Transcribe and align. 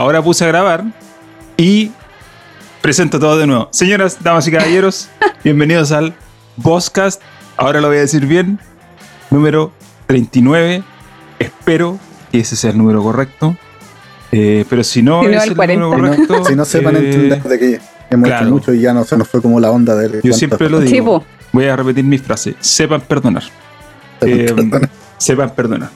ahora 0.00 0.22
puse 0.22 0.44
a 0.44 0.48
grabar 0.48 0.82
y 1.58 1.90
presento 2.80 3.20
todo 3.20 3.36
de 3.36 3.46
nuevo. 3.46 3.68
Señoras, 3.70 4.16
damas 4.22 4.48
y 4.48 4.50
caballeros, 4.52 5.10
bienvenidos 5.44 5.92
al 5.92 6.14
Podcast. 6.62 7.20
Ahora 7.58 7.82
lo 7.82 7.88
voy 7.88 7.98
a 7.98 8.00
decir 8.00 8.24
bien. 8.24 8.58
Número 9.30 9.72
39. 10.06 10.82
Espero 11.38 11.98
que 12.32 12.40
ese 12.40 12.56
sea 12.56 12.70
el 12.70 12.78
número 12.78 13.02
correcto. 13.02 13.54
Eh, 14.32 14.64
pero 14.70 14.82
si 14.84 15.02
no, 15.02 15.20
Si 15.22 15.28
no, 15.28 15.36
es 15.36 15.42
el 15.44 15.50
el 15.50 15.56
40. 15.56 15.84
número 15.84 16.14
Si 16.14 16.20
no- 16.22 16.26
correcto. 16.28 16.44
si 16.48 16.56
no 16.56 16.64
sepan 16.64 16.96
eh, 16.96 16.98
entender 17.00 17.42
de 17.42 17.58
que 17.58 17.80
hemos 18.08 18.26
claro. 18.26 18.46
hecho 18.46 18.54
mucho 18.54 18.72
y 18.72 18.80
ya 18.80 18.94
no 18.94 19.04
se 19.04 19.18
nos 19.18 19.28
fue 19.28 19.42
como 19.42 19.60
la 19.60 19.70
onda 19.70 19.94
de. 19.96 20.20
Yo 20.24 20.32
siempre 20.32 20.70
lo 20.70 20.80
digo. 20.80 21.22
Voy 21.52 21.66
a 21.66 21.76
repetir 21.76 22.04
mi 22.04 22.16
frase. 22.16 22.54
Sepan 22.60 23.02
perdonar. 23.02 23.42
Eh, 24.22 24.50
sepan 25.18 25.50
perdonar. 25.54 25.90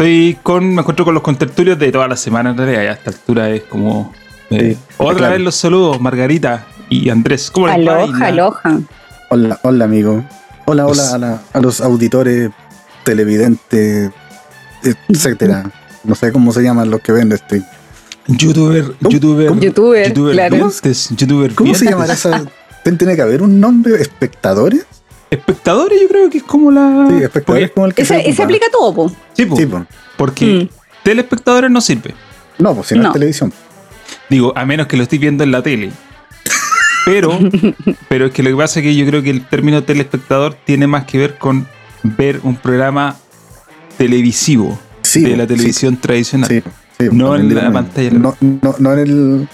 Estoy 0.00 0.38
con, 0.42 0.74
me 0.74 0.80
encuentro 0.80 1.04
con 1.04 1.12
los 1.12 1.22
contertulios 1.22 1.78
de 1.78 1.92
toda 1.92 2.08
la 2.08 2.16
semana 2.16 2.48
en 2.52 2.56
realidad. 2.56 2.84
y 2.84 2.86
A 2.86 2.92
esta 2.92 3.10
altura 3.10 3.50
es 3.50 3.64
como. 3.64 4.14
eh, 4.48 4.74
Sí, 4.74 4.94
otra 4.96 5.16
claro. 5.18 5.32
vez 5.34 5.42
los 5.42 5.54
saludos, 5.54 6.00
Margarita 6.00 6.66
y 6.88 7.10
Andrés. 7.10 7.50
¿Cómo 7.50 7.66
les 7.68 7.86
va? 7.86 8.04
Aloja, 8.04 8.26
aloja. 8.28 8.80
Hola, 9.28 9.60
hola, 9.62 9.84
amigo. 9.84 10.24
Hola, 10.64 10.86
Pues- 10.86 10.98
hola 11.00 11.14
a, 11.14 11.18
la- 11.18 11.42
a 11.52 11.60
los 11.60 11.82
auditores, 11.82 12.48
televidentes, 13.04 14.10
etcétera. 15.10 15.70
No 16.04 16.14
sé 16.14 16.32
cómo 16.32 16.50
se 16.54 16.62
llaman 16.62 16.88
los 16.90 17.02
que 17.02 17.12
ven 17.12 17.36
stream. 17.36 17.62
Youtuber, 18.26 18.94
¿Cómo? 19.02 19.10
youtuber, 19.10 19.48
¿Cómo? 19.48 19.60
Youtuber, 19.60 20.08
youtuber 20.08 20.32
claro. 20.32 20.56
vientes, 20.56 21.10
youtuber 21.14 21.54
¿Cómo 21.54 21.74
se 21.74 21.84
llamará 21.84 22.14
esa? 22.14 22.42
¿Tiene 22.84 23.16
que 23.16 23.20
haber 23.20 23.42
un 23.42 23.60
nombre? 23.60 24.00
¿Espectadores? 24.00 24.86
Espectadores, 25.30 26.00
yo 26.02 26.08
creo 26.08 26.28
que 26.30 26.38
es 26.38 26.44
como 26.44 26.70
la. 26.70 27.06
Sí, 27.08 27.22
espectadores 27.22 27.70
como 27.70 27.86
el 27.86 27.94
que 27.94 28.02
Ese, 28.02 28.20
se 28.20 28.28
ese 28.30 28.42
aplica 28.42 28.66
a 28.66 28.70
todo, 28.70 28.92
po. 28.94 29.12
sí, 29.34 29.46
po, 29.46 29.56
Sí, 29.56 29.66
pues. 29.66 29.84
porque 30.16 30.44
Mm. 30.44 30.68
telespectadores 31.04 31.70
no 31.70 31.80
sirve. 31.80 32.14
No, 32.58 32.74
pues 32.74 32.88
si 32.88 32.94
no, 32.96 33.02
No. 33.04 33.08
es 33.08 33.12
televisión. 33.14 33.52
Digo, 34.28 34.52
a 34.56 34.64
menos 34.66 34.86
que 34.88 34.96
lo 34.96 35.04
estoy 35.04 35.18
viendo 35.18 35.44
en 35.44 35.52
la 35.52 35.62
tele. 35.62 35.92
Pero, 37.06 37.38
pero 38.08 38.26
es 38.26 38.32
que 38.32 38.42
lo 38.42 38.50
que 38.50 38.56
pasa 38.56 38.80
es 38.80 38.84
que 38.84 38.94
yo 38.94 39.06
creo 39.06 39.22
que 39.22 39.30
el 39.30 39.46
término 39.46 39.82
telespectador 39.84 40.54
tiene 40.64 40.86
más 40.86 41.04
que 41.04 41.18
ver 41.18 41.38
con 41.38 41.66
ver 42.02 42.40
un 42.42 42.56
programa 42.56 43.16
televisivo 43.98 44.78
Sí, 45.02 45.22
de 45.22 45.30
po, 45.30 45.36
la 45.36 45.42
sí, 45.44 45.48
televisión 45.48 45.96
tradicional. 45.96 46.48
Sí, 46.48 46.62
sí, 46.98 47.08
No 47.12 47.36
en 47.36 47.54
la 47.54 47.72
pantalla. 47.72 48.10
No, 48.10 48.36
no, 48.40 48.74
no 48.78 48.92
en 48.92 48.98
el. 48.98 49.48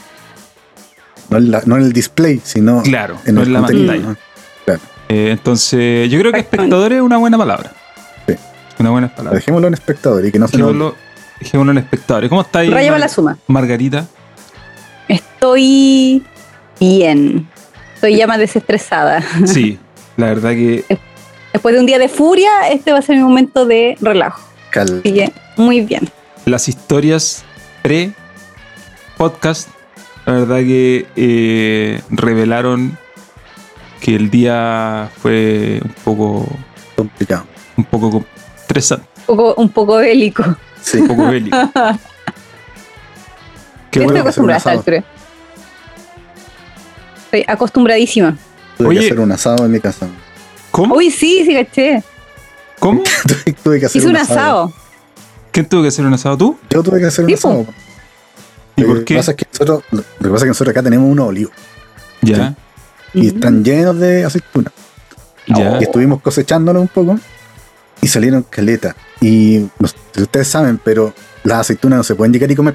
No 1.31 1.37
en, 1.39 1.51
la- 1.51 1.63
no 1.67 1.77
en 1.77 1.83
el 1.83 1.93
display, 1.93 2.41
sino 2.45 2.83
Claro, 2.83 3.19
en 3.27 3.35
no 3.35 3.41
el 3.43 3.49
en 3.49 3.53
la 3.53 3.61
pantalla. 3.63 4.17
Claro. 4.65 4.81
Eh, 5.09 5.31
entonces, 5.31 6.11
yo 6.11 6.19
creo 6.19 6.33
que 6.33 6.41
espectador 6.41 6.93
es 6.93 7.01
una 7.01 7.17
buena 7.19 7.39
palabra. 7.39 7.73
Sí. 8.27 8.35
Una 8.79 8.91
buena 8.91 9.09
palabra. 9.15 9.39
Dejémoslo 9.39 9.69
en 9.69 9.75
espectador 9.75 10.25
y 10.27 10.33
que 10.33 10.39
no 10.39 10.49
se 10.49 10.59
nos 10.59 10.69
Dejémoslo, 10.69 10.97
dejémoslo 11.41 11.73
en 11.73 11.79
espectadores. 11.79 12.29
¿Cómo 12.29 12.41
está 12.43 12.59
ahí, 12.61 12.71
Raya 12.71 12.91
Mar- 12.91 13.01
la 13.01 13.09
suma. 13.09 13.39
Margarita? 13.47 14.07
Estoy 15.09 16.25
bien. 16.81 17.49
Estoy 17.95 18.17
ya 18.17 18.27
más 18.27 18.39
desestresada. 18.39 19.23
Sí, 19.47 19.79
la 20.17 20.27
verdad 20.27 20.51
que 20.51 20.85
Después 21.53 21.75
de 21.75 21.81
un 21.81 21.87
día 21.87 21.99
de 21.99 22.09
furia, 22.09 22.51
este 22.71 22.93
va 22.93 22.99
a 22.99 23.03
ser 23.03 23.17
mi 23.17 23.23
momento 23.23 23.65
de 23.65 23.97
relajo. 24.01 24.41
cal- 24.71 25.01
Así 25.01 25.15
que, 25.15 25.33
muy 25.57 25.81
bien. 25.81 26.09
las 26.45 26.69
historias 26.69 27.45
pre-podcast, 27.83 29.69
la 30.27 30.33
verdad 30.35 30.59
que 30.59 31.07
eh, 31.17 32.03
revelaron 32.11 32.99
que 34.01 34.15
el 34.17 34.31
día 34.31 35.11
fue 35.21 35.81
un 35.85 35.95
poco, 36.05 36.47
complicado. 36.95 37.45
un 37.77 37.85
poco 37.85 38.25
estresante, 38.61 39.07
Un 39.27 39.37
poco, 39.37 39.55
un 39.63 39.69
poco 39.71 39.97
bélico. 39.97 40.45
Sí. 40.81 40.99
un 40.99 41.09
poco 41.09 41.27
bélico. 41.29 41.57
Qué 43.91 44.01
Estoy 44.01 44.05
bueno. 44.05 44.25
que 44.25 44.29
hacer 44.29 44.43
un 44.45 44.51
acostumbrada 44.51 44.55
a 44.55 44.59
esta 44.59 44.71
asado. 44.71 44.79
altura. 44.79 45.05
Estoy 47.25 47.45
acostumbradísima. 47.49 48.37
Tuve 48.79 48.89
Oye. 48.89 49.01
que 49.01 49.07
hacer 49.07 49.21
un 49.21 49.33
asado 49.33 49.65
en 49.65 49.73
mi 49.73 49.81
casa. 49.81 50.07
¿Cómo? 50.71 50.95
Uy, 50.97 51.11
sí, 51.11 51.45
sí, 51.47 51.55
caché. 51.55 52.03
¿Cómo? 52.79 53.03
Tuve, 53.27 53.53
tuve 53.65 53.81
que 53.81 53.87
hacer 53.87 54.01
Hice 54.03 54.09
un 54.11 54.17
asado. 54.17 54.73
¿Quién 55.51 55.67
tuvo 55.67 55.83
que 55.83 55.89
hacer 55.89 56.05
un 56.05 56.13
asado 56.13 56.37
tú? 56.37 56.59
Yo 56.69 56.83
tuve 56.83 57.01
que 57.01 57.07
hacer 57.07 57.25
un 57.25 57.33
asado. 57.33 57.67
¿Y 58.77 58.83
Lo 58.83 58.89
por 58.89 58.99
que 58.99 59.05
qué? 59.07 59.17
pasa 59.17 59.31
es 59.31 59.37
que 59.39 59.47
nosotros, 59.51 59.83
lo 59.91 60.03
que 60.03 60.25
pasa 60.25 60.37
es 60.37 60.43
que 60.43 60.49
nosotros 60.49 60.73
acá 60.73 60.83
tenemos 60.83 61.11
unos 61.11 61.29
olivos 61.29 61.53
Ya, 62.21 62.55
y 63.17 63.23
Mm. 63.23 63.27
están 63.35 63.65
llenos 63.65 63.99
de 63.99 64.25
aceitunas. 64.25 64.73
ya. 65.49 65.79
Y 65.81 65.85
estuvimos 65.85 66.21
cosechándolos 66.23 66.83
un 66.83 66.89
poco 66.89 67.19
y 68.01 68.09
salieron 68.09 68.43
caleta. 68.43 68.97
Y 69.21 69.67
no 69.79 69.87
sé 69.89 69.97
si 70.15 70.23
ustedes 70.23 70.49
saben, 70.49 70.79
pero 70.83 71.13
las 71.45 71.59
aceitunas 71.61 71.97
no 71.99 72.03
se 72.05 72.15
pueden 72.17 72.33
llegar 72.33 72.51
y 72.51 72.57
comer. 72.57 72.75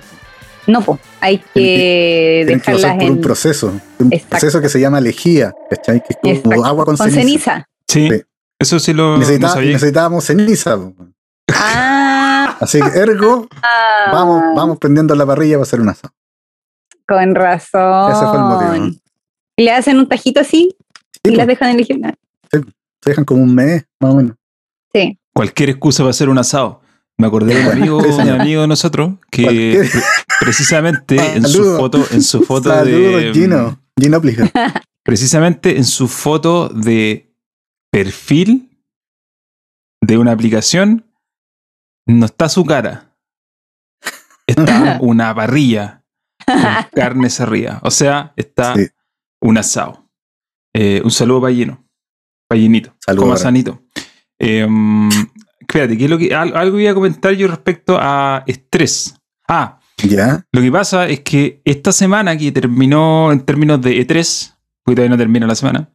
No, 0.67 0.79
pues, 0.81 0.99
hay 1.19 1.39
que 1.39 2.43
Tienen 2.45 2.59
que 2.61 2.71
pasar 2.71 2.75
dejarlas 2.75 2.95
por 3.03 3.11
un 3.11 3.17
en 3.17 3.21
proceso. 3.21 3.73
Un 3.99 4.13
Exacto. 4.13 4.29
proceso 4.29 4.61
que 4.61 4.69
se 4.69 4.79
llama 4.79 5.01
lejía, 5.01 5.53
¿cachai? 5.69 6.01
Que 6.01 6.13
es 6.13 6.17
como 6.21 6.33
Exacto. 6.53 6.65
agua 6.65 6.85
con, 6.85 6.95
con 6.97 7.11
ceniza. 7.11 7.21
ceniza. 7.23 7.67
Sí, 7.87 8.09
Sí. 8.09 8.23
eso 8.59 8.79
sí 8.79 8.93
lo 8.93 9.13
no 9.13 9.17
Necesita- 9.17 9.49
sabía. 9.49 9.73
necesitábamos 9.73 10.23
ceniza. 10.25 10.77
Ah, 11.53 12.57
Así 12.61 12.79
que, 12.79 12.99
ergo, 12.99 13.47
vamos, 14.11 14.43
vamos 14.55 14.77
prendiendo 14.77 15.15
la 15.15 15.25
parrilla 15.25 15.55
para 15.55 15.63
hacer 15.63 15.81
un 15.81 15.89
asado. 15.89 16.13
Con 17.07 17.35
razón. 17.35 18.11
Ese 18.11 18.25
fue 18.25 18.37
el 18.37 18.43
motivo. 18.43 18.75
Y 18.85 19.01
le 19.57 19.71
hacen 19.71 19.97
un 19.97 20.07
tajito 20.07 20.39
así 20.39 20.75
Sí, 21.23 21.33
y 21.33 21.35
las 21.35 21.45
po, 21.45 21.49
dejan 21.51 21.69
en 21.71 21.79
el 21.79 21.85
se 23.03 23.09
dejan 23.09 23.25
como 23.25 23.41
un 23.43 23.53
mes, 23.55 23.85
más 23.99 24.13
o 24.13 24.17
menos. 24.17 24.35
Sí. 24.93 25.17
Cualquier 25.33 25.69
excusa 25.69 26.03
para 26.03 26.11
hacer 26.11 26.29
un 26.29 26.37
asado. 26.37 26.81
Me 27.17 27.27
acordé 27.27 27.55
de 27.55 27.61
un 27.65 27.71
amigo, 27.71 27.97
un 27.97 28.29
amigo 28.29 28.61
de 28.61 28.67
nosotros 28.67 29.13
que 29.31 29.43
pre- 29.45 29.89
precisamente 30.39 31.15
en 31.35 31.45
su 31.47 31.63
foto, 31.77 32.03
en 32.11 32.21
su 32.21 32.41
foto 32.43 32.69
Saludos, 32.69 33.21
de 33.21 33.31
Gino. 33.33 33.79
Gino 33.99 34.21
Pliger. 34.21 34.51
precisamente 35.03 35.77
en 35.77 35.83
su 35.85 36.07
foto 36.07 36.69
de 36.69 37.33
perfil 37.91 38.69
de 40.01 40.17
una 40.17 40.31
aplicación 40.31 41.05
no 42.07 42.25
está 42.25 42.49
su 42.49 42.65
cara. 42.65 43.15
Está 44.47 44.97
una 45.01 45.33
parrilla 45.35 46.03
con 46.45 46.55
carnes 46.93 47.39
arriba. 47.39 47.79
O 47.83 47.91
sea, 47.91 48.33
está 48.35 48.75
Sí. 48.75 48.87
Un 49.41 49.57
asado. 49.57 50.07
Eh, 50.73 51.01
un 51.03 51.11
saludo. 51.11 51.41
Para 51.41 52.61
Ginito. 52.61 52.93
Saludos, 52.99 53.25
Coma 53.25 53.37
sanito. 53.37 53.81
Em, 54.39 55.09
espérate, 55.59 55.97
¿qué 55.97 56.05
es 56.05 56.09
lo 56.09 56.17
que, 56.17 56.33
al- 56.33 56.55
algo 56.55 56.79
iba 56.79 56.91
a 56.91 56.95
comentar 56.95 57.33
yo 57.33 57.47
respecto 57.47 57.97
a 57.99 58.43
estrés. 58.47 59.15
Ah, 59.47 59.79
¿Ya? 60.03 60.45
lo 60.51 60.61
que 60.61 60.71
pasa 60.71 61.07
es 61.07 61.19
que 61.19 61.61
esta 61.65 61.91
semana 61.91 62.35
que 62.37 62.51
terminó 62.51 63.31
en 63.31 63.41
términos 63.41 63.81
de 63.81 64.05
E3, 64.05 64.53
porque 64.83 64.95
todavía 64.95 65.09
no 65.11 65.17
termina 65.17 65.45
la 65.47 65.55
semana, 65.55 65.91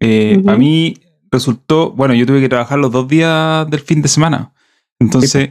eh, 0.00 0.40
para 0.44 0.58
mí 0.58 0.98
resultó, 1.30 1.92
bueno, 1.92 2.12
yo 2.14 2.26
tuve 2.26 2.40
que 2.40 2.48
trabajar 2.48 2.78
los 2.78 2.92
dos 2.92 3.08
días 3.08 3.68
del 3.70 3.80
fin 3.80 4.02
de 4.02 4.08
semana. 4.08 4.52
Entonces, 4.98 5.50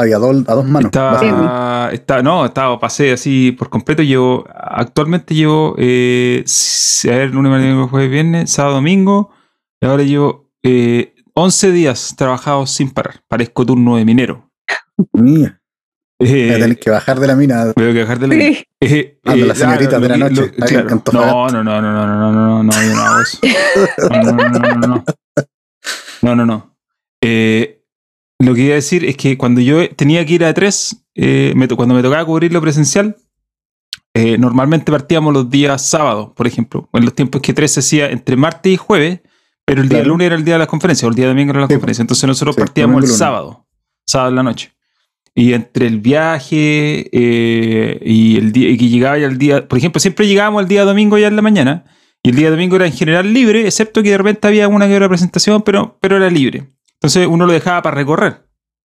Estaba 0.00 0.04
ahí 0.04 0.12
a, 0.12 0.18
dos- 0.18 0.48
a 0.48 0.54
dos 0.54 0.64
manos. 0.66 0.86
estaba, 0.86 1.12
básicamente. 1.12 1.94
estaba- 1.94 2.22
no, 2.22 2.44
estaba, 2.46 2.78
pasé 2.80 3.12
así 3.12 3.52
por 3.52 3.68
completo. 3.70 4.02
Llevo, 4.02 4.44
actualmente 4.54 5.34
llevo, 5.34 5.74
eh, 5.78 6.44
a 7.04 7.10
ver, 7.10 7.30
lunes, 7.34 7.50
martes, 7.50 7.90
jueves, 7.90 8.10
viernes, 8.10 8.50
sábado, 8.50 8.76
domingo, 8.76 9.30
y 9.80 9.86
ahora 9.86 10.02
llevo 10.02 10.50
eh, 10.62 11.14
11 11.34 11.70
días 11.72 12.14
trabajados 12.16 12.70
sin 12.70 12.90
parar. 12.90 13.20
Parezco 13.28 13.64
turno 13.66 13.96
de 13.96 14.04
minero. 14.04 14.50
Mira, 15.12 15.60
Eh, 16.18 16.46
voy 16.48 16.54
a 16.56 16.58
tener 16.60 16.78
que 16.78 16.90
bajar 16.90 17.20
de 17.20 17.26
la 17.26 17.36
mina. 17.36 17.72
Voy 17.76 17.84
a 17.84 17.92
dejar 17.92 18.18
de 18.18 18.26
la 18.28 18.34
Sí. 18.34 18.64
Eh, 18.80 19.18
Ah, 19.24 19.34
de 19.34 19.42
eh, 19.42 19.46
la 19.46 19.54
señorita 19.54 19.96
ah, 19.96 20.00
de 20.00 20.08
la 20.08 20.16
lo 20.16 20.28
que- 20.28 20.34
noche, 20.34 20.52
lo- 20.56 20.66
claro. 20.66 20.88
Antofagasta. 20.92 21.32
No, 21.34 21.62
no, 21.64 21.64
no, 21.64 21.82
no, 21.82 21.92
no, 21.92 22.06
no, 22.06 22.32
no, 22.32 22.62
no, 22.62 22.62
no, 22.62 22.72
yo 22.72 22.94
no 22.94 23.00
hago 23.02 23.20
eso. 23.20 23.38
No, 24.10 24.22
no, 24.22 24.32
no, 24.32 24.48
no, 24.58 24.74
no, 24.74 24.86
no. 24.86 25.04
No, 26.22 26.36
no, 26.36 26.46
no. 26.46 26.76
Eh, 27.22 27.75
lo 28.38 28.54
que 28.54 28.62
iba 28.62 28.72
a 28.72 28.76
decir 28.76 29.04
es 29.04 29.16
que 29.16 29.38
cuando 29.38 29.60
yo 29.60 29.88
tenía 29.90 30.24
que 30.26 30.34
ir 30.34 30.44
a 30.44 30.52
tres, 30.54 31.04
eh, 31.14 31.52
me 31.56 31.66
cuando 31.68 31.94
me 31.94 32.02
tocaba 32.02 32.24
cubrir 32.24 32.52
lo 32.52 32.60
presencial, 32.60 33.16
eh, 34.14 34.38
normalmente 34.38 34.90
partíamos 34.92 35.32
los 35.32 35.50
días 35.50 35.86
sábados, 35.86 36.32
por 36.34 36.46
ejemplo, 36.46 36.88
en 36.92 37.04
los 37.04 37.14
tiempos 37.14 37.40
que 37.42 37.52
tres 37.52 37.72
se 37.72 37.80
hacía 37.80 38.10
entre 38.10 38.36
martes 38.36 38.72
y 38.72 38.76
jueves, 38.76 39.20
pero 39.64 39.82
el 39.82 39.88
día 39.88 39.98
Claro. 39.98 40.10
lunes 40.10 40.26
era 40.26 40.36
el 40.36 40.44
día 40.44 40.54
de 40.54 40.58
las 40.60 40.68
conferencias, 40.68 41.04
o 41.04 41.08
el 41.08 41.14
día 41.14 41.26
domingo 41.28 41.50
era 41.50 41.60
la 41.62 41.66
Sí, 41.66 41.74
conferencia. 41.74 42.02
Entonces 42.02 42.26
nosotros 42.26 42.54
sí, 42.54 42.60
partíamos 42.60 43.02
el 43.04 43.10
sábado, 43.10 43.66
sábado 44.06 44.30
en 44.30 44.36
la 44.36 44.42
noche. 44.42 44.72
Y 45.34 45.52
entre 45.52 45.86
el 45.86 46.00
viaje 46.00 47.10
eh, 47.12 48.00
y 48.02 48.38
el 48.38 48.52
día 48.52 48.70
y 48.70 48.78
que 48.78 48.88
llegaba 48.88 49.18
ya 49.18 49.26
el 49.26 49.36
día, 49.36 49.68
por 49.68 49.76
ejemplo, 49.76 50.00
siempre 50.00 50.26
llegábamos 50.26 50.62
el 50.62 50.68
día 50.68 50.84
domingo 50.84 51.18
ya 51.18 51.26
en 51.26 51.36
la 51.36 51.42
mañana, 51.42 51.84
y 52.22 52.30
el 52.30 52.36
día 52.36 52.50
domingo 52.50 52.76
era 52.76 52.86
en 52.86 52.92
general 52.92 53.32
libre, 53.34 53.66
excepto 53.66 54.02
que 54.02 54.10
de 54.10 54.18
repente 54.18 54.46
había 54.48 54.66
una 54.68 54.88
que 54.88 54.94
otra 54.94 55.08
presentación, 55.08 55.60
pero, 55.62 55.98
pero 56.00 56.16
era 56.16 56.30
libre. 56.30 56.64
Entonces 57.06 57.28
uno 57.30 57.46
lo 57.46 57.52
dejaba 57.52 57.82
para 57.82 57.94
recorrer, 57.94 58.42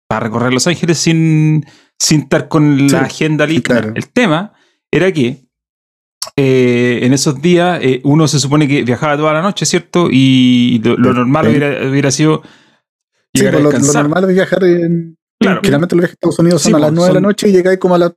para 0.07 0.21
recorrer 0.21 0.54
Los 0.54 0.65
Ángeles 0.65 0.98
sin, 0.98 1.65
sin 2.00 2.21
estar 2.21 2.48
con 2.48 2.83
la 2.83 2.89
Sí, 2.89 2.95
agenda 2.95 3.45
lista. 3.45 3.74
claro. 3.81 3.92
El 3.95 4.07
tema 4.07 4.54
era 4.89 5.12
que 5.12 5.44
eh, 6.38 7.00
en 7.04 7.12
esos 7.12 7.42
días 7.42 7.80
eh, 7.81 8.00
uno 8.06 8.25
se 8.30 8.39
supone 8.39 8.65
que 8.65 8.83
viajaba 8.83 9.18
toda 9.18 9.33
la 9.33 9.42
noche, 9.42 9.65
¿cierto? 9.65 10.07
Y 10.09 10.80
lo, 10.86 10.95
lo 10.95 11.09
Sí. 11.12 11.15
normal 11.18 11.48
hubiera, 11.50 11.89
hubiera 11.89 12.09
sido 12.12 12.44
Sí, 13.33 13.42
llegar 13.44 13.62
pues 13.62 13.75
a 13.75 13.80
lo, 13.80 13.94
normal 14.04 14.24
es 14.30 14.36
viajar 14.36 14.63
en. 14.63 15.18
Claro. 15.38 15.59
Generalmente 15.62 15.95
los 15.95 16.01
viajes 16.04 16.13
a 16.13 16.15
Estados 16.15 16.39
Unidos 16.39 16.62
Sí, 16.62 16.71
son 16.71 16.75
a 16.75 16.80
las 16.80 16.89
pues, 16.92 16.95
9 16.95 17.07
de 17.09 17.13
la 17.13 17.18
son- 17.18 17.24
noche 17.24 17.50
y 17.50 17.51
llegáis 17.51 17.77
como 17.77 17.95
a 17.95 17.98
las 17.98 18.13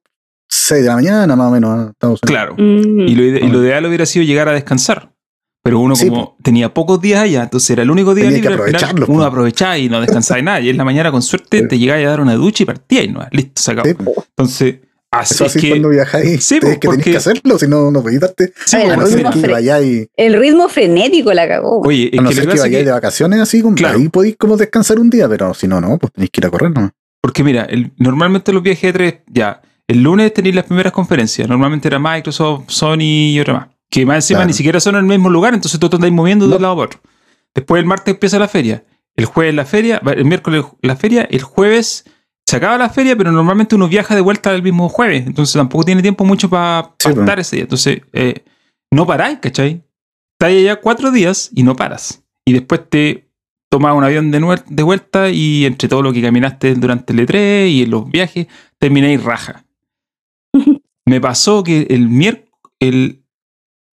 6 0.49 0.83
de 0.83 0.89
la 0.89 0.95
mañana, 0.95 1.35
más 1.35 1.49
o 1.49 1.51
menos. 1.51 1.71
a 1.71 1.91
Estados 1.91 2.21
Unidos. 2.23 2.31
Claro. 2.31 2.55
Mm. 2.57 3.09
Y 3.09 3.15
lo, 3.17 3.23
y 3.25 3.49
lo 3.51 3.65
ideal 3.65 3.87
hubiera 3.87 4.07
sido 4.07 4.25
llegar 4.25 4.49
a 4.49 4.53
descansar. 4.53 5.13
Pero 5.63 5.79
uno 5.79 5.95
Sí, 5.95 6.09
como 6.09 6.37
tenía 6.43 6.73
pocos 6.73 7.01
días 7.03 7.21
allá, 7.23 7.43
entonces 7.43 7.69
era 7.71 7.83
el 7.83 7.91
único 7.91 8.15
día 8.15 8.25
Tenía 8.25 8.39
que 8.41 8.49
libre, 8.49 8.55
aprovecharlo, 8.55 9.07
uno 9.09 9.25
aprovechaba 9.25 9.77
y 9.77 9.89
no 9.91 10.01
descansaba 10.01 10.37
de 10.39 10.43
nada. 10.43 10.61
Y 10.61 10.71
en 10.71 10.77
la 10.79 10.85
mañana 10.85 11.11
con 11.13 11.21
suerte 11.23 11.67
te 11.67 11.79
llegaba 11.79 12.01
a 12.01 12.05
dar 12.05 12.21
una 12.21 12.35
ducha 12.35 12.63
y 12.63 12.67
partía 12.67 13.03
y 13.03 13.09
no, 13.09 13.21
listo, 13.31 13.61
se 13.61 13.73
acabó. 13.73 13.89
Sí, 13.89 13.97
Entonces, 14.31 14.77
así 15.11 15.35
Eso 15.35 15.45
es 15.45 15.51
así 15.51 15.61
que... 15.61 15.69
cuando 15.71 15.89
viajáis. 15.91 16.43
Sí, 16.47 16.55
es 16.55 16.61
pues, 16.63 16.79
que 16.79 16.89
porque- 16.89 17.11
que 17.11 17.17
hacerlo, 17.19 17.59
si 17.59 17.69
no, 17.69 17.91
no 17.91 18.01
podéis 18.03 18.21
darte. 18.21 18.55
Sí, 18.65 18.77
Ay, 18.77 18.89
A 18.89 18.97
no 18.97 19.03
el 19.03 19.09
ser 19.09 19.19
ritmo 19.19 19.43
que 19.43 19.49
vayáis, 19.49 20.07
El 20.17 20.35
ritmo 20.41 20.69
frenético 20.71 21.33
la 21.35 21.47
cagó. 21.47 21.81
Oye, 21.83 22.09
es 22.11 22.19
a 22.19 22.23
no 22.23 22.29
que 22.31 22.35
ser 22.37 22.47
que 22.47 22.55
que 22.55 22.61
vayáis 22.61 22.79
que- 22.79 22.85
de 22.87 22.93
vacaciones 22.93 23.41
así, 23.41 23.61
como, 23.61 23.75
Claro. 23.77 23.99
ahí 23.99 24.09
podéis 24.09 24.37
como 24.37 24.57
descansar 24.57 24.99
un 24.99 25.11
día, 25.11 25.29
pero 25.29 25.53
si 25.53 25.69
no, 25.69 25.79
no, 25.81 25.99
pues 25.99 26.11
tenéis 26.13 26.31
que 26.31 26.41
ir 26.41 26.47
a 26.47 26.51
correr 26.51 26.71
nomás. 26.71 26.93
Porque 27.21 27.45
mira, 27.45 27.65
el- 27.65 27.93
normalmente 27.99 28.51
los 28.55 28.63
viajes 28.63 28.83
de 28.83 28.93
tres, 28.95 29.15
ya, 29.27 29.61
el 29.87 30.03
lunes 30.03 30.33
tenéis 30.33 30.55
las 30.55 30.65
primeras 30.65 30.93
conferencias. 30.95 31.47
Normalmente 31.49 31.87
era 31.87 31.99
Microsoft, 31.99 32.65
Sony 32.69 33.33
y 33.35 33.41
otra 33.41 33.53
más. 33.55 33.69
Que 33.91 34.07
más 34.07 34.17
encima 34.17 34.39
Claro. 34.39 34.47
ni 34.49 34.53
siquiera 34.55 34.81
son 34.81 34.95
en 34.95 35.01
el 35.03 35.07
mismo 35.07 35.31
lugar, 35.31 35.53
entonces 35.55 35.79
tú 35.81 35.89
te 35.89 35.97
andáis 35.97 36.13
moviendo 36.15 36.47
de 36.47 36.51
No. 36.51 36.57
un 36.57 36.63
lado 36.63 36.77
para 36.77 36.87
otro. 36.87 37.01
Después 37.55 37.81
el 37.81 37.87
martes 37.87 38.15
empieza 38.15 38.39
la 38.39 38.49
feria. 38.49 38.85
El 39.17 39.25
jueves 39.25 39.55
la 39.55 39.65
feria, 39.65 40.01
el 40.17 40.25
miércoles 40.25 40.65
la 40.83 40.97
feria, 40.97 41.23
el 41.31 41.43
jueves 41.43 42.05
se 42.47 42.57
acaba 42.57 42.79
la 42.79 42.89
feria, 42.89 43.17
pero 43.17 43.33
normalmente 43.33 43.75
uno 43.75 43.89
viaja 43.89 44.15
de 44.15 44.21
vuelta 44.21 44.53
el 44.55 44.63
mismo 44.63 44.89
jueves. 44.89 45.27
Entonces 45.27 45.53
tampoco 45.55 45.85
tiene 45.85 46.03
tiempo 46.03 46.25
mucho 46.25 46.49
para 46.49 46.95
Sí, 46.99 47.09
pues. 47.09 47.19
estar 47.19 47.39
ese 47.41 47.57
día. 47.57 47.63
Entonces, 47.65 48.01
eh, 48.13 48.45
no 48.93 49.07
paráis, 49.07 49.39
¿cachai? 49.41 49.85
Estás 50.39 50.49
allá 50.57 50.77
cuatro 50.81 51.11
días 51.11 51.51
y 51.55 51.63
no 51.65 51.77
paras. 51.77 52.23
Y 52.45 52.53
después 52.53 52.89
te 52.89 53.29
tomas 53.69 53.95
un 53.95 54.03
avión 54.05 54.31
de, 54.33 54.83
vuelta 54.83 55.31
y 55.31 55.65
entre 55.67 55.89
todo 55.89 56.03
lo 56.03 56.13
que 56.13 56.23
caminaste 56.23 56.75
durante 56.75 57.13
el 57.13 57.21
E3 57.21 57.69
y 57.71 57.83
en 57.83 57.91
los 57.91 58.09
viajes, 58.11 58.47
termináis 58.79 59.23
raja. 59.23 59.65
Me 61.07 61.21
pasó 61.21 61.63
que 61.63 61.87
el 61.91 62.09
miércoles, 62.09 62.49
el, 62.81 63.20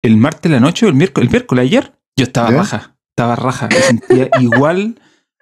el 0.06 0.18
martes 0.18 0.44
de 0.44 0.50
la 0.50 0.60
noche 0.60 0.86
o 0.86 0.90
el 0.90 0.96
miércoles, 0.96 1.28
el 1.28 1.31
miércoles 1.31 1.63
ayer, 1.63 1.94
yo 2.16 2.24
estaba 2.24 2.52
¿Ya? 2.52 2.57
raja. 2.57 2.98
Estaba 3.10 3.36
raja. 3.36 3.69
Me 3.72 3.81
sentía 3.81 4.30
igual 4.40 5.00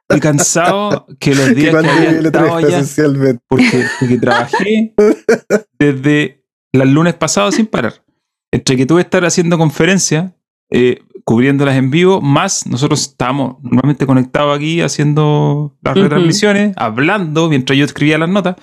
de 0.10 0.20
cansado 0.20 1.06
que 1.20 1.36
los 1.36 1.54
días 1.56 1.74
que, 1.74 1.90
había 1.90 2.12
estado 2.12 2.60
E3 2.60 2.66
allá 2.66 3.40
porque, 3.48 3.86
porque 4.00 4.18
trabajé 4.18 4.94
desde 5.80 6.44
el 6.72 6.94
lunes 6.94 7.14
pasado 7.16 7.52
sin 7.52 7.68
parar. 7.68 8.04
Entre 8.52 8.78
que 8.78 8.86
tuve 8.86 9.02
que 9.02 9.08
estar 9.08 9.26
haciendo 9.26 9.58
conferencias, 9.58 10.32
eh, 10.70 11.02
cubriéndolas 11.24 11.76
en 11.76 11.90
vivo, 11.90 12.22
más 12.22 12.68
nosotros 12.68 13.02
estábamos 13.02 13.58
normalmente 13.64 14.06
conectados 14.06 14.56
aquí 14.56 14.82
haciendo 14.82 15.76
las 15.82 15.96
Ujú. 15.96 16.04
retransmisiones, 16.04 16.74
hablando 16.78 17.50
mientras 17.50 17.78
yo 17.78 17.86
escribía 17.86 18.18
las 18.18 18.30
notas. 18.30 18.56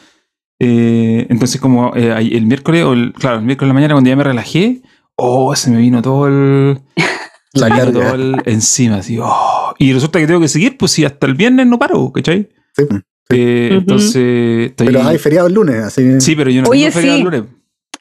Eh, 0.61 1.27
entonces, 1.31 1.61
como 1.61 1.95
eh, 1.97 2.15
el 2.33 2.47
miércoles, 2.47 2.85
o 2.85 2.93
el, 2.93 3.13
claro, 3.15 3.39
el 3.39 3.45
miércoles 3.45 3.69
de 3.69 3.71
la 3.71 3.75
mañana, 3.75 3.95
cuando 3.95 4.11
ya 4.11 4.17
me 4.17 4.25
relajé, 4.25 4.83
oh, 5.21 5.55
se 5.57 5.71
me 5.71 5.79
vino 5.79 6.03
todo 6.03 6.27
el. 6.29 6.81
La 7.53 7.69
carga. 7.69 7.93
todo 7.93 8.15
el 8.15 8.37
encima, 8.45 8.97
así, 8.97 9.19
oh. 9.21 9.75
Y 9.79 9.93
resulta 9.93 10.21
que 10.21 10.27
tengo 10.27 10.41
que 10.41 10.47
seguir, 10.49 10.77
pues 10.79 10.93
si 10.93 11.05
hasta 11.05 11.27
el 11.27 11.35
viernes 11.35 11.67
no 11.67 11.79
paro, 11.79 12.13
¿cachai? 12.13 12.49
Sí, 12.77 12.85
pues. 12.85 13.03
Eh. 13.33 13.69
Entonces, 13.73 14.71
estoy. 14.71 14.87
Pero 14.89 15.03
hay 15.05 15.19
feriado 15.19 15.47
el 15.49 15.55
lunes, 15.55 15.77
así 15.85 16.21
Sí, 16.21 16.35
pero 16.37 16.51
yo 16.51 16.63
no 16.63 16.69
Oye, 16.69 16.83
tengo 16.91 16.95
feriado 16.95 17.17
sí. 17.17 17.23
el 17.23 17.25
lunes. 17.25 17.43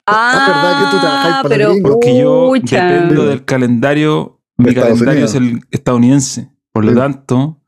Ah, 0.05 0.33
es 0.47 0.47
verdad 0.55 0.79
que 0.79 0.95
tú 0.95 1.01
trabajáis 1.01 1.35
para 1.35 1.49
pero 1.49 1.69
gringos. 1.71 1.91
Porque 1.91 2.17
yo 2.19 2.45
pucha. 2.47 2.85
dependo 2.85 3.25
del 3.27 3.45
calendario. 3.45 4.41
Mi 4.57 4.69
Estados 4.69 4.89
calendario 4.99 5.21
Unidos. 5.25 5.31
es 5.31 5.35
el 5.35 5.61
estadounidense. 5.71 6.49
Por 6.73 6.85
lo 6.85 6.91
Sí. 6.91 6.97
tanto, 6.97 7.61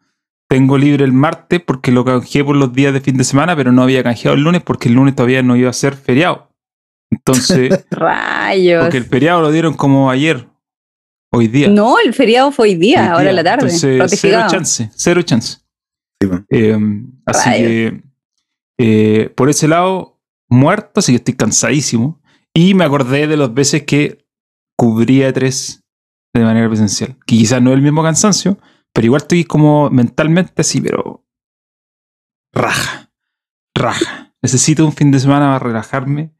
tengo 0.49 0.77
libre 0.77 1.05
el 1.05 1.13
martes 1.13 1.61
porque 1.65 1.91
lo 1.91 2.03
canjeé 2.03 2.43
por 2.43 2.55
los 2.55 2.73
días 2.73 2.93
de 2.93 2.99
fin 3.01 3.15
de 3.17 3.23
semana, 3.23 3.55
pero 3.55 3.71
no 3.71 3.81
había 3.83 4.03
canjeado 4.03 4.35
el 4.35 4.43
lunes 4.43 4.61
porque 4.61 4.89
el 4.89 4.95
lunes 4.95 5.15
todavía 5.15 5.41
no 5.43 5.55
iba 5.55 5.69
a 5.69 5.73
ser 5.73 5.95
feriado. 5.95 6.50
Entonces, 7.11 7.85
Rayos. 7.91 8.83
porque 8.83 8.97
el 8.97 9.05
feriado 9.05 9.41
lo 9.41 9.51
dieron 9.51 9.73
como 9.75 10.09
ayer, 10.09 10.47
hoy 11.31 11.47
día. 11.47 11.69
No, 11.69 11.99
el 11.99 12.13
feriado 12.13 12.51
fue 12.51 12.69
hoy 12.69 12.75
día, 12.75 13.01
Hoy 13.01 13.07
ahora 13.09 13.21
día. 13.21 13.29
en 13.31 13.35
la 13.35 13.43
tarde. 13.43 13.65
Entonces, 13.69 14.19
cero 14.19 14.43
chance, 14.49 14.89
cero 14.95 15.21
chance. 15.21 15.57
Sí. 16.21 16.29
Eh, 16.49 16.77
así 17.25 17.49
Rayos. 17.49 17.67
que 17.67 18.03
eh, 18.79 19.29
por 19.35 19.49
ese 19.49 19.67
lado, 19.67 20.19
muerto, 20.49 20.99
así 21.01 21.11
que 21.11 21.17
estoy 21.17 21.35
cansadísimo. 21.35 22.21
Y 22.53 22.73
me 22.73 22.83
acordé 22.83 23.27
de 23.27 23.37
las 23.37 23.53
veces 23.53 23.83
que 23.83 24.25
cubría 24.77 25.31
tres 25.31 25.83
de 26.33 26.41
manera 26.43 26.67
presencial. 26.67 27.15
Que 27.25 27.37
quizás 27.37 27.61
no 27.61 27.71
es 27.71 27.75
el 27.77 27.81
mismo 27.81 28.03
cansancio, 28.03 28.57
pero 28.93 29.05
igual 29.05 29.21
estoy 29.21 29.43
como 29.45 29.89
mentalmente 29.89 30.61
así, 30.61 30.81
pero 30.81 31.25
raja, 32.53 33.11
raja. 33.75 34.33
Necesito 34.41 34.85
un 34.85 34.91
fin 34.93 35.11
de 35.11 35.19
semana 35.19 35.45
para 35.47 35.59
relajarme 35.59 36.33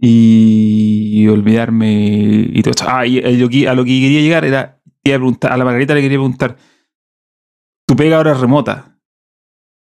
y 0.00 1.28
olvidarme 1.28 2.48
y 2.52 2.62
todo 2.62 2.70
esto. 2.70 2.84
Ah, 2.88 3.06
y 3.06 3.18
a 3.18 3.30
lo 3.30 3.48
que, 3.48 3.68
a 3.68 3.74
lo 3.74 3.84
que 3.84 4.00
quería 4.00 4.20
llegar 4.20 4.44
era, 4.44 4.80
te 5.02 5.10
iba 5.10 5.16
a, 5.16 5.18
preguntar, 5.18 5.52
a 5.52 5.56
la 5.56 5.64
Margarita 5.64 5.94
le 5.94 6.02
quería 6.02 6.18
preguntar, 6.18 6.56
tu 7.86 7.96
pega 7.96 8.16
ahora 8.16 8.32
es 8.32 8.40
remota, 8.40 8.98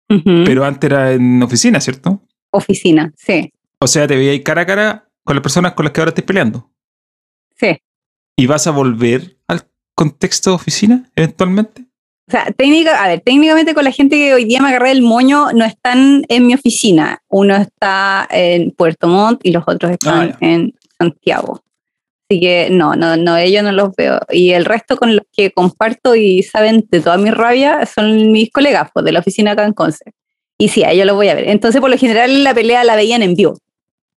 pero 0.08 0.64
antes 0.64 0.88
era 0.88 1.12
en 1.12 1.42
oficina, 1.42 1.80
¿cierto? 1.80 2.22
Oficina, 2.52 3.12
sí, 3.16 3.52
O 3.80 3.86
sea, 3.86 4.06
te 4.06 4.16
veías 4.16 4.40
cara 4.44 4.62
a 4.62 4.66
cara 4.66 5.10
con 5.24 5.34
las 5.34 5.42
personas 5.42 5.72
con 5.72 5.84
las 5.84 5.92
que 5.92 6.00
ahora 6.00 6.10
estés 6.10 6.24
peleando. 6.24 6.70
sí. 7.56 7.78
¿Y 8.38 8.46
vas 8.46 8.66
a 8.66 8.70
volver 8.70 9.38
al 9.48 9.62
contexto 9.94 10.50
de 10.50 10.56
oficina 10.56 11.10
eventualmente? 11.16 11.86
O 12.28 12.32
sea, 12.32 12.46
técnica, 12.56 13.02
a 13.04 13.08
ver, 13.08 13.20
técnicamente 13.20 13.72
con 13.74 13.84
la 13.84 13.92
gente 13.92 14.16
que 14.16 14.34
hoy 14.34 14.44
día 14.46 14.60
me 14.60 14.68
agarré 14.68 14.90
el 14.90 15.02
moño 15.02 15.52
no 15.52 15.64
están 15.64 16.24
en 16.28 16.46
mi 16.46 16.54
oficina. 16.54 17.22
Uno 17.28 17.54
está 17.56 18.26
en 18.30 18.72
Puerto 18.72 19.06
Montt 19.06 19.40
y 19.44 19.52
los 19.52 19.62
otros 19.66 19.92
están 19.92 20.30
Ah, 20.32 20.36
en 20.40 20.74
Santiago. 20.98 21.62
Así 22.28 22.40
que 22.40 22.68
no, 22.70 22.96
no, 22.96 23.16
no, 23.16 23.36
ellos 23.36 23.62
no 23.62 23.70
los 23.70 23.94
veo. 23.94 24.18
Y 24.30 24.50
el 24.50 24.64
resto 24.64 24.96
con 24.96 25.14
los 25.14 25.24
que 25.32 25.52
comparto 25.52 26.16
y 26.16 26.42
saben 26.42 26.84
de 26.90 27.00
toda 27.00 27.16
mi 27.16 27.30
rabia 27.30 27.86
son 27.86 28.32
mis 28.32 28.50
colegas 28.50 28.90
pues, 28.92 29.04
de 29.04 29.12
la 29.12 29.20
oficina 29.20 29.52
acá 29.52 29.64
en 29.64 29.72
Conce. 29.72 30.12
Y 30.58 30.68
sí, 30.68 30.82
a 30.82 30.90
ellos 30.90 31.06
los 31.06 31.14
voy 31.14 31.28
a 31.28 31.34
ver. 31.34 31.48
Entonces, 31.48 31.80
por 31.80 31.90
lo 31.90 31.96
general, 31.98 32.42
la 32.42 32.54
pelea 32.54 32.82
la 32.82 32.96
veían 32.96 33.22
en 33.22 33.34
vivo. 33.36 33.56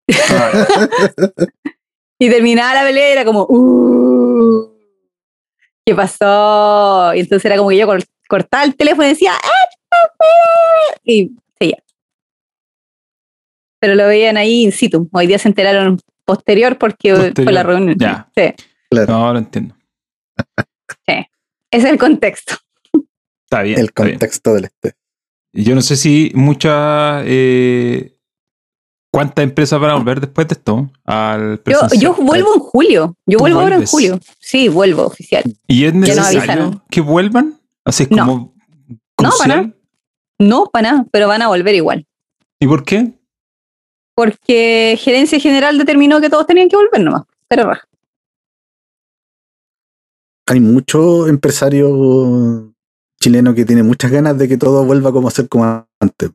Y 2.20 2.28
terminaba 2.30 2.74
la 2.74 2.82
pelea 2.82 3.10
y 3.10 3.12
era 3.12 3.24
como, 3.24 3.46
"Uh, 3.48 4.72
¿qué 5.88 5.94
pasó? 5.94 7.14
Y 7.14 7.20
entonces 7.20 7.44
era 7.46 7.56
como 7.56 7.70
que 7.70 7.78
yo 7.78 7.86
cor- 7.86 8.04
cortaba 8.28 8.64
el 8.64 8.76
teléfono 8.76 9.04
y 9.06 9.10
decía, 9.10 9.32
"Ah, 9.34 9.68
y 11.04 11.30
seguía. 11.58 11.82
Pero 13.80 13.94
lo 13.94 14.06
veían 14.06 14.36
ahí 14.36 14.64
in 14.64 14.72
situ. 14.72 15.08
Hoy 15.12 15.26
día 15.26 15.38
se 15.38 15.48
enteraron 15.48 15.98
posterior 16.24 16.76
porque 16.78 17.32
fue 17.34 17.52
la 17.52 17.62
reunión. 17.62 17.96
ya. 17.98 18.28
Sí, 18.36 18.52
Claro, 18.90 19.12
No, 19.14 19.32
lo 19.32 19.38
entiendo. 19.38 19.74
ese 21.06 21.26
es 21.70 21.84
el 21.84 21.98
contexto. 21.98 22.54
Está 23.44 23.62
bien. 23.62 23.78
el 23.78 23.86
está 23.86 24.02
bien. 24.04 24.16
contexto 24.16 24.54
del 24.54 24.64
este. 24.64 24.92
Y 25.54 25.64
Yo 25.64 25.74
no 25.74 25.80
sé 25.80 25.96
si 25.96 26.30
muchas. 26.34 27.22
eh, 27.26 28.14
¿Cuántas 29.10 29.42
empresas 29.42 29.80
van 29.80 29.90
a 29.90 29.94
volver 29.94 30.20
después 30.20 30.46
de 30.48 30.54
esto? 30.54 30.90
Al 31.04 31.60
Yo, 31.64 31.80
yo 31.98 32.14
vuelvo 32.14 32.54
en 32.54 32.60
julio. 32.60 33.16
Yo 33.26 33.38
¿Tú 33.38 33.42
vuelvo 33.44 33.60
ahora 33.60 33.76
en 33.76 33.86
julio. 33.86 34.18
Sí, 34.38 34.68
vuelvo 34.68 35.06
oficial. 35.06 35.44
¿Y 35.66 35.84
es 35.86 35.94
necesario 35.94 36.82
que 36.90 37.00
vuelvan? 37.00 37.58
Así 37.84 38.02
es 38.04 38.10
No. 38.10 38.16
como. 38.18 38.54
No, 39.20 39.30
para 39.38 39.72
No, 40.38 40.66
para 40.66 40.92
nada, 40.92 41.06
pero 41.10 41.26
van 41.26 41.42
a 41.42 41.48
volver 41.48 41.74
igual. 41.74 42.06
¿Y 42.60 42.66
por 42.66 42.84
qué? 42.84 43.14
Porque 44.14 44.98
gerencia 45.00 45.40
general 45.40 45.78
determinó 45.78 46.20
que 46.20 46.28
todos 46.28 46.46
tenían 46.46 46.68
que 46.68 46.76
volver 46.76 47.00
nomás. 47.00 47.22
Pero 47.48 47.64
raja. 47.64 47.84
Hay 50.46 50.60
muchos 50.60 51.28
empresarios 51.28 52.70
chilenos 53.20 53.54
que 53.54 53.64
tienen 53.64 53.86
muchas 53.86 54.10
ganas 54.10 54.36
de 54.38 54.48
que 54.48 54.56
todo 54.56 54.84
vuelva 54.84 55.12
como 55.12 55.28
a 55.28 55.30
ser 55.30 55.48
como 55.48 55.86
antes. 56.00 56.30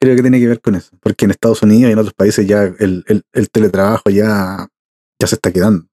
Creo 0.00 0.14
que 0.16 0.22
tiene 0.22 0.38
que 0.38 0.46
ver 0.48 0.60
con 0.60 0.74
eso. 0.74 0.96
Porque 1.00 1.24
en 1.24 1.30
Estados 1.30 1.62
Unidos 1.62 1.88
y 1.88 1.92
en 1.92 1.98
otros 1.98 2.14
países 2.14 2.46
ya 2.46 2.64
el, 2.64 3.04
el- 3.06 3.22
el 3.32 3.50
teletrabajo 3.50 4.10
ya, 4.10 4.66
ya 5.20 5.26
se 5.26 5.34
está 5.36 5.50
quedando. 5.52 5.86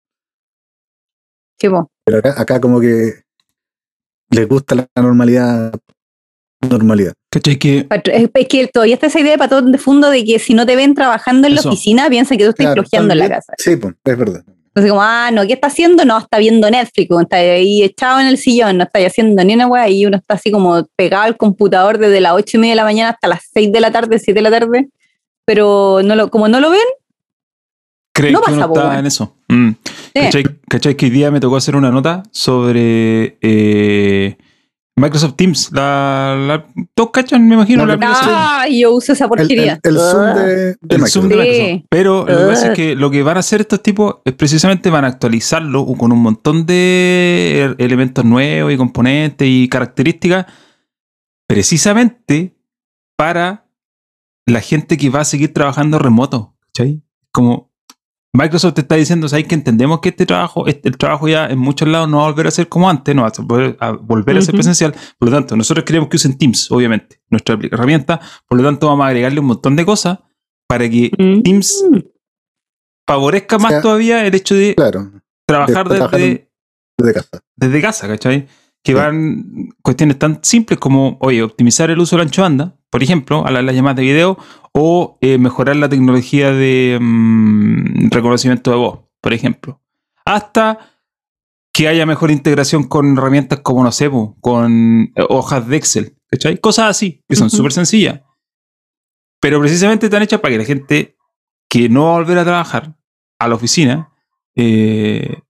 Sí, 1.60 1.70
po. 1.70 1.90
Pero 2.06 2.18
acá, 2.20 2.34
acá 2.42 2.60
como 2.62 2.80
que 2.82 3.24
les 4.32 4.48
gusta 4.48 4.76
la 4.76 4.88
normalidad. 5.02 5.74
Normalidad. 6.70 7.14
¿Cachai? 7.30 7.58
Que. 7.60 7.88
Es 7.90 8.30
es 8.34 8.48
que 8.48 8.68
todavía 8.68 8.96
está 8.96 9.08
esa 9.08 9.20
idea 9.20 9.34
de 9.34 9.38
patrón 9.38 9.72
de 9.74 9.78
fondo 9.78 10.10
de 10.10 10.24
que 10.24 10.40
si 10.40 10.54
no 10.54 10.66
te 10.66 10.76
ven 10.78 10.96
trabajando 10.96 11.48
en 11.48 11.54
Eso. 11.56 11.68
la 11.68 11.74
oficina, 11.74 12.10
piensan 12.10 12.38
que 12.38 12.46
tú 12.46 12.52
estás 12.52 12.66
Claro, 12.68 12.82
flojeando 12.84 13.14
en 13.14 13.20
la 13.20 13.30
casa. 13.30 13.54
Sí, 13.58 13.76
pues, 13.76 13.94
es 14.04 14.18
verdad. 14.18 14.46
Entonces, 14.76 14.90
como, 14.90 15.04
ah, 15.04 15.30
no, 15.32 15.46
¿qué 15.46 15.54
está 15.54 15.68
haciendo? 15.68 16.04
No, 16.04 16.18
está 16.18 16.40
viendo 16.40 16.68
Netflix, 16.68 17.08
está 17.22 17.38
ahí 17.38 17.84
echado 17.84 18.20
en 18.20 18.26
el 18.26 18.40
sillón, 18.40 18.78
no 18.78 18.86
está 18.86 19.06
haciendo 19.06 19.44
ni 19.44 19.54
una 19.54 19.68
weá, 19.68 19.88
y 19.88 20.06
uno 20.08 20.18
está 20.18 20.34
así 20.34 20.50
como 20.52 20.84
pegado 20.96 21.24
al 21.26 21.38
computador 21.38 22.00
desde 22.00 22.20
las 22.22 22.34
ocho 22.34 22.58
y 22.58 22.60
media 22.60 22.72
de 22.72 22.78
la 22.78 22.84
mañana 22.84 23.10
hasta 23.12 23.28
las 23.28 23.42
6 23.54 23.72
de 23.72 23.80
la 23.80 23.92
tarde, 23.92 24.18
7 24.18 24.34
de 24.34 24.42
la 24.42 24.50
tarde, 24.50 24.90
pero 25.46 26.02
no 26.04 26.16
lo, 26.16 26.32
como 26.32 26.48
no 26.48 26.60
lo 26.60 26.72
ven, 26.72 26.80
¿Crees 28.16 28.34
No 28.34 28.42
que 28.42 28.52
uno 28.52 28.62
pasa, 28.62 28.74
está 28.74 28.88
weón. 28.88 29.00
en 29.00 29.06
eso? 29.08 29.36
Mm. 29.48 29.70
Sí. 30.16 30.22
¿Cachai, 30.22 30.44
cachai 30.70 30.96
que 30.96 31.06
hoy 31.08 31.12
día 31.12 31.32
me 31.32 31.40
tocó 31.40 31.56
hacer 31.56 31.76
una 31.76 31.90
nota 31.90 32.24
sobre 32.32 33.38
eh, 33.42 34.38
Microsoft 34.96 35.36
Teams. 35.36 35.72
La, 35.72 36.36
la, 36.48 36.66
¿Todos 36.94 37.10
cachan, 37.12 37.48
me 37.48 37.56
imagino? 37.56 37.80
No, 37.86 37.88
la 37.88 37.98
no, 37.98 38.06
aplicación? 38.06 38.36
Ah, 38.38 38.66
yo 38.70 38.94
uso 38.94 39.14
esa 39.14 39.26
El, 39.26 39.30
porquería. 39.30 39.80
el- 39.84 39.92
el 39.92 39.98
Zoom 40.00 40.22
Ah. 40.22 40.34
de, 40.36 40.56
de 40.80 40.96
el 40.96 41.08
Zoom 41.08 41.28
de 41.30 41.36
Microsoft. 41.36 41.56
Sí. 41.56 41.62
Microsoft. 41.62 41.86
Pero 41.90 42.20
lo 42.26 42.38
que 42.38 42.46
pasa 42.54 42.68
es 42.68 42.74
que 42.76 42.96
lo 42.96 43.12
que 43.12 43.24
van 43.24 43.38
a 43.38 43.40
hacer 43.40 43.62
estos 43.62 43.82
tipos 43.82 44.16
es 44.24 44.34
precisamente 44.34 44.90
van 44.92 45.06
a 45.06 45.08
actualizarlo 45.08 45.86
con 45.98 46.12
un 46.12 46.20
montón 46.22 46.66
de 46.68 47.76
elementos 47.80 48.24
nuevos 48.24 48.72
y 48.72 48.78
componentes 48.78 49.48
y 49.50 49.68
características 49.68 50.46
precisamente 51.48 52.56
para 53.18 53.66
la 54.46 54.62
gente 54.62 54.98
que 54.98 55.10
va 55.10 55.22
a 55.22 55.26
seguir 55.26 55.54
trabajando 55.54 56.00
remoto. 56.00 56.56
¿cachai? 56.68 57.02
Como 57.32 57.72
Microsoft 58.36 58.74
te 58.74 58.82
está 58.82 58.96
diciendo, 58.96 59.30
¿sabes 59.30 59.46
que 59.48 59.54
entendemos 59.54 60.00
que 60.00 60.10
este 60.10 60.26
trabajo, 60.26 60.66
este, 60.66 60.90
el 60.90 60.98
trabajo 60.98 61.28
ya 61.28 61.46
en 61.48 61.60
muchos 61.60 61.88
lados 61.88 62.10
no 62.10 62.18
va 62.18 62.24
a 62.24 62.30
volver 62.32 62.48
a 62.48 62.52
ser 62.52 62.68
como 62.68 62.90
antes, 62.90 63.14
no 63.16 63.22
va 63.22 63.28
a 63.28 63.42
volver 63.44 63.78
a, 63.80 63.92
volver 63.92 64.38
a 64.38 64.42
ser 64.42 64.56
presencial? 64.56 64.94
Por 65.20 65.30
lo 65.30 65.36
tanto, 65.36 65.56
nosotros 65.56 65.86
queremos 65.86 66.10
que 66.10 66.16
usen 66.16 66.36
Teams, 66.38 66.72
obviamente, 66.72 67.22
nuestra 67.30 67.58
herramienta, 67.62 68.20
por 68.48 68.58
lo 68.58 68.64
tanto 68.64 68.88
vamos 68.88 69.04
a 69.06 69.10
agregarle 69.10 69.40
un 69.40 69.46
montón 69.46 69.76
de 69.76 69.86
cosas 69.86 70.18
para 70.68 70.90
que 70.90 71.12
Mm. 71.18 71.42
Teams 71.44 71.86
favorezca 73.08 73.60
más 73.60 73.72
sea, 73.72 73.82
todavía 73.82 74.26
el 74.26 74.34
hecho 74.34 74.56
de 74.56 74.74
Claro, 74.76 75.12
trabajar 75.46 75.88
de 75.90 75.96
trabajar 75.96 76.20
desde, 76.20 76.50
desde 76.98 77.14
casa. 77.14 77.40
desde 77.56 77.82
casa, 77.82 78.08
¿cachai? 78.08 78.48
Que 78.84 78.94
Sí. 78.94 78.94
van 78.94 79.70
cuestiones 79.84 80.18
tan 80.18 80.40
simples 80.44 80.80
como, 80.80 81.18
oye, 81.22 81.44
optimizar 81.44 81.92
el 81.92 82.00
uso 82.00 82.16
del 82.16 82.26
ancho 82.26 82.42
de 82.42 82.50
banda, 82.50 82.76
por 82.90 83.04
ejemplo, 83.04 83.46
a 83.46 83.52
la- 83.52 83.62
las 83.62 83.76
llamadas 83.76 83.98
de 83.98 84.04
video, 84.04 84.38
o 84.74 85.18
eh, 85.22 85.38
mejorar 85.38 85.76
la 85.76 85.88
tecnología 85.88 86.52
de 86.52 86.98
mm, 87.00 88.10
reconocimiento 88.10 88.72
de 88.72 88.78
voz, 88.78 89.00
por 89.22 89.34
ejemplo. 89.34 89.82
Hasta 90.26 90.80
que 91.72 91.88
haya 91.88 92.06
mejor 92.06 92.32
integración 92.32 92.84
con 92.84 93.18
herramientas 93.18 93.60
como, 93.60 93.84
no 93.84 93.92
sé, 93.92 94.10
con 94.42 95.12
eh, 95.16 95.26
hojas 95.30 95.68
de 95.68 95.78
Excel, 95.78 96.18
¿cachai? 96.28 96.58
Cosas 96.58 96.90
así, 96.90 97.24
que 97.28 97.36
son 97.36 97.48
Ujú. 97.48 97.58
súper 97.58 97.72
sencillas. 97.74 98.22
Pero 99.40 99.60
precisamente 99.60 100.08
están 100.08 100.24
hechas 100.24 100.40
para 100.40 100.54
que 100.54 100.60
la 100.60 100.66
gente 100.66 101.18
que 101.70 101.90
no 101.90 102.06
va 102.06 102.16
a 102.16 102.20
volver 102.20 102.38
a 102.38 102.44
trabajar 102.44 102.96
a 103.40 103.48
la 103.48 103.56
oficina 103.56 104.10
eh, 104.56 105.42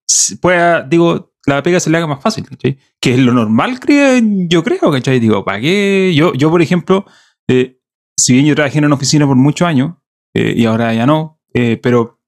pueda, 0.42 0.82
digo, 0.82 1.34
la 1.46 1.62
pega 1.62 1.80
se 1.80 1.90
le 1.90 1.98
haga 1.98 2.08
más 2.08 2.22
fácil, 2.22 2.48
¿cachai? 2.48 2.78
Que 3.00 3.14
es 3.14 3.20
lo 3.20 3.34
normal, 3.34 3.80
creo, 3.80 4.22
yo 4.48 4.64
creo, 4.64 4.92
¿cachai? 4.92 5.20
Digo, 5.20 5.44
¿para 5.44 5.60
qué? 5.60 6.14
Yo, 6.16 6.34
yo 6.34 6.50
por 6.50 6.62
ejemplo, 6.62 7.06
eh, 7.48 7.80
si 8.24 8.32
bien 8.32 8.46
yo 8.46 8.56
trabajé 8.56 8.78
en 8.78 8.86
una 8.86 8.96
oficina 8.96 9.28
por 9.28 9.36
muchos 9.36 9.68
años, 9.68 9.96
eh, 10.34 10.54
y 10.56 10.66
ahora 10.66 10.94
ya 10.94 11.06
no, 11.06 11.42
eh, 11.54 11.78
pero 11.84 12.22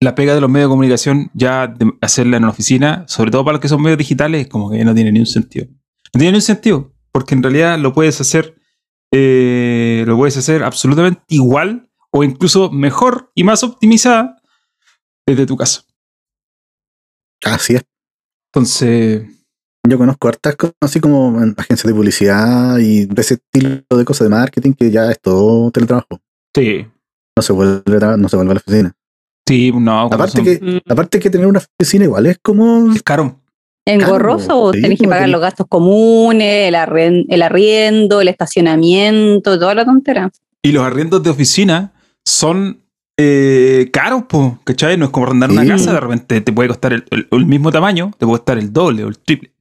la 0.00 0.14
pega 0.14 0.32
de 0.32 0.40
los 0.40 0.48
medios 0.48 0.68
de 0.68 0.72
comunicación, 0.72 1.28
ya 1.34 1.66
de 1.66 1.92
hacerla 2.00 2.36
en 2.36 2.44
una 2.44 2.52
oficina, 2.52 3.04
sobre 3.08 3.32
todo 3.32 3.44
para 3.44 3.54
los 3.54 3.60
que 3.60 3.68
son 3.68 3.82
medios 3.82 3.98
digitales, 3.98 4.46
como 4.46 4.70
que 4.70 4.84
no 4.84 4.94
tiene 4.94 5.10
ni 5.10 5.18
un 5.18 5.26
sentido. 5.26 5.66
No 6.14 6.20
tiene 6.20 6.30
ni 6.30 6.36
un 6.36 6.42
sentido, 6.42 6.94
porque 7.10 7.34
en 7.34 7.42
realidad 7.42 7.80
lo 7.80 7.92
puedes 7.92 8.20
hacer, 8.20 8.54
eh, 9.12 10.04
lo 10.06 10.16
puedes 10.16 10.36
hacer 10.36 10.62
absolutamente 10.62 11.22
igual 11.30 11.90
o 12.12 12.22
incluso 12.22 12.70
mejor 12.70 13.32
y 13.34 13.42
más 13.42 13.64
optimizada 13.64 14.40
desde 15.26 15.46
tu 15.46 15.56
casa. 15.56 15.82
Así 17.42 17.74
es. 17.74 17.84
Entonces, 18.52 19.26
Yo 19.88 19.98
conozco 19.98 20.28
hartas 20.28 20.56
cosas 20.56 20.74
así 20.80 21.00
como 21.00 21.42
en 21.42 21.54
agencias 21.56 21.86
de 21.86 21.94
publicidad 21.94 22.78
y 22.78 23.06
de 23.06 23.20
ese 23.20 23.34
estilo 23.34 23.82
de 23.90 24.04
cosas 24.04 24.28
de 24.28 24.34
marketing 24.34 24.72
que 24.72 24.90
ya 24.90 25.10
es 25.10 25.20
todo 25.20 25.70
teletrabajo. 25.70 26.20
sí, 26.54 26.86
No 27.36 27.42
se 27.42 27.52
vuelve 27.52 28.04
a, 28.04 28.16
no 28.16 28.28
se 28.28 28.36
vuelve 28.36 28.52
a 28.52 28.54
la 28.54 28.60
oficina. 28.60 28.92
sí, 29.46 29.70
no, 29.72 30.02
Aparte 30.06 30.36
son- 30.38 30.44
que, 30.44 30.58
Mm. 30.60 30.90
aparte 30.90 31.20
que 31.20 31.30
tener 31.30 31.46
una 31.46 31.60
oficina 31.80 32.04
igual 32.04 32.26
es 32.26 32.38
como 32.42 32.92
es 32.92 33.02
caro. 33.02 33.38
Engorroso, 33.88 34.72
sí, 34.72 34.82
tenés 34.82 34.98
que 34.98 35.06
pagar 35.06 35.28
tenés- 35.28 35.32
los 35.32 35.40
gastos 35.40 35.66
comunes, 35.68 36.68
el, 36.68 36.74
arren- 36.74 37.24
el 37.28 37.42
arriendo, 37.42 38.20
el 38.20 38.28
estacionamiento, 38.28 39.58
toda 39.58 39.74
la 39.74 39.84
tontera. 39.84 40.30
Y 40.62 40.72
los 40.72 40.82
arriendos 40.84 41.22
de 41.22 41.30
oficina 41.30 41.92
son 42.24 42.80
eh, 43.18 43.88
caros, 43.94 44.24
po, 44.28 44.58
¿cachai? 44.64 44.98
No 44.98 45.06
es 45.06 45.10
como 45.10 45.24
arrendar 45.26 45.50
una 45.50 45.66
casa, 45.66 45.90
de 45.94 46.00
repente 46.00 46.38
te 46.42 46.52
puede 46.52 46.68
costar 46.68 46.92
el, 46.92 47.04
el- 47.10 47.26
el 47.30 47.46
mismo 47.46 47.72
tamaño, 47.72 48.10
te 48.18 48.26
puede 48.26 48.38
costar 48.40 48.58
el 48.58 48.70
doble 48.72 49.04
o 49.04 49.08
el 49.08 49.18
triple. 49.18 49.52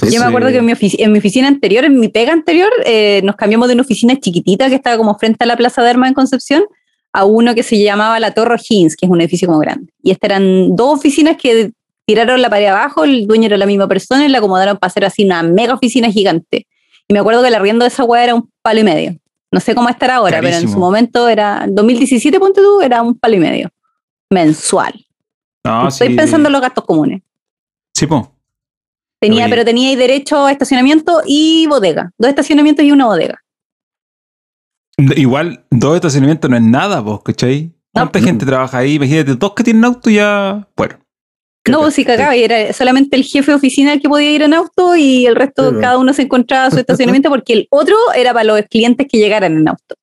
Yo 0.00 0.18
me 0.20 0.26
acuerdo 0.26 0.48
que 0.48 0.56
en 0.58 0.64
mi, 0.66 0.72
ofici- 0.72 0.96
en 0.98 1.12
mi 1.12 1.18
oficina 1.18 1.46
anterior, 1.48 1.84
en 1.84 1.98
mi 2.00 2.08
pega 2.08 2.32
anterior, 2.32 2.70
eh, 2.84 3.20
nos 3.24 3.36
cambiamos 3.36 3.68
de 3.68 3.74
una 3.74 3.82
oficina 3.82 4.18
chiquitita 4.18 4.68
que 4.68 4.74
estaba 4.74 4.96
como 4.96 5.16
frente 5.16 5.44
a 5.44 5.46
la 5.46 5.56
Plaza 5.56 5.82
de 5.82 5.90
Armas 5.90 6.08
en 6.08 6.14
Concepción 6.14 6.64
a 7.12 7.24
uno 7.24 7.54
que 7.54 7.62
se 7.62 7.80
llamaba 7.82 8.18
la 8.18 8.32
Torre 8.32 8.54
O'Higgins, 8.54 8.96
que 8.96 9.06
es 9.06 9.12
un 9.12 9.20
edificio 9.20 9.46
como 9.46 9.60
grande. 9.60 9.92
Y 10.02 10.10
estas 10.10 10.30
eran 10.30 10.74
dos 10.74 10.98
oficinas 10.98 11.36
que 11.36 11.70
tiraron 12.06 12.40
la 12.42 12.50
pared 12.50 12.66
abajo, 12.66 13.04
el 13.04 13.26
dueño 13.26 13.46
era 13.46 13.56
la 13.56 13.66
misma 13.66 13.86
persona 13.86 14.24
y 14.24 14.28
la 14.28 14.38
acomodaron 14.38 14.76
para 14.78 14.88
hacer 14.90 15.04
así 15.04 15.24
una 15.24 15.42
mega 15.42 15.74
oficina 15.74 16.10
gigante. 16.10 16.66
Y 17.06 17.12
me 17.12 17.20
acuerdo 17.20 17.42
que 17.42 17.48
el 17.48 17.54
arriendo 17.54 17.84
de 17.84 17.88
esa 17.88 18.02
weá 18.04 18.24
era 18.24 18.34
un 18.34 18.50
palo 18.62 18.80
y 18.80 18.84
medio. 18.84 19.16
No 19.52 19.60
sé 19.60 19.74
cómo 19.74 19.88
estará 19.90 20.16
ahora, 20.16 20.40
pero 20.40 20.56
en 20.56 20.62
su 20.72 20.78
momento 20.78 21.28
era, 21.28 21.64
en 21.64 21.74
2017, 21.74 22.40
ponte 22.40 22.60
tú, 22.62 22.80
era 22.80 23.02
un 23.02 23.16
palo 23.18 23.36
y 23.36 23.40
medio 23.40 23.70
mensual. 24.30 24.94
no, 25.64 25.88
Estoy 25.88 26.08
sí. 26.08 26.14
pensando 26.14 26.48
en 26.48 26.52
los 26.54 26.62
gastos 26.62 26.84
comunes. 26.84 27.20
Sí, 27.94 28.06
po. 28.06 28.34
Tenía, 29.22 29.44
Oye. 29.44 29.50
pero 29.50 29.64
tenía 29.64 29.88
ahí 29.88 29.94
derecho 29.94 30.46
a 30.46 30.50
estacionamiento 30.50 31.22
y 31.24 31.68
bodega. 31.68 32.10
Dos 32.18 32.28
estacionamientos 32.28 32.84
y 32.84 32.90
una 32.90 33.06
bodega. 33.06 33.38
Igual, 35.16 35.64
dos 35.70 35.94
estacionamientos 35.94 36.50
no 36.50 36.56
es 36.56 36.62
nada, 36.62 37.02
po, 37.04 37.22
¿cachai? 37.22 37.72
¿Cuánta 37.92 38.18
No. 38.18 38.24
gente 38.24 38.44
trabaja 38.44 38.78
ahí? 38.78 38.94
Imagínate, 38.94 39.36
dos 39.36 39.52
que 39.54 39.62
tienen 39.62 39.84
auto 39.84 40.10
ya. 40.10 40.66
Bueno, 40.76 40.98
No, 41.68 41.78
pues 41.82 41.94
si 41.94 42.04
cagaba, 42.04 42.34
y 42.36 42.42
era 42.42 42.72
solamente 42.72 43.14
el 43.16 43.22
jefe 43.22 43.52
de 43.52 43.56
oficina 43.56 43.92
el 43.92 44.00
que 44.02 44.08
podía 44.08 44.32
ir 44.32 44.42
en 44.42 44.54
auto 44.54 44.96
y 44.96 45.24
el 45.26 45.36
resto, 45.36 45.78
cada 45.80 45.98
uno 45.98 46.12
se 46.12 46.22
encontraba 46.22 46.68
su 46.72 46.78
estacionamiento 46.80 47.28
porque 47.30 47.52
el 47.52 47.68
otro 47.70 47.94
era 48.16 48.32
para 48.32 48.42
los 48.44 48.60
clientes 48.62 49.06
que 49.08 49.18
llegaran 49.18 49.56
en 49.56 49.68
auto. 49.68 49.94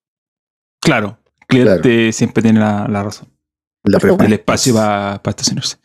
claro, 0.80 1.18
el 1.42 1.46
cliente 1.48 2.14
siempre 2.14 2.42
tiene 2.42 2.62
la, 2.62 2.88
la 2.88 3.04
razón. 3.04 3.28
la. 3.84 4.00
El 4.26 4.34
espacio 4.34 4.74
para 4.76 5.20
estacionarse. 5.28 5.76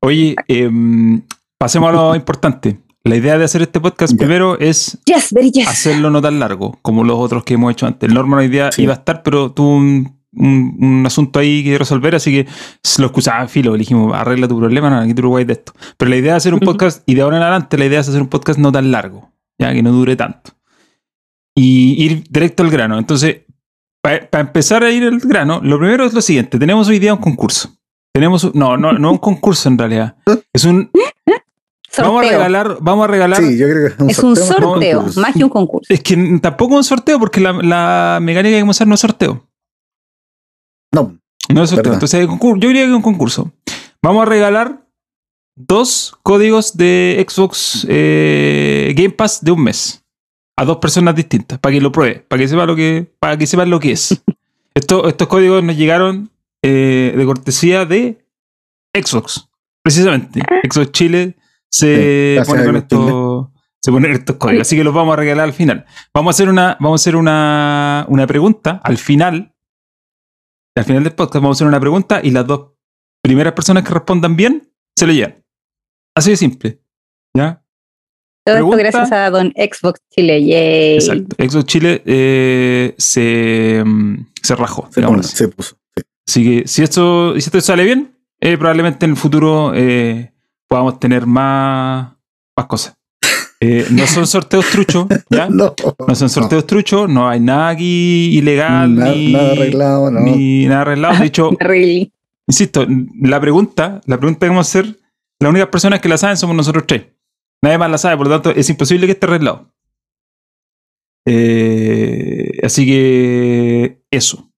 Oye, 0.00 0.36
em, 0.48 1.22
pasemos 1.62 1.88
a 1.90 1.92
lo 1.92 2.14
importante. 2.16 2.80
La 3.04 3.16
idea 3.16 3.36
de 3.38 3.44
hacer 3.44 3.62
este 3.62 3.80
podcast 3.80 4.16
primero 4.16 4.58
es 4.58 4.98
Yes, 5.06 5.32
very 5.32 5.50
yes. 5.50 5.66
hacerlo 5.68 6.10
no 6.10 6.20
tan 6.22 6.38
largo 6.40 6.78
como 6.82 7.02
los 7.04 7.18
otros 7.18 7.42
que 7.44 7.54
hemos 7.54 7.72
hecho 7.72 7.86
antes. 7.86 8.08
El 8.08 8.14
Norman 8.14 8.40
hoy 8.40 8.48
día 8.48 8.70
Sí. 8.72 8.82
iba 8.82 8.92
a 8.94 8.96
estar, 8.96 9.22
pero 9.24 9.50
tuvo 9.52 9.76
un, 9.76 10.20
un- 10.34 10.76
un 10.80 11.06
asunto 11.06 11.38
ahí 11.40 11.62
que 11.64 11.78
resolver, 11.78 12.14
así 12.14 12.30
que 12.32 12.46
lo 12.98 13.06
excusaba 13.06 13.42
en 13.42 13.48
filo. 13.48 13.72
Le 13.72 13.78
dijimos, 13.78 14.12
arregla 14.14 14.46
tu 14.48 14.56
problema, 14.58 14.88
no, 14.90 14.98
aquí 15.00 15.14
tú 15.14 15.26
guay 15.28 15.44
de 15.44 15.54
esto. 15.54 15.72
Pero 15.96 16.10
la 16.10 16.16
idea 16.16 16.32
de 16.32 16.36
hacer 16.38 16.54
un 16.54 16.60
podcast, 16.60 17.02
y 17.06 17.14
de 17.14 17.22
ahora 17.22 17.36
en 17.38 17.42
adelante, 17.42 17.76
la 17.78 17.86
idea 17.86 18.00
es 18.00 18.08
hacer 18.08 18.22
un 18.22 18.28
podcast 18.28 18.58
no 18.60 18.70
tan 18.72 18.90
largo, 18.92 19.32
ya 19.60 19.72
que 19.72 19.82
no 19.82 19.90
dure 19.92 20.14
tanto. 20.16 20.52
Y 21.56 22.02
ir 22.04 22.24
directo 22.30 22.62
al 22.62 22.70
grano. 22.70 22.98
Entonces, 22.98 23.42
para 24.00 24.28
empezar 24.40 24.84
a 24.84 24.90
ir 24.92 25.02
al 25.04 25.18
grano, 25.18 25.60
lo 25.62 25.78
primero 25.78 26.04
es 26.06 26.12
lo 26.14 26.22
siguiente: 26.22 26.58
tenemos 26.58 26.88
hoy 26.88 26.98
día 27.00 27.14
un 27.14 27.20
concurso. 27.20 27.70
Tenemos, 28.14 28.44
un- 28.44 28.52
no, 28.54 28.76
no, 28.76 28.92
no 28.92 29.10
un 29.10 29.18
concurso 29.18 29.68
en 29.68 29.76
realidad. 29.78 30.16
Es 30.52 30.64
un. 30.64 30.90
Vamos 31.98 32.24
a 32.24 32.28
regalar, 32.30 32.76
vamos 32.80 33.04
a 33.04 33.06
regalar 33.08 33.38
Sí, 33.42 33.58
yo 33.58 33.66
creo 33.68 33.88
que 33.88 33.94
es 33.94 34.00
un 34.00 34.10
es 34.10 34.18
un 34.20 34.36
sorteo 34.36 34.42
más 34.42 34.54
que 34.54 34.64
un 34.64 34.72
sorteo, 34.72 34.98
concurso. 35.00 35.20
más 35.20 35.32
que 35.34 35.44
un 35.44 35.50
concurso. 35.50 35.92
Es 35.92 36.02
que 36.02 36.38
tampoco 36.40 36.76
un 36.76 36.84
sorteo, 36.84 37.18
porque 37.18 37.40
la, 37.40 37.52
la 37.52 38.18
mecánica 38.22 38.56
que 38.56 38.62
vamos 38.62 38.76
a 38.76 38.78
hacer 38.78 38.88
no 38.88 38.94
es 38.94 39.00
sorteo. 39.00 39.46
No, 40.94 41.18
No 41.52 41.62
es 41.62 41.70
sorteo. 41.70 41.92
¿Verdad? 41.92 41.94
Entonces, 42.04 42.28
yo 42.60 42.68
diría 42.68 42.82
que 42.84 42.88
es 42.90 42.94
un 42.96 43.02
concurso. 43.02 43.52
Vamos 44.02 44.22
a 44.22 44.26
regalar 44.26 44.86
dos 45.54 46.16
códigos 46.22 46.76
de 46.76 47.24
Xbox 47.28 47.86
eh, 47.88 48.92
Game 48.96 49.10
Pass 49.10 49.44
de 49.44 49.52
un 49.52 49.62
mes 49.62 50.02
a 50.56 50.64
dos 50.64 50.78
personas 50.78 51.14
distintas 51.14 51.58
para 51.58 51.74
que 51.74 51.80
lo 51.80 51.92
pruebe, 51.92 52.24
para 52.28 52.40
que 52.40 52.48
sepan 52.48 52.66
lo 52.66 52.76
que, 52.76 53.10
para 53.18 53.36
que 53.36 53.46
sepan 53.46 53.70
lo 53.70 53.80
que 53.80 53.92
es. 53.92 54.22
Esto- 54.74 55.06
estos 55.08 55.28
códigos 55.28 55.62
nos 55.62 55.76
llegaron 55.76 56.30
eh, 56.62 57.12
de 57.16 57.24
cortesía 57.26 57.84
de 57.84 58.24
Xbox, 58.94 59.46
precisamente. 59.82 60.40
Xbox 60.70 60.92
Chile 60.92 61.36
se 61.72 62.36
Sí, 62.44 62.50
pone 62.50 62.64
con 62.64 62.76
estos 62.76 63.48
se 63.84 63.90
ponen 63.90 64.12
estos 64.12 64.36
códigos, 64.36 64.60
así 64.62 64.76
que 64.76 64.84
los 64.84 64.94
vamos 64.94 65.12
a 65.14 65.16
regalar 65.16 65.44
al 65.44 65.52
final. 65.52 65.84
Vamos 66.14 66.30
a 66.30 66.34
hacer 66.36 66.48
una, 66.48 66.76
vamos 66.78 67.00
a 67.00 67.02
hacer 67.02 67.16
una, 67.16 68.04
una 68.08 68.26
pregunta 68.28 68.80
al 68.84 68.96
final. 68.98 69.54
Al 70.76 70.84
final 70.84 71.02
del 71.04 71.14
podcast 71.14 71.42
vamos 71.42 71.56
a 71.56 71.58
hacer 71.58 71.66
una 71.66 71.80
pregunta 71.80 72.20
y 72.22 72.30
las 72.30 72.46
dos 72.46 72.72
primeras 73.22 73.52
personas 73.54 73.82
que 73.82 73.92
respondan 73.92 74.36
bien 74.36 74.72
se 74.96 75.06
lo 75.06 75.12
llevan. 75.12 75.44
Así 76.14 76.30
de 76.30 76.36
simple. 76.36 76.80
¿Ya? 77.36 77.62
Todo 78.44 78.54
pregunta- 78.56 78.82
esto 78.82 78.98
gracias 78.98 79.12
a 79.18 79.30
Don 79.30 79.52
Xbox 79.56 80.00
Chile. 80.10 80.44
Yay. 80.44 80.94
Exacto. 80.94 81.36
Xbox 81.38 81.64
Chile 81.66 82.02
eh, 82.06 82.94
se, 82.98 83.82
mm, 83.84 84.26
se 84.42 84.54
rajó, 84.56 84.88
se, 84.92 85.02
pone- 85.02 85.22
se 85.24 85.48
puso. 85.48 85.76
sí. 85.96 86.02
Así 86.28 86.44
que 86.62 86.68
si 86.68 86.82
esto, 86.82 87.32
si 87.32 87.38
esto 87.40 87.60
sale 87.60 87.84
bien, 87.84 88.16
eh, 88.40 88.56
probablemente 88.56 89.04
en 89.06 89.12
el 89.12 89.16
futuro 89.16 89.72
eh, 89.74 90.31
podamos 90.72 90.98
tener 90.98 91.26
más, 91.26 92.14
más 92.56 92.66
cosas. 92.66 92.96
Eh, 93.60 93.86
no 93.90 94.06
son 94.06 94.26
sorteos 94.26 94.64
truchos, 94.70 95.06
¿ya? 95.28 95.46
No, 95.50 95.74
No 96.08 96.14
son 96.14 96.30
sorteos 96.30 96.66
truchos, 96.66 97.10
no 97.10 97.28
hay 97.28 97.40
nada 97.40 97.68
aquí 97.68 98.38
ilegal, 98.38 98.94
nada, 98.94 99.12
ni, 99.12 99.32
nada 99.34 99.52
arreglado, 99.52 100.10
no. 100.10 100.20
ni 100.20 100.64
nada 100.64 100.80
arreglado. 100.80 101.18
De 101.18 101.26
hecho, 101.26 101.50
Really. 101.60 102.10
insisto, 102.46 102.86
la 103.20 103.38
pregunta, 103.38 104.00
la 104.06 104.16
pregunta 104.16 104.46
que 104.46 104.48
vamos 104.48 104.66
a 104.66 104.70
hacer, 104.70 104.98
las 105.40 105.50
únicas 105.50 105.68
personas 105.68 106.00
que 106.00 106.08
la 106.08 106.16
saben 106.16 106.38
somos 106.38 106.56
nosotros 106.56 106.84
tres. 106.86 107.02
Nadie 107.62 107.76
más 107.76 107.90
la 107.90 107.98
sabe, 107.98 108.16
por 108.16 108.28
lo 108.28 108.40
tanto 108.40 108.58
es 108.58 108.70
imposible 108.70 109.04
que 109.04 109.12
esté 109.12 109.26
arreglado. 109.26 109.68
Eh, 111.26 112.60
así 112.64 112.86
que 112.86 114.02
eso. 114.10 114.50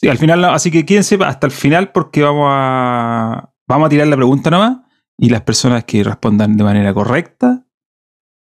Sí, 0.00 0.08
al 0.08 0.18
final, 0.18 0.44
así 0.46 0.72
que 0.72 0.84
quédense 0.84 1.16
hasta 1.24 1.46
el 1.46 1.52
final 1.52 1.92
porque 1.92 2.24
vamos 2.24 2.48
a 2.50 3.52
vamos 3.68 3.86
a 3.86 3.90
tirar 3.90 4.08
la 4.08 4.16
pregunta 4.16 4.50
nomás 4.50 4.78
y 5.18 5.30
las 5.30 5.42
personas 5.42 5.84
que 5.84 6.02
respondan 6.02 6.56
de 6.56 6.64
manera 6.64 6.92
correcta, 6.94 7.66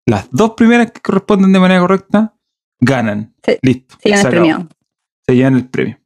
las 0.05 0.29
dos 0.31 0.53
primeras 0.55 0.91
que 0.91 1.11
responden 1.11 1.53
de 1.53 1.59
manera 1.59 1.81
correcta, 1.81 2.35
ganan. 2.79 3.35
Sí, 3.43 3.57
Listo. 3.61 3.95
Se 4.01 4.09
se 4.09 4.21
el 4.21 4.27
premio. 4.27 4.67
Se 5.27 5.35
llevan 5.35 5.55
el 5.55 5.69
premio. 5.69 5.99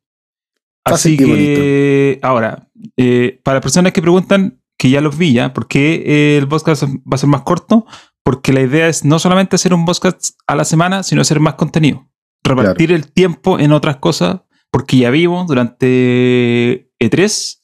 Así 0.83 1.15
que 1.15 2.19
ahora, 2.21 2.69
eh, 2.97 3.39
para 3.43 3.55
las 3.55 3.63
personas 3.63 3.93
que 3.93 4.01
preguntan, 4.01 4.61
que 4.77 4.89
ya 4.89 4.99
los 4.99 5.17
vi 5.17 5.33
ya, 5.33 5.53
¿por 5.53 5.67
qué 5.67 6.03
eh, 6.05 6.37
el 6.37 6.47
podcast 6.47 6.83
va 6.83 7.15
a 7.15 7.17
ser 7.17 7.29
más 7.29 7.43
corto? 7.43 7.85
Porque 8.23 8.51
la 8.51 8.61
idea 8.61 8.87
es 8.87 9.05
no 9.05 9.19
solamente 9.19 9.55
hacer 9.55 9.73
un 9.73 9.85
podcast 9.85 10.31
a 10.45 10.55
la 10.55 10.65
semana, 10.65 11.03
sino 11.03 11.21
hacer 11.21 11.39
más 11.39 11.53
contenido. 11.55 12.09
Repartir 12.43 12.91
el 12.91 13.11
tiempo 13.11 13.59
en 13.59 13.71
otras 13.71 13.97
cosas, 13.97 14.41
porque 14.71 14.97
ya 14.97 15.09
vimos 15.09 15.47
durante 15.47 16.91
E3 16.99 17.61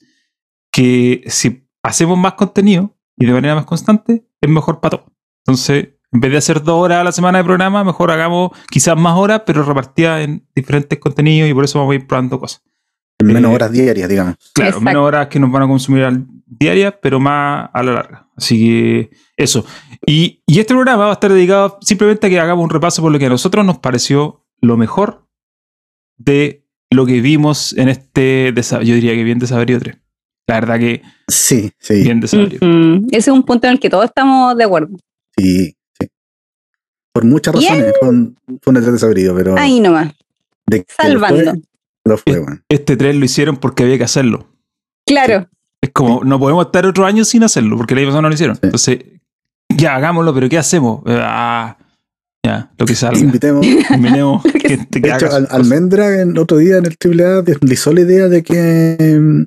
que 0.72 1.24
si 1.28 1.69
hacemos 1.84 2.18
más 2.18 2.34
contenido 2.34 2.96
y 3.18 3.26
de 3.26 3.34
manera 3.34 3.56
más 3.56 3.66
constante, 3.66 4.26
es 4.42 4.50
mejor 4.50 4.80
para 4.80 4.98
todos. 4.98 5.12
Entonces, 5.46 5.90
en 6.12 6.20
vez 6.22 6.32
de 6.32 6.38
hacer 6.38 6.64
dos 6.64 6.84
horas 6.84 7.00
a 7.00 7.04
la 7.04 7.12
semana 7.12 7.38
de 7.40 7.44
programa, 7.44 7.84
mejor 7.84 8.12
hagamos 8.12 8.52
quizás 8.70 8.98
más 8.98 9.16
horas, 9.18 9.44
pero 9.46 9.64
repartidas 9.64 10.22
en 10.22 10.48
diferentes 10.56 10.98
contenidos 11.00 11.50
y 11.50 11.54
por 11.54 11.64
eso 11.66 11.80
vamos 11.80 11.92
a 11.94 11.96
ir 11.96 12.08
probando 12.08 12.40
cosas. 12.40 12.64
En 13.20 13.28
menos 13.28 13.52
Eh, 13.52 13.56
horas 13.56 13.72
diarias, 13.72 14.08
digamos. 14.10 14.36
Claro, 14.54 14.70
Exacto. 14.70 14.86
menos 14.86 15.06
horas 15.06 15.28
que 15.28 15.40
nos 15.40 15.52
van 15.52 15.64
a 15.64 15.68
consumir 15.68 16.04
al 16.06 16.26
diaria, 16.46 17.00
pero 17.00 17.20
más 17.20 17.70
a 17.74 17.84
la 17.84 17.92
larga. 17.92 18.30
Así 18.38 18.58
que 18.58 19.10
eso. 19.36 19.66
Y, 20.06 20.42
y 20.48 20.60
este 20.60 20.74
programa 20.74 21.04
va 21.04 21.10
a 21.10 21.14
estar 21.14 21.32
dedicado 21.32 21.78
simplemente 21.82 22.28
a 22.28 22.30
que 22.30 22.40
hagamos 22.40 22.64
un 22.64 22.70
repaso 22.70 23.02
por 23.02 23.12
lo 23.12 23.20
que 23.20 23.26
a 23.26 23.30
nosotros 23.30 23.66
nos 23.66 23.80
pareció 23.80 24.46
lo 24.62 24.78
mejor 24.78 25.28
de 26.18 26.66
lo 26.90 27.06
que 27.06 27.22
vimos 27.22 27.74
en 27.78 27.90
este, 27.90 28.54
yo 28.56 28.96
diría 28.96 29.14
que 29.14 29.24
bien 29.24 29.38
desabrido 29.40 29.80
3. 29.80 29.98
La 30.50 30.56
verdad 30.60 30.80
que 30.80 31.02
Sí, 31.28 31.72
sí, 31.80 32.02
bien 32.04 32.20
desabrido. 32.20 32.58
Ujú. 32.68 33.06
Ese 33.12 33.18
es 33.18 33.28
un 33.30 33.44
punto 33.44 33.68
en 33.68 33.74
el 33.74 33.80
que 33.80 33.90
todos 33.90 34.06
estamos 34.06 34.58
de 34.58 34.64
acuerdo. 34.64 34.98
sí, 35.38 35.76
sí. 36.00 36.08
Por 37.14 37.26
muchas 37.26 37.54
Bien. 37.58 37.74
razones 37.74 37.94
fue 38.00 38.10
un, 38.10 38.38
fue 38.62 38.72
un 38.74 38.78
E3 38.82 38.92
desabrido, 38.92 39.36
pero 39.36 39.58
Ahí 39.58 39.80
nomás, 39.80 40.14
de 40.68 40.86
salvando. 40.88 41.44
Lo 41.44 41.52
fue, 41.52 41.62
lo 42.06 42.18
fue, 42.18 42.40
weón. 42.40 42.64
Este 42.70 42.98
3 42.98 43.16
lo 43.16 43.26
hicieron 43.26 43.58
porque 43.58 43.84
había 43.84 43.98
que 43.98 44.04
hacerlo. 44.04 44.48
Claro. 45.06 45.48
Es 45.82 45.90
como, 45.92 46.24
no 46.24 46.40
podemos 46.40 46.66
estar 46.66 46.86
otro 46.86 47.06
año 47.06 47.24
sin 47.26 47.44
hacerlo, 47.44 47.78
porque 47.78 47.96
la 47.96 48.02
pasada 48.02 48.22
no 48.22 48.28
lo 48.30 48.34
hicieron. 48.36 48.56
Sí. 48.56 48.62
Entonces, 48.64 49.00
ya 49.76 49.96
hagámoslo, 49.96 50.34
pero 50.34 50.50
¿qué 50.50 50.58
hacemos? 50.58 51.02
Eh, 51.08 51.18
Ah, 51.22 51.78
ya, 52.46 52.72
lo 52.78 52.86
que 52.86 52.96
salga. 52.96 53.20
Invitemos. 53.20 53.66
Invitemos 53.92 54.44
que 54.54 54.88
que 54.88 55.00
De 55.00 55.10
hecho. 55.10 55.28
Almendra 55.50 56.22
en 56.22 56.38
otro 56.38 56.58
día 56.58 56.78
en 56.78 56.86
el 56.86 56.96
AAA 57.00 57.42
deslizó 57.44 57.92
la 57.94 58.02
idea 58.02 58.28
de 58.28 58.44
que, 58.44 59.46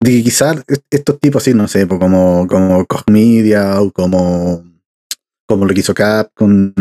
de 0.00 0.10
que 0.10 0.22
quizás 0.22 0.62
est- 0.68 0.84
estos 0.90 1.18
tipos 1.20 1.42
así, 1.42 1.54
no 1.54 1.66
sé, 1.68 1.86
pues 1.86 1.98
como, 2.00 2.46
como 2.46 2.84
Koch 2.86 3.04
Media 3.10 3.80
o 3.80 3.90
como, 3.90 4.62
como 5.46 5.64
lo 5.66 5.74
que 5.74 5.80
hizo 5.80 5.94
Capcom 5.94 6.72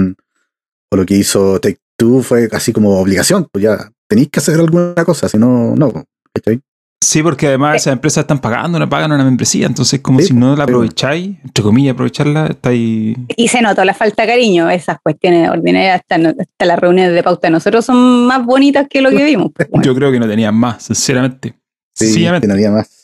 o 0.92 0.96
lo 0.96 1.06
que 1.06 1.16
hizo 1.16 1.60
Take 1.60 1.80
Two 1.98 2.22
fue 2.22 2.48
así 2.52 2.72
como 2.74 3.00
obligación, 3.00 3.48
pues 3.52 3.64
ya 3.64 3.90
tenéis 4.08 4.30
que 4.30 4.40
hacer 4.40 4.56
alguna 4.60 4.94
cosa, 5.04 5.28
si 5.28 5.38
no, 5.38 5.76
no. 5.76 5.92
pues, 5.92 6.06
¿cachai? 6.34 6.62
Sí, 7.04 7.24
porque 7.24 7.48
además 7.48 7.78
esas 7.78 7.94
empresas 7.94 8.24
están 8.24 8.40
pagando, 8.40 8.78
no 8.80 8.90
pagan 8.90 9.12
una 9.12 9.24
membresía, 9.24 9.66
entonces 9.68 10.00
como 10.02 10.20
Sí, 10.20 10.28
si 10.28 10.34
no 10.34 10.56
la 10.56 10.64
aprovecháis, 10.66 11.38
entre 11.44 11.64
comillas, 11.64 11.94
aprovecharla, 11.94 12.48
está 12.48 12.70
ahí. 12.70 13.16
Y 13.36 13.48
se 13.48 13.62
notó 13.62 13.84
la 13.86 13.94
falta 13.94 14.24
de 14.24 14.28
cariño, 14.28 14.70
esas 14.70 14.98
cuestiones 15.02 15.50
ordinarias, 15.50 16.02
hasta, 16.02 16.18
no- 16.18 16.30
hasta 16.30 16.66
las 16.66 16.80
reuniones 16.80 17.14
de 17.14 17.24
pauta 17.24 17.48
de 17.48 17.52
nosotros 17.52 17.86
son 17.86 18.26
más 18.28 18.46
bonitas 18.46 18.88
que 18.90 19.02
lo 19.02 19.10
que 19.10 19.24
vimos. 19.24 19.52
pues, 19.56 19.70
bueno. 19.70 19.84
Yo 19.86 19.96
creo 19.96 20.12
que 20.12 20.20
no 20.20 20.28
tenían 20.28 20.56
más, 20.56 20.84
sinceramente. 20.84 21.56
Sí, 21.96 22.06
Sencillamente. 22.06 22.46
que 22.46 22.50
no 22.50 22.54
había 22.56 22.72
más. 22.72 22.97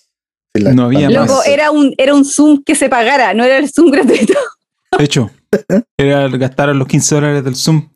La- 0.53 0.74
No 0.74 0.83
había 0.85 1.09
la- 1.09 1.22
más. 1.22 1.29
Loco, 1.29 1.44
era 1.46 1.72
un, 1.72 1.94
era 1.98 2.13
un 2.13 2.25
Zoom 2.25 2.63
que 2.63 2.75
se 2.75 2.89
pagara, 2.89 3.33
no 3.33 3.44
era 3.44 3.57
el 3.57 3.70
Zoom 3.70 3.92
gratuito. 3.92 4.33
De 4.98 5.03
hecho, 5.05 5.31
era 5.98 6.27
gastaron 6.29 6.77
los 6.79 6.87
15 6.87 7.16
dólares 7.16 7.44
del 7.44 7.55
Zoom 7.55 7.89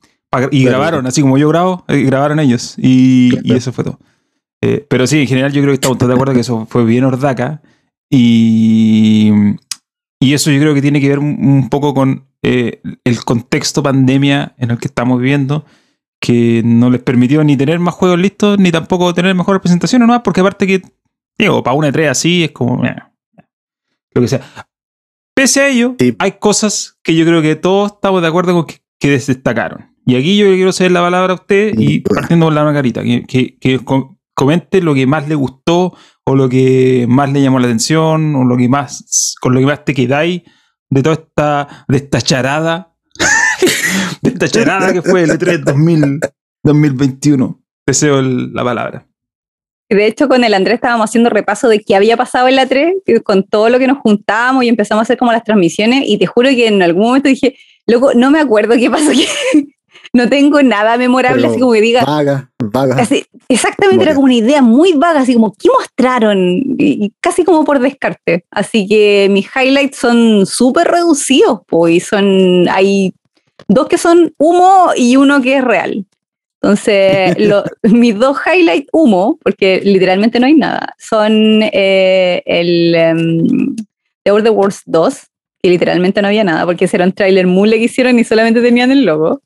y 0.52 0.64
Claro, 0.64 0.78
grabaron, 0.78 1.08
así 1.08 1.22
como 1.22 1.38
yo 1.38 1.48
grabo, 1.50 1.86
eh, 1.88 2.02
grabaron 2.04 2.40
ellos. 2.40 2.76
Y, 2.78 3.30
Claro. 3.30 3.44
y 3.48 3.52
eso 3.54 3.72
fue 3.72 3.84
todo. 3.84 4.00
Eh, 4.62 4.86
pero 4.90 5.06
sí, 5.08 5.20
en 5.22 5.28
general 5.28 5.52
yo 5.54 5.62
creo 5.62 5.72
que 5.72 5.76
estamos 5.76 5.98
todos 5.98 6.10
de 6.10 6.16
acuerdo 6.16 6.34
que 6.34 6.40
eso 6.42 6.66
fue 6.70 6.84
bien 6.84 7.04
ordaca. 7.06 7.62
Y, 8.10 9.32
y 10.20 10.34
eso 10.34 10.52
yo 10.52 10.60
creo 10.60 10.74
que 10.74 10.82
tiene 10.82 11.00
que 11.00 11.10
ver 11.10 11.20
un, 11.20 11.38
un 11.40 11.70
poco 11.70 11.94
con 11.94 12.26
eh, 12.44 12.82
el 13.04 13.24
contexto 13.24 13.82
pandemia 13.84 14.56
en 14.58 14.72
el 14.72 14.78
que 14.80 14.88
estamos 14.88 15.20
viviendo, 15.20 15.66
que 16.20 16.62
no 16.66 16.90
les 16.90 17.02
permitió 17.02 17.44
ni 17.44 17.56
tener 17.56 17.80
más 17.80 17.94
juegos 17.94 18.20
listos, 18.20 18.58
ni 18.60 18.72
tampoco 18.72 19.14
tener 19.14 19.34
mejores 19.36 19.62
presentaciones, 19.62 20.08
¿no? 20.08 20.24
porque 20.24 20.42
aparte 20.42 20.66
que, 20.68 20.82
digo, 21.38 21.64
para 21.64 21.76
una 21.76 21.90
E3 21.90 22.10
así 22.10 22.44
es 22.46 22.52
como... 22.52 22.84
eh, 22.86 22.96
lo 24.14 24.22
que 24.22 24.28
sea. 24.28 24.42
Pese 25.36 25.62
a 25.62 25.68
ello, 25.70 25.96
Sí. 26.00 26.16
hay 26.20 26.34
cosas 26.40 26.98
que 27.04 27.16
yo 27.16 27.24
creo 27.26 27.42
que 27.42 27.56
todos 27.56 27.94
estamos 27.94 28.22
de 28.22 28.28
acuerdo 28.28 28.54
con 28.54 28.66
que, 28.66 28.78
que 29.00 29.10
destacaron. 29.12 29.96
Y 30.06 30.16
aquí 30.16 30.38
yo 30.38 30.46
le 30.50 30.56
quiero 30.56 30.72
ceder 30.72 30.92
la 30.94 31.02
palabra 31.02 31.34
a 31.34 31.36
usted 31.36 31.74
y 31.78 32.00
partiendo 32.00 32.48
con 32.48 32.56
la 32.56 32.64
margarita, 32.64 33.04
que, 33.04 33.24
que, 33.26 33.58
que 33.60 33.80
com- 33.80 34.18
comente 34.34 34.82
lo 34.82 34.94
que 34.96 35.06
más 35.06 35.28
le 35.28 35.36
gustó 35.36 35.96
o 36.26 36.36
lo 36.36 36.48
que 36.50 37.06
más 37.10 37.32
le 37.32 37.42
llamó 37.42 37.60
la 37.60 37.68
atención 37.68 38.36
o 38.36 38.44
lo 38.46 38.56
que 38.58 38.70
más 38.70 39.36
con 39.42 39.54
lo 39.54 39.60
que 39.60 39.66
más 39.66 39.84
te 39.86 39.94
quedáis 39.94 40.42
de 40.90 41.04
toda 41.04 41.16
esta 41.16 41.86
de 41.88 41.98
esta 41.98 42.22
charada 42.22 42.96
de 44.22 44.30
esta 44.30 44.48
charada 44.48 44.94
que 44.94 45.02
fue 45.02 45.24
el 45.24 45.32
E 45.32 45.34
E3 45.40 45.64
2000, 45.64 46.20
2021 46.64 47.62
deseo 47.86 48.22
la 48.22 48.64
palabra 48.64 49.08
De 49.90 50.06
hecho, 50.06 50.28
con 50.28 50.44
el 50.44 50.54
Andrés 50.54 50.76
estábamos 50.76 51.10
haciendo 51.10 51.30
repaso 51.30 51.70
de 51.70 51.80
qué 51.80 51.96
había 51.96 52.18
pasado 52.18 52.48
en 52.48 52.58
la 52.58 52.66
3, 52.66 52.96
que 53.06 53.22
con 53.22 53.44
todo 53.44 53.70
lo 53.70 53.80
que 53.80 53.88
nos 53.88 54.00
juntábamos 54.00 54.64
y 54.64 54.68
empezamos 54.68 55.02
a 55.02 55.04
hacer 55.04 55.18
como 55.18 55.32
las 55.32 55.44
transmisiones, 55.44 56.04
y 56.06 56.18
te 56.18 56.26
juro 56.26 56.50
que 56.50 56.68
en 56.68 56.82
algún 56.82 57.04
momento 57.04 57.30
dije, 57.30 57.56
loco, 57.86 58.14
no 58.14 58.30
me 58.30 58.40
acuerdo 58.40 58.76
qué 58.76 58.90
pasó, 58.90 59.12
que 59.54 59.68
no 60.14 60.28
tengo 60.30 60.62
nada 60.62 60.98
memorable, 60.98 61.42
Pero 61.42 61.52
así 61.52 61.60
como 61.60 61.74
que 61.74 61.82
diga, 61.82 62.04
Vaga, 62.04 62.50
vaga. 62.60 62.96
así, 62.96 63.26
exactamente, 63.48 64.04
era 64.04 64.14
como 64.14 64.26
una 64.26 64.36
idea 64.36 64.62
muy 64.62 64.94
vaga, 64.94 65.22
así 65.22 65.34
como, 65.34 65.54
¿qué 65.54 65.70
mostraron? 65.70 66.38
Y, 66.78 67.06
y 67.06 67.14
casi 67.22 67.46
como 67.46 67.64
por 67.64 67.80
descarte. 67.80 68.46
Así 68.52 68.88
que 68.88 69.28
mis 69.32 69.48
highlights 69.56 69.98
son 69.98 70.46
súper 70.46 70.88
reducidos, 70.88 71.62
pues, 71.66 71.96
y 71.96 72.00
son, 72.02 72.68
hay 72.70 73.14
dos 73.68 73.88
que 73.88 73.98
son 73.98 74.34
humo 74.38 74.92
y 74.96 75.16
uno 75.16 75.42
que 75.42 75.58
es 75.58 75.64
real. 75.64 76.06
Entonces, 76.62 77.38
lo- 77.40 77.64
mis 77.84 78.18
dos 78.18 78.38
highlights 78.46 78.90
humo, 78.92 79.38
porque 79.44 79.82
literalmente 79.84 80.40
no 80.40 80.48
hay 80.48 80.56
nada, 80.56 80.94
son 80.98 81.62
eh, 81.64 82.42
el 82.46 82.96
em, 82.96 83.76
The 84.24 84.32
Outer 84.32 84.52
Worlds 84.52 84.82
2, 84.86 85.20
que 85.62 85.70
literalmente 85.70 86.22
no 86.22 86.28
había 86.28 86.44
nada, 86.44 86.66
porque 86.66 86.86
ese 86.86 86.98
era 86.98 87.06
un 87.06 87.12
trailer 87.14 87.48
mule 87.48 87.78
que 87.78 87.86
hicieron 87.86 88.18
y 88.20 88.24
solamente 88.24 88.62
tenían 88.62 88.92
el 88.92 89.06
logo. 89.06 89.42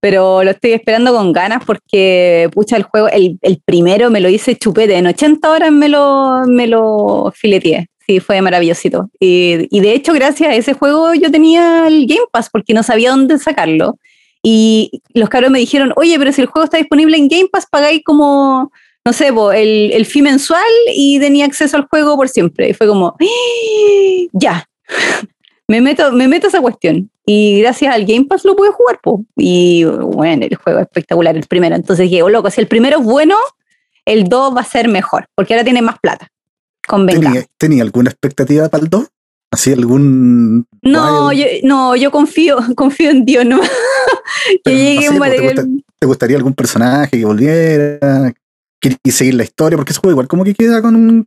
Pero 0.00 0.44
lo 0.44 0.50
estoy 0.50 0.72
esperando 0.72 1.14
con 1.14 1.32
ganas 1.32 1.64
porque, 1.64 2.50
pucha, 2.52 2.76
el 2.76 2.82
juego, 2.82 3.08
el, 3.08 3.38
el 3.40 3.62
primero 3.64 4.10
me 4.10 4.20
lo 4.20 4.28
hice 4.28 4.54
chupete, 4.54 4.96
en 4.96 5.06
80 5.06 5.50
horas 5.50 5.72
me 5.72 5.88
lo, 5.88 6.42
me 6.46 6.66
lo 6.66 7.32
fileteé. 7.34 7.86
Sí, 8.06 8.20
fue 8.20 8.42
maravillosito. 8.42 9.08
Y, 9.18 9.66
y 9.74 9.80
de 9.80 9.94
hecho, 9.94 10.12
gracias 10.12 10.50
a 10.50 10.54
ese 10.54 10.74
juego 10.74 11.14
yo 11.14 11.30
tenía 11.30 11.86
el 11.88 12.06
Game 12.06 12.26
Pass 12.30 12.50
porque 12.52 12.74
no 12.74 12.82
sabía 12.82 13.10
dónde 13.12 13.38
sacarlo. 13.38 13.96
Y 14.46 15.00
los 15.14 15.30
cabros 15.30 15.50
me 15.50 15.58
dijeron, 15.58 15.94
oye, 15.96 16.18
pero 16.18 16.30
si 16.30 16.42
el 16.42 16.48
juego 16.48 16.64
está 16.64 16.76
disponible 16.76 17.16
en 17.16 17.28
Game 17.28 17.48
Pass, 17.50 17.66
pagáis 17.66 18.02
como, 18.04 18.70
no 19.02 19.12
sé, 19.14 19.32
po, 19.32 19.52
el, 19.52 19.90
el 19.90 20.04
fee 20.04 20.20
mensual 20.20 20.62
y 20.94 21.18
tenía 21.18 21.46
acceso 21.46 21.78
al 21.78 21.88
juego 21.88 22.14
por 22.14 22.28
siempre. 22.28 22.68
Y 22.68 22.74
fue 22.74 22.86
como, 22.86 23.16
¡Ah! 23.18 24.28
ya, 24.34 24.68
me 25.66 25.80
meto, 25.80 26.12
me 26.12 26.28
meto 26.28 26.46
a 26.46 26.50
esa 26.50 26.60
cuestión. 26.60 27.10
Y 27.24 27.60
gracias 27.60 27.94
al 27.94 28.04
Game 28.04 28.26
Pass 28.26 28.44
lo 28.44 28.54
pude 28.54 28.68
jugar, 28.68 29.00
po. 29.02 29.24
Y 29.34 29.84
bueno, 29.84 30.44
el 30.44 30.56
juego 30.56 30.80
es 30.80 30.86
espectacular, 30.88 31.34
el 31.34 31.46
primero. 31.46 31.74
Entonces 31.74 32.10
dije, 32.10 32.22
oh, 32.22 32.28
loco, 32.28 32.50
si 32.50 32.60
el 32.60 32.68
primero 32.68 32.98
es 32.98 33.04
bueno, 33.04 33.36
el 34.04 34.24
2 34.24 34.54
va 34.54 34.60
a 34.60 34.64
ser 34.64 34.88
mejor, 34.88 35.26
porque 35.34 35.54
ahora 35.54 35.64
tiene 35.64 35.80
más 35.80 35.98
plata. 36.00 36.28
¿Tenía, 37.30 37.46
¿Tenía 37.56 37.82
alguna 37.82 38.10
expectativa 38.10 38.68
para 38.68 38.84
el 38.84 38.90
2? 38.90 39.08
¿Así 39.50 39.72
algún. 39.72 40.66
No, 40.82 41.28
wild? 41.28 41.40
yo, 41.40 41.46
no, 41.68 41.96
yo 41.96 42.10
confío, 42.10 42.56
confío 42.76 43.10
en 43.10 43.24
Dios, 43.24 43.44
no. 43.46 43.60
que 44.46 44.60
Pero 44.64 44.76
no 44.76 44.82
llegue 44.82 45.02
sé, 45.02 45.10
un 45.10 45.20
¿te 45.20 45.40
gusta- 45.40 45.64
¿Te 46.00 46.06
gustaría 46.06 46.36
algún 46.36 46.54
personaje 46.54 47.18
que 47.18 47.24
volviera? 47.24 48.32
¿Quieres 48.80 48.98
seguir 49.16 49.34
la 49.34 49.44
historia? 49.44 49.76
Porque 49.78 49.94
juego 49.94 50.10
igual 50.12 50.28
como 50.28 50.44
que 50.44 50.54
queda 50.54 50.82
con 50.82 50.96
un. 50.96 51.24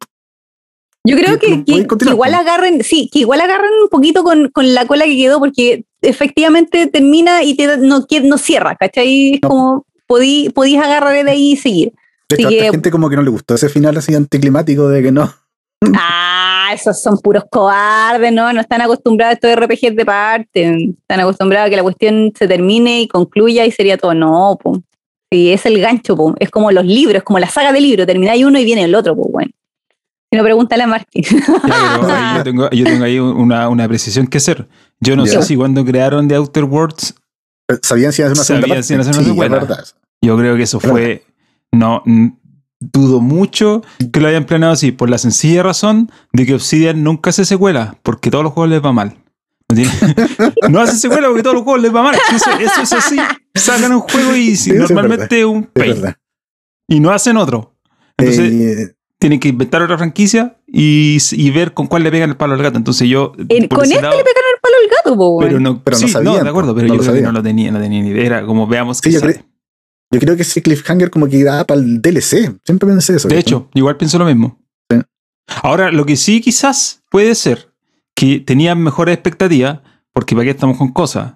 Yo 1.04 1.16
creo 1.16 1.40
que 1.40 1.64
que, 1.64 1.88
igual 2.10 2.34
agarren, 2.34 2.84
sí, 2.84 3.10
que 3.12 3.20
igual 3.20 3.40
agarren 3.40 3.72
un 3.82 3.88
poquito 3.90 4.24
con, 4.24 4.50
con 4.50 4.74
la 4.74 4.86
cola 4.86 5.06
que 5.06 5.16
quedó, 5.16 5.40
porque 5.40 5.86
efectivamente 6.02 6.88
termina 6.88 7.44
y 7.44 7.56
te, 7.56 7.78
no, 7.78 8.06
no 8.24 8.38
cierra, 8.38 8.76
¿cachai? 8.76 9.36
Es 9.36 9.40
No. 9.42 9.48
como 9.50 9.86
podí, 10.06 10.50
podís 10.50 10.78
agarrar 10.80 11.24
de 11.24 11.32
ahí 11.32 11.54
y 11.54 11.56
seguir. 11.58 11.94
De 12.30 12.36
hecho, 12.36 12.50
que- 12.50 12.72
gente 12.72 12.92
como 12.92 13.10
que 13.10 13.16
no 13.16 13.22
le 13.22 13.30
gustó 13.30 13.56
ese 13.56 13.70
final 13.70 13.96
así 13.96 14.14
anticlimático 14.16 14.90
de 14.90 15.02
que 15.02 15.12
no. 15.14 15.34
Ah, 15.96 16.57
Ah, 16.68 16.74
esos 16.74 17.02
son 17.02 17.18
puros 17.20 17.44
cobardes, 17.50 18.34
¿no? 18.34 18.52
No 18.52 18.60
están 18.62 18.82
acostumbrados 18.82 19.32
a 19.32 19.34
estos 19.36 19.56
RPGs 19.56 19.96
de 19.96 20.06
parte. 20.06 20.96
Están 21.00 21.20
acostumbrados 21.22 21.68
a 21.68 21.70
que 21.70 21.76
la 21.78 21.84
cuestión 21.84 22.34
se 22.38 22.48
termine 22.48 23.02
y 23.02 23.08
concluya 23.08 23.66
y 23.66 23.72
sería 23.72 23.98
todo. 23.98 24.14
No, 24.14 24.58
po. 24.62 24.82
Sí, 25.32 25.52
es 25.52 25.66
el 25.66 25.80
gancho, 25.80 26.16
po. 26.16 26.36
Es 26.40 26.50
como 26.50 26.72
los 26.72 26.86
libros, 26.86 27.24
como 27.24 27.40
la 27.40 27.48
saga 27.48 27.72
de 27.72 27.80
libros. 27.80 28.06
Termináis 28.06 28.44
uno 28.44 28.60
y 28.60 28.66
viene 28.66 28.84
el 28.84 28.96
otro, 28.96 29.16
pues 29.16 29.32
bueno. 29.32 29.52
Si 30.30 30.38
no, 30.38 30.44
pregúntale 30.44 30.84
a 30.84 30.88
Martín. 30.88 31.24
Ya, 31.68 32.38
yo, 32.38 32.44
tengo, 32.44 32.70
yo 32.70 32.84
tengo 32.84 33.06
ahí 33.06 33.18
una, 33.20 33.70
una 33.70 33.88
precisión 33.88 34.28
que 34.28 34.40
hacer. 34.40 34.68
Yo 35.00 35.16
no 35.16 35.26
sé 35.26 35.42
si 35.44 35.56
cuando 35.56 35.86
crearon 35.86 36.28
The 36.28 36.36
Outer 36.36 36.66
Worlds, 36.66 37.16
Sabían 37.82 38.14
si 38.14 38.22
iban 38.22 38.38
a 38.38 38.42
hacer 38.42 38.58
una 38.58 38.62
Sabían 38.68 38.84
segunda 38.84 38.84
si 38.84 38.94
iban 38.94 39.00
a 39.00 39.10
hacer 39.10 39.34
una 39.34 39.34
Sí, 39.34 39.50
verdad. 39.50 39.86
yo 40.22 40.38
creo 40.38 40.56
que 40.56 40.64
eso 40.64 40.80
fue. 40.80 41.26
No, 41.72 42.02
dudo 42.80 43.20
mucho 43.22 43.82
que 44.14 44.20
lo 44.20 44.28
hayan 44.28 44.46
planeado 44.46 44.74
así, 44.74 44.92
por 44.92 45.10
la 45.10 45.18
sencilla 45.18 45.64
razón 45.64 46.12
de 46.34 46.46
que 46.46 46.54
Obsidian 46.54 47.04
nunca 47.04 47.32
hace 47.32 47.44
secuela, 47.46 47.98
porque 48.04 48.30
todos 48.30 48.44
los 48.44 48.54
juegos 48.54 48.70
les 48.70 48.84
va 48.84 48.92
mal. 48.94 49.18
No, 49.70 49.76
tiene- 49.76 49.92
no 50.70 50.80
hace 50.80 50.98
secuela 50.98 51.28
porque 51.28 51.44
todos 51.44 51.56
los 51.56 51.64
juegos 51.64 51.82
les 51.82 51.94
va 51.94 52.04
mal. 52.04 52.16
Eso, 52.36 52.52
eso 52.60 52.82
es 52.84 52.94
así. 52.94 53.18
Sacan 53.56 53.92
un 53.92 54.00
juego 54.02 54.36
y 54.36 54.56
si- 54.56 54.72
Sí, 54.72 54.78
normalmente 54.78 55.44
un 55.46 55.70
verdad. 55.76 56.16
Y 56.88 57.00
no 57.00 57.12
hacen 57.12 57.36
otro. 57.38 57.76
Entonces 58.18 58.52
Eh, 58.54 58.94
tienen 59.20 59.40
que 59.40 59.50
inventar 59.50 59.82
otra 59.82 59.98
franquicia 59.98 60.58
y, 60.68 61.18
y 61.32 61.50
ver 61.52 61.74
con 61.74 61.88
cuál 61.88 62.04
le 62.04 62.12
pegan 62.12 62.30
el 62.30 62.38
palo 62.38 62.54
al 62.54 62.62
gato. 62.64 62.78
Entonces 62.78 63.10
yo. 63.10 63.34
El- 63.50 63.68
con 63.68 63.84
este 63.84 64.02
lado- 64.02 64.16
le 64.18 64.24
pegaron 64.24 64.50
el 64.54 64.62
palo 64.62 64.76
al 64.84 64.90
gato, 64.98 65.18
po, 65.18 65.40
pero 65.40 65.60
no, 65.60 65.84
Pero 65.84 65.98
no 65.98 66.08
sí, 66.08 66.14
sabían, 66.14 66.44
de 66.44 66.50
acuerdo, 66.50 66.74
pero 66.76 66.88
no 66.88 66.94
yo 66.94 67.00
creo 67.00 67.12
que 67.14 67.18
sabían. 67.20 67.34
no 67.34 67.40
lo 67.40 67.44
tenía, 67.44 67.72
no 67.72 67.80
tenía 67.82 68.02
ni 68.04 68.10
idea. 68.10 68.26
Era 68.26 68.46
como 68.46 68.68
veamos 68.68 69.02
que 69.02 69.12
Sí, 69.12 69.18
yo 70.12 70.20
creo- 70.20 70.36
que 70.36 70.42
ese 70.44 70.62
cliffhanger 70.62 71.10
como 71.10 71.28
que 71.28 71.44
da 71.44 71.66
para 71.66 71.80
el 71.82 72.02
DLC. 72.02 72.56
Siempre 72.66 72.88
pensé 72.90 73.16
eso. 73.16 73.28
De 73.28 73.38
hecho, 73.40 73.70
igual 73.74 73.98
pienso 73.98 74.18
lo 74.18 74.26
mismo. 74.26 74.60
Sí. 74.92 75.00
Ahora, 75.64 75.92
lo 75.92 76.06
que 76.06 76.16
sí 76.16 76.42
quizás 76.42 77.04
puede 77.10 77.36
ser 77.36 77.74
que 78.16 78.40
tenían 78.40 78.82
mejores 78.82 79.14
expectativas, 79.14 79.80
porque 80.14 80.36
para 80.36 80.46
qué 80.46 80.52
estamos 80.52 80.78
con 80.78 80.92
cosas. 80.92 81.34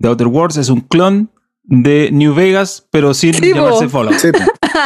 The 0.00 0.08
Outer 0.08 0.26
Worlds 0.26 0.56
es 0.58 0.68
un 0.68 0.80
clon 0.80 1.30
de 1.66 2.10
New 2.12 2.34
Vegas, 2.34 2.86
pero 2.90 3.14
sin 3.14 3.32
Sí, 3.34 3.50
po. 3.50 3.56
llamarse 3.56 3.88
Fallout. 3.88 4.16
Sí. 4.18 4.28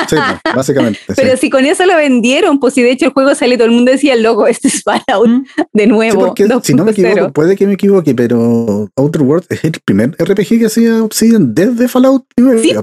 Sí, 0.09 0.17
básicamente. 0.55 1.01
sí. 1.09 1.15
Pero 1.17 1.37
si 1.37 1.51
con 1.51 1.65
eso 1.65 1.85
lo 1.87 1.97
vendieron, 1.97 2.61
pues 2.61 2.75
si 2.75 2.83
de 2.83 2.93
hecho 2.93 3.07
el 3.07 3.13
juego 3.13 3.35
sale, 3.35 3.57
todo 3.57 3.67
el 3.67 3.73
mundo 3.75 3.91
decía, 3.91 4.15
loco, 4.17 4.47
este 4.47 4.69
es 4.69 4.83
Fallout 4.83 5.29
¿Mm? 5.29 5.45
de 5.73 5.83
Sí, 5.85 5.89
nuevo. 5.89 6.27
porque 6.27 6.47
si 6.63 6.75
no 6.75 6.85
me 6.85 6.93
2.0. 6.93 7.11
equivoco, 7.11 7.33
puede 7.33 7.57
que 7.57 7.67
me 7.67 7.73
equivoque, 7.75 8.15
pero 8.15 8.89
Outer 8.97 9.23
Worlds 9.23 9.47
es 9.51 9.65
el 9.65 9.73
primer 9.85 10.11
RPG 10.19 10.59
que 10.61 10.67
hacía 10.67 11.03
Obsidian 11.03 11.55
desde 11.55 11.89
Fallout. 11.89 12.25
New 12.37 12.59
Sí. 12.61 12.75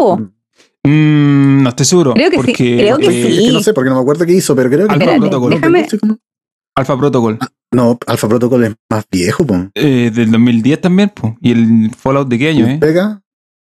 Mm, 0.83 1.63
no 1.63 1.69
estoy 1.69 1.85
seguro. 1.85 2.13
Creo 2.13 2.29
que 2.29 2.41
sí, 2.43 2.53
creo 2.53 2.97
que 2.97 3.05
eh, 3.07 3.27
Es 3.29 3.35
sí. 3.37 3.45
que 3.47 3.51
no 3.53 3.59
sé, 3.61 3.73
porque 3.73 3.89
no 3.89 3.95
me 3.95 4.01
acuerdo 4.01 4.25
qué 4.25 4.33
hizo, 4.33 4.55
pero 4.55 4.69
creo 4.69 4.87
que. 4.87 4.93
Alpha 4.93 5.03
Espérate, 5.05 5.19
Protocol. 5.21 5.51
déjame- 5.53 5.87
Alpha 6.75 6.97
Protocol. 6.97 7.39
No, 7.71 7.97
Alpha 8.05 8.27
Protocol 8.29 8.63
es 8.65 8.73
más 8.89 9.05
viejo, 9.11 9.45
po. 9.45 9.55
eh, 9.73 10.11
del 10.13 10.31
2010 10.31 10.81
también, 10.81 11.09
po. 11.09 11.35
y 11.41 11.51
el 11.51 11.91
Fallout 11.97 12.27
de 12.27 12.37
qué 12.37 12.49
año, 12.49 12.67
¿eh? 12.67 12.77
Pega. 12.79 13.21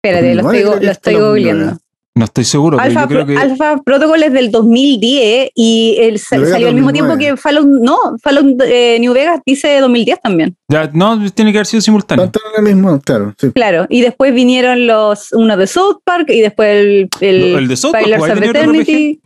Espérate, 0.09 0.35
lo 0.35 0.43
2009 0.43 0.59
estoy, 0.69 0.85
lo 0.85 0.91
es 0.91 0.97
estoy 0.97 1.13
googleando. 1.15 1.63
9. 1.65 1.77
No 2.17 2.23
estoy 2.23 2.45
seguro, 2.45 2.77
pero 2.77 2.87
Alpha, 2.87 3.01
yo 3.01 3.07
creo 3.09 3.25
que. 3.25 3.35
Alpha 3.35 3.81
Protocol 3.83 4.23
es 4.23 4.31
del 4.31 4.49
2010 4.49 5.49
y 5.53 5.97
el, 5.99 6.17
salió 6.17 6.45
al 6.67 6.73
mismo 6.73 6.87
2009. 6.91 6.93
tiempo 6.93 7.17
que 7.17 7.35
Fallout, 7.41 7.67
no, 7.67 7.97
Fallout 8.23 8.61
eh, 8.65 8.97
New 9.01 9.11
Vegas 9.13 9.41
dice 9.45 9.79
2010 9.81 10.21
también. 10.21 10.55
Ya, 10.69 10.89
no, 10.93 11.29
tiene 11.33 11.51
que 11.51 11.57
haber 11.57 11.65
sido 11.65 11.81
simultáneo. 11.81 12.31
El 12.57 12.63
mismo, 12.63 13.01
claro. 13.01 13.35
Sí. 13.37 13.51
Claro, 13.51 13.85
y 13.89 13.99
después 13.99 14.33
vinieron 14.33 14.87
los 14.87 15.33
uno 15.33 15.57
de 15.57 15.67
South 15.67 15.97
Park 16.05 16.29
y 16.29 16.39
después 16.39 16.69
el, 16.69 17.09
el, 17.19 17.43
El 17.57 17.67
de 17.67 17.75
South 17.75 17.91
Park, 17.91 18.07
of 18.17 18.41
Eternity. 18.41 19.19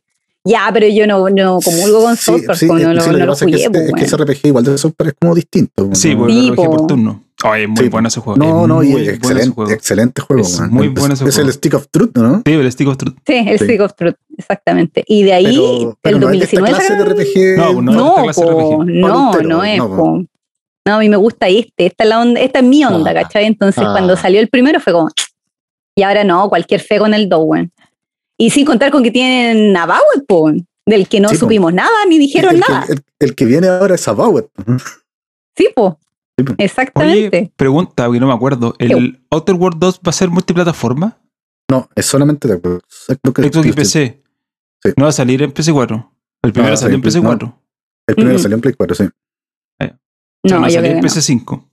Ya, 0.46 0.70
pero 0.74 0.88
yo 0.88 1.06
no, 1.06 1.30
no 1.30 1.60
comulgo 1.63 2.02
con 2.06 2.18
South 2.18 2.39
Sí, 2.39 2.48
Park, 2.48 2.58
sí, 2.60 2.65
no, 2.65 2.94
lo- 2.94 3.02
sí, 3.02 3.10
no 3.12 3.18
que 3.18 3.26
lo 3.26 3.32
pasa 3.34 3.46
es 3.46 3.52
que, 3.52 3.58
jugué. 3.58 3.62
ese- 3.62 3.70
pues, 3.70 3.84
es 3.84 3.94
que 3.94 4.04
ese. 4.06 4.18
RPG 4.18 4.48
igual 4.48 4.63
de 4.63 4.78
Super 4.80 5.08
es 5.08 5.13
como 5.22 5.36
distinto. 5.36 5.89
Sí, 5.94 6.15
¿no? 6.15 6.20
porque 6.22 6.34
RPG 6.34 6.56
po. 6.56 6.70
por 6.72 6.88
turno. 6.88 7.24
Ay, 7.43 7.63
es 7.63 7.69
muy 7.69 7.78
Sí, 7.78 7.89
bueno 7.89 8.08
ese 8.10 8.19
juego. 8.19 8.38
No, 8.38 8.62
es 8.63 8.67
no, 8.67 8.84
y 8.84 8.88
muy 8.88 8.91
bueno 9.02 9.12
excelente, 9.13 9.49
juego. 9.56 9.71
excelente 9.71 10.21
juego. 10.21 10.41
Es 10.43 10.60
man. 10.60 10.71
muy 10.71 10.88
bueno 10.89 11.13
ese 11.13 11.23
Es 11.25 11.36
juego. 11.36 11.47
el 11.47 11.54
Stick 11.54 11.73
of 11.73 11.88
Truth, 11.89 12.12
¿no? 12.17 12.41
Sí, 12.45 12.52
el 12.52 12.71
Stick 12.71 12.88
of 12.89 12.97
Truth. 12.97 13.15
Sí, 13.25 13.34
el 13.47 13.60
Sí. 13.60 13.65
Stick 13.65 13.82
of 13.82 13.93
Truth, 13.95 14.15
exactamente. 14.38 15.04
Y 15.08 15.23
de 15.23 15.34
ahí, 15.34 15.45
Pero, 15.56 15.97
pero 16.02 16.15
el 16.17 16.21
no 16.21 16.30
es 16.32 16.39
de 16.39 16.45
esta 16.45 16.60
2019 16.60 16.69
clase 16.69 16.93
de 16.93 16.99
sacaron- 16.99 17.17
RPG. 17.17 17.58
No, 17.58 17.73
pues 17.73 17.86
no. 17.86 17.91
No, 17.93 18.10
esta 18.10 18.23
clase 18.23 18.41
de 18.45 18.52
po, 18.52 18.84
RPG. 18.84 18.86
no, 18.95 19.41
no 19.41 19.63
es, 19.63 19.78
no, 19.78 19.95
po. 19.95 20.23
No, 20.86 20.95
a 20.95 20.99
mí 20.99 21.08
me 21.10 21.17
gusta 21.17 21.47
este, 21.47 21.86
esta 21.86 22.04
es 22.04 22.10
la 22.10 22.19
onda, 22.19 22.41
esta 22.41 22.60
es 22.60 22.65
mi 22.65 22.84
onda, 22.84 23.12
Ah. 23.12 23.13
¿cachai? 23.13 23.45
Entonces 23.45 23.84
Ah. 23.86 23.91
cuando 23.93 24.17
salió 24.17 24.39
el 24.41 24.49
primero 24.49 24.80
fue 24.82 24.91
como, 24.91 25.10
y 25.95 26.04
ahora 26.04 26.23
no, 26.25 26.49
cualquier 26.49 26.82
fe 26.82 26.99
con 26.99 27.13
el 27.13 27.30
Dowen. 27.30 27.71
Y 28.38 28.49
sin 28.49 28.65
contar 28.65 28.91
con 28.91 29.02
que 29.04 29.12
tienen 29.12 29.75
a 29.78 29.86
Bauer, 29.86 30.25
po, 30.28 30.52
del 30.86 31.08
que 31.08 31.19
no 31.19 31.30
Sí, 31.30 31.36
po. 31.36 31.41
supimos 31.41 31.73
nada 31.73 31.89
ni 32.08 32.17
dijeron 32.17 32.56
el, 32.56 32.60
nada. 32.62 32.86
Que, 32.86 32.93
el, 32.93 33.02
el 33.19 33.36
que 33.36 33.45
viene 33.45 33.67
ahora 33.67 33.95
es. 33.95 34.02
Sí, 34.02 34.12
po. 34.15 34.49
Sí, 35.56 35.67
po. 35.75 35.99
Exactamente. 36.58 37.38
Oye, 37.38 37.54
pregunta, 37.56 38.06
porque 38.06 38.19
no 38.19 38.28
me 38.28 38.34
acuerdo. 38.34 38.75
¿El 38.80 39.21
Outer 39.30 39.56
World 39.56 39.80
2 39.80 39.99
va 40.06 40.10
a 40.10 40.13
ser 40.13 40.30
multiplataforma? 40.30 41.17
No, 41.69 41.89
es 41.95 42.06
solamente 42.06 42.47
de 42.47 42.56
Xbox. 42.58 43.65
Y. 43.65 43.71
PC. 43.73 44.23
Sí. 44.84 44.89
No 44.97 45.04
va 45.04 45.10
a 45.10 45.13
salir 45.13 45.41
en 45.43 45.54
PC4. 45.54 46.10
El 46.43 46.54
primero 46.54 46.73
Ah, 46.73 46.78
salió 46.78 46.95
en 46.97 47.04
sí, 47.04 47.19
PC4. 47.19 47.54
El 48.08 48.15
primero 48.15 48.36
Mm. 48.38 48.41
salió 48.41 48.56
en 48.56 48.62
Play 48.62 48.73
4, 48.75 48.95
sí. 48.95 49.04
Sea, 49.80 49.99
no, 50.43 50.60
no 50.62 50.67
yo 50.67 50.71
salió 50.73 50.80
creo 50.82 50.91
en 50.91 51.02
que 51.02 51.02
no. 51.02 51.13
PC5. 51.13 51.69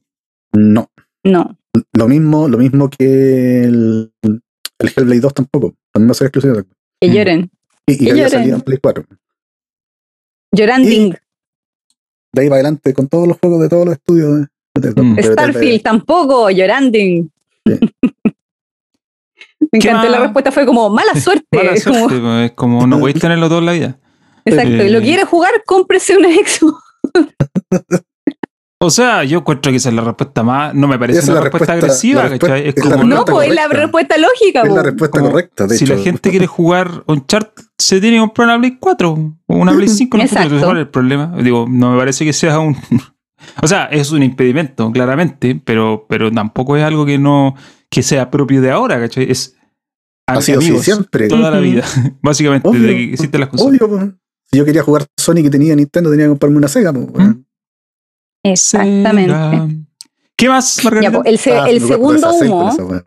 No. 0.52 0.90
No. 1.24 1.58
Lo 1.92 2.08
mismo, 2.08 2.48
lo 2.48 2.58
mismo 2.58 2.90
que 2.90 3.64
el, 3.64 4.12
el 4.22 4.92
Hellblade 4.96 5.20
2 5.20 5.34
tampoco. 5.34 5.74
También 5.92 6.08
va 6.08 6.12
a 6.12 6.14
ser 6.14 6.26
exclusivo 6.26 6.54
de 6.54 6.62
Xbox. 6.62 6.76
Que 7.00 7.08
Mm. 7.08 7.12
lloren. 7.12 7.50
Y, 7.86 7.92
y 7.92 7.96
Que 7.98 8.10
había 8.10 8.24
lloren. 8.24 8.38
salido 8.40 8.56
en 8.56 8.62
Play 8.62 8.78
4. 8.82 9.04
Lloranding. 10.52 11.10
De 12.32 12.42
ahí 12.42 12.48
para 12.48 12.56
adelante 12.56 12.92
con 12.92 13.08
todos 13.08 13.26
los 13.28 13.38
juegos 13.38 13.60
de 13.62 13.68
todos 13.68 13.86
los 13.86 13.94
estudios. 13.94 14.40
de- 14.40 14.46
Mm. 14.96 15.18
Starfield 15.20 15.82
tampoco, 15.82 16.50
Lloranding. 16.50 17.30
Me 19.72 19.78
¿Qué 19.80 19.88
encantó, 19.88 20.08
la 20.10 20.20
respuesta 20.20 20.52
fue 20.52 20.66
como 20.66 20.88
mala 20.90 21.14
suerte. 21.20 21.44
Mala 21.52 21.72
como- 21.84 22.08
pues, 22.08 22.44
es 22.44 22.52
como 22.52 22.86
no 22.86 22.98
podéis 23.00 23.18
tenerlo 23.20 23.48
todo 23.48 23.58
en 23.60 23.66
la 23.66 23.72
vida. 23.72 23.98
exacto. 24.44 24.70
Eh. 24.72 24.90
¿Lo 24.90 25.00
quiere 25.00 25.24
jugar? 25.24 25.50
Cómprese 25.66 26.16
una 26.16 26.28
Xbox. 26.30 26.82
O 28.78 28.90
sea, 28.90 29.24
yo 29.24 29.38
encuentro 29.38 29.72
que 29.72 29.76
esa 29.78 29.88
es 29.88 29.94
la 29.94 30.02
respuesta 30.02 30.42
más. 30.42 30.74
No 30.74 30.86
me 30.86 30.98
parece 30.98 31.24
una 31.30 31.36
la 31.36 31.40
respuesta, 31.40 31.72
respuesta- 31.76 31.86
agresiva, 32.12 32.28
¿cachai? 32.38 32.68
Es 32.68 32.76
es 32.76 32.84
la 32.84 32.90
como. 32.96 33.04
No, 33.08 33.24
pues 33.24 33.48
es 33.48 33.54
la 33.54 33.68
respuesta 33.68 34.18
lógica. 34.18 34.60
Es 34.60 34.68
la 34.68 34.74
po. 34.74 34.82
respuesta 34.82 35.18
como 35.18 35.30
correcta, 35.32 35.66
de 35.66 35.78
si 35.78 35.84
hecho. 35.84 35.94
la 35.96 36.02
gente 36.02 36.30
quiere 36.30 36.46
jugar 36.46 37.02
Uncharted, 37.06 37.64
se 37.78 38.00
tiene 38.02 38.18
que 38.18 38.20
comprar 38.20 38.48
una 38.48 38.58
Play 38.58 38.76
4 38.78 39.10
o 39.46 39.56
una 39.56 39.72
Play 39.74 39.88
5. 39.88 40.18
No 40.18 40.22
sé 40.24 40.34
Exacto. 40.34 40.56
es 40.72 40.76
el 40.78 40.88
problema. 40.88 41.34
Digo, 41.42 41.64
no 41.66 41.92
me 41.92 41.98
parece 41.98 42.26
que 42.26 42.34
sea 42.34 42.58
un. 42.60 42.76
O 43.62 43.66
sea, 43.66 43.84
es 43.86 44.10
un 44.12 44.22
impedimento, 44.22 44.90
claramente, 44.92 45.60
pero, 45.64 46.06
pero 46.08 46.30
tampoco 46.32 46.76
es 46.76 46.82
algo 46.84 47.04
que 47.06 47.18
no 47.18 47.54
que 47.90 48.02
sea 48.02 48.30
propio 48.30 48.60
de 48.60 48.70
ahora, 48.70 48.98
¿cachai? 49.00 49.30
Es 49.30 49.56
Ha 50.26 50.40
sido 50.42 50.58
así 50.58 50.76
siempre. 50.78 51.28
toda 51.28 51.50
la 51.50 51.60
vida, 51.60 51.84
básicamente, 52.22 52.68
Obvio. 52.68 52.80
desde 52.82 52.96
que 52.96 53.12
existen 53.12 53.40
las 53.40 53.48
consolas. 53.50 53.80
Obvio. 53.82 54.14
Si 54.50 54.58
yo 54.58 54.64
quería 54.64 54.82
jugar 54.82 55.06
Sonic 55.16 55.46
y 55.46 55.50
tenía 55.50 55.74
Nintendo, 55.74 56.10
tenía 56.10 56.26
que 56.26 56.30
comprarme 56.30 56.56
una 56.58 56.68
Sega. 56.68 56.92
pues, 56.92 57.06
weón. 57.12 57.46
Exactamente. 58.44 59.32
Sega. 59.32 59.68
¿Qué 60.36 60.48
más, 60.48 60.76
Ya, 60.76 60.82
Margarita? 60.84 61.12
po, 61.12 61.24
el, 61.24 61.38
se- 61.38 61.52
Ah, 61.56 61.68
el 61.70 61.80
segundo 61.80 62.32
humo, 62.34 62.68
esa 62.68 63.04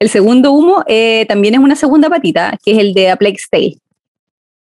el 0.00 0.08
segundo 0.08 0.52
humo 0.52 0.82
eh, 0.86 1.24
también 1.28 1.54
es 1.54 1.60
una 1.60 1.76
segunda 1.76 2.08
patita, 2.08 2.58
que 2.62 2.72
es 2.72 2.78
el 2.78 2.94
de 2.94 3.10
A 3.10 3.16
Plague's 3.16 3.48
Tale. 3.50 3.78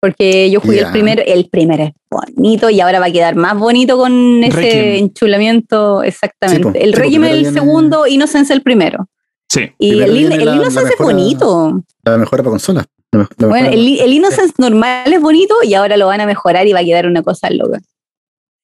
Porque 0.01 0.49
yo 0.51 0.61
jugué 0.61 0.81
el 0.81 0.91
primero, 0.93 1.23
el 1.27 1.49
primero 1.49 1.83
es 1.85 1.93
bonito 2.09 2.71
y 2.71 2.81
ahora 2.81 3.01
va 3.01 3.07
a 3.07 3.11
quedar 3.11 3.35
más 3.35 3.59
bonito 3.59 3.97
con 3.97 4.45
ese 4.45 4.57
Requiem. 4.57 4.95
enchulamiento, 5.05 6.03
exactamente. 6.05 6.63
Sí, 6.63 6.63
po, 6.63 6.79
el 6.79 6.95
sí, 6.95 7.01
es 7.01 7.07
el 7.07 7.11
primero 7.11 7.35
viene- 7.35 7.53
segundo, 7.53 8.07
Innocence 8.07 8.53
el 8.53 8.63
primero. 8.63 9.09
Sí. 9.49 9.63
Y 9.79 10.01
el, 10.01 10.17
el 10.33 10.43
Innocence 10.43 10.93
es 10.93 10.99
bonito. 11.05 11.83
La 12.05 12.17
mejora 12.17 12.43
para 12.45 12.51
consolas. 12.53 12.87
La 13.11 13.19
me- 13.21 13.27
la 13.39 13.47
Bueno, 13.49 13.69
el, 13.71 13.99
el 13.99 14.13
Innocence 14.13 14.55
normal 14.59 15.13
es 15.13 15.21
bonito 15.21 15.57
y 15.65 15.75
ahora 15.75 15.97
lo 15.97 16.07
van 16.07 16.21
a 16.21 16.27
mejorar 16.27 16.67
y 16.69 16.73
va 16.73 16.81
a 16.81 16.85
quedar 16.85 17.07
una 17.07 17.23
cosa 17.23 17.51
loca. 17.51 17.79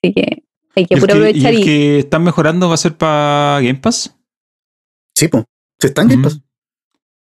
Así 0.02 0.12
que 0.14 0.42
hay 0.76 0.86
que 0.86 0.94
¿Y 0.94 0.98
el 0.98 1.00
puro 1.00 1.14
que, 1.14 1.18
y 1.18 1.22
aprovechar 1.22 1.52
el 1.54 1.60
y, 1.60 1.64
que 1.64 1.98
están 2.00 2.22
mejorando 2.22 2.68
va 2.68 2.74
a 2.74 2.78
ser 2.78 2.94
para 2.96 3.56
Game 3.60 3.80
Pass? 3.80 4.14
Sí, 5.16 5.26
pues. 5.28 5.44
Se 5.80 5.88
está 5.88 6.02
en 6.02 6.08
Game 6.08 6.22
Pass. 6.22 6.40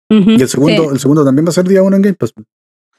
Ujú, 0.09 0.31
Y 0.31 0.41
el 0.41 0.47
segundo, 0.49 0.83
sí, 0.83 0.89
el 0.93 0.99
segundo 0.99 1.25
también 1.25 1.45
va 1.45 1.49
a 1.49 1.53
ser 1.53 1.67
día 1.67 1.81
uno 1.81 1.95
en 1.95 2.01
Game 2.03 2.15
Pass. 2.15 2.31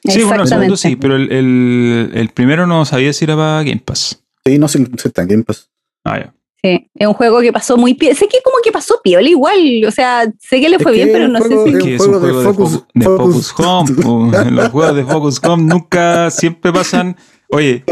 Sí, 0.04 0.22
bueno, 0.22 0.42
el 0.44 0.48
segundo 0.48 0.74
exactamente. 0.74 0.76
sí, 0.76 0.96
pero 0.96 1.16
el, 1.16 1.30
el, 1.32 2.10
el 2.14 2.28
primero 2.30 2.66
no 2.66 2.84
sabía 2.84 3.12
si 3.12 3.24
era 3.24 3.36
para 3.36 3.62
Game 3.62 3.82
Pass. 3.84 4.22
Sí, 4.44 4.58
no, 4.58 4.68
sí, 4.68 4.84
sí 4.96 5.08
está 5.08 5.22
en 5.22 5.28
Game 5.28 5.42
Pass. 5.44 5.70
Ah, 6.04 6.18
ya. 6.18 6.34
Sí, 6.62 6.90
es 6.94 7.06
un 7.06 7.14
juego 7.14 7.40
que 7.40 7.52
pasó 7.52 7.76
muy 7.76 7.94
piola. 7.94 8.16
Sé 8.16 8.26
que 8.26 8.38
como 8.44 8.56
que 8.64 8.72
pasó 8.72 9.00
piola 9.02 9.28
igual. 9.28 9.84
O 9.86 9.90
sea, 9.92 10.24
sé 10.40 10.60
que 10.60 10.68
le 10.68 10.76
Es 10.76 10.82
fue 10.82 10.92
bien, 10.92 11.08
es 11.08 11.14
pero 11.14 11.28
no 11.28 11.38
juego- 11.38 11.64
sé 11.64 11.70
es 11.70 11.76
si. 11.76 11.82
Que 11.84 11.94
es 11.94 11.98
juego 12.02 12.16
un 12.18 12.22
de 12.22 12.32
juego 12.32 12.40
de, 12.42 12.48
Focus- 12.48 12.70
Focus, 12.70 12.86
de 12.94 13.04
Focus- 13.06 13.52
Focus 13.52 13.54
Home. 13.60 14.02
po. 14.02 14.30
Los 14.50 14.68
juegos 14.70 14.96
de 14.96 15.04
Focus 15.04 15.40
Home 15.44 15.62
nunca, 15.64 16.30
siempre 16.30 16.72
pasan. 16.72 17.16
Oye, 17.50 17.82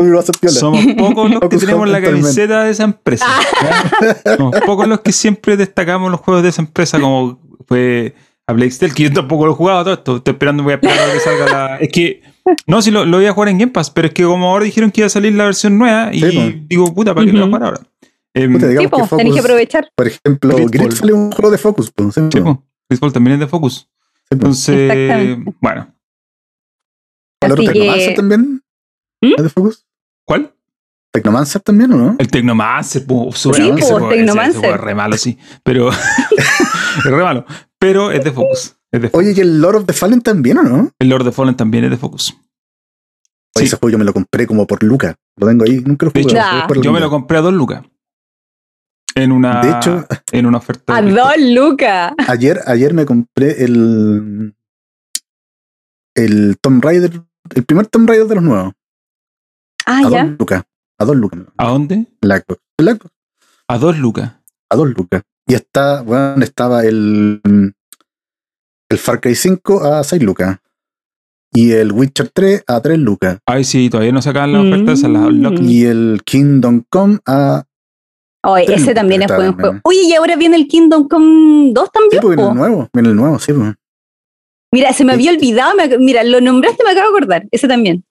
somos 0.48 0.84
pocos 0.98 1.30
los 1.30 1.40
que 1.48 1.56
tenemos 1.56 1.88
la 1.88 2.02
camiseta 2.02 2.64
de 2.64 2.70
esa 2.72 2.84
empresa. 2.84 3.24
Somos 4.36 4.60
pocos 4.66 4.86
los 4.86 5.00
que 5.00 5.12
siempre 5.12 5.56
destacamos 5.56 6.10
los 6.10 6.20
juegos 6.20 6.42
de 6.42 6.50
esa 6.50 6.60
empresa 6.60 7.00
como 7.00 7.40
fue 7.66 8.14
a 8.48 8.52
Blake 8.52 8.70
Steel, 8.70 8.94
que 8.94 9.02
yo 9.04 9.12
tampoco 9.12 9.46
lo 9.46 9.52
he 9.52 9.54
jugado 9.56 9.84
todo 9.84 9.94
esto. 9.94 10.16
Estoy 10.16 10.32
esperando, 10.32 10.62
voy 10.62 10.72
a 10.72 10.76
esperar 10.76 11.10
a 11.10 11.12
que 11.12 11.20
salga 11.20 11.46
la. 11.46 11.76
Es 11.80 11.88
que. 11.92 12.22
No, 12.66 12.80
si 12.80 12.90
lo, 12.92 13.04
lo 13.04 13.16
voy 13.16 13.26
a 13.26 13.32
jugar 13.32 13.48
en 13.48 13.58
Game 13.58 13.72
Pass, 13.72 13.90
pero 13.90 14.06
es 14.08 14.14
que 14.14 14.22
como 14.22 14.48
ahora 14.48 14.64
dijeron 14.64 14.90
que 14.92 15.00
iba 15.00 15.06
a 15.06 15.10
salir 15.10 15.32
la 15.34 15.44
versión 15.46 15.76
nueva 15.78 16.14
y 16.14 16.20
Sí, 16.20 16.30
pues. 16.32 16.68
digo, 16.68 16.94
puta, 16.94 17.12
¿para 17.14 17.26
qué 17.26 17.32
lo 17.32 17.38
voy 17.40 17.42
a 17.42 17.46
jugar 17.46 17.62
ahora? 17.64 17.80
Em, 18.34 18.52
Puta, 18.52 18.68
digamos 18.68 18.90
Sí, 18.90 18.96
pues, 18.98 19.10
que 19.10 19.16
tenés 19.16 19.32
que 19.34 19.40
aprovechar. 19.40 19.88
por 19.96 20.06
ejemplo, 20.06 20.56
Gridfall. 20.56 21.08
Es 21.08 21.14
un 21.14 21.32
juego 21.32 21.50
de 21.50 21.58
Focus. 21.58 21.90
Pues, 21.90 22.14
sí, 22.14 22.20
sí, 22.32 22.40
pues. 22.40 22.56
Gridfall 22.88 23.12
también 23.12 23.34
es 23.34 23.40
de 23.40 23.46
Focus. 23.48 23.74
Sí, 23.80 23.88
pues. 24.28 24.32
Entonces, 24.32 25.38
bueno. 25.60 25.92
¿El 27.42 27.52
otro 27.52 27.64
que- 27.72 28.12
también? 28.16 28.62
¿Mm? 29.22 29.32
¿Es 29.36 29.42
de 29.42 29.48
Focus? 29.48 29.84
¿Cuál? 30.24 30.52
¿Technomancer 31.12 31.62
también 31.62 31.92
o 31.94 31.96
no? 31.96 32.16
El 32.18 32.28
Tecnomancer, 32.28 33.02
súper 33.02 33.34
Sí, 33.62 33.70
ese 33.70 33.80
ese- 33.80 33.96
ese 33.96 34.08
Tecnomancer. 34.08 34.60
juego 34.60 34.74
es 34.74 34.80
re 34.80 34.94
malo, 34.94 35.16
sí. 35.16 35.38
Pero. 35.64 35.88
es 36.36 37.04
re 37.04 37.22
malo. 37.24 37.44
Pero 37.86 38.10
es 38.10 38.24
de 38.24 38.32
Focus. 38.32 38.76
Es 38.92 39.02
de 39.02 39.10
Oye, 39.12 39.32
¿y 39.36 39.40
el 39.40 39.60
Lord 39.60 39.76
of 39.76 39.86
the 39.86 39.92
Fallen 39.92 40.20
también 40.20 40.58
o 40.58 40.62
no? 40.62 40.90
El 40.98 41.08
Lord 41.08 41.22
of 41.22 41.28
the 41.28 41.32
Fallen 41.32 41.56
también 41.56 41.84
es 41.84 41.90
de 41.90 41.96
Focus. 41.96 42.32
Oye, 42.32 42.40
Sí. 43.56 43.64
ese 43.64 43.76
juego 43.76 43.92
yo 43.92 43.98
me 43.98 44.04
lo 44.04 44.12
compré 44.12 44.46
como 44.46 44.66
por 44.66 44.82
Luca. 44.82 45.14
Lo 45.36 45.46
tengo 45.46 45.64
ahí, 45.64 45.80
nunca 45.84 46.06
lo 46.06 46.12
De 46.12 46.22
jugué. 46.22 46.34
hecho, 46.34 46.82
Yo 46.82 46.92
me 46.92 46.98
Luca. 46.98 47.00
lo 47.00 47.10
compré 47.10 47.38
a 47.38 47.40
dos 47.42 47.54
lucas. 47.54 47.82
En 49.14 49.32
una, 49.32 49.62
De 49.62 49.70
hecho- 49.70 50.06
en 50.32 50.44
una 50.46 50.58
oferta. 50.58 50.94
A 50.96 51.00
dos 51.00 51.32
lucas. 51.38 52.12
Ayer, 52.28 52.60
ayer 52.66 52.92
me 52.92 53.06
compré 53.06 53.64
el. 53.64 54.54
El 56.14 56.58
Tomb 56.60 56.82
Raider. 56.84 57.22
El 57.54 57.64
primer 57.64 57.86
Tomb 57.86 58.08
Raider 58.08 58.26
de 58.26 58.34
los 58.34 58.44
nuevos. 58.44 58.72
Ah, 59.86 60.02
a 60.04 60.10
ya. 60.10 60.24
dos 60.24 60.36
lucas. 60.38 60.62
A 60.98 61.04
dos 61.04 61.16
lucas. 61.16 61.40
¿A 61.56 61.68
dónde? 61.68 62.06
La 62.20 62.38
Xbox. 62.38 62.60
La 62.78 62.92
Xbox, 62.92 63.10
A 63.68 63.78
dos 63.78 63.98
lucas. 63.98 64.32
A 64.70 64.76
dos 64.76 64.88
lucas. 64.88 65.22
Y 65.46 65.54
está, 65.54 66.02
bueno, 66.02 66.42
estaba 66.42 66.84
el. 66.84 67.40
El 68.88 68.98
Far 68.98 69.20
Cry 69.20 69.34
5 69.34 69.84
a 69.84 70.04
6 70.04 70.22
lucas. 70.22 70.58
Y 71.52 71.72
el 71.72 71.92
Witcher 71.92 72.28
3 72.32 72.64
a 72.66 72.80
3 72.80 72.98
lucas. 72.98 73.38
Ay, 73.46 73.64
sí, 73.64 73.88
todavía 73.90 74.12
no 74.12 74.22
sacaban 74.22 74.52
la 74.52 74.60
oferta 74.60 75.08
Mm. 75.08 75.26
Unlock. 75.26 75.60
Y 75.60 75.84
el 75.84 76.20
Kingdom 76.24 76.84
Come 76.88 77.18
a. 77.26 77.64
Oye, 78.44 78.64
Tres 78.66 78.76
ese 78.82 78.90
lucas 78.90 78.94
también 79.02 79.22
es 79.22 79.28
buen 79.28 79.52
juego. 79.54 79.80
Oye, 79.84 80.02
y 80.04 80.14
ahora 80.14 80.36
viene 80.36 80.56
el 80.56 80.68
Kingdom 80.68 81.08
Come 81.08 81.72
2 81.72 81.84
Sí, 81.84 81.90
también. 81.92 82.20
pues 82.22 82.36
viene 82.36 82.50
el 82.50 82.56
nuevo. 82.56 82.88
Viene 82.92 83.08
el 83.08 83.16
nuevo, 83.16 83.38
sí, 83.38 83.52
pues. 83.52 83.74
Mira, 84.72 84.92
se 84.92 85.04
me 85.04 85.12
había 85.14 85.30
olvidado. 85.32 85.74
me 85.74 85.98
mira, 85.98 86.22
lo 86.24 86.40
nombraste, 86.40 86.84
me 86.84 86.90
acabo 86.90 87.10
de 87.10 87.16
acordar. 87.16 87.48
Ese 87.50 87.66
también. 87.66 88.04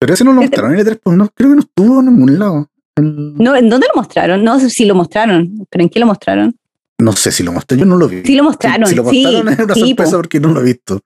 Pero 0.00 0.12
ese 0.14 0.24
no 0.24 0.32
lo 0.32 0.40
Este- 0.42 0.56
mostraron 0.56 0.72
en 0.74 0.78
el 0.80 0.84
3, 0.84 0.98
pues 1.02 1.16
no, 1.16 1.28
creo 1.34 1.50
que 1.50 1.54
no 1.56 1.60
estuvo 1.60 2.00
en 2.00 2.06
ningún 2.06 2.38
lado. 2.38 2.68
El- 2.96 3.34
No, 3.36 3.54
¿En 3.56 3.68
dónde 3.68 3.86
lo 3.94 4.00
mostraron? 4.00 4.42
No 4.44 4.58
sé 4.60 4.70
si 4.70 4.84
lo 4.84 4.94
mostraron. 4.94 5.66
¿Pero 5.70 5.82
en 5.84 5.88
qué 5.90 6.00
lo 6.00 6.06
mostraron? 6.06 6.56
No 6.98 7.12
sé 7.12 7.30
si 7.30 7.42
lo 7.42 7.52
mostré, 7.52 7.76
yo 7.78 7.84
no 7.84 7.96
lo 7.96 8.08
vi. 8.08 8.22
Sí 8.24 8.34
lo 8.36 8.44
mostraron. 8.44 8.86
Si, 8.86 8.92
si 8.94 8.96
lo 8.96 9.10
sí, 9.10 9.22
mostraron 9.24 9.48
es 9.52 9.58
una 9.58 9.74
sí, 9.74 9.80
sorpresa 9.80 10.10
po. 10.12 10.16
porque 10.16 10.40
no 10.40 10.48
lo 10.52 10.60
he 10.60 10.64
visto. 10.64 11.00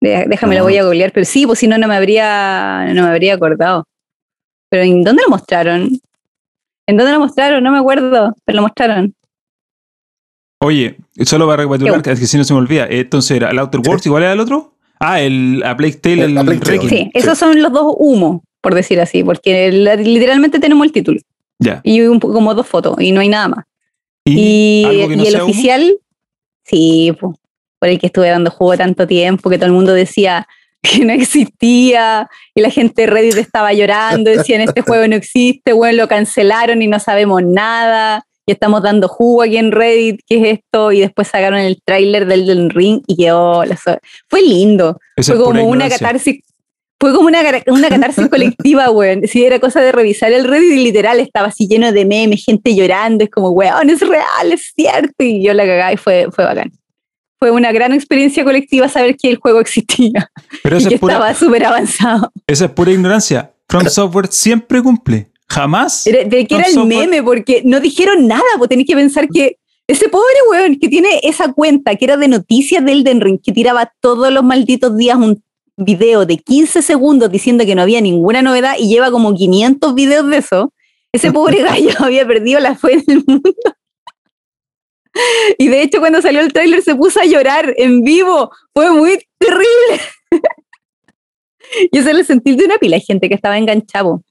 Déjame, 0.00 0.54
No. 0.56 0.60
lo 0.60 0.64
voy 0.64 0.76
a 0.76 0.84
googlear. 0.84 1.12
Pero 1.12 1.24
sí, 1.24 1.46
pues 1.46 1.58
si 1.58 1.66
no, 1.68 1.78
no 1.78 1.88
me 1.88 1.94
habría, 1.96 2.84
no 2.94 3.02
me 3.02 3.08
habría 3.08 3.34
acordado. 3.34 3.84
Pero 4.70 4.82
¿en 4.82 5.02
dónde 5.04 5.22
lo 5.22 5.30
mostraron? 5.30 6.00
¿En 6.88 6.96
dónde 6.96 7.12
lo 7.12 7.20
mostraron? 7.20 7.62
No 7.62 7.72
me 7.72 7.78
acuerdo, 7.78 8.34
pero 8.44 8.56
lo 8.56 8.62
mostraron. 8.62 9.14
Oye, 10.62 10.96
solo 11.24 11.46
para 11.46 11.62
recapitular, 11.62 12.02
que 12.02 12.12
es 12.12 12.20
que 12.20 12.26
si 12.26 12.36
no 12.36 12.44
se 12.44 12.54
me 12.54 12.60
olvida. 12.60 12.86
Entonces 12.88 13.36
era 13.36 13.50
el 13.50 13.58
Outer 13.58 13.80
Worlds, 13.86 14.06
igual 14.06 14.22
era 14.24 14.32
el 14.32 14.40
otro. 14.40 14.74
Ah, 14.98 15.20
el 15.20 15.62
a 15.64 15.76
Plague 15.76 15.94
Tale, 15.96 16.24
El- 16.24 16.36
el, 16.38 16.44
Plague 16.44 16.60
Tale. 16.60 16.80
Sí, 16.80 16.88
Sí. 16.88 17.10
esos 17.14 17.36
son 17.38 17.60
los 17.60 17.72
dos 17.72 17.94
humos, 17.98 18.40
por 18.66 18.74
decir 18.74 18.98
así, 19.00 19.22
porque 19.22 19.70
literalmente 19.70 20.58
tenemos 20.58 20.84
el 20.88 20.90
título 20.92 21.20
Ya. 21.60 21.80
y 21.84 22.00
un 22.00 22.18
como 22.18 22.52
dos 22.52 22.66
fotos 22.66 22.96
y 22.98 23.12
no 23.12 23.20
hay 23.20 23.28
nada 23.28 23.46
más. 23.46 23.64
Y, 24.24 24.82
Y, 24.82 24.84
algo 24.86 25.08
que 25.08 25.16
no 25.18 25.22
y 25.22 25.26
el 25.28 25.34
humo. 25.36 25.44
oficial, 25.44 25.96
sí, 26.64 27.12
po, 27.20 27.38
por 27.78 27.88
el 27.88 28.00
que 28.00 28.06
estuve 28.08 28.28
dando 28.28 28.50
juego 28.50 28.76
tanto 28.76 29.06
tiempo, 29.06 29.48
que 29.50 29.56
todo 29.58 29.66
el 29.66 29.72
mundo 29.72 29.92
decía 29.94 30.48
que 30.82 31.04
no 31.04 31.12
existía, 31.12 32.28
y 32.56 32.60
la 32.60 32.70
gente 32.70 33.02
de 33.02 33.06
Reddit 33.06 33.36
estaba 33.36 33.72
llorando, 33.72 34.30
decían 34.32 34.62
este 34.62 34.80
juego 34.80 35.06
no 35.06 35.14
existe, 35.14 35.72
bueno, 35.72 35.98
lo 36.02 36.08
cancelaron 36.08 36.82
y 36.82 36.88
no 36.88 36.98
sabemos 36.98 37.44
nada, 37.44 38.26
y 38.48 38.50
estamos 38.50 38.82
dando 38.82 39.06
jugo 39.06 39.42
aquí 39.42 39.58
en 39.58 39.70
Reddit, 39.70 40.22
¿qué 40.26 40.38
es 40.40 40.58
esto? 40.58 40.90
Y 40.90 40.98
después 41.02 41.28
sacaron 41.28 41.60
el 41.60 41.80
tráiler 41.84 42.26
del 42.26 42.70
Ring 42.70 43.00
y 43.06 43.16
quedó, 43.16 43.64
la 43.64 43.76
so- 43.76 43.98
fue 44.28 44.42
lindo, 44.42 44.98
Esa 45.14 45.34
fue 45.34 45.44
como 45.44 45.64
una 45.66 45.88
catarsis. 45.88 46.40
Fue 46.98 47.12
como 47.14 47.26
una, 47.28 47.40
una 47.66 47.88
catarsis 47.88 48.28
colectiva, 48.28 48.90
weón. 48.90 49.22
Sí, 49.26 49.44
era 49.44 49.58
cosa 49.60 49.80
de 49.80 49.92
revisar 49.92 50.32
el 50.32 50.44
Reddit 50.44 50.72
y 50.72 50.84
literal 50.84 51.20
estaba 51.20 51.48
así 51.48 51.68
lleno 51.68 51.92
de 51.92 52.04
memes, 52.04 52.44
gente 52.44 52.74
llorando, 52.74 53.24
es 53.24 53.30
como, 53.30 53.50
weón, 53.50 53.90
es 53.90 54.00
real, 54.00 54.52
es 54.52 54.72
cierto. 54.74 55.12
Y 55.24 55.42
yo 55.44 55.52
la 55.54 55.64
cagaba 55.66 55.92
y 55.92 55.96
fue, 55.96 56.26
fue 56.30 56.44
bacán. 56.44 56.72
Fue 57.38 57.50
una 57.50 57.70
gran 57.70 57.92
experiencia 57.92 58.44
colectiva 58.44 58.88
saber 58.88 59.14
que 59.16 59.28
el 59.28 59.36
juego 59.36 59.60
existía 59.60 60.30
Pero 60.62 60.78
y 60.80 60.86
que 60.86 60.94
es, 60.94 61.00
pura, 61.00 61.14
estaba 61.14 61.34
súper 61.34 61.64
avanzado. 61.66 62.32
esa 62.46 62.64
es 62.64 62.70
pura 62.70 62.92
ignorancia. 62.92 63.52
From 63.68 63.86
Software 63.90 64.28
siempre 64.30 64.80
cumple. 64.82 65.26
Jamás. 65.48 66.06
Era- 66.06 66.24
de 66.24 66.46
que 66.46 66.54
era 66.54 66.64
el 66.66 66.72
Software- 66.72 66.86
meme, 67.08 67.22
porque 67.22 67.60
no 67.64 67.78
dijeron 67.80 68.26
nada, 68.26 68.42
pues 68.56 68.70
tenéis 68.70 68.88
que 68.88 68.94
pensar 68.96 69.28
que 69.28 69.58
ese 69.86 70.08
pobre 70.08 70.24
weón 70.50 70.76
que 70.80 70.88
tiene 70.88 71.20
esa 71.22 71.52
cuenta 71.52 71.94
que 71.94 72.06
era 72.06 72.16
de 72.16 72.26
noticias 72.26 72.84
del 72.84 73.04
Den 73.04 73.20
Ring, 73.20 73.38
que 73.40 73.52
tiraba 73.52 73.92
todos 74.00 74.32
los 74.32 74.42
malditos 74.42 74.96
días 74.96 75.16
un 75.16 75.40
video 75.76 76.26
de 76.26 76.38
15 76.38 76.82
segundos 76.82 77.30
diciendo 77.30 77.64
que 77.64 77.74
no 77.74 77.82
había 77.82 78.00
ninguna 78.00 78.42
novedad 78.42 78.74
y 78.78 78.88
lleva 78.88 79.10
como 79.10 79.34
500 79.34 79.94
videos 79.94 80.28
de 80.28 80.38
eso, 80.38 80.72
ese 81.12 81.32
pobre 81.32 81.62
gallo 81.62 81.90
había 81.98 82.26
perdido 82.26 82.60
la 82.60 82.74
fe 82.74 82.94
en 82.94 83.04
el 83.06 83.24
mundo. 83.26 83.52
Y 85.58 85.68
de 85.68 85.80
hecho 85.80 86.00
cuando 86.00 86.20
salió 86.20 86.40
el 86.40 86.52
tráiler 86.52 86.82
se 86.82 86.94
puso 86.94 87.20
a 87.20 87.24
llorar 87.24 87.72
en 87.78 88.02
vivo, 88.02 88.50
fue 88.74 88.90
muy 88.90 89.18
terrible. 89.38 90.02
y 91.90 91.98
ese 91.98 92.10
era 92.10 92.18
el 92.18 92.26
sentir 92.26 92.56
de 92.56 92.66
una 92.66 92.78
pila, 92.78 92.96
hay 92.96 93.02
gente 93.02 93.28
que 93.28 93.34
estaba 93.34 93.56
enganchado 93.56 94.22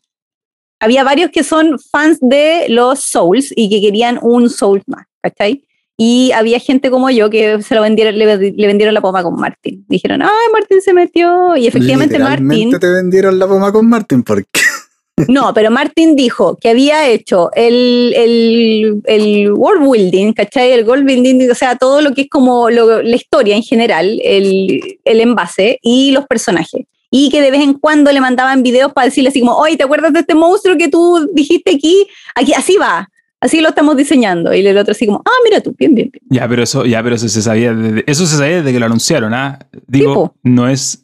había 0.80 1.04
varios 1.04 1.32
que 1.32 1.44
son 1.44 1.80
fans 1.80 2.20
de 2.22 2.68
los 2.70 3.00
Souls 3.00 3.52
y 3.56 3.70
que 3.70 3.82
querían 3.82 4.20
un 4.22 4.50
Souls 4.50 4.84
más, 4.88 5.06
¿cachai? 5.22 5.66
Y 5.98 6.32
había 6.34 6.60
gente 6.60 6.90
como 6.92 7.10
yo 7.10 7.30
que 7.30 7.62
se 7.62 7.74
lo 7.74 7.82
vendieron, 7.82 8.18
le, 8.18 8.26
le 8.52 8.68
vendieron 8.68 8.94
la 8.94 9.02
poma 9.02 9.24
con 9.24 9.36
Martin. 9.36 9.86
Dijeron, 9.88 10.22
ay, 10.22 10.30
Martin 10.52 10.82
se 10.82 10.94
metió. 10.94 11.56
Y 11.56 11.68
efectivamente 11.68 12.20
Martin, 12.20 12.70
te 12.80 12.90
vendieron 12.90 13.40
la 13.40 13.48
poma 13.48 13.72
con 13.72 13.88
Martin 13.88 14.22
porque 14.24 14.46
no, 15.30 15.54
pero 15.54 15.72
Martin 15.72 16.18
dijo 16.18 16.58
que 16.60 16.68
había 16.70 17.08
hecho 17.08 17.50
el, 17.54 18.14
el, 18.18 19.02
el 19.06 19.54
world 19.54 19.90
building, 19.90 20.34
¿cachai? 20.34 20.72
El 20.74 20.86
world 20.86 21.06
building, 21.06 21.50
o 21.50 21.56
sea, 21.56 21.78
todo 21.78 22.02
lo 22.02 22.14
que 22.14 22.24
es 22.24 22.30
como 22.30 22.70
lo- 22.70 23.02
la 23.02 23.16
historia 23.16 23.56
en 23.56 23.64
general, 23.64 24.20
el, 24.22 25.00
el 25.06 25.22
envase 25.22 25.80
y 25.82 26.12
los 26.12 26.26
personajes. 26.28 26.86
Y 27.10 27.30
que 27.30 27.42
de 27.42 27.52
vez 27.52 27.62
en 27.62 27.76
cuando 27.76 28.12
le 28.12 28.20
mandaban 28.20 28.62
videos 28.62 28.92
para 28.92 29.06
decirle 29.06 29.30
así 29.30 29.40
como, 29.40 29.56
oye, 29.56 29.78
¿te 29.78 29.86
acuerdas 29.86 30.12
de 30.12 30.20
este 30.20 30.36
monstruo 30.36 30.76
que 30.76 30.90
tú 30.90 31.30
dijiste 31.34 31.76
aquí? 31.76 32.06
aquí 32.36 32.52
así 32.52 32.76
va, 32.76 33.08
así 33.46 33.62
lo 33.62 33.70
estamos 33.70 33.96
diseñando. 33.96 34.54
Y 34.54 34.66
el 34.66 34.78
otro 34.78 34.92
así 34.92 35.06
como, 35.06 35.22
ah, 35.26 35.32
mira 35.44 35.62
tú, 35.62 35.74
bien, 35.78 35.96
bien, 35.96 36.10
bien. 36.12 36.24
Ya, 36.30 36.48
pero 36.48 36.64
eso, 36.64 36.86
ya, 36.86 37.02
pero 37.04 37.16
eso 37.16 37.28
se 37.30 37.42
sabía 37.42 37.74
desde, 37.74 38.04
eso 38.08 38.26
se 38.26 38.38
sabía 38.38 38.58
desde 38.58 38.74
que 38.74 38.80
lo 38.80 38.86
anunciaron, 38.88 39.34
¿ah? 39.34 39.60
Digo, 39.88 40.36
no 40.44 40.68
es. 40.68 41.02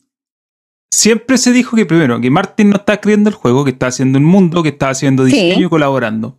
Siempre 0.93 1.37
se 1.37 1.53
dijo 1.53 1.77
que 1.77 1.85
primero, 1.85 2.19
que 2.19 2.29
Martin 2.29 2.69
no 2.71 2.75
está 2.75 2.93
escribiendo 2.95 3.29
el 3.29 3.35
juego, 3.35 3.63
que 3.63 3.71
está 3.71 3.87
haciendo 3.87 4.19
un 4.19 4.25
mundo, 4.25 4.61
que 4.61 4.69
está 4.69 4.89
haciendo 4.89 5.25
Sí. 5.25 5.31
diseño 5.31 5.67
y 5.67 5.69
colaborando. 5.69 6.37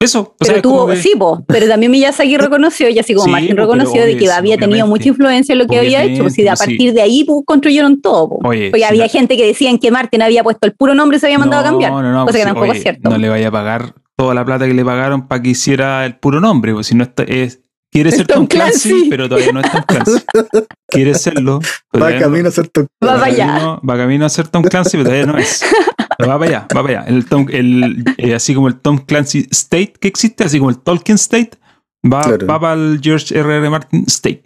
Eso, 0.00 0.20
o 0.20 0.34
pero 0.38 0.52
sea, 0.52 0.62
tuvo, 0.62 0.86
que- 0.86 0.96
sí, 0.96 1.14
po, 1.18 1.44
pero 1.48 1.66
también 1.66 1.90
Miyazaki 1.90 2.36
reconoció, 2.38 2.88
y 2.88 2.98
así 3.00 3.14
como 3.14 3.24
Sí, 3.26 3.30
Martin 3.32 3.56
po, 3.56 3.62
reconoció 3.62 4.04
de 4.04 4.16
que 4.16 4.30
había 4.30 4.56
tenido 4.56 4.86
mucha 4.86 5.08
influencia 5.08 5.54
en 5.54 5.58
lo 5.58 5.66
que 5.66 5.78
había 5.78 6.04
hecho, 6.04 6.22
pues, 6.22 6.38
y 6.38 6.46
a 6.46 6.54
partir 6.54 6.92
de 6.92 7.02
ahí 7.02 7.24
pues, 7.24 7.40
construyeron 7.44 8.00
todo. 8.00 8.28
po. 8.28 8.48
Oye, 8.48 8.70
Porque 8.70 8.78
si 8.84 8.84
había 8.84 9.08
gente 9.08 9.36
que 9.36 9.44
decían 9.44 9.78
que 9.78 9.90
Martin 9.90 10.22
había 10.22 10.44
puesto 10.44 10.66
el 10.68 10.72
puro 10.74 10.94
nombre 10.94 11.16
y 11.16 11.20
se 11.20 11.26
había 11.26 11.38
mandado 11.38 11.62
a 11.62 11.64
cambiar. 11.70 11.90
No, 11.90 12.02
no, 12.02 12.12
no, 12.12 12.26
cosa 12.26 12.32
que 12.38 12.42
sí, 12.42 12.44
tampoco 12.46 12.68
oye, 12.68 12.76
es 12.76 12.82
cierto. 12.82 13.10
No 13.10 13.18
le 13.18 13.28
vaya 13.28 13.48
a 13.48 13.50
pagar 13.50 13.94
toda 14.16 14.34
la 14.34 14.44
plata 14.44 14.66
que 14.66 14.74
le 14.74 14.84
pagaron 14.84 15.26
para 15.26 15.42
que 15.42 15.50
hiciera 15.50 16.06
el 16.06 16.16
puro 16.16 16.40
nombre, 16.40 16.72
pues 16.74 16.86
si 16.86 16.94
no 16.94 17.02
está, 17.04 17.24
es, 17.24 17.60
quiere 17.90 18.10
ser 18.12 18.26
Tom 18.26 18.36
Tom 18.38 18.46
Clancy, 18.46 18.88
Clancy. 18.90 19.10
pero 19.10 19.28
todavía 19.28 19.52
no 19.52 19.60
es 19.60 19.72
Tom 19.72 19.82
Clancy. 19.86 20.24
quiere 20.88 21.14
serlo. 21.14 21.60
va 22.00 22.18
camino 22.18 22.48
a 22.48 22.50
ser 22.52 22.68
tu. 22.68 22.82
Va 22.82 22.86
va 23.00 23.14
para 23.14 23.24
allá. 23.26 23.46
camino- 23.46 23.80
va 23.88 23.96
camino 23.96 24.26
a 24.26 24.28
ser 24.28 24.46
Tom 24.48 24.62
Clancy, 24.62 24.92
pero 24.98 25.04
todavía 25.04 25.26
no 25.26 25.38
es. 25.38 25.64
Va 26.20 26.38
para 26.38 26.44
allá, 26.50 26.60
va 26.76 26.82
para 26.82 27.00
allá. 27.02 27.04
El 27.08 27.26
Tom- 27.26 27.46
el, 27.50 28.04
eh, 28.16 28.34
así 28.34 28.54
como 28.54 28.68
el 28.68 28.80
Tom 28.80 28.98
Clancy 28.98 29.46
State 29.50 29.94
que 30.00 30.08
existe, 30.08 30.44
así 30.44 30.58
como 30.58 30.70
el 30.70 30.78
Tolkien 30.78 31.14
State, 31.16 31.50
va, 32.04 32.22
Claro. 32.22 32.46
va 32.46 32.60
para 32.60 32.74
el 32.74 33.00
George 33.02 33.38
R. 33.38 33.56
R. 33.58 33.70
Martin 33.70 34.04
State. 34.08 34.42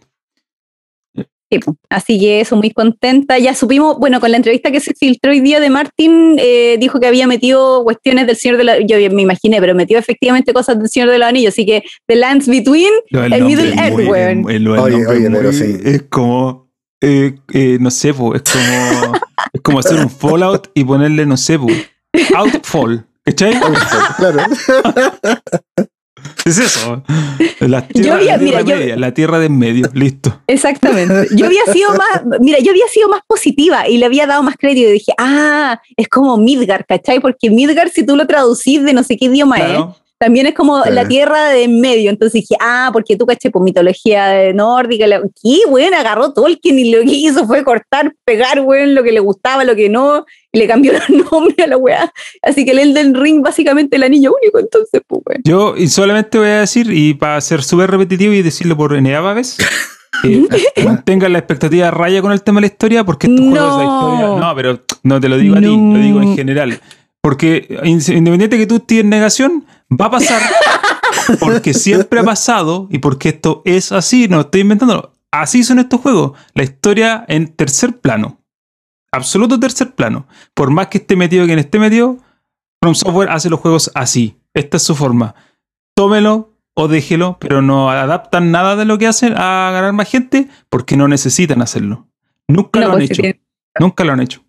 Sí. 1.16 1.58
Así 1.90 2.18
que 2.18 2.40
eso, 2.40 2.56
muy 2.56 2.70
contenta. 2.70 3.38
Ya 3.38 3.54
supimos, 3.54 3.98
bueno, 3.98 4.20
con 4.20 4.30
la 4.30 4.38
entrevista 4.38 4.70
que 4.70 4.80
se 4.80 4.94
filtró 4.94 5.32
hoy 5.32 5.40
día 5.40 5.60
de 5.60 5.68
Martin, 5.68 6.36
eh, 6.38 6.78
dijo 6.80 6.98
que 6.98 7.06
había 7.06 7.26
metido 7.26 7.84
cuestiones 7.84 8.26
del 8.26 8.36
Señor 8.36 8.56
de 8.56 8.64
la 8.64 8.80
Yo 8.80 8.96
me 9.10 9.20
imaginé, 9.22 9.60
pero 9.60 9.74
metió 9.74 9.98
efectivamente 9.98 10.54
cosas 10.54 10.78
del 10.78 10.88
Señor 10.88 11.10
de 11.10 11.18
los 11.18 11.28
Anillos. 11.28 11.52
Así 11.52 11.66
que 11.66 11.82
The 12.06 12.16
Lands 12.16 12.48
Between, 12.48 12.92
El 13.10 13.44
Middle 13.44 13.68
es 13.70 13.76
Earth, 13.78 13.92
muy- 13.92 14.04
weón. 14.06 14.50
el- 14.50 14.56
el 14.56 14.68
Oye, 14.68 14.98
nombre 14.98 15.06
oye, 15.08 15.24
es 15.26 15.30
pero 15.30 15.42
muy- 15.42 15.52
sí. 15.52 15.76
Es 15.84 16.02
como. 16.04 16.71
Eh, 17.02 17.34
eh, 17.52 17.76
no 17.80 17.90
sé, 17.90 18.14
po, 18.14 18.34
es 18.34 18.42
como. 18.42 19.14
es 19.52 19.60
como 19.60 19.78
hacer 19.80 19.98
un 20.00 20.08
Fallout 20.10 20.68
y 20.74 20.84
ponerle, 20.84 21.26
no 21.26 21.36
sé, 21.36 21.58
po, 21.58 21.66
Outfall. 22.36 23.04
¿Cachai? 23.24 23.54
Claro. 24.16 24.38
Es 26.44 26.58
eso. 26.58 27.02
La 27.60 27.86
Yo 27.88 28.00
tierra, 28.02 28.16
había- 28.16 28.32
la 28.36 28.38
mira, 28.38 28.58
tierra 28.58 28.60
yo- 28.62 28.76
media, 28.80 28.96
la 28.96 29.14
tierra 29.14 29.38
de 29.40 29.46
en 29.46 29.58
medio, 29.58 29.88
listo. 29.92 30.40
Exactamente. 30.46 31.28
Yo 31.36 31.46
había 31.46 31.64
sido 31.72 31.90
más, 31.90 32.22
mira, 32.40 32.58
yo 32.60 32.70
había 32.70 32.86
sido 32.88 33.08
más 33.08 33.20
positiva 33.26 33.88
y 33.88 33.98
le 33.98 34.06
había 34.06 34.26
dado 34.26 34.42
más 34.42 34.56
crédito. 34.56 34.88
Y 34.88 34.92
dije, 34.92 35.12
ah, 35.18 35.80
es 35.96 36.08
como 36.08 36.36
Midgar, 36.36 36.84
¿cachai? 36.86 37.18
Porque 37.20 37.50
Midgar, 37.50 37.88
si 37.90 38.04
tú 38.06 38.14
lo 38.16 38.26
traducís 38.26 38.82
de 38.84 38.92
no 38.92 39.02
sé 39.02 39.16
qué 39.16 39.24
idioma 39.26 39.56
es, 39.58 39.64
Claro. 39.64 39.96
También 40.22 40.46
es 40.46 40.54
como 40.54 40.84
Sí. 40.84 40.90
la 40.92 41.06
tierra 41.08 41.48
de 41.48 41.64
en 41.64 41.80
medio. 41.80 42.08
Entonces 42.10 42.42
dije, 42.42 42.54
ah, 42.60 42.90
porque 42.92 43.16
tú, 43.16 43.26
caché, 43.26 43.50
por 43.50 43.60
mitología 43.62 44.40
eh, 44.44 44.54
nórdica. 44.54 45.08
la- 45.08 45.20
¿Qué, 45.42 45.58
weón? 45.68 45.94
Agarró 45.94 46.32
Tolkien 46.32 46.78
y 46.78 46.92
lo 46.92 47.00
que 47.00 47.10
hizo 47.12 47.44
fue 47.46 47.64
cortar, 47.64 48.14
pegar, 48.24 48.60
weón, 48.60 48.94
lo 48.94 49.02
que 49.02 49.10
le 49.10 49.18
gustaba, 49.18 49.64
lo 49.64 49.74
que 49.74 49.88
no, 49.88 50.24
y 50.52 50.58
le 50.60 50.68
cambió 50.68 50.92
los 51.08 51.08
nombres 51.32 51.58
a 51.58 51.66
la 51.66 51.76
weá. 51.76 52.12
Así 52.40 52.64
que 52.64 52.70
el 52.70 52.78
Elden 52.78 53.14
Ring, 53.16 53.42
básicamente, 53.42 53.96
el 53.96 54.04
anillo 54.04 54.32
único, 54.40 54.60
entonces, 54.60 55.00
pues, 55.08 55.22
weón. 55.26 55.42
Yo 55.44 55.74
y 55.76 55.88
solamente 55.88 56.38
voy 56.38 56.48
a 56.48 56.60
decir, 56.60 56.86
y 56.92 57.14
para 57.14 57.40
ser 57.40 57.64
súper 57.64 57.90
repetitivo 57.90 58.32
y 58.32 58.42
decirlo 58.42 58.76
por 58.76 58.94
enésima 58.94 59.34
vez, 59.34 59.56
mantengan 60.84 61.32
la 61.32 61.38
expectativa 61.38 61.88
a 61.88 61.90
raya 61.90 62.22
con 62.22 62.32
el 62.32 62.42
tema 62.42 62.58
de 62.60 62.68
la 62.68 62.72
historia, 62.72 63.04
porque 63.04 63.26
estos 63.26 63.40
juegos 63.48 63.78
de 63.78 63.84
la 63.84 63.90
No. 63.90 64.12
historia. 64.14 64.46
No, 64.48 64.54
pero 64.54 64.80
no 65.02 65.20
te 65.20 65.28
lo 65.28 65.36
digo 65.36 65.56
a 65.56 65.60
ti, 65.60 65.76
No. 65.76 65.96
lo 65.96 66.02
digo 66.02 66.22
en 66.22 66.36
general. 66.36 66.80
Porque 67.20 67.68
in- 67.84 68.00
independiente 68.16 68.58
que 68.58 68.66
tú 68.66 68.76
estés 68.76 68.98
en 69.00 69.10
negación, 69.10 69.64
va 70.00 70.06
a 70.06 70.10
pasar. 70.10 70.42
Porque 71.40 71.74
siempre 71.74 72.20
ha 72.20 72.24
pasado 72.24 72.88
y 72.90 72.98
porque 72.98 73.30
esto 73.30 73.62
es 73.64 73.92
así, 73.92 74.28
no 74.28 74.40
estoy 74.40 74.62
inventando. 74.62 75.12
Así 75.30 75.62
son 75.64 75.78
estos 75.78 76.00
juegos. 76.00 76.32
La 76.54 76.62
historia 76.62 77.24
en 77.28 77.54
tercer 77.54 77.98
plano. 77.98 78.40
Absoluto 79.12 79.60
tercer 79.60 79.94
plano. 79.94 80.26
Por 80.54 80.70
más 80.70 80.88
que 80.88 80.98
esté 80.98 81.16
metido 81.16 81.46
quien 81.46 81.58
esté 81.58 81.78
metido, 81.78 82.18
From 82.82 82.94
Software 82.94 83.30
hace 83.30 83.48
los 83.48 83.60
juegos 83.60 83.90
así. 83.94 84.36
Esta 84.54 84.76
es 84.76 84.82
su 84.82 84.94
forma. 84.94 85.34
Tómelo 85.94 86.56
o 86.74 86.88
déjelo, 86.88 87.36
pero 87.38 87.62
no 87.62 87.90
adaptan 87.90 88.50
nada 88.50 88.76
de 88.76 88.84
lo 88.84 88.98
que 88.98 89.06
hacen 89.06 89.34
a 89.36 89.70
ganar 89.72 89.92
más 89.92 90.08
gente 90.08 90.48
porque 90.68 90.96
no 90.96 91.06
necesitan 91.08 91.62
hacerlo. 91.62 92.08
Nunca 92.48 92.80
No, 92.80 92.86
lo 92.86 92.92
han 92.92 92.98
pues, 92.98 93.10
hecho. 93.10 93.22
Nunca 93.78 94.04
lo 94.04 94.12
han 94.12 94.20
hecho. 94.20 94.42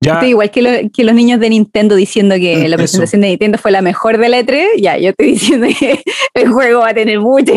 Ya, 0.00 0.14
Estoy 0.14 0.28
igual 0.30 0.50
que, 0.50 0.62
lo- 0.62 0.90
que 0.92 1.04
los 1.04 1.14
niños 1.14 1.40
de 1.40 1.48
Nintendo 1.50 1.94
diciendo 1.96 2.34
que 2.36 2.56
Mm, 2.56 2.60
la 2.60 2.66
eso. 2.66 2.76
presentación 2.76 3.22
de 3.22 3.28
Nintendo 3.28 3.58
fue 3.58 3.70
la 3.70 3.80
mejor 3.82 4.18
de 4.18 4.28
la 4.28 4.40
E3. 4.40 4.64
Ya, 4.80 4.98
yo 4.98 5.10
estoy 5.10 5.26
diciendo 5.60 5.66
que 5.78 6.00
el 6.34 6.52
juego 6.52 6.80
va 6.80 6.90
a 6.90 6.94
tener 6.94 7.18
mucha, 7.18 7.54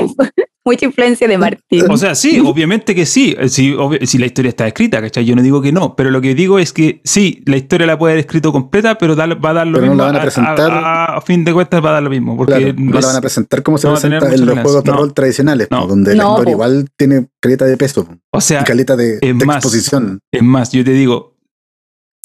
mucha 0.65 0.85
influencia 0.85 1.27
de 1.27 1.37
Martín. 1.37 1.83
O 1.91 1.97
sea, 1.97 2.15
sí, 2.15 2.39
obviamente 2.39 2.95
que 2.95 3.05
sí. 3.05 3.35
Eh, 3.37 3.49
Si, 3.49 3.73
obvi- 3.73 4.05
si 4.05 4.17
la 4.17 4.25
historia 4.25 4.49
está 4.49 4.65
escrita, 4.67 5.01
¿cachai? 5.01 5.25
Yo 5.25 5.35
no 5.35 5.41
digo 5.41 5.61
que 5.61 5.73
no, 5.73 5.95
pero 5.97 6.11
lo 6.11 6.21
que 6.21 6.33
digo 6.33 6.59
es 6.59 6.71
que 6.71 7.01
sí, 7.03 7.43
la 7.45 7.57
historia 7.57 7.85
la 7.85 7.97
puede 7.99 8.13
haber 8.13 8.21
escrito 8.25 8.53
completa, 8.53 8.97
pero 8.97 9.15
da- 9.15 9.27
va 9.27 9.49
a 9.49 9.53
dar 9.53 9.67
lo 9.67 9.73
Pero 9.73 9.87
no 9.87 9.91
mismo. 9.93 10.03
la 10.05 10.11
van 10.13 10.15
a 10.15 10.21
presentar. 10.21 10.71
A, 10.71 11.05
a- 11.05 11.17
a 11.17 11.21
fin 11.21 11.43
de 11.43 11.53
cuentas 11.53 11.83
va 11.83 11.89
a 11.89 11.93
dar 11.93 12.03
lo 12.03 12.09
mismo. 12.09 12.37
Porque 12.37 12.53
Claro, 12.53 12.73
no 12.77 12.97
es- 12.97 13.01
la 13.03 13.07
van 13.09 13.17
a 13.17 13.21
presentar 13.21 13.63
como 13.63 13.77
se 13.77 13.87
no 13.87 13.93
presenta 13.95 14.33
en 14.33 14.45
los 14.45 14.59
juegos 14.59 14.83
de 14.85 14.91
rol 14.93 15.13
tradicionales, 15.13 15.67
No. 15.69 15.81
po, 15.81 15.87
donde 15.87 16.15
la 16.15 16.23
historia 16.23 16.45
po. 16.45 16.51
igual 16.51 16.85
tiene 16.95 17.27
caleta 17.41 17.65
de 17.65 17.75
peso 17.75 18.07
o 18.31 18.41
sea, 18.41 18.61
y 18.61 18.63
caleta 18.63 18.95
de, 18.95 19.15
es 19.21 19.37
de 19.37 19.45
más. 19.45 19.57
exposición. 19.57 20.19
es 20.31 20.41
más, 20.41 20.71
yo 20.71 20.85
te 20.85 20.91
digo, 20.91 21.35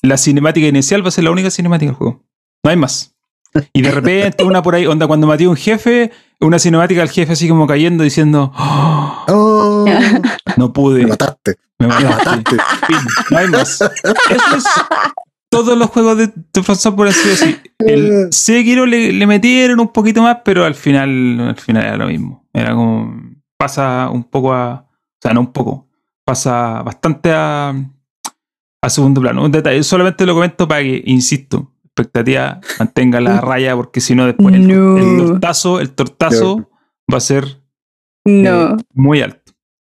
la 0.04 0.16
cinemática 0.16 0.66
inicial 0.66 1.04
va 1.04 1.08
a 1.08 1.12
ser 1.12 1.24
la 1.24 1.30
única 1.30 1.50
cinemática 1.50 1.90
del 1.90 1.96
juego. 1.96 2.22
No 2.62 2.70
hay 2.70 2.76
más. 2.76 3.14
Y 3.72 3.82
de 3.82 3.90
repente 3.92 4.42
una 4.42 4.62
por 4.62 4.74
ahí, 4.74 4.86
onda, 4.86 5.06
cuando 5.06 5.26
maté 5.26 5.44
a 5.44 5.48
un 5.50 5.56
jefe, 5.56 6.10
una 6.40 6.58
cinemática 6.58 7.00
del 7.00 7.10
jefe 7.10 7.32
así 7.32 7.48
como 7.48 7.66
cayendo 7.66 8.02
diciendo, 8.02 8.52
"Oh, 8.56 9.24
¡Oh! 9.28 9.84
no 10.56 10.72
pude, 10.72 11.02
Me 11.02 11.10
mataste, 11.10 11.56
me 11.78 11.86
me 11.86 11.94
mataste. 12.04 12.56
no 13.30 13.38
hay 13.38 13.48
más. 13.48 13.80
Eso 13.80 14.56
es. 14.56 14.64
Todos 15.50 15.78
los 15.78 15.88
juegos 15.90 16.18
de, 16.18 16.26
de 16.26 17.12
sido 17.12 17.34
así. 17.34 17.56
El 17.78 18.32
Sekiro 18.32 18.86
le, 18.86 19.12
le 19.12 19.24
metieron 19.24 19.78
un 19.78 19.92
poquito 19.92 20.20
más, 20.20 20.38
pero 20.44 20.64
al 20.64 20.74
final, 20.74 21.38
al 21.50 21.56
final 21.56 21.84
era 21.84 21.96
lo 21.96 22.08
mismo. 22.08 22.48
Era 22.52 22.74
como. 22.74 23.14
Pasa 23.56 24.10
un 24.10 24.24
poco 24.24 24.52
a. 24.52 24.84
O 24.90 25.18
sea, 25.22 25.32
no 25.32 25.40
un 25.40 25.52
poco. 25.52 25.86
Pasa 26.24 26.82
bastante 26.82 27.30
a. 27.32 27.72
A 28.84 28.90
segundo 28.90 29.20
plano. 29.20 29.44
Un 29.44 29.50
detalle. 29.52 29.82
Solamente 29.82 30.26
lo 30.26 30.34
comento 30.34 30.66
para 30.68 30.82
que, 30.82 31.02
insisto, 31.06 31.72
expectativa, 31.84 32.60
mantenga 32.78 33.20
la 33.20 33.40
raya, 33.40 33.74
porque 33.76 34.00
si 34.00 34.14
no, 34.14 34.26
después 34.26 34.54
el, 34.54 34.66
No. 34.68 34.98
el 34.98 35.16
tortazo, 35.28 35.80
el 35.80 35.90
tortazo 35.90 36.70
va 37.12 37.18
a 37.18 37.20
ser 37.20 37.62
no. 38.24 38.70
eh, 38.72 38.76
muy 38.92 39.20
alto. 39.22 39.40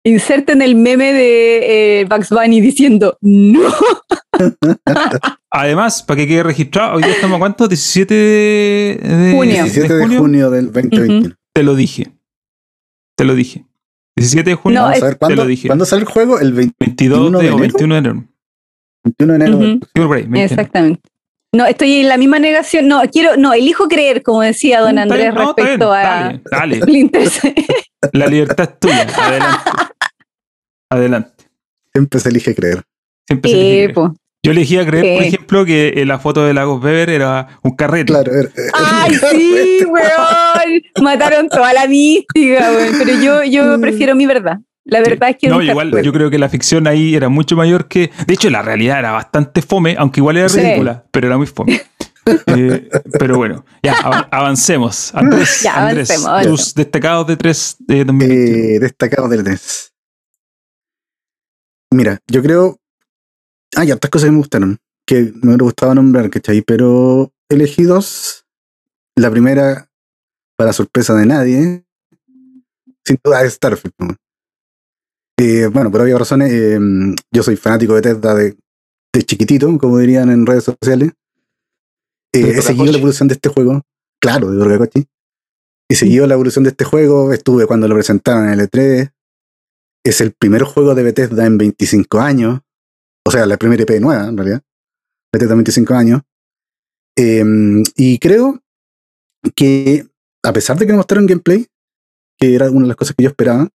Inserten 0.05 0.63
el 0.63 0.77
meme 0.77 1.13
de 1.13 2.01
eh, 2.01 2.05
Bugs 2.05 2.31
Bunny 2.31 2.61
diciendo 2.61 3.19
no. 3.23 3.61
Además, 5.51 6.03
para 6.03 6.19
que 6.19 6.29
quede 6.29 6.43
registrado, 6.43 6.97
hoy 6.97 7.03
día 7.03 7.13
estamos 7.13 7.37
a 7.37 7.39
cuánto? 7.41 7.67
17 7.69 8.15
de, 8.15 9.01
de- 9.03 9.33
Junio. 9.33 9.55
17 9.65 9.95
de 9.95 10.19
junio 10.19 10.51
del 10.51 10.67
2021. 10.73 11.35
Te 11.53 11.63
lo 11.63 11.75
dije. 11.75 12.13
Te 13.17 13.25
lo 13.25 13.35
dije. 13.35 13.65
17 14.17 14.51
de 14.51 14.57
junio, 14.57 14.81
No, 14.81 14.85
Vamos 14.87 15.03
a 15.03 15.05
ver 15.07 15.15
te 15.15 15.19
cuándo, 15.19 15.43
lo 15.43 15.49
dije. 15.49 15.69
cuándo 15.69 15.85
sale 15.85 16.03
el 16.03 16.09
juego, 16.09 16.39
el 16.39 16.53
22 16.53 16.77
21 16.79 17.39
de, 17.39 17.45
de 17.45 17.51
o 17.51 17.57
enero. 17.57 17.59
21 17.59 17.95
de 17.95 17.99
enero. 17.99 18.25
21 19.07 19.33
de 19.33 19.37
enero. 19.37 19.57
Ujú. 19.57 19.81
Sí, 19.95 20.01
por 20.03 20.17
ahí, 20.17 20.23
21. 20.23 20.41
Exactamente. 20.45 21.01
No, 21.53 21.65
estoy 21.65 22.01
en 22.01 22.09
la 22.09 22.17
misma 22.19 22.39
negación. 22.39 22.87
No, 22.89 23.03
quiero, 23.11 23.37
no, 23.37 23.53
elijo 23.55 23.89
creer, 23.89 24.23
como 24.23 24.43
decía 24.43 24.81
don 24.81 24.91
Está 24.99 25.03
Andrés, 25.03 25.33
no, 25.35 25.55
respecto 25.55 25.91
bien, 25.93 26.05
a 26.05 26.41
Dale. 26.51 26.81
La 28.13 28.27
libertad 28.27 28.71
es 28.73 28.79
tuya. 28.81 29.07
Adelante. 29.17 29.71
Adelante. 30.91 31.45
Siempre 31.93 32.21
se 32.21 32.29
elige 32.29 32.55
creer. 32.55 32.83
Siempre 33.27 33.51
se 33.51 33.57
elige 33.57 33.85
Eh, 33.85 33.93
creer. 33.95 34.11
Yo 34.43 34.53
elegí 34.53 34.79
a 34.79 34.87
creer, 34.87 35.15
por 35.17 35.23
Sí. 35.23 35.29
ejemplo, 35.29 35.65
que 35.65 35.89
eh, 35.97 36.05
la 36.07 36.19
foto 36.21 36.45
de 36.45 36.55
Lagos 36.55 36.81
Weber 36.83 37.11
era 37.11 37.59
un 37.63 37.75
carrete. 37.75 38.13
Claro, 38.13 38.31
¡Ay, 38.75 39.15
sí, 39.15 39.85
weón! 39.87 40.83
Mataron 41.03 41.49
toda 41.49 41.73
la 41.73 41.89
mística, 41.89 42.71
weón. 42.71 42.95
Pero 42.99 43.21
yo, 43.21 43.43
yo 43.45 43.81
prefiero 43.81 44.15
mi 44.15 44.27
verdad. 44.27 44.59
La 44.89 45.01
verdad 45.01 45.31
es 45.31 45.37
que 45.39 45.49
No, 45.49 45.61
igual, 45.61 45.91
fue. 45.91 46.05
yo 46.05 46.13
creo 46.13 46.31
que 46.31 46.39
la 46.39 46.49
ficción 46.49 46.87
ahí 46.87 47.15
era 47.17 47.29
mucho 47.29 47.57
mayor 47.57 47.89
que. 47.89 48.11
De 48.27 48.35
hecho, 48.35 48.49
la 48.51 48.63
realidad 48.63 49.01
era 49.01 49.11
bastante 49.13 49.61
fome, 49.61 49.97
aunque 49.99 50.21
igual 50.21 50.37
era 50.37 50.49
Sí. 50.49 50.61
ridícula, 50.61 51.05
pero 51.11 51.27
era 51.27 51.37
muy 51.37 51.47
fome. 51.47 51.81
Eh, 52.49 52.89
pero 53.21 53.37
bueno, 53.37 53.65
ya, 53.85 53.93
av- 54.01 54.27
avancemos. 54.33 55.15
Andrés, 55.15 55.61
Ya, 55.63 55.87
Andrés 55.87 56.11
avancemos, 56.11 56.43
tus 56.65 56.75
destacados 56.75 57.25
de 57.29 57.37
3 57.37 57.77
de 57.79 58.05
2021. 58.05 58.75
eh, 58.75 58.79
destacado 58.81 59.29
del 59.29 59.45
NES. 59.45 59.93
Mira, 61.93 62.19
yo 62.27 62.43
creo. 62.43 62.81
Hay 63.77 63.93
hartas 63.93 64.11
cosas 64.11 64.27
que 64.27 64.33
me 64.33 64.39
gustaron, 64.39 64.79
que 65.07 65.33
me 65.35 65.49
hubiera 65.51 65.63
gustado 65.65 65.95
nombrar, 65.95 66.29
¿cachai? 66.31 66.63
Pero 66.63 67.33
elegí 67.49 67.85
dos. 67.85 68.45
La 69.15 69.31
primera, 69.31 69.89
para 70.57 70.73
sorpresa 70.73 71.15
de 71.15 71.27
nadie, 71.27 71.85
sin 73.05 73.19
duda 73.23 73.45
es 73.45 73.53
Starfield. 73.55 73.95
¿No? 75.39 75.45
Eh, 75.45 75.67
bueno, 75.67 75.91
por 75.91 76.01
obvias 76.01 76.19
razones, 76.19 76.51
eh, 76.53 76.79
yo 77.33 77.43
soy 77.43 77.57
fanático 77.57 77.95
de 77.95 78.03
Tesla 78.03 78.35
de, 78.35 78.57
de 79.13 79.23
chiquitito, 79.23 79.77
como 79.79 79.99
dirían 79.99 80.31
en 80.31 80.47
redes 80.47 80.65
sociales. 80.65 81.13
Eh, 82.33 82.43
¿De 82.43 82.51
he 82.59 82.63
seguido 82.63 82.87
la 82.87 82.99
evolución 82.99 83.29
de 83.29 83.35
este 83.35 83.49
juego. 83.49 83.83
Claro, 84.21 84.51
de 84.51 84.59
Tokakoshi. 84.59 85.07
He 85.89 85.95
seguido 85.95 86.27
la 86.27 86.35
evolución 86.35 86.65
de 86.65 86.71
este 86.71 86.85
juego. 86.85 87.33
Estuve 87.33 87.67
cuando 87.67 87.89
lo 87.89 87.95
presentaron 87.95 88.47
en 88.47 88.59
el 88.59 88.69
E3. 88.69 89.13
Es 90.05 90.21
el 90.21 90.33
primer 90.33 90.63
juego 90.63 90.95
de 90.95 91.03
Bethesda 91.03 91.47
en 91.47 91.59
25 91.59 92.21
años. 92.21 92.61
O 93.25 93.31
sea, 93.31 93.47
la 93.47 93.57
primera 93.57 93.83
EP 93.83 94.01
nueva, 94.01 94.29
en 94.29 94.37
realidad. 94.37 94.63
Bethesda 95.33 95.55
25 95.55 95.95
años. 95.95 96.23
Eh, 97.19 97.83
y 97.97 98.19
creo 98.19 98.61
que, 99.55 100.07
a 100.45 100.53
pesar 100.53 100.79
de 100.79 100.87
que 100.87 100.93
no 100.93 100.99
mostraron 100.99 101.27
gameplay, 101.27 101.67
que 102.39 102.55
era 102.55 102.71
una 102.71 102.83
de 102.83 102.89
las 102.89 102.97
cosas 102.97 103.15
que 103.17 103.25
yo 103.25 103.31
esperaba, 103.31 103.69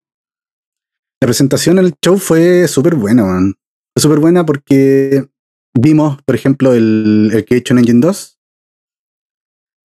la 1.21 1.27
presentación 1.27 1.79
en 1.79 1.85
el 1.85 1.93
show 2.03 2.17
fue 2.17 2.67
súper 2.67 2.95
buena, 2.95 3.25
man. 3.25 3.55
Fue 3.95 4.01
súper 4.01 4.19
buena 4.19 4.45
porque 4.45 5.27
vimos, 5.73 6.21
por 6.23 6.35
ejemplo, 6.35 6.73
el, 6.73 7.43
que 7.47 7.55
he 7.55 7.57
hecho 7.57 7.73
en 7.73 7.79
Engine 7.79 7.99
2, 7.99 8.39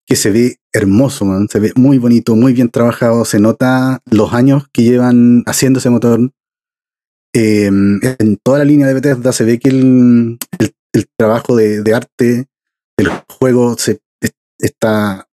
que 0.06 0.16
se 0.16 0.30
ve 0.30 0.58
hermoso, 0.72 1.24
man. 1.24 1.48
se 1.48 1.58
ve 1.60 1.72
muy 1.76 1.98
bonito, 1.98 2.36
muy 2.36 2.52
bien 2.52 2.68
trabajado, 2.70 3.24
se 3.24 3.40
nota 3.40 4.00
los 4.10 4.32
años 4.32 4.64
que 4.72 4.82
llevan 4.82 5.42
haciendo 5.46 5.78
ese 5.78 5.90
motor. 5.90 6.30
Eh, 7.34 7.66
en 7.66 8.36
toda 8.44 8.58
la 8.58 8.64
línea 8.64 8.86
de 8.86 8.94
Bethesda 8.94 9.32
se 9.32 9.44
ve 9.44 9.58
que 9.58 9.70
el, 9.70 10.38
trabajo 11.16 11.56
de, 11.56 11.82
de 11.82 11.94
arte 11.94 12.46
del 12.96 13.08
juego 13.28 13.76
se, 13.76 13.98
es- 14.20 14.34
está 14.60 15.28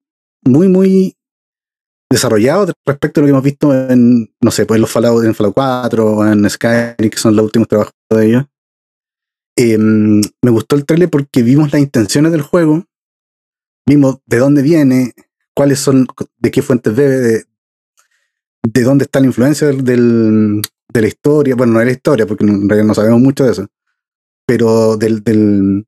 muy, 0.45 0.69
muy 0.69 1.17
desarrollado 2.12 2.74
respecto 2.86 3.20
a 3.20 3.22
lo 3.22 3.26
que 3.28 3.32
hemos 3.32 3.43
visto 3.43 3.74
en, 3.89 4.34
no 4.41 4.51
sé, 4.51 4.66
pues 4.66 4.78
en 4.78 4.82
los 4.82 4.91
Fallout, 4.91 5.24
en 5.26 5.36
Fallout 5.36 5.53
4 5.53 6.05
o 6.18 6.26
en 6.26 6.49
Skyrim, 6.49 7.10
que 7.10 7.18
son 7.18 7.36
los 7.36 7.45
últimos 7.45 7.68
trabajos 7.68 7.93
de 8.10 8.26
ellos. 8.28 8.45
Eh, 9.57 9.78
me 9.78 10.51
gustó 10.51 10.76
el 10.76 10.86
trailer 10.86 11.10
porque 11.10 11.43
vimos 11.43 11.72
las 11.72 11.82
intenciones 11.82 12.32
del 12.32 12.41
juego, 12.41 12.86
vimos 13.86 14.20
de 14.26 14.38
dónde 14.38 14.62
viene, 14.62 15.14
cuáles 15.53 15.80
son, 15.80 16.07
de 16.38 16.51
qué 16.51 16.62
fuentes 16.62 16.95
bebe, 16.95 17.18
de, 17.18 17.45
de 18.68 18.84
dónde 18.84 19.03
está 19.03 19.20
la 19.20 19.26
influencia 19.28 19.68
del, 19.68 19.84
del- 19.84 20.62
de 20.91 21.01
la 21.01 21.07
historia, 21.07 21.53
bueno, 21.55 21.74
no 21.74 21.80
de 21.80 21.86
la 21.86 21.91
historia, 21.91 22.26
porque 22.26 22.43
en 22.45 22.68
realidad 22.68 22.88
no 22.88 22.95
sabemos 22.95 23.20
mucho 23.20 23.43
de 23.45 23.51
eso, 23.51 23.68
pero 24.47 24.97
del, 24.97 25.24
del, 25.24 25.86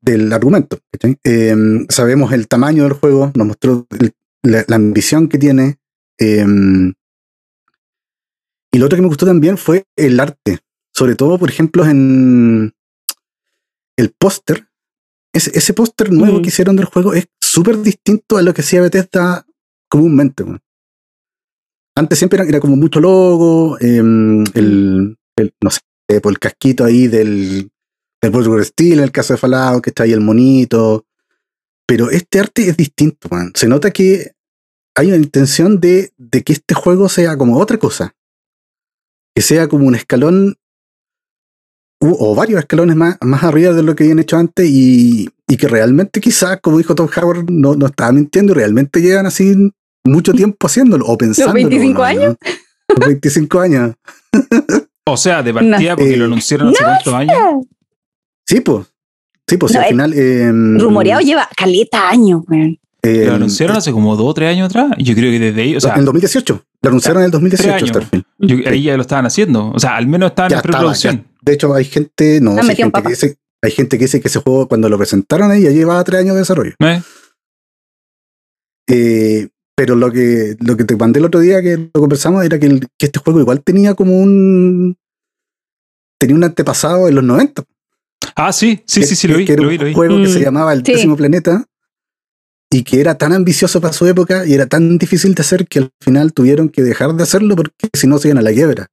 del 0.00 0.32
argumento. 0.32 0.78
Eh, 1.24 1.54
sabemos 1.90 2.32
el 2.32 2.48
tamaño 2.48 2.84
del 2.84 2.94
juego, 2.94 3.30
nos 3.34 3.46
mostró 3.46 3.86
el- 3.90 4.14
la, 4.42 4.64
la 4.68 4.76
ambición 4.76 5.28
que 5.28 5.38
tiene. 5.38 5.78
em, 6.18 6.92
y 8.74 8.78
lo 8.78 8.86
otro 8.86 8.96
que 8.96 9.02
me 9.02 9.08
gustó 9.08 9.26
también 9.26 9.58
fue 9.58 9.84
el 9.96 10.18
arte. 10.20 10.60
Sobre 10.94 11.14
todo, 11.14 11.38
por 11.38 11.50
ejemplo, 11.50 11.84
en 11.86 12.72
el 13.98 14.10
póster. 14.18 14.68
Ese, 15.34 15.50
ese 15.56 15.72
póster 15.74 16.12
nuevo 16.12 16.38
Mm. 16.38 16.42
que 16.42 16.48
hicieron 16.48 16.76
del 16.76 16.84
juego 16.86 17.14
es 17.14 17.26
súper 17.40 17.78
distinto 17.78 18.36
a 18.36 18.42
lo 18.42 18.52
que 18.54 18.60
hacía 18.62 18.80
Bethesda 18.82 19.46
comúnmente. 19.88 20.44
Antes 21.96 22.18
siempre 22.18 22.38
era, 22.40 22.48
era 22.48 22.60
como 22.60 22.76
mucho 22.76 23.00
logo, 23.00 23.78
em, 23.80 24.44
el, 24.54 25.18
el- 25.36 25.54
no 25.62 25.70
sé, 25.70 25.80
por 26.22 26.32
el 26.32 26.38
casquito 26.38 26.84
ahí 26.84 27.08
del, 27.08 27.70
del 28.22 28.64
Steel, 28.64 28.98
en 28.98 29.04
el 29.04 29.12
caso 29.12 29.34
de 29.34 29.38
Fallout, 29.38 29.82
que 29.82 29.90
está 29.90 30.04
ahí 30.04 30.12
el 30.12 30.20
monito. 30.20 31.06
Pero 31.86 32.10
este 32.10 32.40
arte 32.40 32.68
es 32.68 32.76
distinto, 32.76 33.28
man. 33.30 33.52
Se 33.54 33.68
nota 33.68 33.90
que 33.90 34.32
hay 34.94 35.08
una 35.08 35.16
intención 35.16 35.80
de, 35.80 36.12
de 36.16 36.42
que 36.42 36.52
este 36.52 36.74
juego 36.74 37.08
sea 37.08 37.36
como 37.36 37.58
otra 37.58 37.78
cosa. 37.78 38.14
Que 39.34 39.42
sea 39.42 39.68
como 39.68 39.86
un 39.86 39.94
escalón 39.94 40.56
o 42.04 42.34
varios 42.34 42.58
escalones 42.58 42.96
más, 42.96 43.16
más 43.20 43.44
arriba 43.44 43.72
de 43.72 43.82
lo 43.84 43.94
que 43.94 44.02
habían 44.04 44.18
hecho 44.18 44.36
antes 44.36 44.68
y, 44.68 45.28
y 45.46 45.56
que 45.56 45.68
realmente 45.68 46.20
quizás, 46.20 46.58
como 46.60 46.78
dijo 46.78 46.96
Tom 46.96 47.08
Howard, 47.16 47.48
no, 47.48 47.76
no 47.76 47.86
estaba 47.86 48.10
mintiendo, 48.10 48.54
realmente 48.54 49.00
llegan 49.00 49.24
así 49.26 49.70
mucho 50.04 50.32
tiempo 50.32 50.66
haciéndolo 50.66 51.06
o 51.06 51.16
pensando. 51.16 51.52
25 51.52 52.02
años? 52.02 52.36
25 53.06 53.60
años. 53.60 53.94
O 55.04 55.16
sea, 55.16 55.42
de 55.42 55.52
partida, 55.52 55.78
No. 55.80 55.96
porque 55.96 56.14
Eh, 56.14 56.16
lo 56.16 56.26
anunciaron 56.26 56.68
hace 56.68 56.80
no 56.80 56.88
cuántos 56.88 57.14
años. 57.14 57.36
Sí, 58.46 58.60
pues. 58.60 58.86
Sí, 59.52 59.58
pues 59.58 59.74
No, 59.74 59.80
al 59.80 59.86
final... 59.88 60.14
em, 60.14 60.78
Rumoreado 60.78 61.20
lleva 61.20 61.46
caleta 61.54 62.08
años, 62.08 62.42
weón. 62.48 62.78
em, 63.02 63.26
Lo 63.26 63.34
anunciaron 63.34 63.76
hace 63.76 63.92
como 63.92 64.16
dos 64.16 64.26
o 64.30 64.32
tres 64.34 64.48
años 64.48 64.66
atrás. 64.66 64.92
Yo 64.98 65.14
creo 65.14 65.30
que 65.30 65.38
desde 65.38 65.60
ahí, 65.62 65.76
o 65.76 65.80
sea, 65.80 65.94
en 65.96 66.06
2018. 66.06 66.64
Lo 66.82 66.88
anunciaron 66.88 67.20
en 67.22 67.26
el 67.26 67.30
2018, 67.32 67.68
tres 67.68 67.82
años. 67.82 67.88
Starfield. 67.90 68.24
yo- 68.38 68.70
ahí 68.70 68.82
ya 68.84 68.96
lo 68.96 69.02
estaban 69.02 69.26
haciendo. 69.26 69.70
O 69.70 69.78
sea, 69.78 69.96
al 69.96 70.06
menos 70.06 70.30
estaban 70.30 70.50
Ya 70.50 70.56
en 70.56 70.62
preproducción. 70.62 71.26
De 71.42 71.52
hecho, 71.52 71.74
hay 71.74 71.84
gente, 71.84 72.40
no, 72.40 72.52
hay, 72.52 72.74
gente 72.76 73.02
que 73.02 73.08
dice, 73.10 73.36
hay 73.62 73.70
gente 73.72 73.98
que 73.98 74.04
dice 74.06 74.20
que 74.22 74.28
ese 74.28 74.38
juego, 74.40 74.66
cuando 74.68 74.88
lo 74.88 74.96
presentaron 74.96 75.50
ahí, 75.50 75.62
ya 75.64 75.70
llevaba 75.70 76.02
tres 76.04 76.20
años 76.20 76.34
de 76.34 76.38
desarrollo. 76.40 76.72
¿Eh? 76.80 77.02
Eh, 78.88 79.48
pero 79.76 79.94
lo 79.96 80.10
que, 80.10 80.56
lo 80.60 80.76
que 80.76 80.84
te 80.84 80.96
mandé 80.96 81.18
el 81.20 81.24
otro 81.26 81.40
día 81.40 81.62
que 81.62 81.76
lo 81.76 82.00
conversamos 82.00 82.44
era 82.44 82.58
que, 82.58 82.66
el- 82.66 82.88
que 82.98 83.06
este 83.06 83.18
juego 83.20 83.40
igual 83.40 83.62
tenía 83.62 83.94
como 83.94 84.18
un. 84.18 84.96
tenía 86.18 86.36
un 86.36 86.44
antepasado 86.44 87.08
en 87.08 87.14
los 87.16 87.24
90. 87.24 87.64
Ah, 88.36 88.52
sí, 88.52 88.82
sí, 88.86 89.00
que- 89.00 89.06
sí, 89.06 89.16
sí, 89.16 89.28
lo 89.28 89.36
vi, 89.38 89.44
que 89.44 89.52
era 89.54 89.62
lo 89.62 89.68
un 89.68 89.72
vi, 89.72 89.78
lo 89.78 89.84
vi. 89.86 89.94
juego 89.94 90.16
que 90.18 90.28
se 90.28 90.38
Mm. 90.38 90.42
llamaba 90.42 90.72
El 90.72 90.84
Sí. 90.84 90.92
décimo 90.92 91.16
planeta 91.16 91.64
y 92.70 92.82
que 92.84 93.00
era 93.00 93.16
tan 93.16 93.32
ambicioso 93.32 93.80
para 93.80 93.92
su 93.92 94.06
época 94.06 94.46
y 94.46 94.54
era 94.54 94.66
tan 94.66 94.96
difícil 94.98 95.34
de 95.34 95.42
hacer 95.42 95.66
que 95.66 95.80
al 95.80 95.90
final 96.00 96.32
tuvieron 96.32 96.68
que 96.68 96.82
dejar 96.82 97.14
de 97.14 97.22
hacerlo 97.22 97.54
porque 97.56 97.74
si 97.92 98.06
no 98.06 98.18
se 98.18 98.28
iban 98.28 98.38
a 98.38 98.42
la 98.42 98.52
quiebra. 98.52 98.86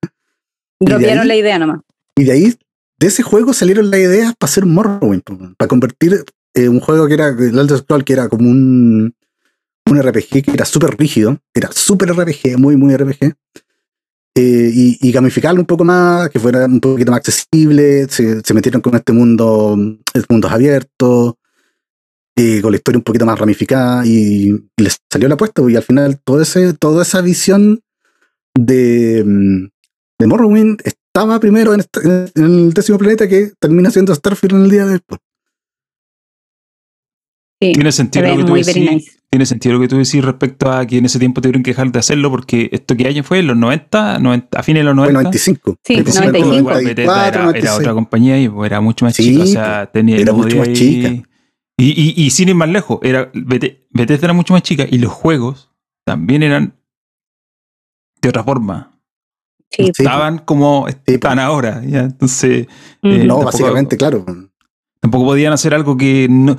Y 0.80 0.86
de 0.86 0.92
Dropearon 0.92 1.20
ahí- 1.24 1.28
la 1.28 1.36
idea 1.36 1.60
nomás. 1.60 1.80
Y 2.16 2.24
de 2.26 2.32
ahí, 2.34 2.56
de 3.00 3.08
ese 3.08 3.24
juego 3.24 3.54
salieron 3.54 3.90
las 3.90 4.00
ideas 4.00 4.34
para 4.38 4.50
hacer 4.50 4.66
Morrowind, 4.66 5.24
para 5.58 5.68
convertir 5.68 6.24
eh, 6.56 6.68
un 6.68 6.80
juego 6.80 7.08
que 7.08 7.14
era 7.14 7.28
el 7.28 7.58
Elder 7.58 7.78
Scroll, 7.78 8.04
que 8.04 8.14
era 8.14 8.28
como 8.28 8.50
un, 8.50 9.14
un 9.86 9.98
RPG 10.02 10.44
que 10.44 10.52
era 10.52 10.66
súper 10.66 10.98
rígido, 10.98 11.40
era 11.54 11.70
súper 11.72 12.10
RPG, 12.12 12.58
muy, 12.58 12.76
muy 12.76 12.94
RPG, 12.96 13.34
eh, 14.36 14.72
y, 14.74 14.98
y 15.02 15.12
gamificarlo 15.12 15.60
un 15.60 15.66
poco 15.68 15.84
más, 15.84 16.30
que 16.30 16.40
fuera 16.40 16.66
un 16.66 16.80
poquito 16.80 17.12
más 17.12 17.20
accesible, 17.20 18.08
se, 18.10 18.42
se 18.42 18.54
metieron 18.54 18.82
con 18.82 18.96
este 18.96 19.12
mundo, 19.14 19.76
el 20.14 20.26
mundos 20.30 20.52
abiertos, 20.52 21.34
eh, 22.38 22.62
con 22.62 22.72
la 22.72 22.78
historia 22.78 23.00
un 23.00 23.04
poquito 23.04 23.26
más 23.26 23.38
ramificada, 23.38 24.06
y, 24.06 24.50
y 24.78 24.82
les 24.84 24.98
salió 25.12 25.28
la 25.28 25.34
apuesta, 25.36 25.62
y 25.68 25.76
al 25.76 25.84
final 25.84 26.20
todo 26.24 26.42
ese, 26.42 26.74
toda 26.74 27.02
esa 27.04 27.22
visión 27.22 27.82
de, 28.58 29.24
mm, 29.26 29.68
de 30.20 30.28
Morrowind 30.28 30.82
estaba 30.86 31.40
primero 31.40 31.74
en, 31.74 31.82
esta- 31.82 32.02
en 32.36 32.44
el 32.46 32.74
décimo 32.74 32.98
planeta 32.98 33.28
que 33.28 33.52
termina 33.60 33.92
siendo 33.92 34.14
Starfield 34.16 34.56
en 34.56 34.64
el 34.64 34.72
día 34.72 34.86
de 34.86 34.92
después. 34.94 35.20
Sí, 37.62 37.74
Tiene 37.74 37.92
se 37.92 37.98
sentido 37.98 38.26
lo 38.28 38.38
que 38.38 38.44
tú 38.46 38.54
decís. 38.54 38.92
nice. 38.92 39.19
Tiene 39.32 39.46
sentido 39.46 39.76
lo 39.76 39.82
que 39.82 39.88
tú 39.88 39.98
decís 39.98 40.24
respecto 40.26 40.72
a 40.72 40.86
que 40.88 40.98
en 40.98 41.06
ese 41.06 41.20
tiempo 41.20 41.40
tuvieron 41.40 41.62
que 41.62 41.72
dejar 41.72 41.92
de 41.92 42.00
hacerlo 42.00 42.32
porque 42.32 42.68
esto 42.72 42.98
que 42.98 43.08
año 43.08 43.24
fue, 43.24 43.40
en 43.40 43.48
los 43.48 43.58
90, 43.58 44.18
90 44.18 44.60
a 44.60 44.64
fines 44.64 44.80
de 44.82 44.84
los 44.86 44.96
Fue 44.96 45.14
90. 45.14 45.20
95. 45.30 45.76
Sí, 45.84 45.94
95, 45.98 46.32
95. 46.32 46.58
Igual 46.58 46.84
Bethesda 46.86 47.14
94, 47.14 47.28
era, 47.28 47.28
era 47.38 47.46
96. 47.46 47.80
otra 47.80 47.94
compañía 47.94 48.42
y 48.42 48.50
pues, 48.50 48.72
era 48.72 48.82
mucho 48.82 49.06
más 49.06 49.16
Sí, 49.16 49.24
chica. 49.24 49.44
O 49.44 49.46
sea, 49.46 49.86
tenía 49.92 50.18
era 50.18 50.34
mucho 50.34 50.58
más 50.58 50.74
chica. 50.74 51.10
Y, 51.10 51.24
y, 51.78 52.14
y 52.26 52.30
sin 52.32 52.50
ir 52.50 52.56
más 52.56 52.70
lejos, 52.70 53.00
era, 53.04 53.32
Bethesda 53.34 54.26
era 54.26 54.34
mucho 54.34 54.54
más 54.54 54.64
chica 54.64 54.86
y 54.90 54.98
los 54.98 55.12
juegos 55.14 55.70
también 56.06 56.42
eran 56.44 56.74
de 58.22 58.30
otra 58.30 58.44
forma. 58.44 59.00
Sí, 59.72 59.84
Sí, 59.86 59.92
Estaban 60.02 60.40
como 60.40 60.88
están 60.88 61.38
ahora. 61.38 61.84
¿ya? 61.86 62.00
Entonces, 62.02 62.66
Mm. 63.04 63.08
eh, 63.08 63.18
No, 63.20 63.36
tampoco- 63.36 63.46
básicamente, 63.46 63.96
claro. 63.98 64.26
tampoco 65.00 65.26
podían 65.26 65.54
hacer 65.54 65.74
algo 65.76 65.96
que 65.96 66.28
no, 66.30 66.58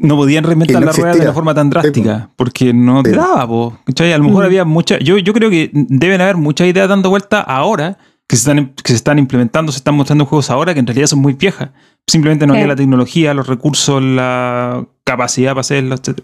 no 0.00 0.16
podían 0.16 0.44
reinventar 0.44 0.80
no 0.80 0.86
la 0.86 0.92
rueda 0.92 1.14
de 1.14 1.20
una 1.22 1.32
forma 1.32 1.54
tan 1.54 1.70
drástica, 1.70 2.30
porque 2.36 2.72
no 2.72 3.02
te 3.02 3.10
daba, 3.12 3.46
po, 3.46 3.78
¿cachai? 3.84 4.12
A 4.12 4.18
lo 4.18 4.24
mejor 4.24 4.44
Mm. 4.44 4.46
había 4.46 4.64
muchas, 4.64 4.98
yo, 5.00 5.18
yo 5.18 5.32
creo 5.32 5.50
que 5.50 5.70
deben 5.72 6.20
haber 6.20 6.36
muchas 6.36 6.66
ideas 6.68 6.88
dando 6.88 7.10
vuelta 7.10 7.40
ahora 7.40 7.98
que 8.28 8.36
se, 8.36 8.48
están, 8.50 8.68
que 8.74 8.92
se 8.92 8.94
están 8.94 9.18
implementando, 9.18 9.72
se 9.72 9.78
están 9.78 9.94
mostrando 9.96 10.24
juegos 10.26 10.50
ahora 10.50 10.72
que 10.74 10.80
en 10.80 10.86
realidad 10.86 11.06
son 11.08 11.18
muy 11.20 11.32
viejas. 11.32 11.70
Simplemente 12.06 12.46
no 12.46 12.54
Sí. 12.54 12.58
había 12.60 12.68
la 12.68 12.76
tecnología, 12.76 13.34
los 13.34 13.46
recursos, 13.46 14.02
la 14.02 14.86
capacidad 15.04 15.50
para 15.52 15.60
hacerlo, 15.60 15.94
etc. 15.94 16.20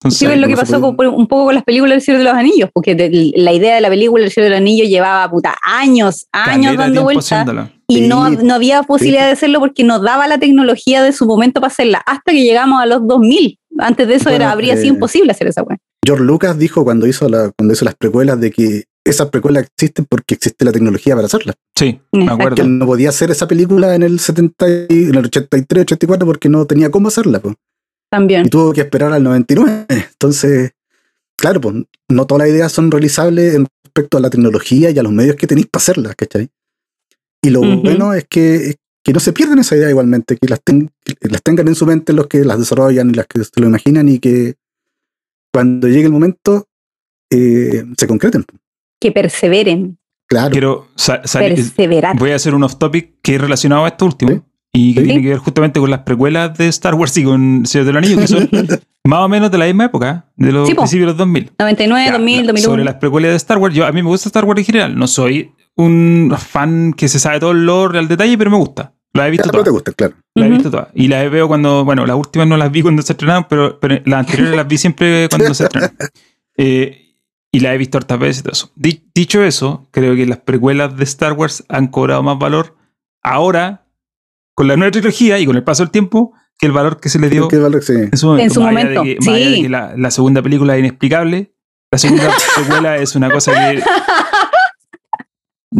Entonces, 0.00 0.18
Sí, 0.18 0.26
es 0.26 0.38
lo 0.38 0.46
que 0.46 0.56
pasó 0.56 0.80
con- 0.80 1.06
un 1.08 1.26
poco 1.26 1.46
con 1.46 1.54
las 1.54 1.64
películas 1.64 1.92
del 1.94 2.02
Señor 2.02 2.18
de 2.18 2.24
los 2.24 2.34
Anillos, 2.34 2.70
porque 2.72 2.94
de- 2.94 3.32
la 3.36 3.52
idea 3.52 3.74
de 3.76 3.80
la 3.80 3.88
película 3.88 4.22
del 4.22 4.30
Señor 4.32 4.44
de 4.46 4.50
los 4.50 4.58
Anillos 4.58 4.88
llevaba 4.88 5.28
puta 5.30 5.56
años, 5.62 6.26
años 6.32 6.76
dando 6.76 7.02
vueltas. 7.04 7.46
Y 7.88 8.02
no, 8.02 8.28
Sí, 8.30 8.38
no 8.42 8.54
había 8.54 8.82
posibilidad 8.82 9.22
sí. 9.22 9.26
de 9.26 9.32
hacerlo 9.32 9.60
porque 9.60 9.82
no 9.84 9.98
daba 9.98 10.28
la 10.28 10.38
tecnología 10.38 11.02
de 11.02 11.12
su 11.12 11.26
momento 11.26 11.60
para 11.60 11.72
hacerla, 11.72 11.98
hasta 12.06 12.32
que 12.32 12.42
llegamos 12.42 12.80
a 12.82 12.86
los 12.86 13.06
2000. 13.06 13.58
Antes 13.78 14.08
de 14.08 14.14
eso 14.16 14.24
Bueno, 14.24 14.36
era, 14.36 14.52
habría 14.52 14.74
eh, 14.74 14.76
sido 14.76 14.94
imposible 14.94 15.30
hacer 15.32 15.46
esa 15.48 15.62
weá. 15.62 15.78
George 16.04 16.24
Lucas 16.24 16.58
dijo 16.58 16.84
cuando 16.84 17.06
hizo, 17.06 17.28
la, 17.28 17.50
cuando 17.56 17.72
hizo 17.74 17.84
las 17.84 17.94
precuelas 17.94 18.40
de 18.40 18.50
que 18.50 18.84
esas 19.04 19.28
precuelas 19.30 19.64
existen 19.64 20.04
porque 20.08 20.34
existe 20.34 20.64
la 20.64 20.72
tecnología 20.72 21.14
para 21.14 21.26
hacerlas. 21.26 21.56
Sí, 21.76 21.98
me. 22.12 22.26
Que 22.26 22.32
acuerdo. 22.32 22.62
él 22.62 22.78
no 22.78 22.86
podía 22.86 23.08
hacer 23.08 23.30
esa 23.30 23.48
película 23.48 23.94
en 23.94 24.02
el 24.02 24.18
70 24.18 24.68
y- 24.90 25.04
en 25.04 25.14
el 25.14 25.24
83, 25.26 25.82
84 25.82 26.26
porque 26.26 26.48
no 26.48 26.66
tenía 26.66 26.90
cómo 26.90 27.08
hacerla. 27.08 27.40
pues. 27.40 27.54
También. 28.10 28.46
y 28.46 28.48
tuvo 28.48 28.72
que 28.72 28.80
esperar 28.82 29.12
al 29.12 29.22
99. 29.22 29.86
Entonces, 29.88 30.72
claro, 31.36 31.60
pues 31.60 31.74
no 32.08 32.26
todas 32.26 32.46
las 32.48 32.54
ideas 32.54 32.72
son 32.72 32.90
realizables 32.90 33.54
en 33.54 33.66
respecto 33.84 34.16
a 34.18 34.20
la 34.20 34.30
tecnología 34.30 34.90
y 34.90 34.98
a 34.98 35.02
los 35.02 35.12
medios 35.12 35.36
que 35.36 35.46
tenéis 35.46 35.66
para 35.70 35.82
hacerlas, 35.82 36.14
¿cachai? 36.16 36.48
Y 37.42 37.50
lo 37.50 37.60
bueno 37.60 38.12
es 38.14 38.26
que, 38.28 38.74
que 39.04 39.12
no 39.12 39.20
se 39.20 39.32
pierdan 39.32 39.58
esa 39.58 39.76
idea 39.76 39.90
igualmente, 39.90 40.36
que 40.36 40.48
las, 40.48 40.60
ten- 40.62 40.90
que 41.04 41.28
las 41.28 41.42
tengan 41.42 41.68
en 41.68 41.74
su 41.74 41.86
mente 41.86 42.12
los 42.12 42.26
que 42.26 42.44
las 42.44 42.58
desarrollan 42.58 43.10
y 43.10 43.14
las 43.14 43.26
que 43.26 43.44
se 43.44 43.60
lo 43.60 43.66
imaginan 43.68 44.08
y 44.08 44.18
que 44.18 44.54
cuando 45.52 45.88
llegue 45.88 46.06
el 46.06 46.12
momento 46.12 46.66
eh, 47.30 47.84
se 47.96 48.06
concreten. 48.06 48.44
Que 49.00 49.12
perseveren, 49.12 49.98
Claro. 50.30 50.50
Quiero 50.50 50.88
perseverar. 51.38 52.18
Voy 52.18 52.32
a 52.32 52.36
hacer 52.36 52.54
un 52.54 52.62
off 52.62 52.76
topic 52.76 53.14
que 53.22 53.36
es 53.36 53.40
relacionado 53.40 53.86
a 53.86 53.88
esto 53.88 54.04
último. 54.04 54.30
Sí. 54.32 54.42
Y 54.80 54.94
que 54.94 55.00
Sí. 55.00 55.06
tiene 55.06 55.22
que 55.22 55.28
ver 55.30 55.38
justamente 55.38 55.80
con 55.80 55.90
las 55.90 56.00
precuelas 56.00 56.56
de 56.56 56.68
Star 56.68 56.94
Wars 56.94 57.16
y 57.16 57.24
con 57.24 57.66
Señor 57.66 57.86
del 57.86 57.96
Anillo, 57.96 58.16
que 58.18 58.26
son 58.28 58.48
más 59.04 59.20
o 59.20 59.28
menos 59.28 59.50
de 59.50 59.58
la 59.58 59.64
misma 59.66 59.86
época, 59.86 60.26
de 60.36 60.52
los 60.52 60.68
Sí, 60.68 60.74
principios 60.74 61.06
de 61.06 61.12
los 61.12 61.16
2000. 61.16 61.50
99, 61.58 62.04
Ya, 62.06 62.12
2000, 62.12 62.36
la- 62.36 62.42
2001. 62.52 62.70
Sobre 62.72 62.84
las 62.84 62.94
precuelas 62.94 63.30
de 63.32 63.36
Star 63.36 63.58
Wars, 63.58 63.74
yo 63.74 63.86
a 63.86 63.92
mí 63.92 64.02
me 64.02 64.08
gusta 64.08 64.28
Star 64.28 64.44
Wars 64.44 64.58
en 64.60 64.64
general. 64.66 64.96
No 64.96 65.06
soy 65.06 65.50
un 65.76 66.32
fan 66.38 66.92
que 66.92 67.08
se 67.08 67.18
sabe 67.18 67.40
todo 67.40 67.52
el 67.52 67.64
lore 67.66 67.98
al 67.98 68.08
detalle, 68.08 68.36
pero 68.38 68.50
me 68.50 68.56
gusta. 68.56 68.92
Las 69.14 69.24
he 69.24 69.28
Ya, 69.28 69.30
visto 69.30 69.48
te 69.50 69.58
todas. 69.58 69.68
gusta, 69.70 69.92
claro. 69.92 70.14
Las 70.34 70.46
he 70.46 70.50
visto 70.50 70.70
todas. 70.70 70.88
Y 70.94 71.08
las 71.08 71.30
veo 71.30 71.48
cuando, 71.48 71.84
bueno, 71.84 72.04
las 72.06 72.16
últimas 72.16 72.46
no 72.46 72.56
las 72.56 72.70
vi 72.70 72.82
cuando 72.82 73.02
se 73.02 73.14
estrenaron, 73.14 73.46
pero, 73.48 73.80
pero 73.80 74.00
las 74.04 74.20
anteriores 74.20 74.54
las 74.54 74.68
vi 74.68 74.78
siempre 74.78 75.28
cuando 75.28 75.54
se 75.54 75.64
estrenaron. 75.64 75.96
Eh, 76.60 77.14
y 77.52 77.60
las 77.60 77.72
he 77.74 77.78
visto 77.78 77.98
hartas 77.98 78.18
veces 78.18 78.40
y 78.40 78.42
todo 78.42 78.52
eso. 78.52 78.72
Di- 78.74 79.04
dicho 79.14 79.42
eso, 79.44 79.86
creo 79.92 80.16
que 80.16 80.26
las 80.26 80.38
precuelas 80.38 80.96
de 80.96 81.04
Star 81.04 81.32
Wars 81.34 81.64
han 81.68 81.86
cobrado 81.86 82.22
más 82.24 82.36
valor 82.38 82.76
ahora, 83.22 83.86
con 84.58 84.66
la 84.66 84.76
nueva 84.76 84.90
trilogía 84.90 85.38
y 85.38 85.46
con 85.46 85.54
el 85.54 85.62
paso 85.62 85.84
del 85.84 85.92
tiempo, 85.92 86.32
que 86.58 86.66
el 86.66 86.72
valor 86.72 86.98
que 86.98 87.08
se 87.08 87.20
le 87.20 87.30
dio 87.30 87.46
¿Qué 87.46 87.58
valor? 87.58 87.80
Sí. 87.80 87.92
en 87.92 88.16
su 88.18 88.26
momento. 88.26 88.42
En 88.44 88.50
su 88.50 88.60
momento, 88.60 89.02
que, 89.04 89.16
sí. 89.20 89.62
que 89.62 89.68
la, 89.68 89.94
la 89.96 90.10
segunda 90.10 90.42
película 90.42 90.74
es 90.74 90.80
inexplicable, 90.80 91.52
la 91.92 91.98
segunda 91.98 92.34
precuela 92.56 92.96
es 92.96 93.14
una 93.14 93.30
cosa 93.30 93.52
que. 93.52 93.82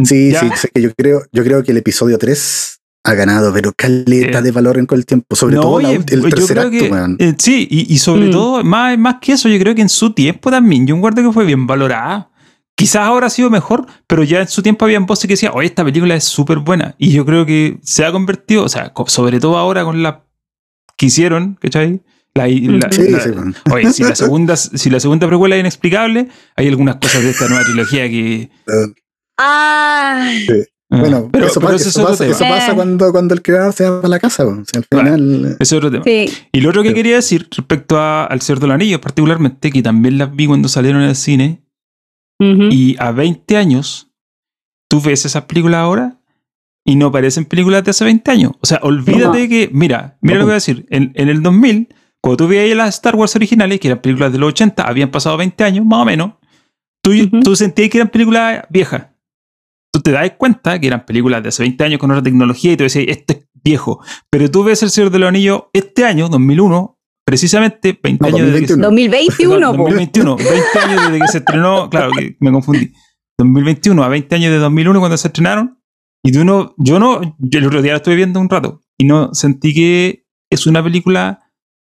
Sí, 0.05 0.31
Ya, 0.31 0.41
sí, 0.55 0.69
yo 0.81 0.91
creo, 0.97 1.23
yo 1.33 1.43
creo 1.43 1.65
que 1.65 1.73
el 1.73 1.79
episodio 1.79 2.19
3 2.19 2.81
ha 3.05 3.15
ganado, 3.15 3.53
pero 3.53 3.73
caleta 3.75 4.39
Eh, 4.39 4.43
de 4.43 4.51
valor 4.53 4.79
en 4.79 4.87
con 4.87 4.97
el 4.99 5.07
tiempo. 5.07 5.35
Sobre 5.35 5.57
No, 5.57 5.63
todo 5.63 5.81
la 5.81 5.89
oye, 5.89 5.99
ulti- 6.01 6.13
el 6.13 6.23
tercer 6.33 6.59
acto, 6.61 6.71
que, 6.71 6.89
weón. 6.89 7.17
eh, 7.19 7.35
sí, 7.39 7.67
y, 7.71 7.93
y 7.93 7.99
sobre 7.99 8.27
Mm. 8.27 8.31
todo, 8.31 8.63
más, 8.63 8.97
más 8.99 9.17
que 9.21 9.33
eso, 9.33 9.49
yo 9.49 9.59
creo 9.59 9.75
que 9.75 9.83
en 9.83 9.89
su 9.89 10.13
tiempo 10.13 10.51
también, 10.53 10.87
yo 10.87 10.95
guardo 10.99 11.23
que 11.23 11.33
fue 11.33 11.45
bien 11.45 11.67
valorada. 11.67 12.31
Quizás 12.79 13.03
ahora 13.03 13.27
ha 13.27 13.31
sido 13.31 13.51
mejor, 13.51 13.87
pero 14.07 14.23
ya 14.23 14.41
en 14.41 14.47
su 14.47 14.63
tiempo 14.63 14.85
habían 14.85 15.05
voces 15.05 15.27
que 15.27 15.33
decían, 15.33 15.51
oye, 15.53 15.67
esta 15.67 15.85
película 15.85 16.15
es 16.15 16.23
súper 16.23 16.59
buena. 16.59 16.95
Y 16.97 17.11
yo 17.11 17.27
creo 17.27 17.45
que 17.45 17.81
se 17.83 18.05
ha 18.05 18.13
convertido, 18.13 18.63
o 18.63 18.69
sea, 18.69 18.93
sobre 19.09 19.41
todo 19.41 19.59
ahora 19.59 19.83
con 19.83 20.01
la 20.05 20.23
que 20.97 21.07
hicieron, 21.07 21.59
¿cachai? 21.61 22.03
La, 22.35 22.47
la- 22.47 22.93
Sí, 22.93 23.09
la- 23.11 23.21
sí, 23.21 23.31
bueno. 23.31 23.53
Oye, 23.73 23.93
si 23.93 24.05
la 24.05 24.15
segunda, 24.15 24.55
si 24.57 24.91
la 24.91 25.01
segunda 25.01 25.27
precuela 25.27 25.57
es 25.57 25.61
inexplicable, 25.61 26.29
hay 26.55 26.69
algunas 26.69 26.97
cosas 26.97 27.25
de 27.25 27.31
esta 27.31 27.49
nueva 27.49 27.65
trilogía 27.65 28.09
que. 28.09 28.49
Ah, 29.37 30.31
ah, 30.31 30.31
Bueno, 30.91 31.29
pero, 31.33 31.47
eso, 31.47 31.61
pero 31.61 31.71
pa- 31.73 31.77
ese 31.77 31.89
es 31.89 31.97
eso 31.97 32.07
pasa, 32.07 32.27
eso 32.27 32.39
pasa 32.39 32.71
Eh. 32.73 32.75
cuando, 32.77 33.11
cuando 33.13 33.35
el 33.35 33.43
creador 33.43 33.73
se 33.73 33.91
va 33.91 33.97
para 34.01 34.09
la 34.09 34.19
casa. 34.21 34.47
O 34.47 34.55
sea, 34.65 34.81
al 34.81 34.85
final. 35.01 35.45
Ese 35.59 35.63
es 35.63 35.73
otro 35.73 35.91
tema. 35.91 36.05
sí. 36.05 36.31
Y 36.53 36.61
lo 36.61 36.71
otro 36.71 36.83
que 36.85 36.91
Sí. 36.91 36.95
quería 36.95 37.17
decir 37.17 37.49
respecto 37.55 37.99
a- 37.99 38.25
al 38.27 38.41
Señor 38.41 38.61
de 38.61 38.67
los 38.69 38.75
Anillos, 38.75 39.01
particularmente, 39.01 39.71
que 39.73 39.83
también 39.83 40.17
las 40.17 40.35
vi 40.35 40.47
cuando 40.47 40.69
salieron 40.69 41.03
en 41.03 41.09
el 41.11 41.17
y 42.41 42.97
a 42.99 43.11
20 43.13 43.57
años, 43.57 44.11
tú 44.89 45.01
ves 45.01 45.25
esas 45.25 45.45
películas 45.45 45.79
ahora 45.79 46.21
y 46.87 46.97
no 46.97 47.11
parecen 47.11 47.45
películas 47.45 47.85
de 47.85 47.91
hace 47.91 48.05
20 48.05 48.31
años. 48.31 48.53
O 48.61 48.67
sea, 48.67 48.79
olvídate 48.83 49.25
No. 49.25 49.33
de 49.33 49.49
que, 49.49 49.71
mira, 49.73 50.17
mira 50.21 50.35
No. 50.37 50.41
lo 50.41 50.45
que 50.45 50.45
voy 50.45 50.53
a 50.53 50.55
decir, 50.55 50.87
en, 50.91 51.13
en 51.15 51.29
el 51.29 51.43
2000, 51.43 51.89
cuando 52.23 52.37
tú 52.37 52.49
veías 52.49 52.77
las 52.77 52.95
Star 52.95 53.17
Wars 53.17 53.35
originales, 53.37 53.81
que 53.81 53.89
eran 53.89 54.01
películas 54.01 54.33
de 54.33 54.39
los 54.39 54.49
80, 54.49 54.83
habían 54.85 55.11
pasado 55.11 55.37
20 55.37 55.65
años, 55.65 55.85
más 55.85 56.01
o 56.01 56.05
menos, 56.05 56.33
tú, 57.03 57.11
tú 57.43 57.57
sentías 57.57 57.91
que 57.91 57.99
eran 57.99 58.09
películas 58.09 58.65
viejas. 58.71 59.09
Tú 59.93 60.01
te 60.01 60.13
das 60.13 60.31
cuenta 60.39 60.79
que 60.79 60.87
eran 60.87 61.05
películas 61.07 61.43
de 61.43 61.49
hace 61.49 61.63
20 61.63 61.83
años 61.85 61.99
con 61.99 62.11
otra 62.11 62.23
tecnología 62.23 62.73
y 62.73 62.77
tú 62.77 62.85
decías, 62.85 63.07
esto 63.09 63.33
es 63.35 63.49
viejo. 63.65 64.01
Pero 64.31 64.51
tú 64.51 64.63
ves 64.65 64.83
El 64.83 64.91
Señor 64.91 65.11
de 65.11 65.19
los 65.19 65.29
Anillos 65.29 65.63
este 65.73 66.05
año, 66.05 66.29
2001, 66.29 66.98
precisamente 67.29 67.99
20 68.03 68.23
No, 68.31 68.37
años 68.37 68.47
desde 68.53 68.67
que 68.67 68.75
2021. 68.81 69.67
2021, 69.67 69.73
po. 69.77 69.83
2021, 69.85 70.37
20 70.37 70.79
años 70.79 71.03
desde 71.11 71.21
que 71.21 71.29
se 71.29 71.39
estrenó, 71.39 71.91
claro, 71.91 72.13
que 72.13 72.37
me 72.41 72.51
confundí. 72.51 72.93
2021 73.39 74.03
a 74.03 74.09
20 74.09 74.35
años 74.35 74.51
de 74.53 74.59
2001 74.59 74.99
cuando 74.99 75.17
se 75.19 75.29
estrenaron. 75.29 75.79
Y 76.25 76.33
tú 76.33 76.43
no, 76.45 76.75
yo 76.79 76.99
no, 76.99 77.37
yo 77.39 77.59
el 77.59 77.67
otro 77.67 77.83
día 77.83 77.93
la 77.93 77.99
estuve 77.99 78.17
viendo 78.17 78.41
un 78.41 78.49
rato 78.49 78.81
y 78.97 79.05
no 79.07 79.35
sentí 79.35 79.75
que 79.75 80.27
es 80.51 80.67
una 80.67 80.83
película 80.83 81.41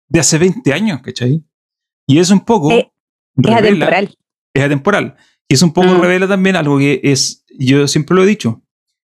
de 0.08 0.20
hace 0.20 0.36
20 0.36 0.72
años, 0.74 1.00
¿cachai? 1.00 1.42
Y 2.06 2.18
es 2.18 2.30
un 2.30 2.40
poco. 2.40 2.70
Eh, 2.72 2.92
Es 3.36 3.44
revela- 3.44 3.58
atemporal. 3.86 4.14
es 4.54 4.62
atemporal. 4.62 5.16
Y 5.48 5.54
es 5.54 5.62
un 5.62 5.72
poco 5.72 5.88
Mm. 5.88 6.00
revela 6.02 6.28
también 6.28 6.54
algo 6.56 6.78
que 6.78 7.00
es, 7.02 7.44
yo 7.58 7.88
siempre 7.88 8.14
lo 8.14 8.22
he 8.24 8.26
dicho, 8.26 8.62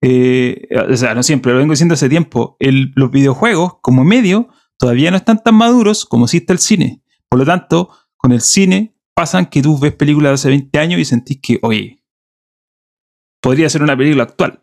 eh, 0.01 0.67
o 0.91 0.95
sea, 0.97 1.13
no 1.13 1.21
siempre, 1.23 1.53
lo 1.53 1.59
vengo 1.59 1.73
diciendo 1.73 1.93
hace 1.93 2.09
tiempo, 2.09 2.57
el- 2.59 2.91
los 2.95 3.11
videojuegos 3.11 3.75
como 3.81 4.03
medio 4.03 4.49
todavía 4.79 5.11
no 5.11 5.17
están 5.17 5.41
tan 5.43 5.55
maduros 5.55 6.05
como 6.05 6.27
si 6.27 6.37
está 6.37 6.53
el 6.53 6.59
cine. 6.59 7.01
Por 7.29 7.39
lo 7.39 7.45
tanto, 7.45 7.89
con 8.17 8.31
el 8.31 8.41
cine 8.41 8.95
pasan 9.13 9.45
que 9.45 9.61
tú 9.61 9.77
ves 9.79 9.93
películas 9.93 10.31
de 10.31 10.33
hace 10.35 10.47
20 10.49 10.77
años 10.79 10.99
y 10.99 11.05
sentís 11.05 11.39
que, 11.41 11.59
oye, 11.61 12.03
podría 13.41 13.69
ser 13.69 13.83
una 13.83 13.95
película 13.95 14.23
actual. 14.23 14.61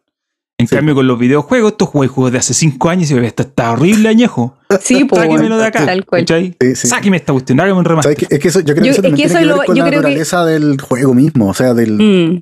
En 0.59 0.69
Sí. 0.69 0.77
cambio, 0.77 0.95
con 0.95 1.07
los 1.07 1.19
videojuegos, 1.19 1.77
tú 1.77 1.87
juegas 1.87 2.15
juegos 2.15 2.33
de 2.33 2.39
hace 2.39 2.55
5 2.55 2.89
años 2.91 3.11
y 3.11 3.15
ves, 3.15 3.25
esto 3.25 3.43
está 3.43 3.73
horrible 3.73 4.09
añejo. 4.09 4.59
Sí, 4.81 5.05
pues. 5.05 5.23
Sáquemelo 5.23 5.57
de 5.59 5.67
acá. 5.67 5.85
Tal 5.87 6.05
cual. 6.07 6.25
Sí, 6.29 6.55
sí. 6.75 6.87
Sáqueme 6.89 7.17
esta 7.17 7.33
cuestión, 7.33 7.59
hágame 7.61 7.79
un 7.79 7.85
remaster. 7.85 8.17
Es 8.31 8.39
que 8.39 8.49
eso, 8.49 8.61
yo 8.61 8.75
creo 8.75 8.77
Yo- 8.77 8.83
que 8.85 8.89
eso 8.91 9.01
es 9.01 9.07
que 9.11 9.15
tiene 9.17 9.31
eso 9.31 9.39
que 9.39 9.45
lo- 9.47 9.59
ver 9.59 9.67
con 9.67 9.77
yo 9.77 9.83
la 9.83 9.89
creo 9.89 10.01
que- 10.03 10.09
naturaleza 10.09 10.45
del 10.45 10.81
juego 10.81 11.15
mismo, 11.15 11.49
o 11.49 11.55
sea, 11.55 11.75
del, 11.75 11.95
Mm, 11.95 12.41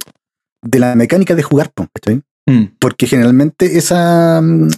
de 0.62 0.79
la 0.79 0.95
mecánica 0.97 1.35
de 1.35 1.43
jugar, 1.43 1.73
¿cachai? 1.95 2.21
Mm. 2.47 2.77
Porque 2.79 3.07
generalmente 3.07 3.79
esa, 3.79 4.41
mm, 4.43 4.68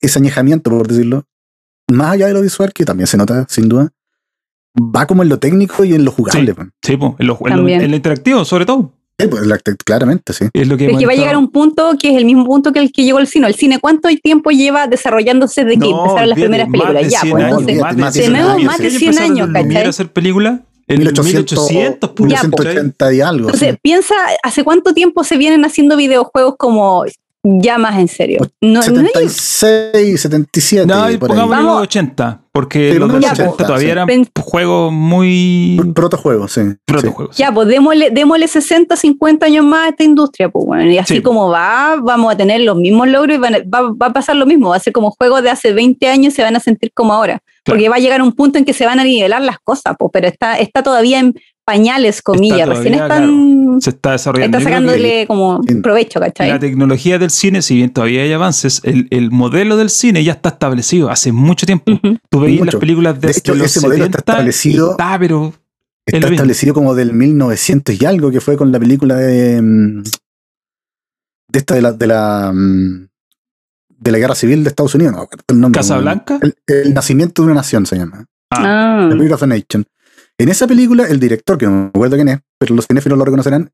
ese 0.00 0.18
añejamiento, 0.18 0.70
por 0.70 0.86
decirlo, 0.86 1.24
más 1.88 2.12
allá 2.12 2.26
de 2.26 2.34
lo 2.34 2.42
visual, 2.42 2.72
que 2.72 2.84
también 2.84 3.06
se 3.06 3.16
nota, 3.16 3.46
sin 3.48 3.68
duda, 3.68 3.90
va 4.78 5.06
como 5.06 5.22
en 5.22 5.28
lo 5.28 5.38
técnico 5.38 5.84
y 5.84 5.94
en 5.94 6.04
lo 6.04 6.10
jugable. 6.12 6.54
po. 6.54 6.64
Sí, 6.82 6.96
po, 6.96 7.16
en, 7.18 7.26
lo, 7.26 7.38
en, 7.46 7.56
lo, 7.56 7.68
en 7.68 7.90
lo 7.90 7.96
interactivo, 7.96 8.44
sobre 8.44 8.66
todo. 8.66 8.92
Sí, 9.18 9.28
pues, 9.28 9.46
la- 9.46 9.58
claramente, 9.58 10.34
sí. 10.34 10.44
Es 10.52 10.68
lo 10.68 10.76
que 10.76 10.88
que 10.88 11.06
va 11.06 11.12
a 11.12 11.14
llegar 11.14 11.38
un 11.38 11.50
punto 11.50 11.96
que 11.98 12.10
es 12.10 12.16
el 12.16 12.26
mismo 12.26 12.44
punto 12.44 12.70
que 12.72 12.80
el 12.80 12.92
que 12.92 13.02
llegó 13.04 13.18
el 13.18 13.26
cine. 13.26 13.46
El 13.46 13.54
cine, 13.54 13.78
¿cuánto 13.80 14.08
tiempo 14.22 14.50
lleva 14.50 14.86
desarrollándose 14.88 15.64
de 15.64 15.72
que 15.78 15.88
No, 15.88 16.00
empezaron 16.04 16.28
las 16.28 16.38
olvídate, 16.38 16.42
primeras 16.42 16.68
más 16.68 16.80
películas? 16.80 17.12
Ya, 17.12 17.20
100 17.20 17.30
pues 17.32 17.44
años, 17.44 17.60
entonces. 17.60 17.80
más 17.80 17.96
de 17.96 18.02
más 18.02 18.12
de 18.14 18.20
100 18.20 18.32
100 18.34 18.36
años, 18.46 18.64
más 18.64 18.78
de 18.78 18.90
Sí, 18.90 18.98
100 18.98 19.08
empezaron 19.12 19.32
años, 19.32 19.48
¿cachai? 19.54 19.86
a 19.86 19.88
hacer 19.88 20.12
películas 20.12 20.60
en 20.88 20.98
1800, 20.98 21.58
1800, 21.70 22.10
pues, 22.10 22.32
¿cachai? 22.34 22.48
1880 22.50 23.14
y 23.14 23.20
algo. 23.22 23.46
Entonces, 23.48 23.70
sí. 23.72 23.78
piensa, 23.82 24.14
¿hace 24.42 24.64
cuánto 24.64 24.92
tiempo 24.92 25.24
se 25.24 25.38
vienen 25.38 25.64
haciendo 25.64 25.96
videojuegos 25.96 26.56
como 26.58 27.04
ya 27.60 27.78
más 27.78 27.98
en 27.98 28.08
serio? 28.08 28.40
No, 28.60 28.74
no 28.74 28.80
es- 28.80 28.86
76, 28.86 30.20
77, 30.20 30.86
No, 30.86 31.10
y 31.10 31.16
por 31.16 31.30
ahí. 31.30 31.36
pongámosle 31.36 31.56
los 31.62 31.66
Vamos. 31.66 31.82
80, 31.82 32.40
porque 32.52 32.92
Sí, 32.92 32.98
los 32.98 33.08
pongámosle 33.08 33.26
80 33.28 33.42
80, 33.50 33.66
todavía 33.66 33.86
sí. 33.86 33.90
eran 33.92 34.06
Pen- 34.06 34.28
juegos 34.40 34.92
muy 34.92 35.80
Protojuegos, 35.94 36.52
sí. 36.52 36.60
sí. 36.62 36.76
protojuegos. 36.84 37.36
ya, 37.36 37.52
pues 37.52 37.68
démosle, 37.68 38.10
démosle 38.10 38.48
60, 38.48 38.96
50 38.96 39.46
años 39.46 39.64
más 39.64 39.86
a 39.86 39.88
esta 39.90 40.04
industria, 40.04 40.48
pues 40.48 40.64
bueno, 40.66 40.90
y 40.90 40.98
así 40.98 41.16
Sí. 41.16 41.22
como 41.22 41.48
va, 41.48 41.96
vamos 42.02 42.32
a 42.32 42.36
tener 42.36 42.60
los 42.62 42.76
mismos 42.76 43.08
logros 43.08 43.36
y 43.36 43.38
van 43.40 43.54
a- 43.54 43.58
va, 43.58 43.92
va 43.92 44.06
a 44.06 44.12
pasar 44.12 44.36
lo 44.36 44.46
mismo, 44.46 44.70
va 44.70 44.76
a 44.76 44.80
ser 44.80 44.92
como 44.92 45.10
juegos 45.10 45.42
de 45.42 45.50
hace 45.50 45.72
20 45.72 46.08
años 46.08 46.32
y 46.32 46.36
se 46.36 46.42
van 46.42 46.56
a 46.56 46.60
sentir 46.60 46.90
como 46.94 47.12
ahora, 47.12 47.40
porque 47.64 47.88
va 47.88 47.96
a 47.96 48.00
llegar 48.00 48.22
un 48.22 48.32
punto 48.32 48.58
en 48.58 48.64
que 48.64 48.72
se 48.72 48.86
van 48.86 48.98
a 49.00 49.04
nivelar 49.04 49.42
las 49.42 49.58
cosas, 49.60 49.94
pues, 49.98 50.10
pero 50.12 50.26
está, 50.28 50.58
está 50.58 50.82
todavía 50.82 51.18
en 51.20 51.34
pañales, 51.66 52.22
comillas, 52.22 52.68
recién 52.68 52.94
todavía, 52.94 53.16
están, 53.16 53.80
Se 53.80 53.90
está 53.90 54.12
desarrollando. 54.12 54.56
está 54.56 54.70
sacándole 54.70 55.26
como 55.26 55.60
Sí. 55.66 55.74
provecho, 55.76 56.20
¿cachai? 56.20 56.48
La 56.48 56.58
tecnología 56.60 57.18
del 57.18 57.30
cine, 57.30 57.60
si 57.60 57.74
bien 57.74 57.90
todavía 57.92 58.22
hay 58.22 58.32
avances, 58.32 58.80
el, 58.84 59.08
el 59.10 59.30
modelo 59.32 59.76
del 59.76 59.90
cine 59.90 60.22
ya 60.24 60.32
está 60.32 60.50
establecido 60.50 61.10
hace 61.10 61.32
mucho 61.32 61.66
tiempo. 61.66 61.92
Tú 62.30 62.40
veías 62.40 62.64
las 62.64 62.76
películas 62.76 63.20
de, 63.20 63.28
De 63.28 63.32
hecho, 63.38 63.54
los 63.54 63.66
ese 63.66 63.80
modelo 63.80 64.04
está 64.04 64.18
70 64.18 64.32
establecido- 64.32 64.90
Está, 64.92 65.18
pero 65.18 65.52
establecido 66.06 66.72
como 66.72 66.94
del 66.94 67.12
1900 67.12 68.00
y 68.00 68.04
algo, 68.06 68.30
que 68.30 68.40
fue 68.40 68.56
con 68.56 68.70
la 68.70 68.78
película 68.78 69.16
de. 69.16 69.60
mm, 69.60 70.02
de 71.48 71.58
esta 71.58 71.74
de 71.74 71.82
la. 71.82 71.92
de 71.92 72.06
la. 72.06 72.52
mm, 72.54 73.08
de 73.98 74.12
la 74.12 74.18
guerra 74.18 74.34
civil 74.34 74.62
de 74.62 74.68
Estados 74.68 74.94
Unidos, 74.94 75.14
no 75.14 75.28
el 75.48 75.60
nombre. 75.60 75.80
Casablanca. 75.80 76.38
El, 76.42 76.54
el 76.68 76.94
nacimiento 76.94 77.42
de 77.42 77.46
una 77.46 77.54
nación 77.56 77.86
se 77.86 77.96
llama. 77.96 78.24
Ah. 78.52 79.08
The 79.10 79.16
Birth 79.16 79.32
of 79.32 79.42
a 79.42 79.46
Nation. 79.46 79.84
En 80.38 80.48
esa 80.48 80.66
película, 80.66 81.04
el 81.04 81.18
director, 81.20 81.56
que 81.58 81.66
no 81.66 81.72
me 81.72 81.86
acuerdo 81.88 82.16
quién 82.16 82.28
es, 82.28 82.38
pero 82.58 82.74
los 82.74 82.86
cinéfilos 82.86 83.18
lo 83.18 83.24
reconocerán, 83.24 83.70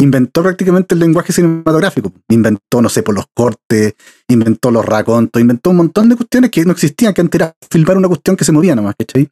inventó 0.00 0.42
prácticamente 0.42 0.94
el 0.94 1.00
lenguaje 1.00 1.32
cinematográfico. 1.32 2.12
Inventó, 2.28 2.80
no 2.82 2.88
sé, 2.88 3.02
por 3.02 3.14
los 3.14 3.26
cortes, 3.34 3.94
inventó 4.28 4.70
los 4.70 4.84
racontos, 4.84 5.40
inventó 5.40 5.70
un 5.70 5.76
montón 5.76 6.08
de 6.08 6.16
cuestiones 6.16 6.50
que 6.50 6.64
no 6.64 6.72
existían, 6.72 7.14
que 7.14 7.20
antes 7.20 7.40
era 7.40 7.54
filmar 7.70 7.96
una 7.96 8.08
cuestión 8.08 8.36
que 8.36 8.44
se 8.44 8.52
movía 8.52 8.74
nomás, 8.74 8.94
¿cachai? 8.98 9.28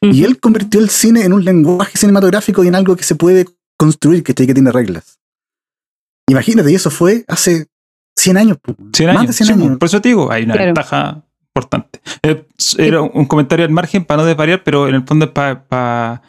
Y 0.00 0.24
él 0.24 0.40
convirtió 0.40 0.80
el 0.80 0.90
cine 0.90 1.24
en 1.24 1.32
un 1.32 1.44
lenguaje 1.44 1.96
cinematográfico 1.96 2.64
y 2.64 2.68
en 2.68 2.74
algo 2.74 2.96
que 2.96 3.04
se 3.04 3.14
puede 3.14 3.46
construir, 3.78 4.22
¿cachai? 4.24 4.46
Que 4.48 4.54
tiene 4.54 4.72
reglas. 4.72 5.18
Imagínate, 6.28 6.70
y 6.72 6.74
eso 6.74 6.90
fue 6.90 7.24
hace 7.28 7.66
100 8.16 8.36
años. 8.36 8.58
po. 8.60 8.74
100 8.92 9.06
Más 9.08 9.16
años. 9.18 9.26
de 9.28 9.32
100 9.32 9.46
sí, 9.46 9.52
años. 9.52 9.78
Por 9.78 9.86
eso 9.86 10.00
te 10.00 10.08
digo, 10.08 10.30
hay 10.32 10.44
una 10.44 10.54
Claro. 10.54 10.66
ventaja 10.66 11.22
importante. 11.54 12.00
Eh, 12.22 12.44
era 12.78 13.02
un 13.02 13.26
comentario 13.26 13.64
al 13.64 13.72
margen 13.72 14.04
para 14.04 14.22
no 14.22 14.26
desvariar, 14.26 14.62
pero 14.64 14.88
en 14.88 14.94
el 14.94 15.04
fondo 15.04 15.26
es 15.26 15.30
pa- 15.32 15.64
pa- 15.68 16.22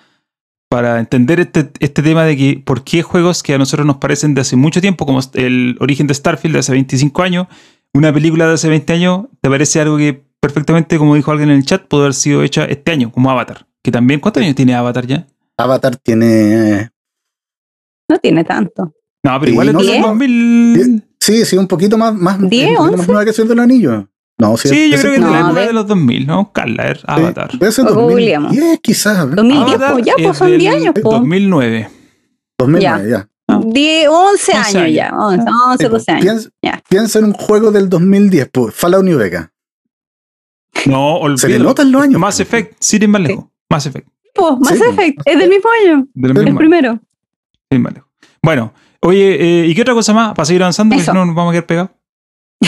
para 0.70 1.00
entender 1.00 1.40
este, 1.40 1.72
este 1.80 2.02
tema 2.02 2.24
de 2.26 2.36
que 2.36 2.62
por 2.66 2.84
qué 2.84 3.04
juegos 3.04 3.44
que 3.44 3.54
a 3.54 3.58
nosotros 3.58 3.86
nos 3.86 3.98
parecen 3.98 4.34
de 4.34 4.42
hace 4.42 4.56
mucho 4.56 4.82
tiempo, 4.82 5.06
como 5.06 5.20
el 5.36 5.78
origen 5.80 6.08
de 6.08 6.14
Starfield 6.16 6.54
de 6.56 6.60
hace 6.60 6.72
25 6.72 7.22
años, 7.22 7.48
una 7.94 8.12
película 8.12 8.48
de 8.48 8.54
hace 8.56 8.70
20 8.70 8.92
años, 8.94 9.26
te 9.40 9.50
parece 9.50 9.80
algo 9.80 9.98
que 9.98 10.26
perfectamente, 10.40 10.98
como 10.98 11.16
dijo 11.16 11.32
alguien 11.32 11.52
en 11.52 11.58
el 11.58 11.66
chat, 11.66 11.84
puede 11.88 12.04
haber 12.04 12.14
sido 12.16 12.44
hecha 12.44 12.66
este 12.66 12.92
año, 12.92 13.12
como 13.12 13.30
Avatar. 13.30 13.66
Que 13.84 13.92
también, 13.92 14.20
¿cuántos 14.20 14.42
años 14.44 14.56
tiene 14.56 14.74
Avatar 14.74 15.06
ya? 15.06 15.28
Avatar 15.58 15.96
tiene. 15.98 16.90
No 18.10 18.18
tiene 18.20 18.44
tanto. 18.44 18.94
No, 19.24 19.40
pero 19.40 19.46
Sí, 19.46 19.52
igual 19.52 19.68
es 19.70 19.74
no 19.74 19.80
de 19.80 19.86
sé. 19.86 20.00
2000. 20.02 21.04
Sí, 21.20 21.46
sí, 21.46 21.56
un 21.56 21.68
poquito 21.68 21.98
más, 21.98 22.14
más, 22.16 22.38
¿Diez, 22.50 22.72
un 22.72 22.76
poquito 22.78 22.98
más 22.98 23.08
nueva 23.08 23.24
que 23.24 23.30
el 23.30 23.36
Señor 23.36 23.50
de 23.50 23.56
los 23.56 23.64
Anillos. 23.64 24.06
No, 24.44 24.58
sí, 24.58 24.70
Sí, 24.70 24.92
yo 24.92 24.98
creo 25.00 25.12
que 25.12 25.18
es 25.20 25.24
de 25.26 25.32
la 25.32 25.40
No, 25.40 25.46
época 25.48 25.62
de- 25.62 25.68
de 25.68 25.74
los 25.74 25.88
2000, 25.88 26.28
¿no? 26.28 26.52
Carla, 26.52 26.88
er, 26.88 27.00
Avatar. 27.08 27.52
Sí, 27.52 27.58
debe 27.60 27.72
ser 27.72 27.86
O 27.86 27.90
2010 27.94 28.40
googleamos. 28.40 28.80
quizás. 28.82 29.26
¿eh? 29.26 29.30
2010, 29.36 29.76
Avatar 29.76 29.92
pues 29.94 30.06
ya, 30.06 30.14
es 30.18 30.24
pues 30.26 30.38
son 30.38 30.50
del 30.52 30.60
10 30.60 30.76
años, 30.76 30.94
pues. 30.94 31.04
2009. 31.04 31.90
2009, 32.58 33.10
ya. 33.10 33.30
10, 33.66 34.08
11 34.10 34.52
11 34.52 34.54
años 34.54 34.76
años. 34.76 34.96
ya, 34.96 35.12
11, 35.18 35.46
11 35.68 35.84
Sí, 35.86 35.90
12 35.92 36.12
años. 36.12 36.24
Piensa, 36.24 36.50
Ya. 36.62 36.84
piensa 36.90 37.20
en 37.20 37.26
un 37.26 37.34
juego 37.34 37.72
del 37.72 37.90
2010, 37.90 38.50
pues, 38.52 38.74
Fallout 38.76 39.04
New 39.04 39.18
Vegas. 39.18 39.50
No, 40.86 41.20
Se 41.38 41.48
le 41.48 41.54
olvídalo. 41.56 41.64
notan 41.70 41.92
los 41.92 42.02
años. 42.04 42.20
Mass 42.20 42.40
Effect, 42.40 42.76
sin 42.80 43.04
ir 43.04 43.10
más 43.10 43.22
lejos. 43.22 43.46
Mass 43.70 43.86
Effect, 43.86 44.08
Pues, 44.34 44.54
Mass 44.60 44.78
Sí. 44.78 44.84
Effect, 44.90 45.22
es 45.26 45.38
del 45.40 45.50
mismo 45.50 45.70
año, 45.86 46.08
de 46.14 46.28
Sí. 46.30 46.34
lo 46.34 46.42
el 46.42 46.56
primero. 46.56 47.00
sin 47.72 47.82
más 47.82 47.94
lejos. 47.94 48.10
Bueno, 48.42 48.74
oye, 49.02 49.62
eh, 49.64 49.68
¿y 49.68 49.76
qué 49.76 49.82
otra 49.84 49.94
cosa 49.94 50.14
más? 50.14 50.34
Para 50.34 50.46
seguir 50.46 50.64
avanzando, 50.64 50.96
Eso. 50.96 51.12
si 51.12 51.18
no 51.18 51.26
nos 51.26 51.36
vamos 51.36 51.52
a 51.52 51.54
quedar 51.54 51.66
pegados. 51.68 51.92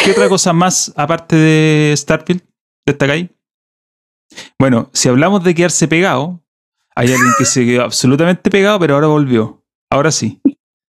¿Qué 0.04 0.12
otra 0.12 0.30
cosa 0.30 0.54
más, 0.54 0.94
aparte 0.96 1.36
de 1.36 1.94
Starfield, 1.96 2.42
destacáis? 2.86 3.30
Bueno, 4.60 4.90
si 4.94 5.10
hablamos 5.10 5.44
de 5.44 5.54
quedarse 5.56 5.88
pegado, 5.88 6.44
hay 6.96 7.12
alguien 7.12 7.32
que 7.38 7.46
se 7.46 7.66
quedó 7.66 7.84
absolutamente 7.84 8.50
pegado, 8.50 8.80
pero 8.80 8.96
ahora 8.96 9.08
volvió. 9.08 9.64
Ahora 9.92 10.12
sí. 10.12 10.42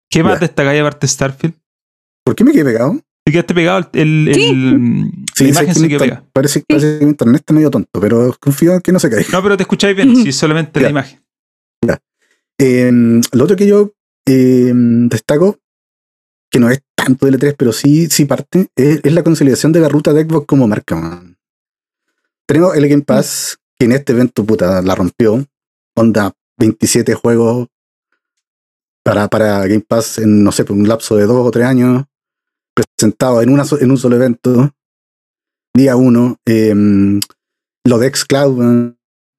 ¿Qué 0.10 0.24
más 0.24 0.36
Ya. 0.36 0.40
destacáis 0.42 0.80
aparte 0.82 1.06
de 1.06 1.12
Starfield? 1.12 1.56
¿Por 2.24 2.36
qué 2.36 2.44
me 2.44 2.52
quedé 2.52 2.66
pegado? 2.66 3.00
¿Te 3.26 3.32
quedaste 3.32 3.54
pegado? 3.54 3.90
El, 3.94 4.28
el- 4.30 4.36
Sí. 4.36 4.44
el- 4.50 5.12
Sí, 5.36 5.44
la 5.46 5.50
imagen 5.50 5.68
que 5.68 5.74
se 5.74 5.80
inter- 5.82 6.00
pegada. 6.00 6.24
Parece, 6.32 6.64
parece 6.68 7.00
que 7.00 7.06
mi 7.06 7.12
internet 7.12 7.42
está 7.42 7.54
medio 7.54 7.70
tonto, 7.72 8.00
pero 8.00 8.36
confío 8.40 8.74
en 8.74 8.82
que 8.82 8.92
no 8.92 9.00
se 9.00 9.10
caiga. 9.10 9.28
No, 9.32 9.44
pero 9.44 9.58
te 9.58 9.64
escucháis 9.64 9.96
bien, 9.96 10.16
si 10.16 10.32
solamente 10.32 10.80
la 10.80 10.88
Ya. 10.88 10.92
imagen. 10.92 11.22
Eh, 12.58 12.90
lo 13.34 13.44
otro 13.44 13.56
que 13.58 13.68
yo 13.68 13.92
eh, 14.28 14.72
destaco, 14.74 15.58
que 16.56 16.60
no 16.62 16.70
es 16.70 16.82
tanto 16.96 17.26
del 17.26 17.38
E3, 17.38 17.54
pero 17.58 17.74
sí, 17.74 18.08
sí 18.10 18.24
parte, 18.24 18.70
es, 18.78 19.02
la 19.12 19.24
consolidación 19.24 19.74
de 19.74 19.82
la 19.82 19.90
ruta 19.90 20.14
de 20.14 20.24
Xbox 20.24 20.48
como 20.48 20.70
marca. 20.70 20.96
man. 20.96 21.38
Tenemos 22.48 22.78
el 22.78 22.88
Game 22.88 23.02
Pass, 23.02 23.60
que 23.78 23.84
en 23.84 23.92
este 23.92 24.14
evento, 24.14 24.46
puta, 24.46 24.82
la 24.82 24.96
rompió. 24.96 25.46
Onda 25.98 26.32
27 26.58 27.14
juegos 27.14 27.68
para, 29.04 29.28
para 29.28 29.68
Game 29.68 29.84
Pass 29.86 30.20
en, 30.20 30.46
no 30.46 30.54
sé, 30.54 30.64
por 30.64 30.78
un 30.78 30.88
lapso 30.88 31.18
de 31.18 31.26
dos 31.26 31.46
o 31.46 31.52
tres 31.52 31.66
años, 31.66 32.06
presentado 32.74 33.42
en, 33.42 33.50
una, 33.50 33.66
en 33.82 33.92
un 33.92 33.98
solo 33.98 34.16
evento, 34.16 34.74
día 35.74 35.98
uno. 35.98 36.38
Em, 36.46 37.20
lo 37.84 37.98
de 37.98 38.16
Xcloud, 38.16 38.94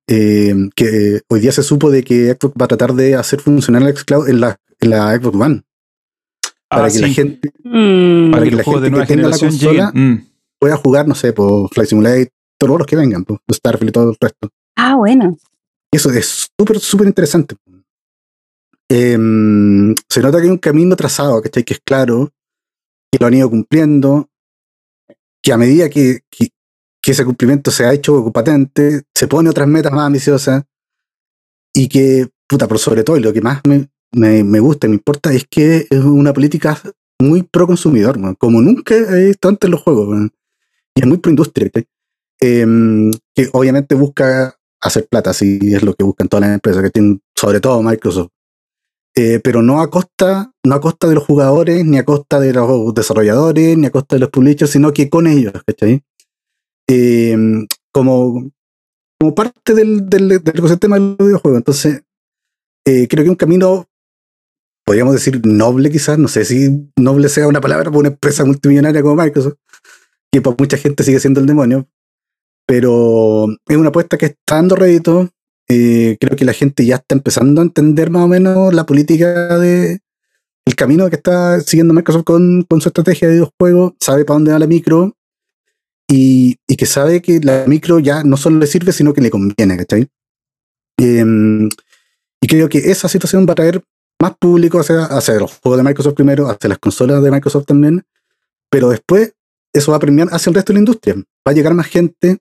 em, 0.06 0.68
que 0.76 1.22
hoy 1.30 1.40
día 1.40 1.52
se 1.52 1.62
supo 1.62 1.90
de 1.90 2.04
que 2.04 2.36
Xbox 2.38 2.54
va 2.60 2.66
a 2.66 2.68
tratar 2.68 2.92
de 2.92 3.14
hacer 3.14 3.40
funcionar 3.40 3.80
el 3.84 3.96
Xcloud 3.96 4.28
en 4.28 4.40
la, 4.42 4.60
en 4.80 4.90
la 4.90 5.16
Xbox 5.16 5.34
One. 5.34 5.65
Para 6.68 6.86
Ah, 6.86 6.90
que 6.90 6.98
la 6.98 7.08
gente, 7.08 7.50
Mm. 7.64 8.30
para 8.32 8.42
que 8.44 8.50
que 8.50 8.56
la 8.56 8.62
de 8.62 8.64
gente 8.64 9.00
que 9.00 9.06
tenga 9.06 9.28
la 9.28 9.38
consola. 9.38 9.92
Mm. 9.94 10.26
pueda 10.58 10.76
jugar, 10.76 11.06
no 11.06 11.14
sé, 11.14 11.32
por 11.32 11.68
Flight 11.72 11.88
Simulator, 11.90 12.28
todos 12.58 12.78
los 12.78 12.86
que 12.86 12.96
vengan, 12.96 13.24
pues, 13.24 13.38
Starfield 13.52 13.90
y 13.90 13.92
todo 13.92 14.10
el 14.10 14.16
resto. 14.20 14.48
Ah, 14.76 14.96
bueno. 14.96 15.36
Eso 15.92 16.10
es 16.10 16.48
súper, 16.58 16.80
súper 16.80 17.06
interesante. 17.06 17.56
Em, 18.88 19.94
se 20.08 20.20
nota 20.22 20.38
que 20.38 20.44
hay 20.44 20.50
un 20.50 20.58
camino 20.58 20.94
trazado, 20.96 21.40
¿cachai? 21.42 21.64
Que 21.64 21.74
es 21.74 21.80
claro, 21.84 22.30
que 23.10 23.18
lo 23.20 23.26
han 23.26 23.34
ido 23.34 23.50
cumpliendo, 23.50 24.28
que 25.42 25.52
a 25.52 25.56
medida 25.58 25.88
que, 25.90 26.20
que- 26.30 26.50
que 27.02 27.12
ese 27.12 27.24
cumplimiento 27.24 27.70
se 27.70 27.84
ha 27.84 27.92
hecho 27.92 28.30
patente, 28.32 29.02
se 29.14 29.28
pone 29.28 29.48
otras 29.50 29.68
metas 29.68 29.92
más 29.92 30.06
ambiciosas 30.06 30.64
y 31.74 31.88
que, 31.88 32.28
puta, 32.48 32.66
por 32.66 32.78
sobre 32.78 33.04
todo, 33.04 33.16
y 33.16 33.20
lo 33.20 33.32
que 33.32 33.40
más 33.40 33.60
me, 33.66 33.88
me, 34.16 34.42
me 34.42 34.60
gusta 34.60 34.88
me 34.88 34.94
importa 34.94 35.32
es 35.32 35.46
que 35.48 35.86
es 35.88 36.00
una 36.04 36.32
política 36.32 36.80
muy 37.20 37.42
pro 37.42 37.66
consumidor, 37.66 38.18
como 38.38 38.60
nunca 38.60 38.94
he 38.94 39.26
visto 39.26 39.48
antes 39.48 39.68
en 39.68 39.72
los 39.72 39.82
juegos, 39.82 40.30
y 40.94 41.00
es 41.00 41.06
muy 41.06 41.18
pro 41.18 41.30
industria. 41.30 41.70
Em, 42.40 43.10
que 43.34 43.48
obviamente 43.52 43.94
busca 43.94 44.54
hacer 44.82 45.06
plata, 45.08 45.32
si 45.32 45.74
es 45.74 45.82
lo 45.82 45.94
que 45.94 46.04
buscan 46.04 46.28
todas 46.28 46.46
las 46.46 46.54
empresas, 46.54 46.82
que 46.82 46.90
tienen, 46.90 47.22
sobre 47.34 47.60
todo 47.60 47.82
Microsoft. 47.82 48.30
Eh, 49.14 49.40
pero 49.42 49.62
no 49.62 49.80
a 49.80 49.90
costa, 49.90 50.52
no 50.62 50.74
a 50.74 50.80
costa 50.80 51.08
de 51.08 51.14
los 51.14 51.24
jugadores, 51.24 51.84
ni 51.86 51.96
a 51.96 52.04
costa 52.04 52.38
de 52.38 52.52
los 52.52 52.92
desarrolladores, 52.92 53.78
ni 53.78 53.86
a 53.86 53.90
costa 53.90 54.16
de 54.16 54.20
los 54.20 54.30
publishers, 54.30 54.70
sino 54.70 54.92
que 54.92 55.08
con 55.08 55.26
ellos, 55.26 55.54
¿cachai? 55.66 56.02
Eh, 56.88 57.36
como, 57.90 58.50
como 59.18 59.34
parte 59.34 59.74
del, 59.74 60.08
del, 60.08 60.28
del 60.28 60.58
ecosistema 60.58 60.98
del 60.98 61.16
videojuego. 61.18 61.56
Entonces, 61.56 62.02
eh, 62.86 63.08
creo 63.08 63.24
que 63.24 63.30
un 63.30 63.36
camino, 63.36 63.88
podríamos 64.86 65.14
decir 65.14 65.44
noble 65.44 65.90
quizás, 65.90 66.16
no 66.16 66.28
sé 66.28 66.44
si 66.44 66.88
noble 66.96 67.28
sea 67.28 67.48
una 67.48 67.60
palabra 67.60 67.90
para 67.90 67.98
una 67.98 68.08
empresa 68.08 68.44
multimillonaria 68.44 69.02
como 69.02 69.20
Microsoft, 69.20 69.56
que 70.32 70.40
para 70.40 70.56
mucha 70.58 70.76
gente 70.76 71.02
sigue 71.02 71.18
siendo 71.18 71.40
el 71.40 71.46
demonio, 71.46 71.88
pero 72.66 73.48
es 73.66 73.76
una 73.76 73.88
apuesta 73.88 74.16
que 74.16 74.26
está 74.26 74.56
dando 74.56 74.76
rédito. 74.76 75.28
Eh, 75.68 76.16
creo 76.20 76.36
que 76.36 76.44
la 76.44 76.52
gente 76.52 76.86
ya 76.86 76.96
está 76.96 77.16
empezando 77.16 77.60
a 77.60 77.64
entender 77.64 78.10
más 78.10 78.22
o 78.22 78.28
menos 78.28 78.72
la 78.72 78.86
política 78.86 79.58
de 79.58 79.98
el 80.64 80.74
camino 80.76 81.08
que 81.10 81.16
está 81.16 81.60
siguiendo 81.60 81.92
Microsoft 81.92 82.24
con, 82.24 82.62
con 82.62 82.80
su 82.80 82.88
estrategia 82.88 83.28
de 83.28 83.34
videojuegos, 83.34 83.94
sabe 84.00 84.24
para 84.24 84.36
dónde 84.36 84.52
va 84.52 84.58
la 84.60 84.66
micro 84.66 85.16
y, 86.08 86.56
y 86.68 86.76
que 86.76 86.86
sabe 86.86 87.22
que 87.22 87.40
la 87.40 87.64
micro 87.66 87.98
ya 87.98 88.22
no 88.22 88.36
solo 88.36 88.58
le 88.58 88.66
sirve, 88.66 88.92
sino 88.92 89.12
que 89.14 89.20
le 89.20 89.30
conviene, 89.30 89.76
¿cachai? 89.76 90.08
Em, 90.98 91.68
y 92.40 92.46
creo 92.46 92.68
que 92.68 92.78
esa 92.78 93.08
situación 93.08 93.46
va 93.48 93.52
a 93.52 93.56
traer 93.56 93.82
más 94.20 94.36
público 94.38 94.80
hacia, 94.80 95.04
hacia 95.04 95.34
los 95.34 95.58
juegos 95.58 95.78
de 95.78 95.84
Microsoft 95.84 96.14
primero, 96.14 96.48
hacia 96.48 96.68
las 96.68 96.78
consolas 96.78 97.22
de 97.22 97.30
Microsoft 97.30 97.66
también, 97.66 98.04
pero 98.70 98.88
después 98.88 99.34
eso 99.72 99.90
va 99.90 99.98
a 99.98 100.00
premiar 100.00 100.28
hacia 100.32 100.50
el 100.50 100.54
resto 100.54 100.72
de 100.72 100.74
la 100.74 100.80
industria. 100.80 101.14
Va 101.16 101.50
a 101.50 101.52
llegar 101.52 101.74
más 101.74 101.86
gente 101.86 102.38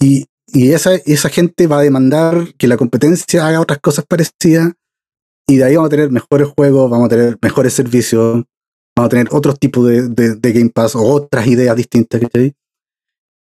y, 0.00 0.26
y 0.48 0.72
esa, 0.72 0.94
esa 0.94 1.28
gente 1.28 1.66
va 1.66 1.78
a 1.78 1.82
demandar 1.82 2.54
que 2.54 2.66
la 2.66 2.76
competencia 2.76 3.46
haga 3.46 3.60
otras 3.60 3.78
cosas 3.78 4.04
parecidas 4.06 4.72
y 5.48 5.56
de 5.58 5.64
ahí 5.64 5.76
vamos 5.76 5.88
a 5.88 5.90
tener 5.90 6.10
mejores 6.10 6.48
juegos, 6.48 6.90
vamos 6.90 7.06
a 7.06 7.08
tener 7.08 7.38
mejores 7.40 7.72
servicios, 7.72 8.44
vamos 8.96 9.06
a 9.06 9.08
tener 9.08 9.28
otros 9.30 9.58
tipos 9.58 9.86
de, 9.86 10.08
de- 10.08 10.52
Game 10.52 10.70
Pass 10.70 10.94
o 10.96 11.02
otras 11.02 11.46
ideas 11.46 11.76
distintas, 11.76 12.20
¿cachai? 12.20 12.54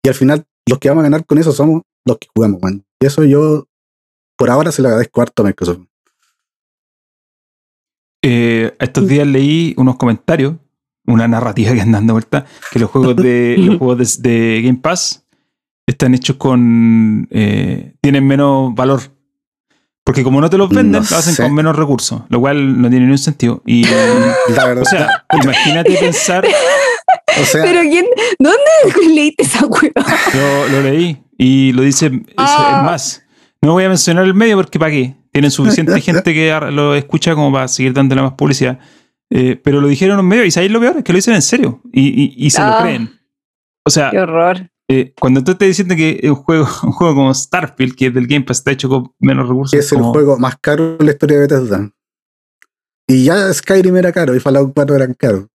Y 0.05 0.09
al 0.09 0.15
final 0.15 0.45
los 0.69 0.79
que 0.79 0.89
vamos 0.89 1.03
a 1.03 1.07
ganar 1.07 1.25
con 1.27 1.39
eso 1.39 1.53
somos 1.53 1.83
los 2.05 2.19
que 2.19 2.29
jugamos, 2.35 2.61
man. 2.63 2.85
Y 3.01 3.07
eso 3.07 3.25
yo 3.25 3.67
por 4.37 4.51
ahora 4.51 4.71
se 4.73 4.83
lo 4.83 4.89
agradezco 4.89 5.21
harto 5.23 5.43
a 5.43 5.47
Microsoft. 5.47 5.81
Eh, 8.29 8.75
estos 8.81 9.07
días 9.07 9.25
leí 9.27 9.73
unos 9.77 9.95
comentarios, 9.97 10.55
una 11.07 11.29
narrativa 11.29 11.73
que 11.75 11.81
anda 11.81 11.99
dando 11.99 12.15
vuelta, 12.15 12.45
que 12.73 12.81
los 12.81 12.91
juegos 12.91 13.15
de 13.17 13.55
los 13.59 13.79
juegos 13.79 14.21
de, 14.21 14.29
de 14.29 14.63
Game 14.63 14.79
Pass 14.83 15.25
están 15.87 16.13
hechos 16.15 16.35
con 16.35 17.29
eh, 17.31 17.95
tienen 18.01 18.27
menos 18.27 18.75
valor. 18.75 19.01
Porque 20.03 20.25
como 20.25 20.41
no 20.41 20.51
te 20.51 20.57
los 20.59 20.69
venden, 20.69 21.03
No 21.03 21.09
lo 21.09 21.17
hacen 21.17 21.35
sé. 21.35 21.43
con 21.45 21.55
menos 21.55 21.77
recursos, 21.77 22.23
lo 22.29 22.41
cual 22.41 22.81
no 22.81 22.89
tiene 22.89 23.07
ningún 23.07 23.19
sentido. 23.19 23.63
Y, 23.67 23.85
La 24.57 24.65
verdad, 24.67 24.83
o 24.83 24.85
sea, 24.85 25.25
imagínate 25.43 25.97
pensar, 25.97 26.45
o 27.41 27.45
sea, 27.45 27.63
Pero 27.63 27.81
¿quién? 27.83 28.07
¿Dónde 28.41 29.15
leíste 29.15 29.45
esa 29.45 29.67
hueva? 29.67 30.05
yo 30.35 30.69
lo 30.73 30.83
leí 30.83 31.17
y 31.39 31.73
lo 31.73 31.83
dice, 31.83 32.07
es, 32.07 32.13
es 32.15 32.23
Ah. 32.37 32.83
más, 32.85 33.23
no 33.63 33.73
voy 33.75 33.85
a 33.85 33.89
mencionar 33.89 34.25
el 34.25 34.35
medio 34.35 34.57
porque 34.57 34.79
¿para 34.81 34.91
qué? 34.91 35.15
Tienen 35.37 35.51
suficiente 35.51 36.01
gente 36.01 36.33
que 36.35 36.59
lo 36.73 36.95
escucha 36.95 37.35
como 37.35 37.53
para 37.53 37.69
seguir 37.69 37.93
dándole 37.93 38.23
más 38.23 38.33
publicidad. 38.33 38.79
Eh, 39.31 39.61
pero 39.63 39.81
lo 39.81 39.89
dijeron 39.89 40.15
en 40.15 40.21
un 40.25 40.29
medio 40.29 40.45
y 40.45 40.51
sabéis 40.51 40.73
lo 40.73 40.81
peor, 40.81 40.97
es 40.99 41.05
que 41.05 41.13
lo 41.13 41.17
dicen 41.17 41.35
en 41.35 41.43
serio 41.43 41.83
y, 41.93 42.07
y- 42.23 42.35
y 42.47 42.51
se 42.51 42.61
lo 42.61 42.69
Ah. 42.69 42.79
creen. 42.83 43.11
O 43.85 43.91
sea, 43.91 44.11
Qué 44.11 44.19
horror. 44.21 44.71
eh, 44.89 45.13
cuando 45.21 45.43
tú 45.45 45.51
estás 45.53 45.69
diciendo 45.69 45.95
que 45.97 46.21
un 46.25 46.37
juego, 46.37 46.65
un 46.85 46.93
juego 46.93 47.15
como 47.15 47.35
Starfield, 47.35 47.95
que 47.97 48.07
es 48.07 48.15
del 48.15 48.27
Game 48.29 48.45
Pass, 48.45 48.59
está 48.59 48.71
hecho 48.71 48.89
con 48.89 49.13
menos 49.19 49.49
recursos. 49.49 49.79
es 49.79 49.93
el 49.93 50.01
juego 50.03 50.39
más 50.39 50.57
caro 50.61 50.97
de 50.97 51.05
la 51.05 51.11
historia 51.13 51.39
de 51.41 51.43
Bethesda. 51.49 51.91
Y 53.09 53.25
ya 53.25 53.53
Skyrim 53.53 53.97
era 53.97 54.13
caro 54.13 54.35
y 54.35 54.41
Fallout 54.41 54.73
4 54.75 54.97
eran 54.97 55.15
caros. 55.15 55.47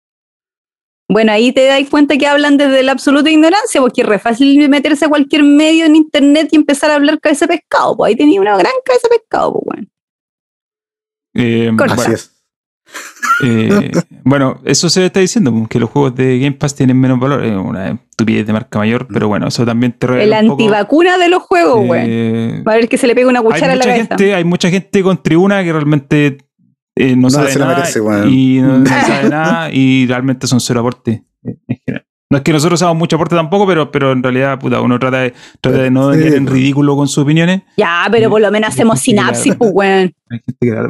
Bueno, 1.11 1.33
ahí 1.33 1.51
te 1.51 1.65
das 1.65 1.81
cuenta 1.89 2.17
que 2.17 2.25
hablan 2.25 2.55
desde 2.55 2.83
la 2.83 2.93
absoluta 2.93 3.29
ignorancia, 3.29 3.81
porque 3.81 3.99
es 3.99 4.07
re 4.07 4.17
fácil 4.17 4.69
meterse 4.69 5.03
a 5.03 5.09
cualquier 5.09 5.43
medio 5.43 5.85
en 5.85 5.97
internet 5.97 6.47
y 6.51 6.55
empezar 6.55 6.89
a 6.89 6.95
hablar 6.95 7.19
cabeza 7.19 7.47
de 7.47 7.57
pescado. 7.57 7.97
Pues 7.97 8.09
ahí 8.09 8.15
tenía 8.15 8.39
una 8.39 8.55
gran 8.55 8.71
cabeza 8.85 9.09
de 9.09 9.17
pescado, 9.17 9.51
pues, 9.51 9.63
bueno. 9.65 9.87
Eh, 11.33 11.71
Corta. 11.77 11.95
Bueno, 11.95 12.13
es. 12.13 12.31
eh, 13.43 13.91
bueno, 14.23 14.61
eso 14.63 14.89
se 14.89 15.05
está 15.05 15.19
diciendo, 15.19 15.67
que 15.69 15.79
los 15.79 15.89
juegos 15.89 16.15
de 16.15 16.39
Game 16.39 16.53
Pass 16.53 16.75
tienen 16.75 16.97
menos 16.97 17.19
valor. 17.19 17.43
Es 17.43 17.57
una 17.57 17.91
estupidez 18.09 18.47
de 18.47 18.53
marca 18.53 18.79
mayor, 18.79 19.05
pero 19.11 19.27
bueno, 19.27 19.49
eso 19.49 19.65
también 19.65 19.91
te 19.91 20.05
El 20.05 20.29
poco, 20.29 20.53
antivacuna 20.53 21.17
de 21.17 21.27
los 21.27 21.43
juegos, 21.43 21.87
güey. 21.87 22.03
eh, 22.05 22.63
Va 22.65 22.71
a 22.71 22.75
ver 22.75 22.87
que 22.87 22.97
se 22.97 23.07
le 23.07 23.15
pega 23.15 23.27
una 23.27 23.39
hay 23.39 23.45
cuchara 23.45 23.73
en 23.73 23.79
la 23.79 23.85
cabeza. 23.85 24.07
gente, 24.07 24.33
hay 24.33 24.45
mucha 24.45 24.69
gente 24.69 25.03
con 25.03 25.21
tribuna 25.21 25.61
que 25.61 25.73
realmente 25.73 26.37
eh, 26.95 27.15
no, 27.15 27.23
No 27.23 27.29
sabe 27.29 27.55
nada 27.55 27.75
merece, 27.75 27.99
y 28.29 28.59
no, 28.61 28.79
no 28.79 28.85
sabe 29.07 29.29
nada 29.29 29.69
y 29.71 30.05
realmente 30.07 30.47
son 30.47 30.59
cero 30.59 30.81
aporte 30.81 31.23
eh, 31.43 31.55
en 31.67 31.77
general. 31.85 32.05
No 32.29 32.37
es 32.37 32.43
que 32.43 32.53
nosotros 32.53 32.81
hagamos 32.81 32.97
mucho 32.97 33.17
aporte 33.17 33.35
tampoco, 33.35 33.67
pero, 33.67 33.91
pero 33.91 34.13
en 34.13 34.23
realidad, 34.23 34.57
puta, 34.57 34.79
uno 34.79 34.97
trata 34.99 35.17
de, 35.19 35.33
trata 35.59 35.79
de 35.79 35.91
no 35.91 36.13
Sí. 36.13 36.19
quedar 36.19 36.33
en 36.35 36.47
ridículo 36.47 36.95
con 36.95 37.09
sus 37.09 37.17
opiniones. 37.25 37.63
Ya, 37.75 38.07
pero 38.09 38.29
por 38.29 38.39
lo 38.39 38.49
menos 38.51 38.69
hacemos 38.69 38.99
Sí, 39.01 39.11
sinapsis, 39.11 39.53
pues, 39.55 39.69
weón. 39.73 40.13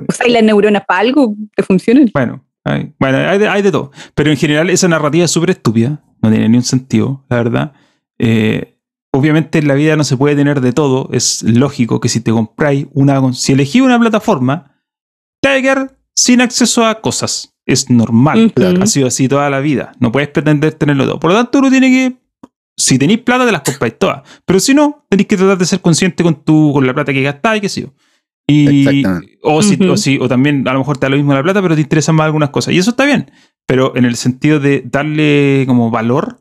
Usáis 0.08 0.32
las 0.32 0.44
neuronas 0.44 0.84
para 0.88 1.00
algo 1.00 1.34
que 1.56 1.64
funcionen. 1.64 2.12
Bueno, 2.14 2.46
hay, 2.64 2.94
bueno 3.00 3.18
hay, 3.18 3.40
de, 3.40 3.48
hay 3.50 3.64
de 3.64 3.72
todo. 3.72 3.92
Pero 4.14 4.30
en 4.30 4.38
general 4.38 4.70
esa 4.70 4.88
narrativa 4.88 5.26
es 5.26 5.32
súper 5.32 5.50
estúpida. 5.50 6.04
No 6.22 6.30
tiene 6.30 6.48
ni 6.48 6.58
un 6.58 6.64
sentido, 6.64 7.26
la 7.28 7.38
verdad. 7.38 7.74
Eh, 8.20 8.78
obviamente 9.12 9.58
en 9.58 9.68
la 9.68 9.74
vida 9.74 9.96
no 9.96 10.04
se 10.04 10.18
puede 10.18 10.36
tener 10.36 10.62
de 10.62 10.74
todo. 10.74 11.10
Es 11.12 11.42
lógico 11.42 12.00
que 12.00 12.10
si 12.10 12.22
te 12.22 12.30
compráis 12.30 12.86
una... 12.94 13.34
Si 13.34 13.54
elegís 13.54 13.82
una 13.82 14.00
plataforma, 14.00 14.66
te 14.66 14.71
a 15.58 15.62
quedar 15.62 15.98
sin 16.16 16.42
acceso 16.42 16.86
a 16.86 17.02
cosas. 17.02 17.54
Es 17.66 17.90
normal. 17.90 18.52
Ha 18.82 18.88
sido 18.88 19.08
así 19.08 19.28
toda 19.28 19.50
la 19.50 19.60
vida. 19.60 19.94
No 20.00 20.12
puedes 20.12 20.30
pretender 20.30 20.74
tenerlo 20.74 21.06
todo. 21.06 21.20
Por 21.20 21.32
lo 21.32 21.38
tanto, 21.38 21.60
uno 21.60 21.70
tiene 21.70 21.90
que... 21.90 22.14
Si 22.78 22.98
tenéis 22.98 23.20
plata, 23.20 23.46
te 23.46 23.52
las 23.52 23.62
compráis 23.62 23.98
todas. 24.00 24.22
Pero 24.46 24.60
si 24.60 24.74
no, 24.74 25.06
tenéis 25.10 25.28
que 25.28 25.38
tratar 25.38 25.58
de 25.58 25.66
ser 25.66 25.82
consciente 25.82 26.24
con, 26.24 26.44
tu, 26.44 26.72
con 26.74 26.86
la 26.88 26.94
plata 26.94 27.14
que 27.14 27.22
gastáis 27.22 27.60
y 27.60 27.62
qué 27.62 27.70
sé 27.70 27.82
yo. 27.82 27.94
Y, 28.48 29.04
o, 29.44 29.62
si, 29.62 29.76
o, 29.94 29.98
si- 29.98 30.18
o 30.20 30.28
también 30.28 30.68
a 30.68 30.74
lo 30.74 30.80
mejor 30.80 30.98
te 30.98 31.06
da 31.06 31.10
lo 31.12 31.16
mismo 31.18 31.34
la 31.34 31.44
plata, 31.44 31.62
pero 31.62 31.76
te 31.76 31.82
interesan 31.82 32.16
más 32.16 32.26
algunas 32.26 32.50
cosas. 32.50 32.74
Y 32.74 32.80
eso 32.80 32.90
está 32.90 33.06
bien. 33.06 33.32
Pero 33.68 33.96
en 33.96 34.06
el 34.06 34.16
sentido 34.16 34.60
de 34.60 34.82
darle 34.86 35.64
como 35.68 35.92
valor 35.92 36.41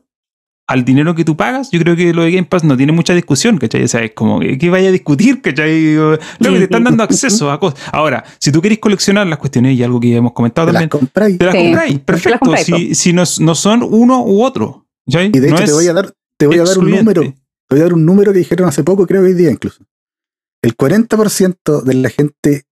al 0.67 0.85
dinero 0.85 1.13
que 1.15 1.25
tú 1.25 1.35
pagas, 1.35 1.69
yo 1.71 1.79
creo 1.79 1.95
que 1.97 2.13
lo 2.13 2.23
de 2.23 2.31
Game 2.31 2.47
Pass 2.47 2.63
no 2.63 2.77
tiene 2.77 2.91
mucha 2.93 3.13
discusión, 3.13 3.57
¿cachai? 3.57 3.83
O 3.83 3.87
sea, 3.87 4.03
es 4.03 4.13
como 4.13 4.39
que, 4.39 4.69
vaya 4.69 4.87
a 4.87 4.91
discutir, 4.91 5.41
¿cachai? 5.41 5.95
Lo 5.95 6.17
que 6.39 6.49
te 6.57 6.63
están 6.63 6.83
dando 6.85 7.03
acceso 7.03 7.51
a 7.51 7.59
cosas. 7.59 7.79
Ahora, 7.91 8.23
si 8.39 8.51
tú 8.51 8.61
querés 8.61 8.79
coleccionar 8.79 9.27
las 9.27 9.37
cuestiones 9.39 9.77
y 9.77 9.83
algo 9.83 9.99
que 9.99 10.15
hemos 10.15 10.31
comentado 10.33 10.67
Te 10.67 10.73
las 10.73 10.81
también, 10.83 10.89
compráis. 10.89 11.37
te 11.37 11.45
las 11.45 11.55
Sí. 11.55 11.61
compráis, 11.63 11.91
Te 11.91 11.97
las 11.97 12.05
perfecto. 12.05 12.39
compráis, 12.39 12.65
si 12.67 12.95
si 12.95 13.13
no, 13.13 13.23
no 13.39 13.55
son 13.55 13.83
uno 13.83 14.23
u 14.23 14.43
otro. 14.43 14.85
¿cachai? 15.05 15.27
Y 15.33 15.39
de 15.39 15.49
No 15.49 15.55
hecho 15.57 15.65
te 15.65 15.73
voy 15.73 15.87
a 15.87 15.93
dar, 15.93 16.13
te 16.37 16.47
voy 16.47 16.59
a 16.59 16.63
dar 16.63 16.77
un 16.77 16.89
número. 16.89 17.21
Te 17.21 17.35
voy 17.75 17.79
a 17.79 17.83
dar 17.83 17.93
un 17.93 18.05
número 18.05 18.31
que 18.33 18.39
dijeron 18.39 18.67
hace 18.69 18.83
poco, 18.83 19.05
creo 19.07 19.21
que 19.23 19.27
hoy 19.29 19.33
día 19.33 19.51
incluso. 19.51 19.83
El 20.61 20.75
40% 20.77 21.81
de 21.83 21.93
la 21.95 22.09
gente, 22.09 22.63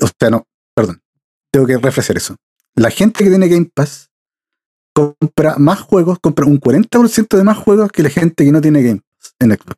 o 0.00 0.06
sea, 0.18 0.30
no, 0.30 0.46
perdón, 0.74 1.00
tengo 1.52 1.66
que 1.66 1.78
refrescar 1.78 2.16
eso. 2.16 2.36
La 2.74 2.90
gente 2.90 3.22
que 3.22 3.30
tiene 3.30 3.48
Game 3.48 3.70
Pass 3.72 4.08
compra 4.92 5.56
más 5.58 5.80
juegos, 5.80 6.18
compra 6.20 6.46
un 6.46 6.60
40% 6.60 7.36
de 7.36 7.44
más 7.44 7.58
juegos 7.58 7.90
que 7.92 8.02
la 8.02 8.10
gente 8.10 8.44
que 8.44 8.52
no 8.52 8.60
tiene 8.60 8.82
Game 8.82 9.00
Pass 9.18 9.34
en 9.40 9.50
Xbox. 9.52 9.76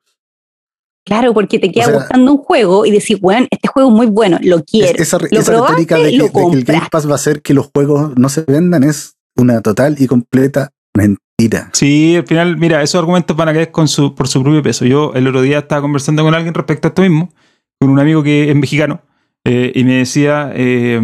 Claro, 1.07 1.35
porque 1.35 1.59
te 1.59 1.71
queda 1.71 1.85
O 1.85 1.89
sea- 1.89 1.97
gustando 1.99 2.33
un 2.33 2.39
juego 2.39 2.87
y 2.87 2.91
decís, 2.91 3.19
weón, 3.21 3.47
este 3.51 3.69
juego 3.69 3.91
es 3.91 3.95
muy 3.95 4.07
bueno, 4.07 4.39
lo 4.43 4.65
quiero. 4.65 4.99
esa 5.01 5.19
lo 5.19 5.27
esa 5.31 5.53
probaste, 5.53 5.69
retórica 5.83 5.97
de 5.99 6.11
que, 6.11 6.17
lo 6.17 6.25
de 6.25 6.33
que 6.33 6.41
el 6.59 6.65
Game. 6.65 6.89
Pass 6.91 7.07
va 7.07 7.13
a 7.13 7.17
hacer 7.17 7.43
que 7.43 7.53
los 7.55 7.67
juegos 7.75 8.13
no 8.17 8.29
se 8.31 8.43
vendan 8.43 8.85
es 8.85 9.17
una 9.37 9.61
total 9.61 9.97
y 9.99 10.07
completa 10.07 10.71
mentira. 10.97 11.69
Sí, 11.75 12.17
al 12.17 12.27
final, 12.27 12.57
mira, 12.57 12.83
esos 12.83 12.99
argumentos 13.01 13.37
van 13.37 13.49
a 13.51 13.53
caer 13.53 13.71
con 13.71 13.87
su, 13.89 14.15
por 14.15 14.29
su 14.29 14.43
propio 14.43 14.63
peso. 14.63 14.87
Yo 14.87 15.13
el 15.15 15.27
otro 15.27 15.43
día 15.43 15.59
estaba 15.59 15.83
conversando 15.83 16.23
con 16.23 16.35
alguien 16.35 16.55
respecto 16.55 16.89
a 16.89 16.91
esto 16.91 17.03
mismo, 17.03 17.35
con 17.79 17.91
un 17.91 17.99
amigo 18.01 18.23
que 18.23 18.49
es 18.51 18.57
mexicano, 18.57 19.03
eh, 19.45 19.73
y 19.75 19.85
me 19.85 19.97
decía, 19.99 20.53
eh, 20.55 20.99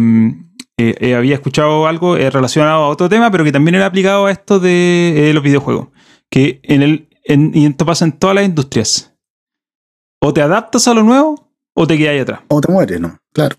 eh, 0.89 0.95
eh, 0.99 1.15
había 1.15 1.35
escuchado 1.35 1.87
algo 1.87 2.17
eh, 2.17 2.29
relacionado 2.29 2.83
a 2.83 2.87
otro 2.89 3.07
tema, 3.09 3.29
pero 3.31 3.43
que 3.43 3.51
también 3.51 3.75
era 3.75 3.85
aplicado 3.85 4.25
a 4.25 4.31
esto 4.31 4.59
de 4.59 5.29
eh, 5.29 5.33
los 5.33 5.43
videojuegos. 5.43 5.89
Que 6.29 6.59
en 6.63 6.81
el, 6.81 7.09
en- 7.23 7.51
y 7.53 7.65
esto 7.65 7.85
pasa 7.85 8.05
en 8.05 8.13
todas 8.13 8.35
las 8.35 8.45
industrias. 8.45 9.13
O 10.21 10.33
te 10.33 10.41
adaptas 10.41 10.87
a 10.87 10.93
lo 10.93 11.03
nuevo 11.03 11.51
o 11.73 11.87
te 11.87 11.97
quedas 11.97 12.11
ahí 12.13 12.19
atrás. 12.19 12.41
O 12.49 12.61
te 12.61 12.71
mueres, 12.71 12.99
¿no? 12.99 13.17
Claro. 13.33 13.55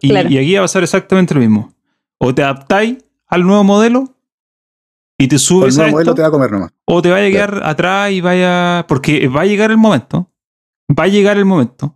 Y, 0.00 0.08
Claro. 0.08 0.28
y 0.30 0.38
aquí 0.38 0.54
va 0.54 0.60
a 0.60 0.64
pasar 0.64 0.82
exactamente 0.82 1.34
lo 1.34 1.40
mismo. 1.40 1.74
O 2.18 2.34
te 2.34 2.42
adaptáis 2.42 2.96
al 3.26 3.42
nuevo 3.42 3.62
modelo 3.64 4.14
y 5.18 5.28
te 5.28 5.34
O 5.34 5.36
el 5.36 5.40
subes 5.40 5.78
a 5.78 5.82
nuevo 5.82 5.96
modelo 5.96 6.14
te 6.14 6.22
va 6.22 6.28
a 6.28 6.30
comer 6.30 6.50
nomás. 6.50 6.72
o 6.86 7.02
te 7.02 7.10
vaya 7.10 7.26
a 7.26 7.30
quedar 7.30 7.60
atrás 7.66 8.10
y 8.10 8.20
vaya. 8.22 8.86
Porque 8.88 9.28
va 9.28 9.42
a 9.42 9.46
llegar 9.46 9.70
el 9.70 9.76
momento. 9.76 10.30
Va 10.98 11.04
a 11.04 11.08
llegar 11.08 11.36
el 11.36 11.44
momento. 11.44 11.94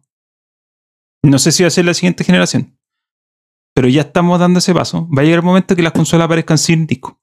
No 1.23 1.39
sé 1.39 1.51
si 1.53 1.63
va 1.63 1.69
a 1.69 1.71
ser 1.71 1.85
la 1.87 1.95
siguiente 1.95 2.25
generación. 2.25 2.77
Pero 3.75 3.89
ya 3.89 4.03
estamos 4.03 4.39
dando 4.39 4.59
ese 4.59 4.75
paso. 4.75 5.09
Va 5.09 5.23
a 5.23 5.25
llegar 5.25 5.39
el 5.41 5.45
momento 5.45 5.75
que 5.75 5.83
las 5.83 5.93
consolas 5.93 6.27
aparezcan 6.27 6.59
sin 6.59 6.87
disco. 6.87 7.19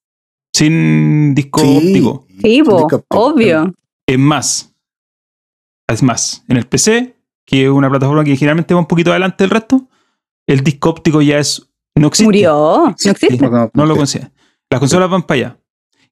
Sin 0.53 1.35
disco 1.35 1.61
óptico. 1.61 2.25
Sí, 2.41 2.61
Disco 2.61 3.03
obvio. 3.09 3.73
Es 4.07 4.17
más. 4.19 4.73
Es 5.87 6.01
más. 6.03 6.43
En 6.47 6.57
el 6.57 6.65
PC, 6.67 7.15
que 7.45 7.63
es 7.65 7.69
una 7.69 7.89
plataforma 7.89 8.23
que 8.23 8.35
generalmente 8.35 8.73
va 8.73 8.79
un 8.79 8.87
poquito 8.87 9.11
adelante 9.11 9.43
del 9.43 9.51
resto, 9.51 9.87
el 10.47 10.61
disco 10.63 10.89
óptico 10.89 11.21
ya 11.21 11.37
es. 11.39 11.69
No 11.95 12.07
existe. 12.07 12.25
Murió, 12.25 12.83
no 12.87 12.95
Sí. 12.97 13.09
existe. 13.09 13.47
No, 13.49 13.69
No 13.73 13.85
lo 13.85 13.95
considera. 13.95 14.31
Las 14.71 14.79
consolas 14.79 15.09
van 15.09 15.23
para 15.23 15.39
allá. 15.39 15.59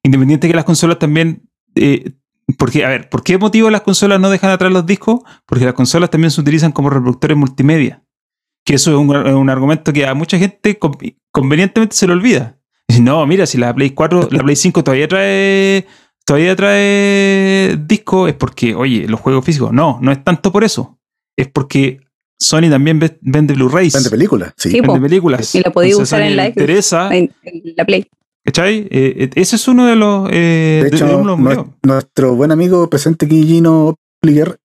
Independiente 0.02 0.48
que 0.48 0.54
las 0.54 0.64
consolas 0.64 0.98
también. 0.98 1.48
eh, 1.74 2.12
porque, 2.56 2.82
a 2.84 2.88
ver, 2.88 3.10
¿por 3.10 3.22
qué 3.22 3.36
motivo 3.36 3.68
las 3.68 3.82
consolas 3.82 4.18
no 4.18 4.30
dejan 4.30 4.50
atrás 4.50 4.72
los 4.72 4.86
discos? 4.86 5.20
Porque 5.44 5.66
las 5.66 5.74
consolas 5.74 6.08
también 6.08 6.30
se 6.30 6.40
utilizan 6.40 6.72
como 6.72 6.88
reproductores 6.88 7.36
multimedia. 7.36 8.02
Que 8.64 8.74
eso 8.74 8.90
es 8.90 8.96
un, 8.98 9.08
un 9.16 9.50
argumento 9.50 9.92
que 9.92 10.06
a 10.06 10.14
mucha 10.14 10.38
gente 10.38 10.78
con- 10.78 10.96
convenientemente 11.32 11.96
se 11.96 12.06
le 12.06 12.12
olvida. 12.12 12.58
Dice, 12.86 13.00
no, 13.02 13.26
mira, 13.26 13.46
si 13.46 13.58
la 13.58 13.74
Play 13.74 13.90
4, 13.90 14.28
la 14.30 14.42
Play 14.42 14.56
5 14.56 14.82
todavía 14.84 15.08
trae. 15.08 15.86
Todavía 16.24 16.54
trae 16.56 17.78
disco, 17.86 18.28
es 18.28 18.34
porque, 18.34 18.74
oye, 18.74 19.06
los 19.08 19.20
juegos 19.20 19.44
físicos. 19.44 19.72
No, 19.72 19.98
no 20.02 20.12
es 20.12 20.22
tanto 20.24 20.52
por 20.52 20.62
eso. 20.64 20.98
Es 21.36 21.48
porque 21.48 22.00
Sony 22.38 22.68
también 22.70 22.98
ve- 22.98 23.18
vende 23.22 23.54
Blu-rays. 23.54 23.94
Vende 23.94 24.10
películas, 24.10 24.52
sí. 24.56 24.70
Sí, 24.70 24.82
po. 24.82 24.92
Vende 24.92 25.08
películas. 25.08 25.54
Y 25.54 25.60
la 25.62 25.70
podía 25.70 25.90
Entonces, 25.92 26.12
usar 26.12 26.22
en 26.26 26.36
la 26.36 26.44
Xbox. 26.44 26.56
interesa 26.56 27.16
En, 27.16 27.30
la 27.76 27.84
Play. 27.86 28.06
¿Cachai? 28.44 28.78
Eh, 28.78 28.88
eh, 28.90 29.30
ese 29.34 29.56
es 29.56 29.68
uno 29.68 29.86
de 29.86 29.96
los. 29.96 30.28
eh, 30.30 30.82
De 30.84 30.90
de- 30.90 30.96
hecho, 30.96 31.06
de 31.06 31.14
uno 31.14 31.18
de 31.20 31.24
los 31.24 31.38
nues- 31.38 31.56
motivos. 31.56 31.76
nuestro 31.82 32.34
buen 32.34 32.50
amigo 32.52 32.88
presente 32.90 33.26
aquí, 33.26 33.44
Gino 33.46 33.94
Pliger, 34.20 34.58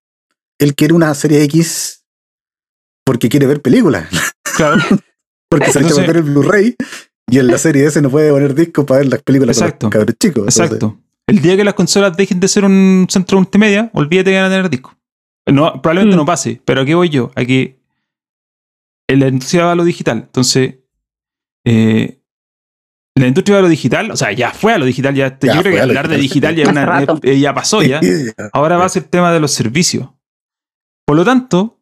él 0.60 0.76
quiere 0.76 0.94
una 0.94 1.14
serie 1.14 1.44
X 1.44 2.03
porque 3.06 3.30
quiere 3.30 3.48
ver 3.48 3.62
películas. 3.62 4.08
Claro, 4.56 4.78
Porque 5.50 5.72
se 5.72 5.80
le 5.80 5.86
echa 5.88 5.96
a 5.96 6.02
Entonces- 6.04 6.08
meter 6.08 6.16
el 6.18 6.24
Blu-ray 6.24 6.76
y 7.30 7.38
en 7.40 7.48
la 7.48 7.58
serie 7.60 7.86
S 7.86 8.02
no 8.02 8.10
puede 8.10 8.32
poner 8.32 8.56
disco 8.56 8.86
para 8.86 9.00
ver 9.02 9.10
las 9.10 9.22
películas 9.22 9.58
Exacto. 9.58 9.86
con 9.90 9.92
los 9.92 9.94
cabros 10.06 10.16
chicos. 10.20 10.38
Entonces, 10.40 10.66
exacto. 10.66 11.00
El 11.28 11.42
día 11.42 11.56
que 11.56 11.64
las 11.64 11.74
consolas 11.76 12.18
dejen 12.18 12.40
de 12.40 12.48
ser 12.48 12.66
un 12.66 13.06
centro 13.10 13.38
multimedia, 13.38 13.90
olvídate 13.94 14.32
que 14.32 14.38
van 14.38 14.46
a 14.46 14.50
tener 14.50 14.70
disco. 14.70 14.96
No, 15.48 15.82
probablemente 15.82 16.16
Mm. 16.16 16.20
no 16.20 16.26
pase, 16.26 16.62
pero 16.66 16.82
¿a 16.82 16.86
qué 16.86 16.96
voy 16.96 17.10
yo? 17.10 17.32
A 17.36 17.46
que 17.46 17.80
la 19.10 19.28
industria 19.28 19.66
va 19.66 19.74
a 19.74 19.76
lo 19.76 19.84
digital. 19.84 20.18
Entonces, 20.26 20.76
eh, 21.66 22.20
la 23.16 23.28
industria 23.28 23.56
va 23.56 23.60
a 23.60 23.64
lo 23.64 23.70
digital, 23.70 24.10
o 24.12 24.18
sea, 24.18 24.32
ya 24.32 24.52
fue 24.52 24.74
a 24.74 24.78
lo 24.80 24.86
digital, 24.86 25.14
ya, 25.14 25.38
yo 25.40 25.48
Ya 25.54 25.62
creo 25.62 25.74
que 25.76 25.82
hablar 25.82 26.08
de 26.08 26.18
digital 26.18 26.56
ya, 26.56 26.68
una- 26.70 27.06
eh, 27.22 27.40
ya 27.40 27.54
pasó 27.54 27.84
ya. 27.84 28.00
Ahora 28.54 28.78
va 28.78 28.86
a 28.86 28.90
ser 28.90 29.04
tema 29.04 29.32
de 29.32 29.40
los 29.40 29.52
servicios. 29.52 30.10
Por 31.06 31.16
lo 31.18 31.24
tanto, 31.24 31.80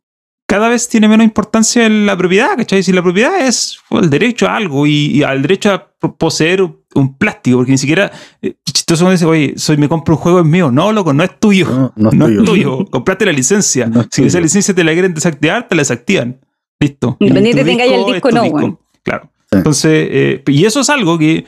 cada 0.51 0.67
vez 0.67 0.89
tiene 0.89 1.07
menos 1.07 1.23
importancia 1.23 1.85
en 1.85 2.05
la 2.05 2.17
propiedad, 2.17 2.57
¿cachai? 2.57 2.83
Si 2.83 2.91
la 2.91 3.01
propiedad 3.01 3.39
es 3.39 3.79
el 3.91 4.09
derecho 4.09 4.47
a 4.49 4.57
algo 4.57 4.85
y, 4.85 4.91
y 5.17 5.23
al 5.23 5.41
derecho 5.41 5.71
a 5.71 5.87
po- 5.97 6.17
poseer 6.17 6.61
un 6.93 7.17
plástico, 7.17 7.55
porque 7.59 7.71
ni 7.71 7.77
siquiera 7.77 8.11
eh, 8.41 8.55
chistoso 8.65 9.05
cuando 9.05 9.13
dice, 9.13 9.25
oye, 9.25 9.53
soy, 9.55 9.77
me 9.77 9.87
compro 9.87 10.15
un 10.15 10.19
juego, 10.21 10.39
es 10.41 10.45
mío. 10.45 10.69
No, 10.69 10.91
loco, 10.91 11.13
no 11.13 11.23
es 11.23 11.39
tuyo. 11.39 11.65
No, 11.69 11.93
no 11.95 12.09
es 12.09 12.15
No 12.15 12.25
tuyo. 12.25 12.39
es 12.41 12.45
tuyo. 12.49 12.85
Compraste 12.91 13.25
la 13.25 13.31
licencia. 13.31 13.85
No 13.87 14.01
es 14.01 14.07
si 14.11 14.23
esa 14.25 14.41
licencia 14.41 14.73
te 14.73 14.83
la 14.83 14.91
quieren 14.91 15.13
desactivar, 15.13 15.69
te 15.69 15.75
la 15.75 15.81
desactivan. 15.81 16.41
Listo. 16.81 17.15
Independiente 17.21 17.63
tenga 17.63 17.85
ya 17.85 17.95
el 17.95 18.05
disco, 18.11 18.31
no, 18.31 18.43
weón. 18.43 18.79
Claro. 19.03 19.31
Sí. 19.51 19.57
Entonces, 19.57 20.07
eh, 20.11 20.43
y 20.47 20.65
eso 20.65 20.81
es 20.81 20.89
algo 20.89 21.17
que 21.17 21.45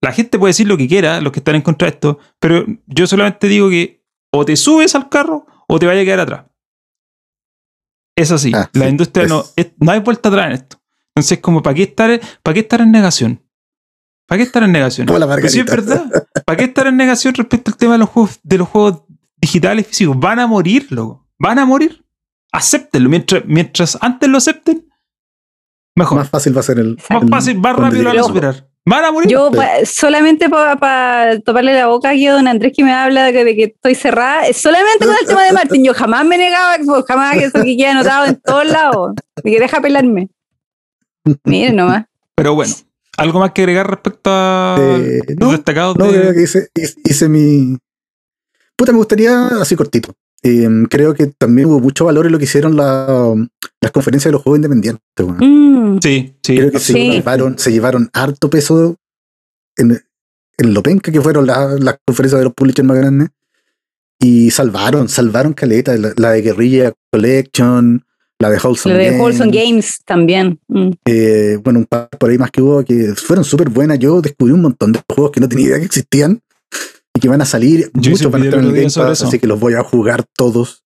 la 0.00 0.12
gente 0.12 0.38
puede 0.38 0.50
decir 0.50 0.68
lo 0.68 0.76
que 0.76 0.86
quiera, 0.86 1.20
los 1.20 1.32
que 1.32 1.40
están 1.40 1.56
en 1.56 1.62
contra 1.62 1.86
de 1.86 1.94
esto, 1.94 2.18
pero 2.38 2.64
yo 2.86 3.06
solamente 3.08 3.48
digo 3.48 3.68
que 3.70 4.04
o 4.32 4.44
te 4.44 4.54
subes 4.56 4.94
al 4.94 5.08
carro 5.08 5.46
o 5.66 5.78
te 5.80 5.86
vaya 5.86 6.02
a 6.02 6.04
quedar 6.04 6.20
atrás. 6.20 6.44
Es 8.20 8.30
así. 8.32 8.52
Ah, 8.54 8.68
la 8.72 8.84
sí, 8.84 8.90
industria 8.90 9.24
es- 9.24 9.30
no, 9.30 9.44
es- 9.56 9.72
no 9.78 9.92
hay 9.92 10.00
vuelta 10.00 10.28
atrás 10.28 10.46
en 10.46 10.52
esto. 10.52 10.80
Entonces, 11.14 11.38
como, 11.40 11.62
¿para 11.62 11.74
qué 11.74 11.82
estar, 11.84 12.20
para 12.42 12.54
qué 12.54 12.60
estar 12.60 12.80
en 12.80 12.90
negación? 12.90 13.42
¿Para 14.26 14.38
qué 14.38 14.42
estar 14.44 14.62
en 14.62 14.72
negación? 14.72 15.06
Pero 15.06 15.48
sí 15.48 15.60
es 15.60 15.66
verdad. 15.66 16.04
¿Para 16.44 16.56
qué 16.56 16.64
estar 16.64 16.86
en 16.86 16.96
negación 16.96 17.34
respecto 17.34 17.70
al 17.70 17.76
tema 17.76 17.92
de 17.94 17.98
los 17.98 18.08
juegos, 18.10 18.38
de 18.42 18.58
los 18.58 18.68
juegos 18.68 19.02
digitales 19.40 19.86
físicos? 19.86 20.18
Van 20.18 20.38
a 20.38 20.46
morir, 20.46 20.86
loco. 20.90 21.26
Van 21.38 21.58
a 21.58 21.64
morir. 21.64 22.04
Acéptenlo. 22.52 23.08
Mientras, 23.08 23.42
mientras 23.46 23.96
antes 24.00 24.28
lo 24.28 24.38
acepten, 24.38 24.88
mejor. 25.94 26.18
Más 26.18 26.30
fácil 26.30 26.56
va 26.56 26.60
a 26.60 26.64
ser 26.64 26.78
el. 26.78 26.96
Más 27.10 27.22
el- 27.22 27.28
fácil, 27.28 27.58
más 27.58 27.76
rápido 27.76 28.02
lo 28.02 28.08
van 28.10 28.18
a 28.18 28.22
superar. 28.22 28.67
Van 28.88 29.04
a 29.04 29.12
morir. 29.12 29.28
Yo 29.30 29.50
pa- 29.50 29.84
solamente 29.84 30.48
para 30.48 31.38
toparle 31.40 31.74
la 31.74 31.86
boca 31.88 32.10
aquí 32.10 32.26
a 32.26 32.32
don 32.32 32.48
Andrés 32.48 32.72
que 32.74 32.82
me 32.84 32.92
habla 32.92 33.24
de 33.26 33.32
que, 33.32 33.44
de 33.44 33.54
que 33.56 33.64
estoy 33.64 33.94
cerrada, 33.94 34.46
es 34.46 34.56
solamente 34.56 35.04
con 35.04 35.14
el 35.20 35.26
tema 35.26 35.44
de 35.44 35.52
Martin. 35.52 35.84
Yo 35.84 35.92
jamás 35.94 36.24
me 36.24 36.38
negaba 36.38 36.76
Xbox, 36.76 37.04
jamás 37.06 37.36
que 37.36 37.44
eso 37.44 37.62
que 37.62 37.76
queda 37.76 37.90
anotado 37.90 38.26
en 38.26 38.36
todos 38.40 38.66
lados. 38.66 39.14
Y 39.44 39.50
que 39.52 39.60
deja 39.60 39.80
pelarme. 39.80 40.28
Miren 41.44 41.76
nomás. 41.76 42.06
Pero 42.34 42.54
bueno, 42.54 42.72
¿algo 43.18 43.40
más 43.40 43.52
que 43.52 43.62
agregar 43.62 43.88
respecto 43.90 44.30
a 44.32 44.76
Eh, 44.78 45.20
los 45.28 45.36
no, 45.38 45.52
destacados 45.52 45.96
No, 45.96 46.06
de- 46.10 46.20
creo 46.20 46.32
que 46.32 46.42
hice, 46.42 46.68
hice- 46.74 46.96
hice 47.04 47.28
mi. 47.28 47.76
Puta, 48.76 48.92
me 48.92 48.98
gustaría 48.98 49.48
así 49.60 49.76
cortito. 49.76 50.14
Eh, 50.42 50.68
creo 50.88 51.14
que 51.14 51.26
también 51.26 51.68
hubo 51.68 51.80
mucho 51.80 52.04
valor 52.04 52.26
en 52.26 52.32
lo 52.32 52.38
que 52.38 52.44
hicieron 52.44 52.76
la- 52.76 53.34
las 53.80 53.92
conferencias 53.92 54.28
de 54.30 54.32
los 54.32 54.42
juegos 54.42 54.58
independientes. 54.58 55.02
Mm, 55.18 55.98
Sí, 56.02 56.34
sí. 56.42 56.56
Creo 56.56 56.70
que 56.70 56.78
se, 56.78 56.92
llevaron, 56.92 57.58
se 57.58 57.72
llevaron 57.72 58.08
harto 58.12 58.48
peso 58.48 58.96
en, 59.76 60.00
en 60.58 60.74
lo 60.74 60.82
penca 60.82 61.10
que 61.10 61.20
fueron 61.20 61.46
la- 61.46 61.76
las 61.80 61.98
conferencias 62.06 62.38
de 62.40 62.44
los 62.44 62.54
publishers 62.54 62.86
más 62.86 62.96
grandes. 62.98 63.28
Y 64.20 64.50
salvaron, 64.50 65.08
salvaron 65.08 65.52
caleta. 65.54 65.96
La, 65.96 66.12
la 66.16 66.30
de 66.32 66.42
Guerrilla 66.42 66.92
Collection, 67.12 68.04
la 68.40 68.50
de 68.50 68.58
Wholesome 68.62 68.94
Lo 68.94 68.98
de 69.00 69.06
Games, 69.06 69.20
Wholesome 69.20 69.50
Games 69.52 70.00
también. 70.04 70.58
Mm. 70.68 70.90
eh, 71.04 71.58
bueno, 71.62 71.80
un 71.80 71.86
par 71.86 72.08
por 72.18 72.30
ahí 72.30 72.38
más 72.38 72.50
que 72.50 72.62
hubo 72.62 72.84
que 72.84 73.14
fueron 73.16 73.44
súper 73.44 73.70
buenas. 73.70 73.98
Yo 73.98 74.20
descubrí 74.20 74.52
un 74.52 74.62
montón 74.62 74.92
de 74.92 75.00
juegos 75.08 75.32
que 75.32 75.40
no 75.40 75.48
tenía 75.48 75.66
idea 75.66 75.78
que 75.78 75.84
existían 75.86 76.40
y 77.18 77.20
que 77.20 77.28
van 77.28 77.42
a 77.42 77.44
salir. 77.44 77.90
Yo 77.94 78.12
Muchos 78.12 78.26
un 78.26 78.32
van 78.32 78.42
a 78.42 78.44
estar 78.44 78.60
en 78.60 78.66
el 78.66 78.72
Game 78.72 78.84
Pass, 78.94 79.22
así 79.22 79.38
que 79.40 79.46
los 79.48 79.58
voy 79.58 79.74
a 79.74 79.82
jugar 79.82 80.24
todos. 80.36 80.84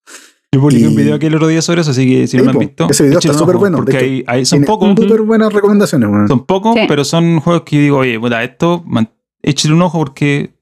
Yo 0.50 0.60
publiqué 0.60 0.86
un 0.86 0.92
y- 0.94 0.96
video 0.96 1.14
aquí 1.16 1.26
el 1.26 1.34
otro 1.34 1.46
día 1.48 1.60
sobre 1.62 1.82
eso, 1.82 1.90
así 1.90 2.08
que 2.08 2.26
si 2.26 2.36
no 2.38 2.44
lo 2.44 2.50
han 2.50 2.58
visto, 2.58 2.86
ese 2.90 3.04
video 3.04 3.18
está 3.18 3.32
un 3.32 3.38
súper 3.38 3.56
bueno, 3.56 3.76
Porque 3.78 3.96
hecho, 3.96 4.04
hay, 4.04 4.24
hay- 4.26 4.44
son 4.46 4.64
pocos, 4.64 4.88
Súper 4.98 5.20
buenas 5.22 5.52
recomendaciones, 5.52 6.08
son 6.28 6.46
pocos, 6.46 6.74
Sí. 6.74 6.82
pero 6.88 7.04
son 7.04 7.40
juegos 7.40 7.62
que 7.64 7.78
digo, 7.78 7.98
oye, 7.98 8.18
puta, 8.18 8.42
esto, 8.42 8.82
man, 8.86 9.10
échale 9.42 9.74
un 9.74 9.82
ojo 9.82 9.98
porque, 9.98 10.54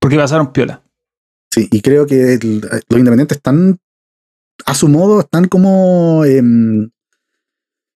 porque 0.00 0.16
pasaron 0.16 0.52
piola. 0.52 0.82
Sí, 1.52 1.68
y 1.70 1.80
creo 1.82 2.06
que 2.06 2.34
el- 2.34 2.60
los 2.60 2.98
independientes 2.98 3.36
están, 3.38 3.78
a 4.66 4.74
su 4.74 4.88
modo, 4.88 5.20
están 5.20 5.46
como 5.48 6.24
em, 6.24 6.90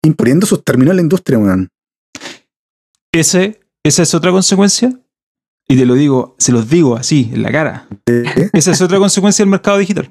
imponiendo 0.05 0.47
sus 0.47 0.65
términos 0.65 0.93
en 0.93 0.97
la 0.97 1.03
industria, 1.03 1.39
weón. 1.39 1.69
Ese, 3.13 3.61
esa 3.85 4.03
es 4.03 4.15
otra 4.15 4.31
consecuencia, 4.31 4.99
y 5.73 5.77
te 5.77 5.87
lo 5.87 5.95
digo, 5.95 6.35
se 6.39 6.53
los 6.53 6.69
digo 6.69 6.97
así, 6.97 7.31
en 7.33 7.43
la 7.43 7.51
cara. 7.51 7.89
Esa 8.53 8.73
es 8.73 8.81
otra 8.83 8.99
consecuencia 8.99 9.43
del 9.43 9.51
mercado 9.51 9.79
digital. 9.79 10.11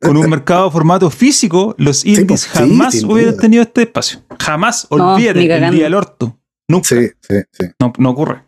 Con 0.00 0.16
un 0.16 0.30
mercado 0.30 0.70
formato 0.70 1.10
físico, 1.10 1.74
los 1.76 2.04
indies 2.06 2.40
sí, 2.42 2.48
jamás 2.52 3.04
hubieran 3.04 3.32
duda. 3.34 3.42
tenido 3.42 3.62
este 3.62 3.82
espacio. 3.82 4.20
Jamás, 4.40 4.86
No, 4.90 5.14
olvídate, 5.14 5.40
ni 5.40 5.46
el 5.52 5.74
día 5.74 5.84
del 5.84 5.94
orto. 5.94 6.38
Nunca. 6.68 6.88
sí, 6.88 7.08
sí, 7.20 7.34
sí. 7.52 7.66
No, 7.78 7.92
no 7.98 8.10
ocurre. 8.10 8.42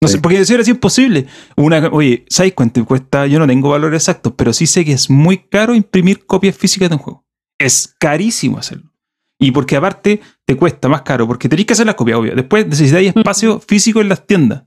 No 0.00 0.08
Sí. 0.08 0.14
sé, 0.14 0.20
porque 0.20 0.40
eso 0.40 0.54
era 0.54 0.62
así 0.62 0.70
imposible. 0.70 1.26
Una, 1.56 1.88
oye, 1.88 2.24
¿sabes 2.28 2.52
cuánto 2.54 2.84
cuesta? 2.84 3.26
Yo 3.26 3.38
no 3.38 3.46
tengo 3.46 3.70
valores 3.70 4.02
exactos, 4.02 4.32
pero 4.36 4.52
sí 4.52 4.66
sé 4.66 4.84
que 4.84 4.92
es 4.92 5.10
muy 5.10 5.38
caro 5.48 5.74
imprimir 5.74 6.24
copias 6.26 6.56
físicas 6.56 6.88
de 6.88 6.94
un 6.96 7.02
juego. 7.02 7.24
Es 7.58 7.94
carísimo 7.98 8.58
hacerlo. 8.58 8.90
Y 9.40 9.50
porque 9.50 9.76
aparte 9.76 10.20
te 10.46 10.56
cuesta 10.56 10.88
más 10.88 11.02
caro, 11.02 11.26
porque 11.26 11.48
tenés 11.48 11.66
que 11.66 11.72
hacer 11.72 11.86
las 11.86 11.94
copias, 11.96 12.18
obvio. 12.18 12.34
Después 12.34 12.66
necesitáis 12.66 13.12
espacio 13.14 13.60
físico 13.60 14.00
en 14.00 14.08
las 14.08 14.26
tiendas. 14.26 14.64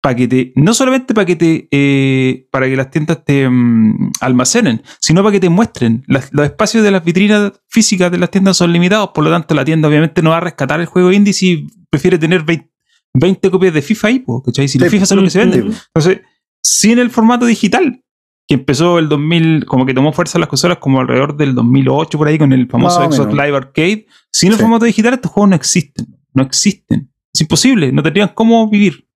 Para 0.00 0.14
que 0.14 0.28
te, 0.28 0.52
no 0.56 0.74
solamente 0.74 1.12
para 1.12 1.26
que 1.26 1.36
te, 1.36 1.68
eh, 1.72 2.46
para 2.52 2.66
que 2.66 2.76
las 2.76 2.90
tiendas 2.90 3.24
te 3.24 3.48
mm, 3.48 4.12
almacenen, 4.20 4.82
sino 5.00 5.22
para 5.22 5.32
que 5.32 5.40
te 5.40 5.48
muestren. 5.48 6.04
Las- 6.06 6.32
los 6.32 6.44
espacios 6.46 6.84
de 6.84 6.90
las 6.90 7.04
vitrinas 7.04 7.52
físicas 7.68 8.10
de 8.10 8.18
las 8.18 8.30
tiendas 8.30 8.56
son 8.56 8.72
limitados, 8.72 9.10
por 9.14 9.24
lo 9.24 9.30
tanto 9.30 9.54
la 9.54 9.64
tienda 9.64 9.88
obviamente 9.88 10.22
no 10.22 10.30
va 10.30 10.36
a 10.36 10.40
rescatar 10.40 10.80
el 10.80 10.86
juego 10.86 11.10
indie 11.12 11.32
si 11.32 11.66
prefiere 11.90 12.16
tener 12.18 12.42
20, 12.44 12.70
20 13.14 13.50
copias 13.50 13.74
de 13.74 13.82
FIFA 13.82 14.08
ahí, 14.08 14.24
¿cachai? 14.44 14.68
Si 14.68 14.78
Sí, 14.78 14.88
FIFA 14.88 15.06
son 15.06 15.18
lo 15.18 15.24
que 15.24 15.30
se 15.30 15.38
vende. 15.40 15.62
Mm. 15.62 15.72
Entonces, 15.94 16.20
sin 16.62 16.98
el 16.98 17.10
formato 17.10 17.44
digital, 17.46 18.04
que 18.46 18.54
empezó 18.54 18.98
el 18.98 19.08
2000, 19.08 19.66
como 19.66 19.84
que 19.84 19.94
tomó 19.94 20.12
fuerza 20.12 20.38
las 20.38 20.48
consolas 20.48 20.78
como 20.78 21.00
alrededor 21.00 21.36
del 21.36 21.54
2008 21.54 22.16
por 22.16 22.28
ahí 22.28 22.38
con 22.38 22.52
el 22.52 22.68
famoso 22.68 23.00
Más 23.00 23.18
o 23.18 23.24
Xbox. 23.24 23.32
Live 23.34 23.56
Arcade, 23.56 24.06
sin 24.32 24.50
el 24.50 24.54
Sí. 24.56 24.60
formato 24.60 24.84
digital 24.84 25.14
estos 25.14 25.32
juegos 25.32 25.50
no 25.50 25.56
existen, 25.56 26.06
no 26.34 26.42
existen. 26.44 27.10
Es 27.34 27.40
imposible, 27.40 27.90
no 27.92 28.02
tendrían 28.02 28.30
cómo 28.34 28.68
vivir. 28.70 29.07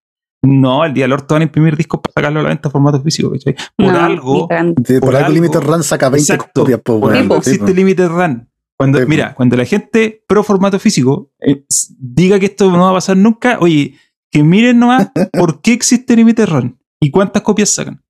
No, 0.45 0.85
el 0.85 0.93
día 0.93 1.05
del 1.05 1.13
orto 1.13 1.35
van 1.35 1.43
a 1.43 1.45
imprimir 1.45 1.77
discos 1.77 2.01
para 2.01 2.13
sacarlo 2.15 2.41
a 2.41 2.43
la 2.43 2.49
venta 2.49 2.69
en 2.69 2.73
formato 2.73 3.01
físico, 3.01 3.31
¿cachai? 3.31 3.55
Por 3.77 3.93
No, 3.93 3.99
algo. 4.01 4.49
De- 4.77 5.01
por, 5.01 5.11
Por 5.11 5.17
algo, 5.17 5.27
algo- 5.27 5.35
Limited 5.35 5.61
Run 5.61 5.83
saca 5.85 6.09
20 6.09 6.33
Exacto. 6.33 6.61
copias, 6.63 6.81
po, 6.81 6.99
por 7.01 7.11
weón. 7.11 7.23
algo 7.23 7.37
existe. 7.37 7.73
Limited 7.73 8.09
Run. 8.09 8.49
Cuando, 8.77 8.99
Sí, 8.99 9.05
mira, 9.07 9.35
cuando 9.35 9.57
la 9.57 9.65
gente 9.65 10.25
pro 10.27 10.43
formato 10.43 10.79
físico 10.81 11.31
eh, 11.41 11.65
diga 11.97 12.41
que 12.41 12.47
esto 12.47 12.71
no 12.73 12.81
va 12.81 12.91
a 12.91 12.95
pasar 12.95 13.17
nunca, 13.17 13.59
oye, 13.61 13.95
que 14.31 14.43
miren 14.43 14.81
nomás 14.81 15.11
por 15.33 15.61
qué 15.61 15.73
existe 15.75 16.17
Limited 16.17 16.47
Run 16.49 16.79
y 17.01 17.11
cuántas 17.13 17.43
copias 17.43 17.71
sacan. 17.71 18.03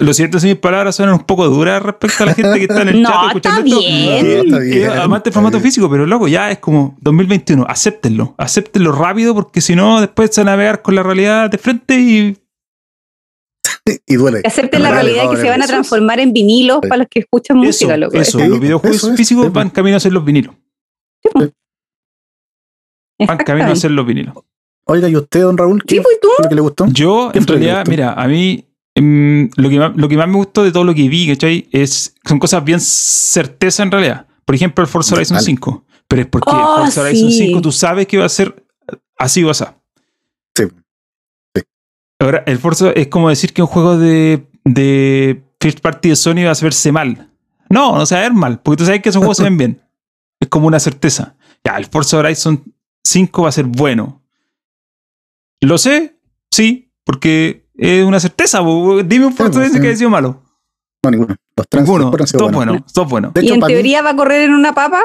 Lo 0.00 0.12
siento 0.12 0.38
si 0.38 0.48
mis 0.48 0.56
palabras 0.56 0.96
suenan 0.96 1.14
un 1.14 1.24
poco 1.24 1.48
duras 1.48 1.82
respecto 1.82 2.22
a 2.22 2.26
la 2.26 2.34
gente 2.34 2.58
que 2.58 2.64
está 2.64 2.82
en 2.82 2.88
el 2.88 3.02
No, 3.02 3.08
chat 3.08 3.26
escuchando 3.28 3.78
está 3.80 3.80
esto. 3.80 3.80
bien. 3.80 4.22
que- 4.26 4.36
No, 4.36 4.42
está 4.42 4.58
que 4.58 4.64
bien, 4.78 4.90
amante 4.90 5.30
del 5.30 5.34
formato 5.34 5.56
bien. 5.56 5.62
físico, 5.64 5.88
pero 5.90 6.06
loco, 6.06 6.28
ya 6.28 6.50
es 6.50 6.58
como 6.58 6.94
2021, 7.00 7.64
acéptenlo, 7.66 8.34
acéptenlo 8.36 8.92
rápido 8.92 9.34
porque 9.34 9.62
si 9.62 9.74
no 9.74 10.00
después 10.00 10.30
se 10.34 10.42
van 10.42 10.48
a 10.48 10.50
navegar 10.52 10.82
con 10.82 10.94
la 10.94 11.02
realidad 11.02 11.48
de 11.50 11.56
frente 11.58 11.98
y 11.98 12.36
Y 14.06 14.16
duele. 14.16 14.42
Que 14.42 14.48
acepten 14.48 14.82
la 14.82 14.90
Vale, 14.90 15.02
realidad 15.02 15.22
que 15.22 15.28
vale, 15.28 15.40
se 15.40 15.48
van 15.48 15.60
a 15.62 15.64
es. 15.64 15.70
transformar 15.70 16.20
en 16.20 16.34
vinilos 16.34 16.80
Sí. 16.82 16.88
para 16.88 16.98
los 16.98 17.08
que 17.10 17.20
escuchan 17.20 17.56
eso, 17.58 17.66
música, 17.66 17.96
loco. 17.96 18.16
eso, 18.18 18.38
Sí, 18.38 18.46
los 18.46 18.60
videojuegos 18.60 18.96
eso 18.98 19.10
es, 19.12 19.16
físicos 19.16 19.46
sí. 19.46 19.50
van 19.54 19.70
camino 19.70 19.96
a 19.96 20.00
ser 20.00 20.12
los 20.12 20.22
vinilos. 20.24 20.54
Van 23.26 23.38
camino 23.38 23.68
a 23.72 23.76
ser 23.76 23.90
los 23.92 24.06
vinilos. 24.06 24.34
Oiga, 24.84 25.08
¿y 25.08 25.16
usted, 25.16 25.42
don 25.42 25.56
Raúl? 25.58 25.82
¿Qué 25.84 25.96
Sí, 25.96 26.00
pues 26.02 26.18
tú. 26.20 26.28
lo 26.42 26.48
que 26.48 26.54
le 26.54 26.60
gustó? 26.60 26.86
Yo, 26.88 27.30
¿Qué 27.32 27.38
en 27.38 27.44
que 27.46 27.52
realidad, 27.52 27.84
mira, 27.88 28.12
a 28.12 28.26
mí 28.28 28.67
em, 28.98 29.50
lo, 29.56 29.68
que 29.68 29.78
más, 29.78 29.96
lo 29.96 30.08
que 30.08 30.16
más 30.16 30.28
me 30.28 30.36
gustó 30.36 30.62
de 30.62 30.72
todo 30.72 30.84
lo 30.84 30.94
que 30.94 31.08
vi, 31.08 31.28
¿cachai? 31.28 31.68
Es, 31.72 32.14
son 32.24 32.38
cosas 32.38 32.64
bien 32.64 32.80
certeza 32.80 33.82
en 33.82 33.90
realidad. 33.90 34.26
Por 34.44 34.54
ejemplo, 34.54 34.82
el 34.82 34.88
Forza 34.88 35.14
Horizon 35.14 35.36
Vale. 35.36 35.44
5. 35.46 35.84
Pero 36.08 36.22
es 36.22 36.28
porque 36.28 36.50
Oh, 36.50 36.76
el 36.78 36.84
Forza 36.84 37.02
Horizon 37.02 37.30
sí. 37.30 37.46
5 37.48 37.60
tú 37.60 37.72
sabes 37.72 38.06
que 38.06 38.18
va 38.18 38.24
a 38.24 38.28
ser 38.28 38.66
así 39.16 39.44
o 39.44 39.50
así. 39.50 39.64
Sí. 40.56 40.64
Ahora, 42.18 42.42
el 42.46 42.58
Forza 42.58 42.90
es 42.90 43.08
como 43.08 43.28
decir 43.28 43.52
que 43.52 43.62
un 43.62 43.68
juego 43.68 43.96
de, 43.98 44.46
de 44.64 45.42
first 45.60 45.80
party 45.80 46.08
de 46.10 46.16
Sony 46.16 46.44
va 46.44 46.52
a 46.52 46.62
verse 46.62 46.90
mal. 46.92 47.30
No, 47.70 47.96
no 47.96 48.06
se 48.06 48.14
va 48.14 48.20
a 48.22 48.24
ver 48.24 48.32
mal, 48.32 48.60
porque 48.60 48.78
tú 48.78 48.84
sabes 48.84 49.02
que 49.02 49.10
esos 49.10 49.20
juegos 49.20 49.36
se 49.36 49.44
ven 49.44 49.56
bien. 49.56 49.82
Es 50.40 50.48
como 50.48 50.68
una 50.68 50.78
certeza. 50.78 51.36
Ya, 51.64 51.76
el 51.76 51.86
Forza 51.86 52.18
Horizon 52.18 52.62
5 53.02 53.42
va 53.42 53.48
a 53.48 53.52
ser 53.52 53.64
bueno. 53.64 54.22
¿Lo 55.60 55.78
sé? 55.78 56.16
Sí, 56.52 56.92
porque 57.04 57.67
es 57.78 58.04
una 58.04 58.20
certeza. 58.20 58.60
bo. 58.60 59.02
Dime 59.02 59.26
un 59.26 59.32
Forza 59.32 59.52
pues, 59.52 59.56
Horizon 59.58 59.76
sí. 59.76 59.80
que 59.80 59.88
haya 59.88 59.96
sido 59.96 60.10
malo. 60.10 60.42
No, 61.02 61.10
ninguno. 61.10 61.36
Los 61.56 61.68
trans 61.68 61.86
Ninguno. 61.88 62.10
buenos. 62.10 62.32
Todos 62.92 63.08
buenos. 63.08 63.32
De 63.34 63.44
Y 63.44 63.48
en 63.50 63.60
mí, 63.60 63.66
teoría 63.66 64.02
va 64.02 64.10
a 64.10 64.16
correr 64.16 64.42
en 64.42 64.52
una 64.52 64.74
papa. 64.74 65.00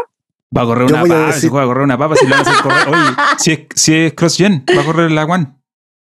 Va 0.55 0.61
a 0.63 0.65
correr 0.65 0.87
Yo 0.89 0.95
una 0.95 1.03
papa. 1.03 1.25
decir- 1.27 1.41
Si 1.41 1.47
juega 1.49 1.63
a 1.63 1.67
correr 1.67 1.83
una 1.83 1.97
papa, 1.97 2.15
si 2.15 2.25
le 2.25 2.31
van 2.31 2.45
a 2.47 2.49
hacer 2.51 2.63
correr. 2.63 2.87
Oye, 2.89 3.15
si 3.37 3.51
es, 3.51 3.59
si 3.75 3.93
es 3.95 4.13
cross-gen, 4.13 4.65
va 4.75 4.81
a 4.81 4.85
correr 4.85 5.11
la 5.11 5.25
One. 5.25 5.45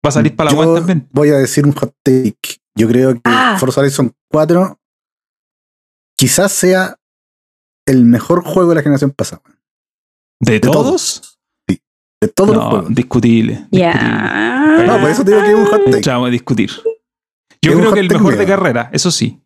Va 0.05 0.09
a 0.09 0.11
salir 0.11 0.35
para 0.35 0.49
la 0.51 0.55
yo 0.57 0.61
One 0.63 0.79
también. 0.79 1.07
voy 1.11 1.29
a 1.29 1.35
decir 1.37 1.65
un 1.65 1.73
hot 1.73 1.93
take. 2.03 2.57
Yo 2.75 2.87
creo 2.87 3.13
que 3.13 3.21
Ah. 3.25 3.57
Forza 3.59 3.81
Horizon 3.81 4.13
4 4.29 4.79
quizás 6.15 6.51
sea 6.51 6.97
el 7.85 8.05
mejor 8.05 8.43
juego 8.43 8.69
de 8.69 8.75
la 8.75 8.81
generación 8.81 9.11
pasada. 9.11 9.41
¿De, 10.39 10.59
todos. 10.59 10.73
todos? 10.75 11.39
De 12.21 12.27
todos 12.27 12.55
los 12.55 12.63
No, 12.63 12.69
juegos. 12.69 12.95
discutible. 12.95 13.65
Ya. 13.71 14.83
No, 14.85 14.99
por 15.01 15.09
eso 15.09 15.23
digo 15.23 15.39
que 15.41 15.49
es 15.49 15.55
un 15.55 15.65
hot 15.65 15.81
take. 15.89 16.11
A 16.11 16.29
discutir. 16.29 16.69
Yo 17.63 17.71
Es 17.71 17.77
creo 17.77 17.93
que 17.93 17.99
el 17.99 18.09
mejor 18.09 18.37
de 18.37 18.45
carrera, 18.45 18.89
eso 18.93 19.09
sí. 19.11 19.39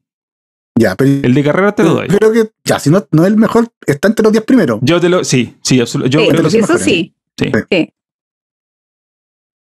Ya, 0.78 0.96
pero 0.96 1.10
El 1.10 1.34
de 1.34 1.44
carrera 1.44 1.72
te 1.74 1.84
lo 1.84 1.94
doy. 1.94 2.08
creo 2.10 2.34
que, 2.34 2.52
ya, 2.66 2.80
si 2.80 2.90
no, 2.90 3.08
no 3.12 3.24
es 3.24 3.28
el 3.30 3.38
mejor, 3.38 3.70
está 3.88 4.10
entre 4.10 4.24
los 4.24 4.34
10 4.34 4.44
primeros. 4.44 4.80
Yo 4.82 5.00
te 5.00 5.08
lo. 5.08 5.24
Sí, 5.24 5.56
sí, 5.64 5.80
absolutamente. 5.80 6.18
Yo 6.18 6.20
Sí, 6.22 6.28
creo 6.28 6.38
que 6.38 6.44
los 6.44 6.52
sí. 6.52 6.58
eso 6.60 6.68
mejores. 6.74 6.86
sí. 6.86 7.16
Sí. 7.40 7.52
Sí. 7.72 7.78
Eh, 7.78 7.94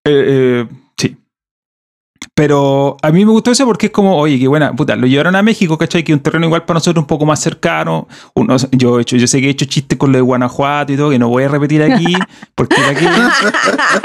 eh, 0.08 0.68
sí. 0.70 0.78
Pero 2.38 2.98
a 3.02 3.12
mí 3.12 3.24
me 3.24 3.32
gustó 3.32 3.52
eso 3.52 3.66
porque 3.66 3.86
es 3.86 3.92
como, 3.94 4.18
oye, 4.18 4.38
qué 4.38 4.48
buena, 4.50 4.74
puta, 4.74 4.98
lo 4.98 5.08
llevaron 5.08 5.38
a 5.38 5.42
México, 5.42 5.78
¿cachai? 5.78 6.04
Que 6.04 6.12
es 6.12 6.18
un 6.18 6.22
terreno 6.22 6.46
igual 6.48 6.66
para 6.66 6.76
nosotros 6.80 7.02
un 7.04 7.08
poco 7.08 7.26
más 7.26 7.40
cercano. 7.40 8.10
Uno- 8.34 8.58
yo, 8.74 9.00
he 9.00 9.04
hecho, 9.04 9.16
yo 9.16 9.26
sé 9.26 9.40
que 9.40 9.48
he 9.48 9.52
hecho 9.52 9.64
chistes 9.66 9.98
con 9.98 10.12
lo 10.12 10.18
de 10.18 10.22
Guanajuato 10.22 10.92
y 10.92 10.98
todo, 10.98 11.12
que 11.12 11.18
no 11.20 11.30
voy 11.30 11.44
a 11.44 11.48
repetir 11.48 11.82
aquí, 11.82 12.14
porque 12.56 12.76
aquí, 12.82 13.06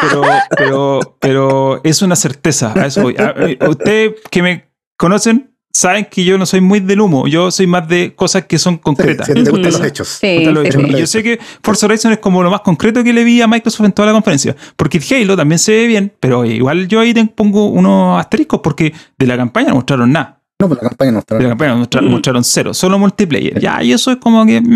pero, 0.00 0.22
pero, 0.56 1.00
pero 1.18 1.80
es 1.82 2.02
una 2.02 2.14
certeza. 2.14 2.72
A 2.76 2.86
eso 2.86 3.02
voy. 3.02 3.16
A- 3.18 3.34
a- 3.64 3.68
Ustedes 3.68 4.14
que 4.30 4.42
me 4.42 4.70
conocen 4.96 5.49
saben 5.72 6.06
que 6.10 6.24
yo 6.24 6.36
no 6.36 6.46
soy 6.46 6.60
muy 6.60 6.80
del 6.80 7.00
humo, 7.00 7.26
yo 7.28 7.50
soy 7.50 7.66
más 7.66 7.86
de 7.88 8.14
cosas 8.14 8.44
que 8.46 8.58
son 8.58 8.74
Sí, 8.74 8.80
concretas. 8.82 9.26
si 9.26 9.34
ti 9.34 9.44
te 9.44 9.50
gustan 9.50 9.72
los 9.72 9.84
hechos. 9.84 10.08
Sí, 10.08 10.44
sí, 10.44 10.72
sí. 10.72 10.78
Y 10.88 10.98
yo 10.98 11.06
sé 11.06 11.22
que 11.22 11.38
Forza 11.62 11.86
Horizon 11.86 12.12
es 12.12 12.18
como 12.18 12.42
lo 12.42 12.50
más 12.50 12.60
concreto 12.62 13.02
que 13.04 13.12
le 13.12 13.22
vi 13.24 13.40
a 13.40 13.46
Microsoft 13.46 13.86
en 13.86 13.92
toda 13.92 14.06
la 14.06 14.12
conferencia. 14.12 14.56
Porque 14.76 14.98
el 14.98 15.04
Halo 15.22 15.36
también 15.36 15.58
se 15.58 15.72
ve 15.72 15.86
bien, 15.86 16.12
pero 16.20 16.44
igual 16.44 16.88
yo 16.88 17.00
ahí 17.00 17.14
te 17.14 17.24
pongo 17.26 17.66
unos 17.66 18.18
asteriscos 18.20 18.60
porque 18.62 18.92
de 19.18 19.26
la 19.26 19.36
campaña 19.36 19.68
no 19.68 19.76
mostraron 19.76 20.10
nada. 20.12 20.36
No, 20.58 20.68
pues 20.68 20.82
la 20.82 20.88
campaña 20.90 21.12
no 21.12 21.18
está. 21.20 21.36
De 21.36 21.42
la 21.44 21.48
campaña 21.50 21.74
mostra- 21.76 22.02
Mm. 22.02 22.10
mostraron 22.10 22.44
cero, 22.44 22.74
solo 22.74 22.98
multiplayer. 22.98 23.58
Ya, 23.60 23.82
y 23.82 23.92
eso 23.92 24.10
es 24.10 24.18
como 24.18 24.44
que. 24.44 24.60
mm, 24.60 24.66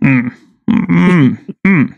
mm, 0.00 0.30
mm, 0.66 1.36
mm. 1.64 1.97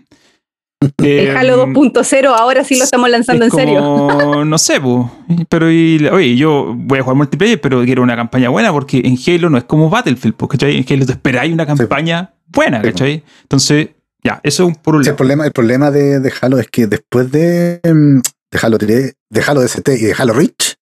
Eh, 1.02 1.34
Halo 1.36 1.66
2.0 1.66 2.26
ahora 2.34 2.64
sí 2.64 2.76
lo 2.78 2.84
estamos 2.84 3.10
lanzando 3.10 3.44
en 3.44 3.50
serio. 3.50 3.80
no 4.46 4.58
sé, 4.58 4.80
po. 4.80 5.10
pero 5.50 5.70
y, 5.70 6.06
oye, 6.10 6.36
yo 6.36 6.72
voy 6.74 6.98
a 7.00 7.02
jugar 7.02 7.16
multiplayer, 7.16 7.60
pero 7.60 7.84
quiero 7.84 8.02
una 8.02 8.16
campaña 8.16 8.48
buena 8.48 8.72
porque 8.72 9.02
en 9.04 9.18
Halo 9.26 9.50
no 9.50 9.58
es 9.58 9.64
como 9.64 9.90
Battlefield, 9.90 10.34
po, 10.36 10.48
¿cachai? 10.48 10.78
En 10.78 10.86
Halo 10.88 11.04
te 11.06 11.12
esperáis 11.12 11.52
una 11.52 11.66
campaña 11.66 12.32
buena, 12.46 12.80
Sí. 12.82 12.88
¿cachai? 12.88 13.24
Entonces, 13.42 13.88
ya, 14.24 14.40
eso 14.42 14.62
es 14.68 14.68
un 14.68 14.94
un 14.94 15.04
Sí, 15.04 15.08
el 15.10 15.12
lado. 15.12 15.16
problema, 15.16 15.44
el 15.46 15.52
problema 15.52 15.90
de, 15.90 16.18
de 16.20 16.32
Halo 16.40 16.58
es 16.58 16.68
que 16.68 16.86
después 16.86 17.30
de, 17.30 17.80
mm, 17.84 18.20
de 18.50 18.58
Halo 18.62 18.78
3, 18.78 19.16
de 19.28 19.40
Halo 19.42 19.60
DST 19.62 19.88
y 19.88 20.04
de 20.06 20.14
Halo 20.16 20.32
Reach, 20.32 20.76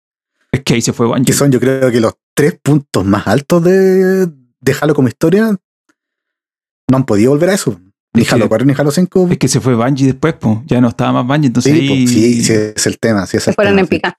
Es 0.53 0.63
que 0.63 0.75
ahí 0.75 0.81
se 0.81 0.93
fue 0.93 1.07
Bungie. 1.07 1.25
que 1.27 1.33
son 1.33 1.51
yo 1.51 1.59
creo 1.59 1.91
que 1.91 2.01
los 2.01 2.15
tres 2.35 2.57
puntos 2.63 3.05
más 3.05 3.27
altos 3.27 3.65
de, 3.65 4.27
de 4.27 4.77
Halo 4.81 4.95
como 4.95 5.09
historia, 5.09 5.57
no 6.91 6.97
han 6.97 7.05
podido 7.05 7.33
volver 7.33 7.51
a 7.51 7.55
eso. 7.55 7.81
Ni 8.15 8.25
que- 8.25 8.35
Halo 8.35 8.49
4 8.49 8.67
ni 8.67 8.75
Halo 8.77 8.91
5. 8.91 9.29
Es 9.31 9.39
que 9.39 9.49
se 9.49 9.61
fue 9.61 9.75
Bungie 9.75 10.07
después, 10.07 10.35
po. 10.35 10.63
ya 10.67 10.81
no 10.81 10.89
estaba 10.89 11.13
más 11.23 11.27
Bungie, 11.27 11.47
entonces 11.49 11.73
Sí, 11.73 11.81
ahí- 11.81 11.89
pues, 12.05 12.11
sí, 12.11 12.43
sí, 12.45 12.53
es 12.77 12.87
el 12.87 12.99
tema. 12.99 13.27
Sí, 13.27 13.37
es 13.37 13.45
Se 13.45 13.51
el 13.51 13.55
fueron 13.55 13.73
tema, 13.75 13.81
en 13.81 13.87
sí. 13.87 13.91
pica. 13.91 14.19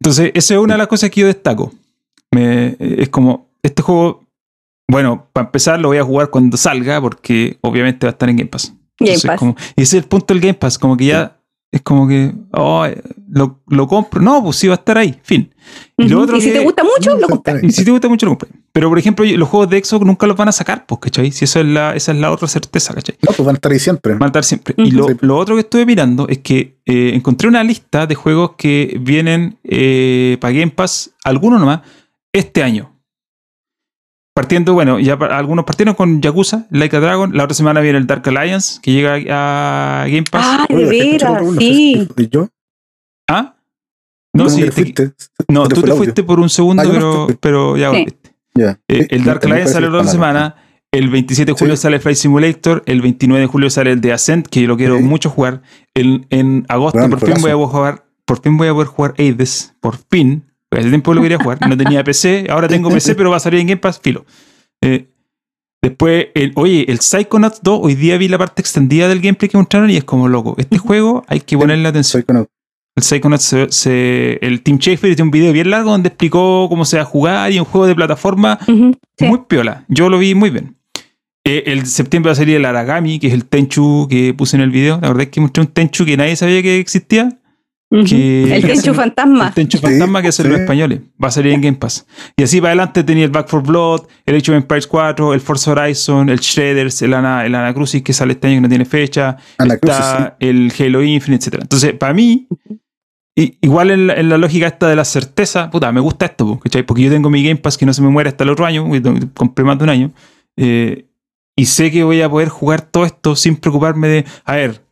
Entonces, 0.00 0.32
esa 0.34 0.54
es 0.54 0.60
una 0.60 0.74
de 0.74 0.78
las 0.78 0.86
cosas 0.88 1.10
que 1.10 1.20
yo 1.22 1.26
destaco. 1.26 1.72
Me- 2.32 2.76
es 2.78 3.08
como, 3.08 3.48
este 3.62 3.80
juego, 3.82 4.24
bueno, 4.90 5.28
para 5.32 5.46
empezar 5.46 5.80
lo 5.80 5.88
voy 5.88 5.98
a 5.98 6.04
jugar 6.04 6.28
cuando 6.30 6.56
salga, 6.56 7.00
porque 7.00 7.56
obviamente 7.62 8.06
va 8.06 8.10
a 8.10 8.12
estar 8.12 8.28
en 8.28 8.36
Game 8.36 8.50
Pass. 8.50 8.66
Game 8.98 9.10
Entonces, 9.12 9.26
Pass. 9.26 9.38
como- 9.38 9.56
y 9.76 9.82
ese 9.82 9.96
es 9.98 10.02
el 10.02 10.08
punto 10.08 10.34
del 10.34 10.40
Game 10.42 10.54
Pass, 10.54 10.78
como 10.78 10.96
que 10.96 11.06
ya 11.06 11.38
es 11.74 11.82
como 11.82 12.06
que, 12.06 12.32
oh, 12.52 12.86
lo, 13.28 13.60
lo 13.68 13.88
compro. 13.88 14.20
No, 14.22 14.42
pues 14.44 14.56
sí 14.56 14.68
va 14.68 14.74
a 14.74 14.76
estar 14.76 14.96
ahí, 14.96 15.18
fin. 15.22 15.52
Y 15.98 16.08
lo 16.08 16.16
Ujú. 16.18 16.24
otro 16.24 16.36
Y 16.36 16.40
si 16.40 16.48
que- 16.48 16.58
te 16.58 16.64
gusta 16.64 16.84
mucho, 16.84 17.16
lo 17.18 17.28
compras. 17.28 17.62
Y 17.64 17.70
si 17.72 17.84
te 17.84 17.90
gusta 17.90 18.08
mucho, 18.08 18.26
lo 18.26 18.32
compras. 18.32 18.52
Pero, 18.72 18.88
por 18.88 18.98
ejemplo, 18.98 19.24
los 19.24 19.48
juegos 19.48 19.68
de 19.70 19.82
Xbox 19.84 20.06
nunca 20.06 20.26
los 20.26 20.36
van 20.36 20.48
a 20.48 20.52
sacar, 20.52 20.86
pues, 20.86 21.00
¿cachai? 21.00 21.32
Si 21.32 21.44
eso 21.44 21.60
es 21.60 21.66
la, 21.66 21.94
esa 21.96 22.12
es 22.12 22.18
la 22.18 22.30
otra 22.30 22.46
certeza, 22.48 22.94
¿cachai? 22.94 23.16
No, 23.22 23.32
pues 23.34 23.44
van 23.46 23.54
a 23.54 23.58
estar 23.58 23.72
ahí 23.72 23.78
siempre. 23.78 24.12
Van 24.14 24.22
a 24.22 24.26
estar 24.26 24.44
siempre. 24.44 24.74
Y 24.78 24.90
lo, 24.92 25.06
lo 25.20 25.36
otro 25.36 25.56
que 25.56 25.62
estuve 25.62 25.84
mirando 25.86 26.28
es 26.28 26.38
que 26.38 26.78
eh, 26.86 27.10
encontré 27.14 27.48
una 27.48 27.64
lista 27.64 28.06
de 28.06 28.14
juegos 28.14 28.52
que 28.56 28.96
vienen 29.00 29.58
eh, 29.64 30.38
para 30.40 30.52
Game 30.54 30.70
Pass, 30.70 31.10
algunos 31.24 31.58
nomás, 31.60 31.80
este 32.32 32.62
año. 32.62 32.93
Partiendo, 34.34 34.74
bueno, 34.74 34.98
ya 34.98 35.14
algunos 35.14 35.64
partieron 35.64 35.94
con 35.94 36.20
Yakuza, 36.20 36.66
Like 36.70 36.96
a 36.96 37.00
Dragon. 37.00 37.36
La 37.36 37.44
otra 37.44 37.54
semana 37.54 37.80
viene 37.80 37.98
el 37.98 38.06
Dark 38.08 38.28
Alliance, 38.28 38.80
que 38.82 38.92
llega 38.92 39.14
a 39.30 40.06
Game 40.06 40.24
Pass. 40.28 40.44
Ah, 40.44 40.66
de 40.68 40.74
Oye, 40.74 40.88
¿qué 40.90 41.06
escucharon, 41.06 41.56
veras, 41.56 41.58
sí. 41.58 42.08
¿Y 42.16 42.28
yo? 42.28 42.48
¿Ah? 43.30 43.54
No, 44.34 44.44
¿Cómo 44.44 44.50
sí, 44.56 44.62
te- 44.64 44.72
fuiste? 44.72 45.12
no, 45.48 45.66
Se 45.66 45.74
tú 45.74 45.80
fue 45.82 45.90
te 45.90 45.96
fuiste 45.96 46.22
por 46.24 46.40
un 46.40 46.48
segundo, 46.50 46.82
Ah, 46.82 46.86
pero, 46.90 47.26
pero 47.40 47.76
ya 47.76 47.90
Sí. 47.92 47.96
volviste. 47.98 48.34
Eh, 48.88 49.06
el 49.10 49.24
Dark 49.24 49.40
Alliance 49.44 49.72
sale 49.72 49.88
la 49.88 49.98
otra 49.98 50.10
semana. 50.10 50.56
El 50.92 51.08
27 51.10 51.52
de 51.52 51.58
julio 51.58 51.76
Sí. 51.76 51.82
sale 51.82 52.00
Flight 52.00 52.16
Simulator. 52.18 52.82
El 52.86 53.02
29 53.02 53.40
de 53.40 53.46
julio 53.46 53.70
sale 53.70 53.92
el 53.92 54.00
de 54.00 54.12
Ascent, 54.12 54.48
que 54.48 54.62
yo 54.62 54.68
lo 54.68 54.76
quiero 54.76 54.96
Sí. 54.98 55.02
mucho 55.04 55.30
jugar. 55.30 55.62
El- 55.94 56.26
en 56.30 56.64
agosto 56.68 56.98
Gran 56.98 57.10
por 57.10 57.20
fin 57.20 57.34
voy 57.40 57.50
a 57.52 57.54
jugar. 57.68 58.04
Por 58.24 58.40
fin 58.40 58.56
voy 58.56 58.66
a 58.68 58.72
poder 58.72 58.88
jugar 58.88 59.14
Hades. 59.18 59.74
Por 59.80 59.96
fin. 60.10 60.44
Porque 60.74 60.80
Hace 60.80 60.90
tiempo 60.90 61.14
lo 61.14 61.22
quería 61.22 61.38
jugar. 61.38 61.58
No 61.68 61.76
tenía 61.76 62.02
PC. 62.04 62.46
Ahora 62.50 62.66
tengo 62.68 62.90
PC, 62.90 63.14
pero 63.14 63.30
va 63.30 63.36
a 63.36 63.40
salir 63.40 63.60
en 63.60 63.66
Game 63.68 63.80
Pass. 63.80 64.00
Filo. 64.02 64.24
Eh, 64.82 65.08
Después, 65.82 66.28
el, 66.34 66.52
oye, 66.54 66.90
el 66.90 67.00
Psychonauts 67.00 67.60
2, 67.62 67.80
hoy 67.82 67.94
día 67.94 68.16
vi 68.16 68.26
la 68.28 68.38
parte 68.38 68.62
extendida 68.62 69.06
del 69.06 69.20
gameplay 69.20 69.50
que 69.50 69.58
mostraron 69.58 69.90
y 69.90 69.96
es 69.96 70.04
como 70.04 70.28
loco. 70.28 70.54
Este 70.56 70.78
juego 70.78 71.24
hay 71.28 71.40
que 71.40 71.58
ponerle 71.58 71.86
atención. 71.86 72.22
Psychonaut. 72.22 72.48
El 72.96 73.02
Psychonauts, 73.02 73.44
se, 73.44 73.70
se- 73.70 74.38
el 74.40 74.62
Team 74.62 74.78
Schafer 74.78 75.10
hizo 75.10 75.22
un 75.22 75.30
video 75.30 75.52
bien 75.52 75.68
largo 75.68 75.90
donde 75.90 76.08
explicó 76.08 76.68
cómo 76.70 76.86
se 76.86 76.96
va 76.96 77.02
a 77.02 77.06
jugar 77.06 77.52
y 77.52 77.58
un 77.58 77.66
juego 77.66 77.86
de 77.86 77.94
plataforma 77.94 78.58
Ujú, 78.66 78.94
sí. 79.18 79.26
muy 79.26 79.40
piola. 79.46 79.84
Yo 79.88 80.08
lo 80.08 80.18
vi 80.18 80.34
muy 80.34 80.48
bien. 80.48 80.74
Eh, 81.46 81.64
el 81.66 81.84
septiembre 81.84 82.30
va 82.30 82.32
a 82.32 82.36
salir 82.36 82.56
el 82.56 82.64
Aragami, 82.64 83.18
que 83.18 83.26
es 83.26 83.34
el 83.34 83.44
Tenchu 83.44 84.06
que 84.08 84.32
puse 84.32 84.56
en 84.56 84.62
el 84.62 84.70
video. 84.70 84.98
La 85.02 85.08
verdad 85.08 85.24
es 85.24 85.28
que 85.28 85.42
mostré 85.42 85.60
un 85.64 85.66
Tenchu 85.70 86.06
que 86.06 86.16
nadie 86.16 86.34
sabía 86.36 86.62
que 86.62 86.78
existía. 86.78 87.28
Que- 87.90 88.56
El 88.56 88.62
Tenchu 88.66 88.92
Fantasma. 88.92 89.48
El 89.48 89.54
Tenchu 89.54 89.78
Sí, 89.78 89.82
Fantasma 89.82 90.20
que 90.22 90.28
hacen 90.28 90.48
los 90.48 90.56
sí. 90.56 90.62
españoles. 90.62 91.00
Va 91.22 91.28
a 91.28 91.30
salir 91.30 91.52
en 91.52 91.60
Game 91.60 91.76
Pass. 91.76 92.06
Y 92.36 92.42
así 92.42 92.60
para 92.60 92.70
adelante 92.70 93.04
tenía 93.04 93.24
el 93.24 93.30
Back 93.30 93.46
4 93.50 93.62
Blood, 93.62 94.02
el 94.26 94.36
Age 94.36 94.50
of 94.50 94.56
Empires 94.56 94.86
4, 94.88 95.32
el 95.34 95.40
Forza 95.40 95.70
Horizon, 95.72 96.28
el 96.28 96.38
Shredders, 96.40 97.02
el 97.02 97.14
Ana, 97.14 97.46
el 97.46 97.54
Anacrucis 97.54 98.02
que 98.02 98.12
sale 98.12 98.32
este 98.32 98.48
año 98.48 98.56
que 98.56 98.60
no 98.62 98.68
tiene 98.68 98.84
fecha. 98.84 99.36
Anacrucis, 99.58 99.98
está 100.00 100.36
el 100.40 100.72
Halo 100.76 101.02
Infinite, 101.04 101.48
etc. 101.50 101.58
Entonces, 101.62 101.92
para 101.92 102.14
mí, 102.14 102.48
igual 103.36 103.90
en 103.90 104.06
la, 104.08 104.14
en 104.14 104.28
la 104.28 104.38
lógica 104.38 104.66
esta 104.66 104.88
de 104.88 104.96
la 104.96 105.04
certeza, 105.04 105.70
puta, 105.70 105.92
me 105.92 106.00
gusta 106.00 106.26
esto, 106.26 106.58
¿cachai? 106.60 106.82
Porque 106.84 107.02
yo 107.02 107.10
tengo 107.10 107.30
mi 107.30 107.42
Game 107.44 107.56
Pass 107.60 107.76
que 107.78 107.86
no 107.86 107.92
se 107.92 108.02
me 108.02 108.08
muere 108.08 108.28
hasta 108.30 108.44
el 108.44 108.50
otro 108.50 108.64
año, 108.66 108.86
compré 109.34 109.64
más 109.64 109.78
de 109.78 109.84
un 109.84 109.90
año, 109.90 110.12
eh, 110.56 111.06
y 111.56 111.66
sé 111.66 111.90
que 111.92 112.02
voy 112.04 112.20
a 112.22 112.28
poder 112.28 112.48
jugar 112.48 112.80
todo 112.82 113.04
esto 113.04 113.36
sin 113.36 113.56
preocuparme 113.56 114.08
de, 114.08 114.24
a 114.44 114.54
ver, 114.56 114.70
¿con 114.72 114.84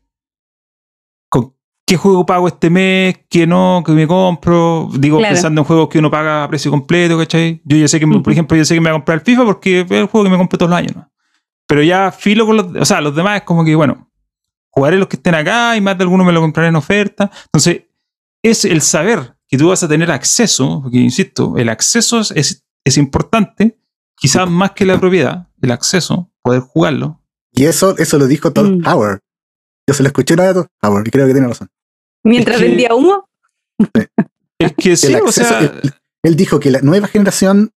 qué 1.87 1.97
juego 1.97 2.25
pago 2.27 2.49
este 2.49 2.71
mes? 2.71 3.17
¿Qué 3.29 3.47
no? 3.47 3.83
¿Qué 3.85 3.93
me 3.93 4.07
compro? 4.07 4.89
Digo, 4.99 5.19
Claro. 5.19 5.35
pensando 5.35 5.61
en 5.61 5.65
juegos 5.67 5.89
que 5.89 5.99
uno 5.99 6.11
paga 6.11 6.45
a 6.45 6.49
precio 6.49 6.71
completo, 6.71 7.19
¿cachai? 7.19 7.61
Yo 7.65 7.77
ya 7.77 7.89
sé 7.89 7.99
que, 7.99 8.07
Ujú. 8.07 8.23
por 8.23 8.33
ejemplo, 8.33 8.57
yo 8.57 8.65
sé 8.65 8.75
que 8.75 8.81
me 8.81 8.91
voy 8.91 8.97
a 8.97 8.99
comprar 9.01 9.19
el 9.19 9.25
FIFA 9.25 9.45
porque 9.45 9.81
es 9.81 9.91
el 9.91 10.07
juego 10.07 10.25
que 10.25 10.31
me 10.31 10.37
compro 10.39 10.59
todos 10.59 10.71
los 10.71 10.79
años, 10.79 10.97
¿no? 10.97 11.11
Pero 11.69 11.83
ya 11.83 12.13
filo 12.13 12.47
con 12.47 12.57
los, 12.57 12.67
o 12.77 12.85
sea, 12.85 13.01
los 13.01 13.15
demás 13.15 13.37
es 13.41 13.43
como 13.43 13.65
que, 13.65 13.75
bueno, 13.75 14.11
jugaré 14.71 14.97
los 14.99 15.09
que 15.09 15.17
estén 15.17 15.35
acá 15.35 15.77
y 15.77 15.81
más 15.81 15.97
de 15.99 16.05
alguno 16.05 16.25
me 16.25 16.33
lo 16.33 16.41
compraré 16.41 16.69
en 16.69 16.77
oferta. 16.77 17.31
Entonces, 17.47 17.83
es 18.43 18.65
el 18.65 18.81
saber 18.83 19.37
que 19.49 19.57
tú 19.59 19.69
vas 19.69 19.83
a 19.83 19.89
tener 19.89 20.11
acceso, 20.11 20.81
porque 20.83 20.99
insisto, 20.99 21.57
el 21.59 21.69
acceso 21.69 22.21
es, 22.21 22.31
es, 22.33 22.65
es 22.85 22.97
importante, 22.99 23.79
quizás 24.17 24.49
más 24.51 24.73
que 24.73 24.85
la 24.87 24.99
propiedad, 24.99 25.49
el 25.61 25.71
acceso, 25.71 26.31
poder 26.43 26.61
jugarlo. 26.61 27.21
Y 27.53 27.65
eso, 27.65 27.97
eso 27.99 28.19
lo 28.19 28.27
dijo 28.27 28.53
Todd 28.53 28.71
Mm. 28.79 28.87
Howard. 28.87 29.21
Yo 29.89 29.95
se 29.95 30.03
lo 30.03 30.09
escuché 30.09 30.35
una 30.35 30.49
a 30.49 30.55
Todd 30.55 30.67
Howard 30.83 31.07
y 31.07 31.11
creo 31.11 31.27
que 31.27 31.33
tiene 31.33 31.49
razón. 31.49 31.69
Mientras 32.25 32.57
Es 32.57 32.63
que- 32.63 32.69
vendía 32.69 32.95
humo. 32.95 33.27
Es 34.59 34.73
que 34.77 34.97
sí, 34.97 35.07
El 35.09 35.23
o 35.23 35.27
acceso- 35.27 35.49
sea, 35.49 35.59
él, 35.61 35.93
él 36.23 36.37
dijo 36.37 36.61
que 36.61 36.71
la 36.71 36.81
nueva 36.83 37.09
generación 37.09 37.71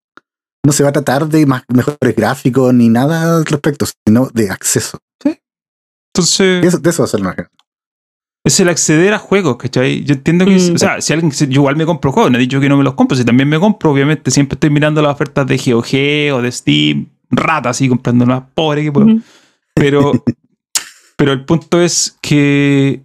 no 0.67 0.73
se 0.73 0.83
va 0.83 0.91
a 0.91 0.93
tratar 0.93 1.29
de 1.29 1.45
más, 1.47 1.63
mejores 1.69 2.17
gráficos 2.17 2.73
ni 2.75 2.89
nada 2.89 3.37
al 3.39 3.45
respecto, 3.47 3.87
sino 4.07 4.29
de 4.33 4.51
acceso. 4.51 4.99
entonces 6.15 6.63
De 6.63 6.69
eso, 6.69 6.79
de 6.79 6.91
eso 6.91 7.03
va 7.03 7.05
a 7.05 7.09
ser 7.09 7.21
la 7.21 7.25
nueva 7.25 7.35
generación. 7.37 7.59
es 8.47 8.61
el 8.61 8.69
acceder 8.69 9.15
a 9.15 9.19
juegos, 9.19 9.57
¿cachai? 9.57 10.05
Yo 10.05 10.15
entiendo 10.15 10.45
que, 10.45 10.53
Mm. 10.59 10.75
o 10.75 10.79
sea, 10.79 11.01
si 11.01 11.13
alguien, 11.15 11.31
yo 11.33 11.47
igual 11.61 11.77
me 11.77 11.87
compro 11.87 12.13
juegos, 12.13 12.31
no 12.31 12.37
he 12.37 12.41
dicho 12.43 12.61
que 12.61 12.69
no 12.69 12.77
me 12.77 12.85
los 12.85 12.95
compro, 12.95 13.17
si 13.17 13.25
también 13.25 13.49
me 13.49 13.59
compro, 13.59 13.91
obviamente 13.91 14.31
siempre 14.31 14.55
estoy 14.57 14.69
mirando 14.71 15.01
las 15.01 15.13
ofertas 15.15 15.47
de 15.47 15.57
GOG 15.57 16.35
o 16.39 16.43
de 16.43 16.53
Steam, 16.53 17.09
rata 17.31 17.71
así, 17.71 17.89
comprando 17.89 18.27
más 18.27 18.43
pobre 18.55 18.83
que 18.85 18.93
puedo. 18.93 19.07
Pero, 19.75 20.13
pero 21.17 21.33
el 21.33 21.45
punto 21.45 21.81
es 21.81 22.17
que 22.23 23.03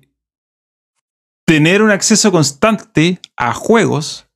tener 1.45 1.81
un 1.81 1.91
acceso 1.91 2.31
constante 2.31 3.19
a 3.37 3.53
juegos 3.53 4.27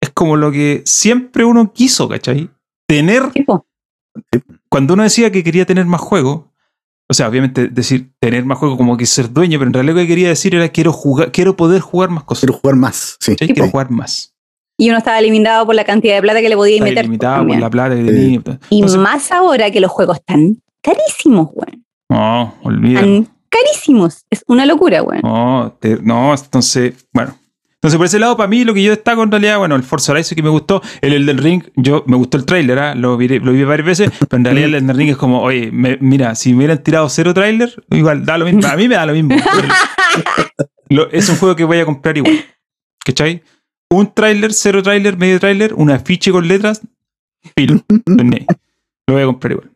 es 0.00 0.10
como 0.10 0.36
lo 0.36 0.50
que 0.52 0.82
siempre 0.84 1.44
uno 1.44 1.72
quiso, 1.72 2.08
¿cachai? 2.08 2.50
Tener, 2.88 3.22
cuando 4.68 4.94
uno 4.94 5.02
decía 5.04 5.30
que 5.30 5.42
quería 5.44 5.64
tener 5.66 5.86
más 5.86 6.00
juegos, 6.00 6.42
o 7.08 7.14
sea, 7.14 7.28
obviamente 7.28 7.68
decir 7.68 8.10
tener 8.20 8.44
más 8.44 8.58
juegos 8.58 8.76
como 8.76 8.96
que 8.96 9.06
ser 9.06 9.32
dueño, 9.32 9.58
pero 9.58 9.68
en 9.68 9.74
realidad 9.74 9.94
lo 9.94 10.00
que 10.02 10.06
quería 10.08 10.28
decir 10.28 10.54
era 10.54 10.68
quiero 10.70 10.92
jugar, 10.92 11.30
quiero 11.32 11.56
poder 11.56 11.80
jugar 11.80 12.10
más 12.10 12.24
cosas. 12.24 12.40
Quiero 12.42 12.54
jugar 12.58 12.76
más, 12.76 13.16
sí. 13.20 13.36
Quiero 13.36 13.68
jugar 13.68 13.90
más. 13.90 14.34
Y 14.78 14.88
uno 14.88 14.98
estaba 14.98 15.20
limitado 15.20 15.66
por 15.66 15.74
la 15.74 15.84
cantidad 15.84 16.16
de 16.16 16.22
plata 16.22 16.40
que 16.40 16.48
le 16.48 16.56
podía 16.56 16.76
Está 16.76 16.84
meter. 16.84 17.04
ilimitado 17.04 17.46
por 17.46 17.58
la 17.58 17.70
plata 17.70 17.94
que 17.94 18.00
Sí. 18.02 18.06
tenía. 18.06 18.58
Y 18.70 18.76
Entonces, 18.76 18.98
más 19.00 19.30
ahora 19.30 19.70
que 19.70 19.80
los 19.80 19.90
juegos 19.90 20.18
están 20.18 20.60
carísimos, 20.82 21.48
weón. 21.52 21.84
No, 22.12 22.54
olvídalo. 22.62 23.26
Carísimos. 23.48 24.24
Es 24.30 24.44
una 24.46 24.64
locura, 24.66 25.02
weón. 25.02 25.20
No, 25.22 25.76
te- 25.80 25.98
no, 26.02 26.32
entonces, 26.34 26.94
bueno. 27.12 27.36
Entonces, 27.74 27.98
por 27.98 28.06
ese 28.06 28.18
lado, 28.20 28.36
para 28.36 28.48
mí, 28.48 28.62
lo 28.64 28.74
que 28.74 28.82
yo 28.82 28.90
destaco 28.92 29.24
en 29.24 29.30
realidad, 29.32 29.58
bueno, 29.58 29.74
el 29.74 29.82
Forza 29.82 30.12
Horizon 30.12 30.36
que 30.36 30.42
me 30.42 30.50
gustó, 30.50 30.80
el 31.00 31.12
Elden 31.14 31.38
Ring, 31.38 31.64
yo 31.74 32.04
me 32.06 32.16
gustó 32.16 32.36
el 32.38 32.44
trailer, 32.46 32.78
¿ah? 32.78 32.94
lo, 32.94 33.16
vi, 33.16 33.26
lo 33.40 33.50
vi 33.52 33.64
varias 33.64 33.86
veces, 33.86 34.10
pero 34.20 34.36
en 34.38 34.44
realidad 34.44 34.68
el 34.68 34.74
Elden 34.76 34.96
Ring 34.96 35.10
es 35.10 35.16
como, 35.16 35.42
oye, 35.42 35.70
me- 35.72 35.98
mira, 36.00 36.36
si 36.36 36.50
me 36.52 36.58
hubieran 36.58 36.82
tirado 36.82 37.08
cero 37.08 37.34
trailer, 37.34 37.74
igual 37.90 38.24
da 38.24 38.38
lo 38.38 38.44
mismo. 38.44 38.64
A 38.66 38.76
mí 38.76 38.86
me 38.86 38.94
da 38.94 39.04
lo 39.04 39.12
mismo. 39.14 39.34
Lo- 40.88 41.10
es 41.10 41.28
un 41.28 41.36
juego 41.36 41.56
que 41.56 41.64
voy 41.64 41.78
a 41.80 41.84
comprar 41.84 42.16
igual. 42.16 42.44
¿Cachai? 43.04 43.42
Un 43.90 44.12
trailer, 44.14 44.52
cero 44.52 44.80
trailer, 44.82 45.16
medio 45.16 45.40
trailer, 45.40 45.74
un 45.74 45.90
afiche 45.90 46.30
con 46.30 46.46
letras, 46.46 46.82
pilo. 47.54 47.80
Lo 48.06 49.14
voy 49.14 49.22
a 49.22 49.26
comprar 49.26 49.52
igual. 49.52 49.70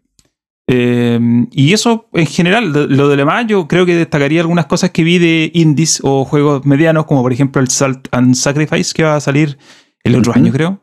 Eh, 0.69 1.21
y 1.53 1.73
eso 1.73 2.09
en 2.13 2.27
general, 2.27 2.73
lo, 2.73 2.87
lo 2.87 3.09
de 3.09 3.17
demás, 3.17 3.47
yo 3.47 3.69
creo 3.69 3.87
que 3.87 3.95
destacaría 3.95 4.41
algunas 4.41 4.67
cosas 4.67 4.91
que 4.91 5.05
vi 5.05 5.19
de 5.19 5.51
indies 5.55 6.01
o 6.03 6.25
juegos 6.25 6.67
medianos, 6.67 7.07
como 7.07 7.23
por 7.23 7.33
ejemplo 7.33 7.61
el 7.63 7.69
Salt 7.69 8.09
and 8.11 8.35
Sacrifice, 8.35 8.93
que 8.93 9.05
va 9.05 9.17
a 9.17 9.21
salir 9.21 9.59
el 10.03 10.17
otro 10.17 10.33
año, 10.35 10.53
creo. 10.53 10.83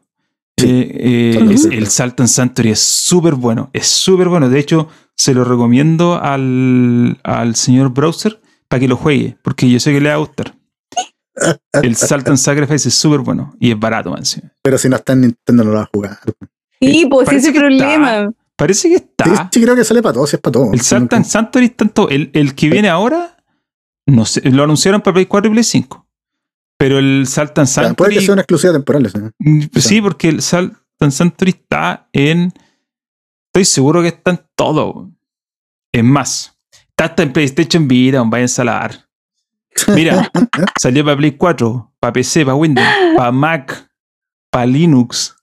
Sí. 0.57 0.67
Eh, 0.69 1.34
eh, 1.34 1.34
Salt 1.34 1.41
and 1.43 1.51
es- 1.51 1.61
Sacrifice. 1.63 1.77
el 1.84 1.88
Salt 1.88 2.19
and 2.21 2.29
Sanctuary 2.29 2.69
es 2.71 2.79
súper 2.79 3.36
bueno, 3.36 3.69
es 3.73 3.88
súper 3.88 4.29
bueno. 4.29 4.49
De 4.49 4.59
hecho, 4.59 4.88
se 5.15 5.34
lo 5.34 5.43
recomiendo 5.43 6.19
al, 6.21 7.19
al 7.23 7.55
señor 7.55 7.89
Browser 7.93 8.39
para 8.69 8.79
que 8.79 8.88
lo 8.88 8.95
juegue, 8.95 9.38
porque 9.43 9.69
yo 9.69 9.79
sé 9.79 9.91
que 9.91 9.99
le 9.99 10.09
va 10.09 10.15
a 10.15 10.19
gustar. 10.19 10.55
El 11.81 11.95
Salt 11.95 12.27
and 12.29 12.38
Sacrifice 12.38 12.88
es 12.88 12.93
súper 12.95 13.19
bueno 13.21 13.55
y 13.59 13.71
es 13.71 13.79
barato, 13.79 14.11
man. 14.11 14.21
Pero 14.61 14.77
si 14.77 14.88
no 14.88 14.95
está 14.95 15.13
en 15.13 15.21
Nintendo 15.21 15.63
no 15.63 15.71
lo 15.71 15.77
va 15.77 15.84
a 15.84 15.89
jugar. 15.91 16.17
Sí, 16.79 17.07
pues 17.09 17.27
ese 17.31 17.51
que 17.51 17.59
problema. 17.59 18.29
Parece 18.56 18.89
que 18.89 18.95
está. 18.95 19.49
Sí, 19.51 19.62
creo 19.62 19.76
que 19.76 19.84
sale 19.84 20.01
para 20.01 20.14
todos, 20.14 20.34
es 20.34 20.39
para 20.39 20.51
todos. 20.51 20.74
El 20.74 20.82
Salt 20.82 21.12
and 21.14 21.26
Sanctuary, 21.26 21.70
tanto 21.70 22.10
el, 22.10 22.30
el 22.34 22.54
que 22.54 22.70
viene 22.70 22.89
ahora, 22.89 23.38
no 24.06 24.26
sé, 24.26 24.41
lo 24.49 24.64
anunciaron 24.64 25.01
para 25.01 25.16
Play 25.16 25.26
4 25.26 25.49
y 25.49 25.51
Play 25.51 25.64
5. 25.64 26.08
Pero 26.78 26.99
el 26.99 27.26
Salt 27.28 27.58
and 27.58 27.68
Ya, 27.68 27.93
Puede 27.93 28.16
que 28.16 28.22
sea 28.22 28.34
una 28.34 28.41
exclusiva 28.41 28.74
temporal. 28.74 29.10
¿sí? 29.10 29.20
mm, 29.39 29.62
sí, 29.76 30.01
porque 30.01 30.30
el 30.30 30.41
Salt 30.41 30.74
and 30.99 31.12
Sanctuary 31.12 31.51
está 31.51 32.10
en. 32.14 32.54
Estoy 33.47 33.66
seguro 33.66 34.01
que 34.01 34.10
está 34.10 34.32
en 34.32 34.41
todo. 34.56 35.12
Es 35.91 36.04
más, 36.04 36.60
está 36.89 37.06
hasta 37.06 37.24
en 37.24 37.34
PlayStation 37.34 37.88
Vita, 37.88 38.22
váyanse 38.24 38.62
a 38.62 38.66
la 38.66 38.80
ar. 38.80 39.10
Mira, 39.95 40.32
salió 40.80 41.04
para 41.04 41.18
Play 41.18 41.32
4, 41.38 41.93
para 41.99 42.14
PC, 42.14 42.45
para 42.45 42.56
Windows, 42.56 42.88
para 43.16 43.32
Mac, 43.32 43.89
para 44.49 44.66
Linux, 44.66 45.36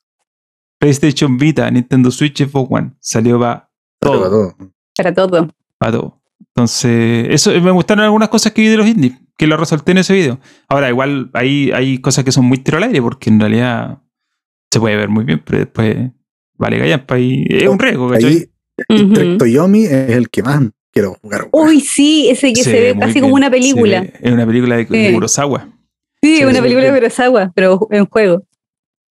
PlayStation 0.80 1.36
Vita, 1.36 1.70
Nintendo 1.70 2.10
Switch, 2.10 2.42
Xbox 2.42 2.68
One. 2.70 2.92
Salió 3.00 3.38
para 3.38 3.70
todo. 4.00 4.20
para 4.20 4.30
todo. 4.30 4.54
Para 4.96 5.14
todo. 5.14 5.48
a 5.78 5.92
todo. 5.92 6.20
Entonces, 6.54 7.26
eso 7.30 7.52
me 7.60 7.70
gustaron 7.70 8.04
algunas 8.04 8.30
cosas 8.30 8.52
que 8.52 8.62
vi 8.62 8.68
de 8.68 8.78
los 8.78 8.86
indies, 8.86 9.12
que 9.36 9.46
lo 9.46 9.56
resalté 9.58 9.92
en 9.92 9.98
ese 9.98 10.14
video. 10.14 10.40
Ahora, 10.68 10.88
igual 10.88 11.30
hay, 11.34 11.70
hay 11.70 11.98
cosas 11.98 12.24
que 12.24 12.32
son 12.32 12.46
muy 12.46 12.58
tiro 12.58 12.78
al 12.78 12.84
aire, 12.84 13.02
porque 13.02 13.28
en 13.28 13.38
realidad 13.38 13.98
se 14.72 14.80
puede 14.80 14.96
ver 14.96 15.10
muy 15.10 15.24
bien, 15.24 15.42
pero 15.44 15.58
después 15.58 16.10
vale 16.56 16.78
gallampa 16.78 17.18
y 17.18 17.46
es 17.48 17.68
un 17.68 17.78
riesgo, 17.78 18.10
Toyomi 19.38 19.84
es 19.84 20.10
el 20.10 20.30
que 20.30 20.42
más 20.42 20.62
quiero 20.92 21.14
jugar. 21.20 21.48
Uy, 21.52 21.80
sí, 21.80 22.28
ese 22.30 22.52
que 22.52 22.64
se, 22.64 22.72
ve 22.72 22.96
casi 22.98 23.14
bien, 23.14 23.24
como 23.24 23.34
una 23.34 23.50
película. 23.50 24.02
es 24.20 24.32
una 24.32 24.46
película 24.46 24.76
de, 24.76 24.86
de 24.86 25.08
Sí. 25.08 25.14
Kurosawa. 25.14 25.68
Sí, 26.22 26.38
se 26.38 26.46
una 26.46 26.62
película 26.62 26.86
de. 26.86 26.94
Kurosawa, 26.94 27.52
pero 27.54 27.86
en 27.90 28.06
juego. 28.06 28.42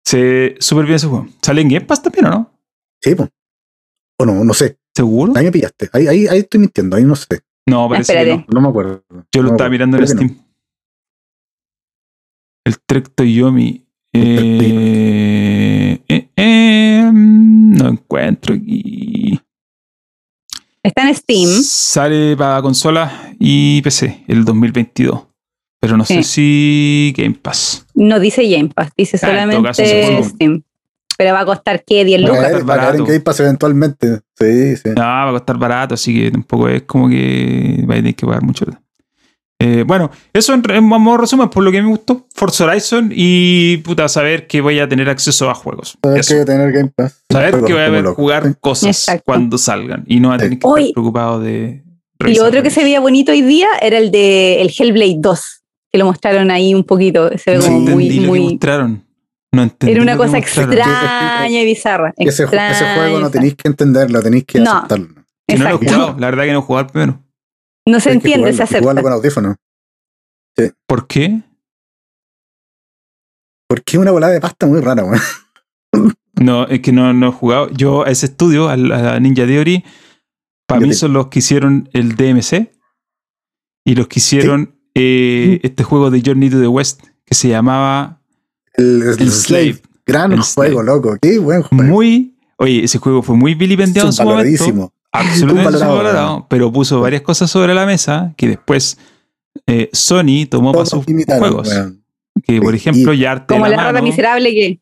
Se 0.06 0.56
súper 0.60 0.86
bien 0.86 0.96
ese 0.96 1.08
juego. 1.08 1.28
¿Sale 1.42 1.62
en 1.62 1.70
Game 1.70 1.86
Pass 1.86 2.02
también 2.02 2.26
o 2.26 2.30
no? 2.30 2.52
Sí, 3.02 3.16
pues. 3.16 3.30
O 4.18 4.26
no, 4.26 4.44
no 4.44 4.54
sé. 4.54 4.78
¿Seguro? 4.96 5.34
Ahí 5.36 5.46
me 5.46 5.52
pillaste. 5.52 5.90
Ahí, 5.94 6.08
ahí, 6.08 6.28
ahí 6.28 6.40
estoy 6.40 6.60
mintiendo. 6.60 6.96
Ahí 6.98 7.04
no 7.04 7.16
sé. 7.16 7.42
No, 7.68 7.88
parece 7.88 8.14
que 8.14 8.36
no. 8.36 8.46
No 8.48 8.62
me 8.62 8.70
acuerdo. 8.70 9.04
Yo 9.32 9.42
lo 9.42 9.50
No 9.50 9.54
estaba 9.56 9.70
mirando 9.70 9.98
en 9.98 10.04
Creo 10.04 10.18
que 10.18 10.24
no. 10.24 10.30
Steam. 10.30 10.46
El 12.66 12.80
Trek 12.86 13.10
Toyomi. 13.16 13.86
Eh, 14.12 16.02
eh, 16.08 16.30
eh, 16.36 17.10
no 17.14 17.90
encuentro 17.90 18.56
aquí. 18.56 19.40
Está 20.82 21.08
en 21.08 21.16
Steam. 21.16 21.50
Sale 21.62 22.36
para 22.36 22.62
consolas 22.62 23.12
y 23.40 23.82
PC 23.82 24.24
el 24.28 24.44
2022. 24.44 25.29
Pero 25.82 25.96
no 25.98 26.04
sé 26.06 26.24
si 26.24 27.14
Game 27.18 27.36
Pass. 27.42 27.86
No 27.94 28.20
dice 28.20 28.48
Game 28.50 28.70
Pass, 28.74 28.90
dice 28.98 29.18
Ah, 29.18 29.28
solamente 29.28 29.64
caso. 29.64 29.84
Steam. 30.24 30.64
Pero 31.18 31.34
va 31.34 31.42
a 31.42 31.46
costar, 31.46 31.84
¿qué? 31.86 32.06
¿10 32.06 32.12
Va 32.12 32.16
a 32.16 32.20
Lucas, 32.28 32.42
caer- 32.42 32.42
va 32.42 32.48
a 32.48 32.52
caer 32.52 32.62
en 32.62 32.66
barato. 32.68 33.06
Game 33.06 33.20
Pass 33.22 33.40
eventualmente. 33.42 34.20
Sí, 34.40 34.76
sí. 34.78 34.90
No, 34.96 35.02
va 35.02 35.30
a 35.30 35.32
costar 35.34 35.58
barato, 35.58 35.94
así 35.96 36.14
que 36.14 36.32
tampoco 36.32 36.70
es 36.70 36.84
como 36.84 37.10
que 37.10 37.84
va 37.90 37.94
a 37.96 37.98
tener 37.98 38.16
que 38.16 38.26
pagar 38.26 38.42
mucho. 38.44 38.66
Eh, 39.62 39.84
bueno, 39.86 40.10
eso 40.32 40.54
en, 40.54 40.64
en 40.70 40.84
modo 40.86 41.18
resumen, 41.18 41.50
por 41.50 41.64
lo 41.64 41.72
que 41.72 41.82
me 41.82 41.90
gustó, 41.90 42.26
Forza 42.34 42.64
Horizon 42.64 43.12
y 43.14 43.78
puta, 43.78 44.08
saber 44.08 44.48
que 44.48 44.62
voy 44.62 44.80
a 44.80 44.88
tener 44.88 45.10
acceso 45.10 45.50
a 45.50 45.54
juegos. 45.54 45.98
Saber 46.02 46.20
Eso. 46.22 46.30
que 46.30 46.34
voy 46.36 46.42
a 46.44 46.46
tener 46.46 46.72
Game 46.72 46.92
Pass. 46.96 47.24
Saber 47.30 47.52
que 47.66 47.74
voy 47.74 47.82
a 47.82 47.90
ver 47.90 48.06
jugar 48.06 48.58
cosas 48.62 48.90
Exacto. 48.98 49.24
cuando 49.26 49.58
salgan 49.58 50.06
y 50.08 50.22
no 50.22 50.30
voy 50.30 50.36
a 50.36 50.38
tener 50.40 50.60
que 50.60 50.68
estar 50.68 50.94
preocupado 50.94 51.42
de. 51.42 51.84
Y 52.26 52.36
lo 52.36 52.46
otro 52.46 52.64
que 52.64 52.70
se 52.70 52.84
veía 52.84 53.02
bonito 53.02 53.34
hoy 53.34 53.42
día 53.42 53.68
era 53.82 53.98
el 53.98 54.12
de 54.12 54.62
el 54.62 54.72
Hellblade 54.78 55.16
2, 55.20 55.59
que 55.92 55.98
lo 56.00 56.06
mostraron 56.06 56.52
ahí 56.52 56.74
un 56.74 56.84
poquito. 56.84 57.30
Se 57.38 57.52
ve 57.52 57.58
No 57.58 57.62
Sí. 57.64 57.68
como 57.70 57.80
muy, 57.80 58.10
lo 58.10 58.22
que 58.22 58.28
muy. 58.28 58.40
mostraron. 58.52 59.06
No 59.52 59.64
entendí 59.64 59.94
Era 59.94 60.04
una 60.04 60.16
cosa 60.18 60.38
mostraron. 60.38 60.74
extraña 60.74 61.62
y 61.62 61.66
bizarra. 61.66 62.14
Ese, 62.18 62.46
ju- 62.48 62.72
ese 62.72 62.84
juego 62.96 63.20
no 63.20 63.26
extraña. 63.26 63.32
tenéis 63.32 63.56
que 63.56 63.68
entenderlo, 63.68 64.22
tenéis 64.22 64.44
que 64.46 64.60
No. 64.60 64.72
aceptarlo. 64.72 65.08
Que 65.48 65.58
no 65.58 65.64
lo 65.64 65.70
he 65.70 65.74
Exacto. 65.74 65.78
jugado, 65.96 66.20
la 66.20 66.30
verdad 66.30 66.44
que 66.44 66.52
no 66.54 66.60
he 66.60 66.62
jugado 66.62 66.88
primero. 66.88 67.24
No 67.88 68.00
se 68.00 68.12
entiende, 68.12 68.54
se 68.54 68.62
acepta. 68.64 68.82
jugarlo 68.82 69.02
con 69.02 69.14
audífono. 69.14 69.56
¿Por 70.86 71.08
qué? 71.08 71.42
Porque 73.68 73.98
es 73.98 74.02
una 74.02 74.12
volada 74.12 74.34
de 74.34 74.42
pasta 74.42 74.66
muy 74.68 74.82
rara, 74.82 75.04
weón. 75.04 75.22
No, 76.36 76.66
es 76.68 76.80
que 76.80 76.94
no, 76.94 77.12
no 77.12 77.30
he 77.30 77.32
jugado. 77.34 77.70
Yo 77.72 78.06
a 78.06 78.10
ese 78.12 78.28
estudio, 78.28 78.70
al- 78.70 78.94
a, 78.94 79.02
la 79.02 79.20
Ninja 79.20 79.46
Theory, 79.46 79.84
para 80.66 80.80
mí 80.80 80.88
te- 80.90 80.94
son 80.96 81.12
los 81.12 81.28
que 81.28 81.40
hicieron 81.40 81.90
el 81.92 82.16
DMC 82.16 82.72
y 83.86 83.96
los 83.96 84.08
que 84.08 84.20
hicieron 84.20 84.79
eh, 84.96 85.60
este 85.64 85.84
juego 85.84 86.10
de 86.12 86.22
Journey 86.26 86.50
to 86.50 86.60
the 86.60 86.68
West 86.68 87.02
que 87.26 87.36
se 87.36 87.50
llamaba 87.50 88.20
El, 88.74 89.02
el 89.04 89.08
El 89.10 89.32
Slave. 89.32 89.74
Slave. 89.74 89.82
Gran 90.06 90.32
El 90.34 90.42
juego, 90.42 90.82
Slave. 90.82 90.86
loco. 90.86 91.18
Qué 91.22 91.38
buen 91.40 91.62
juego. 91.64 91.84
Muy. 91.84 92.36
Oye, 92.58 92.84
ese 92.84 92.98
juego 92.98 93.22
fue 93.22 93.36
muy 93.36 93.56
vilipendiado 93.56 94.10
en 94.10 94.14
su 94.14 94.24
momento. 94.24 94.92
Absolutamente 95.12 95.78
weón. 95.86 96.46
pero 96.50 96.72
puso 96.72 97.02
varias 97.02 97.22
cosas 97.24 97.50
sobre 97.50 97.74
la 97.74 97.86
mesa 97.86 98.34
que 98.38 98.48
después 98.48 98.98
eh, 99.66 99.90
Sony 99.92 100.46
tomó 100.50 100.72
para 100.72 100.86
sus 100.86 101.08
imitaron, 101.08 101.40
juegos. 101.42 101.70
Que 102.44 102.62
por 102.62 102.76
ejemplo, 102.76 103.14
llevarte 103.14 103.54
Como 103.54 103.66
la, 103.66 103.72
la 103.72 103.78
rata 103.78 103.94
mano, 103.94 104.06
miserable 104.06 104.52
que. 104.54 104.80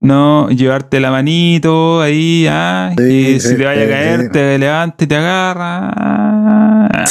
no, 0.00 0.50
llevarte 0.50 1.00
la 1.00 1.10
manito 1.10 2.00
ahí, 2.02 2.46
ah, 2.48 2.92
Sí, 2.96 3.04
que 3.04 3.40
sí, 3.40 3.48
si 3.48 3.56
te 3.56 3.64
vaya 3.64 3.82
a 3.84 3.88
caer, 3.88 4.20
sí. 4.22 4.28
te 4.32 4.58
levanta 4.58 5.04
y 5.04 5.06
te 5.06 5.16
agarra. 5.16 5.90
ah. 5.96 7.04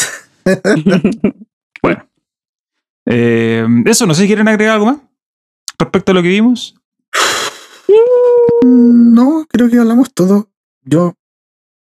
Eh, 3.12 3.66
eso, 3.86 4.06
no 4.06 4.14
sé 4.14 4.22
si 4.22 4.28
quieren 4.28 4.48
agregar 4.48 4.76
algo 4.76 4.86
más 4.86 4.98
respecto 5.80 6.12
a 6.12 6.16
lo 6.16 6.22
que 6.22 6.28
vimos. 6.30 6.76
Mm, 8.64 9.14
No, 9.14 9.46
creo 9.50 9.70
que 9.70 9.78
hablamos 9.80 10.14
todo. 10.14 10.50
Yo, 10.84 11.16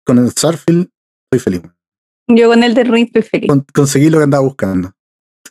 con 0.05 0.18
el 0.18 0.31
Starfield, 0.31 0.89
estoy 1.31 1.41
feliz. 1.41 1.62
Yo 2.29 2.49
con 2.49 2.62
el 2.62 2.74
de 2.74 2.85
Ring 2.85 3.07
estoy 3.07 3.22
feliz. 3.22 3.49
Con- 3.49 3.64
conseguí 3.74 4.11
lo 4.11 4.18
que 4.18 4.24
andaba 4.24 4.43
buscando. 4.45 4.93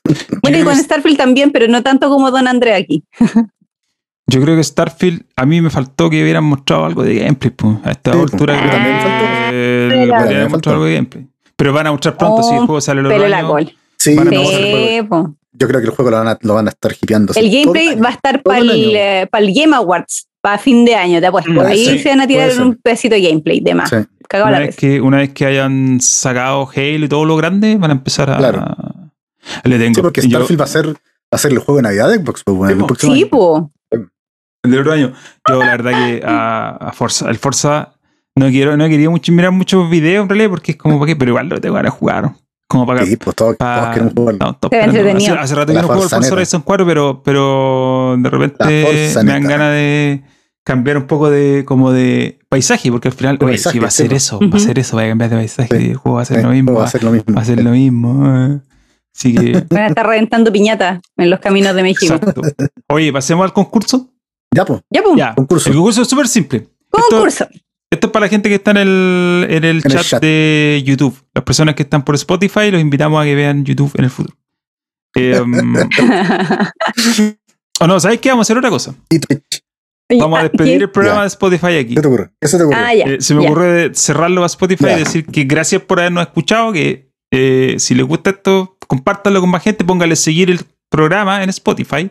Bueno, 0.42 0.60
y 0.60 0.64
con 0.64 0.76
Starfield 0.76 1.18
también, 1.18 1.52
pero 1.52 1.68
no 1.68 1.84
tanto 1.84 2.10
como 2.10 2.32
Don 2.32 2.48
André 2.48 2.74
aquí. 2.76 3.04
Yo 4.30 4.42
creo 4.42 4.56
que 4.58 4.64
Starfield, 4.64 5.24
a 5.36 5.46
mí 5.46 5.62
me 5.62 5.70
faltó 5.70 6.10
que 6.10 6.22
hubieran 6.22 6.44
mostrado 6.44 6.86
algo 6.86 7.04
de 7.04 7.16
gameplay. 7.16 7.52
pues, 7.52 7.78
a 7.84 7.92
esta 7.92 8.14
Sí, 8.14 8.20
altura 8.20 8.58
pues, 8.60 8.72
también 8.72 8.96
faltó. 9.00 9.26
eh, 9.54 9.88
Pero- 9.90 10.18
podrían 10.24 10.50
faltó. 10.50 10.70
algo 10.72 10.86
de 10.86 10.94
gameplay. 10.96 11.28
Pero 11.56 11.74
van 11.74 11.88
a 11.88 11.92
mostrar 11.92 12.18
pronto, 12.18 12.44
si 12.44 12.54
el 12.54 12.60
Oh, 12.62 12.66
juego 12.66 12.82
sale 12.82 13.00
el 13.00 13.06
otro 13.08 13.18
Pero 13.18 13.30
la 13.30 13.42
col. 13.48 13.74
Sí, 13.98 14.16
Van 14.16 14.28
a 14.28 14.32
mostrar 14.32 14.62
Sí, 14.62 15.02
po. 15.10 15.36
Yo 15.60 15.68
creo 15.68 15.80
que 15.82 15.88
el 15.88 15.92
juego 15.94 16.12
lo 16.12 16.18
van 16.18 16.28
a, 16.28 16.38
lo 16.42 16.54
van 16.54 16.68
a 16.68 16.72
estar 16.72 16.92
hipeando. 17.02 17.34
El 17.36 17.50
gameplay 17.52 17.96
va 18.00 18.10
a 18.10 18.12
estar 18.14 18.42
para 18.44 18.60
el, 18.60 18.70
el 18.70 18.76
año. 18.88 18.98
eh, 18.98 19.28
para 19.32 19.46
el 19.46 19.54
Game 19.54 19.76
Awards, 19.76 20.28
para 20.42 20.58
fin 20.58 20.86
de 20.86 20.96
año, 20.96 21.20
te 21.20 21.28
apuesto. 21.28 21.52
Mm, 21.52 21.60
Ahí 21.60 21.86
sí, 21.86 22.00
se 22.00 22.10
van 22.10 22.22
a 22.22 22.28
tirar 22.28 22.52
un 22.62 22.76
pedacito 22.76 23.16
de 23.16 23.22
gameplay, 23.22 23.60
de 23.60 23.74
más. 23.76 23.90
Sí. 23.90 23.96
Una 24.34 24.52
la 24.52 24.60
vez, 24.60 24.76
que, 24.76 25.00
una 25.02 25.18
vez 25.18 25.32
que 25.34 25.46
hayan 25.46 26.00
sacado 26.02 26.68
Halo 26.76 27.06
y 27.06 27.08
todo 27.08 27.24
lo 27.26 27.38
grande, 27.38 27.78
van 27.78 27.92
a 27.92 27.94
empezar 27.94 28.30
a. 28.30 28.38
Claro. 28.38 28.66
Le 29.64 29.80
tengo. 29.80 29.96
Sí, 29.96 30.02
porque 30.02 30.22
yo- 30.22 30.28
Starfield 30.30 30.60
va 30.60 30.66
a 30.66 30.68
ser, 30.68 30.88
va 30.90 30.94
a 31.32 31.38
ser 31.38 31.52
el 31.54 31.60
juego 31.60 31.78
de 31.78 31.84
Navidad 31.84 32.10
de 32.10 32.16
Xbox. 32.18 32.42
pues, 32.46 32.58
bueno, 32.58 32.88
Sí, 33.00 33.08
el 33.08 33.14
Sí, 33.16 33.26
po. 33.26 33.72
el 33.92 34.72
del 34.72 34.80
otro 34.82 34.92
año. 34.94 35.14
Yo, 35.48 35.56
la 35.64 35.66
verdad, 35.66 35.92
que 35.92 36.22
a, 36.26 36.70
a 36.76 36.92
Forza, 36.92 37.30
el 37.30 37.38
Forza 37.38 37.94
no 38.36 38.48
quiero, 38.50 38.76
no 38.76 38.86
he 38.86 38.90
querido 38.90 39.12
mucho, 39.12 39.32
mirar 39.32 39.52
muchos 39.52 39.90
videos 39.90 40.24
en 40.24 40.30
realidad, 40.30 40.50
porque 40.50 40.74
es 40.74 40.78
como 40.78 41.00
para 41.00 41.08
qué, 41.08 41.16
pero 41.16 41.30
igual 41.32 41.48
lo 41.48 41.62
tengo 41.62 41.76
ganas 41.76 41.94
de 41.94 41.98
jugar. 41.98 42.32
Como 42.68 42.86
para 42.86 43.06
Sí, 43.06 43.16
pues 43.16 43.36
todos, 43.36 43.56
pa- 43.56 43.80
todos 43.80 43.90
queremos 43.94 44.14
jugarlo. 44.14 44.40
no, 44.62 44.70
entretenido. 44.72 45.34
Hace, 45.36 45.44
hace 45.44 45.56
rato 45.56 45.74
que 45.74 45.80
no 45.82 45.88
juego 45.88 46.04
el 46.04 46.10
Forza. 46.10 46.34
Horizon 46.34 46.62
4, 46.64 46.86
pero, 46.86 47.22
pero 47.24 48.16
de 48.20 48.30
repente 48.30 49.14
me 49.24 49.32
dan 49.32 49.44
ganas 49.44 49.72
de 49.72 50.24
cambiar 50.66 50.98
un 50.98 51.08
poco 51.08 51.30
de 51.30 51.64
como 51.66 51.92
de 51.92 52.40
paisaje, 52.50 52.92
porque 52.92 53.08
al 53.08 53.14
final, 53.14 53.36
oye, 53.40 53.52
paisaje, 53.54 53.74
si 53.76 53.80
va 53.80 53.88
a 53.88 53.92
sí, 53.92 54.04
ser 54.04 54.14
eso, 54.14 54.40
va 54.42 54.58
a 54.58 54.60
ser 54.60 54.80
eso, 54.80 54.98
va 54.98 55.04
a 55.04 55.08
cambiar 55.08 55.30
de 55.30 55.38
paisaje, 55.38 55.78
Sí. 55.80 55.86
el 55.92 55.96
juego 55.96 56.18
va 56.18 56.22
a 56.24 56.26
ser 56.26 56.38
Sí, 56.38 56.44
lo 56.44 56.50
mismo, 56.50 56.74
va 56.74 56.84
a 56.84 56.88
ser 56.88 57.04
lo 57.06 57.12
mismo. 57.12 57.34
va 57.36 57.42
a 57.42 57.46
ser 57.46 57.64
lo 57.64 57.72
mismo. 57.72 58.36
eh. 58.38 58.60
Así 59.16 59.34
que, 59.34 59.64
Van 59.70 59.84
a 59.84 59.88
estar 59.88 60.06
reventando 60.06 60.52
piñatas 60.52 61.00
en 61.16 61.30
los 61.30 61.40
caminos 61.40 61.74
de 61.74 61.84
México. 61.84 62.16
exacto. 62.16 62.42
Oye, 62.90 63.14
pasemos 63.14 63.46
al 63.46 63.54
concurso. 63.54 64.10
Ya, 64.54 64.66
pues, 64.66 64.82
Ya, 64.90 65.02
pum. 65.04 65.18
Ya, 65.18 65.34
concurso. 65.36 65.70
el 65.70 65.76
concurso 65.76 66.02
es 66.02 66.08
súper 66.10 66.28
simple. 66.28 66.68
Concurso. 66.90 67.46
esto 67.46 67.56
es 67.90 68.00
para 68.00 68.26
la 68.26 68.30
gente 68.30 68.50
que 68.50 68.56
está 68.56 68.72
en 68.72 68.78
el, 68.78 69.48
en 69.50 69.64
el, 69.64 69.84
chat, 69.84 70.04
chat. 70.04 70.22
de 70.22 70.84
YouTube. 70.86 71.18
Las 71.34 71.44
personas 71.44 71.76
que 71.76 71.84
están 71.84 72.04
por 72.04 72.16
Spotify, 72.16 72.72
los 72.72 72.82
invitamos 72.82 73.22
a 73.22 73.26
que 73.26 73.36
vean 73.36 73.64
YouTube 73.64 73.92
en 73.96 74.04
el 74.06 74.10
futuro. 74.10 74.36
Eh, 75.16 75.40
o 77.80 77.88
no, 77.88 78.00
¿sabéis 78.00 78.20
qué? 78.22 78.30
Vamos 78.30 78.46
a 78.46 78.48
hacer 78.48 78.58
otra 78.58 78.70
cosa. 78.70 78.96
Y 79.10 79.20
Twitch. 79.20 79.64
Vamos 80.20 80.40
a 80.40 80.44
despedir 80.44 80.78
¿Qué? 80.78 80.84
el 80.84 80.92
programa 80.92 81.22
de 81.22 81.28
Spotify 81.28 81.78
aquí. 81.78 81.96
¿Qué 81.96 82.02
te 82.02 82.08
ocurre? 82.08 82.30
¿Qué 82.40 82.48
se 82.48 82.58
te 82.58 82.64
ocurre? 82.64 82.80
Ah. 82.80 82.94
Eh, 82.94 83.18
se 83.20 83.36
me 83.36 83.44
ya. 83.44 83.50
ocurrió 83.50 83.72
de 83.72 83.94
cerrarlo 83.94 84.44
a 84.44 84.48
Spotify 84.48 84.92
y 84.96 85.00
decir 85.00 85.26
que 85.26 85.44
gracias 85.44 85.82
por 85.82 86.00
habernos 86.00 86.24
escuchado, 86.24 86.72
que 86.72 87.12
eh, 87.32 87.76
si 87.80 87.94
les 87.96 88.06
gusta 88.06 88.30
esto, 88.30 88.78
compártanlo 88.88 89.42
con 89.42 89.50
más 89.50 89.64
gente, 89.64 89.84
pónganle 89.84 90.16
seguir 90.16 90.50
el 90.50 90.62
programa 90.90 91.44
en 91.44 91.50
Spotify 91.50 92.10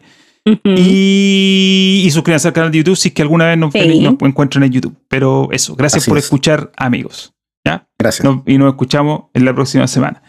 Y, 0.65 2.03
y 2.07 2.11
suscríbanse 2.11 2.49
al 2.49 2.55
canal 2.55 2.71
de 2.71 2.79
YouTube 2.79 2.97
si 2.97 3.09
es 3.09 3.15
que 3.15 3.23
alguna 3.23 3.47
vez 3.47 3.59
nos, 3.59 3.73
Sí. 3.73 3.81
ven 3.81 3.93
y 3.93 4.01
nos 4.01 4.15
encuentran 4.23 4.63
en 4.65 4.71
YouTube. 4.73 4.97
Pero 5.09 5.49
eso, 5.53 5.75
gracias 5.75 6.03
Así 6.05 6.11
por 6.11 6.19
es. 6.19 6.25
escuchar, 6.25 6.71
amigos. 6.77 7.35
¿ya? 7.65 7.89
Gracias. 7.99 8.25
No- 8.25 8.43
y 8.47 8.57
nos 8.59 8.69
escuchamos 8.69 9.25
en 9.35 9.45
la 9.45 9.55
próxima 9.55 9.87
semana. 9.89 10.23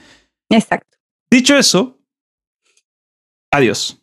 Exacto. 0.50 0.98
Dicho 1.30 1.56
eso, 1.56 2.00
adiós. 3.52 4.02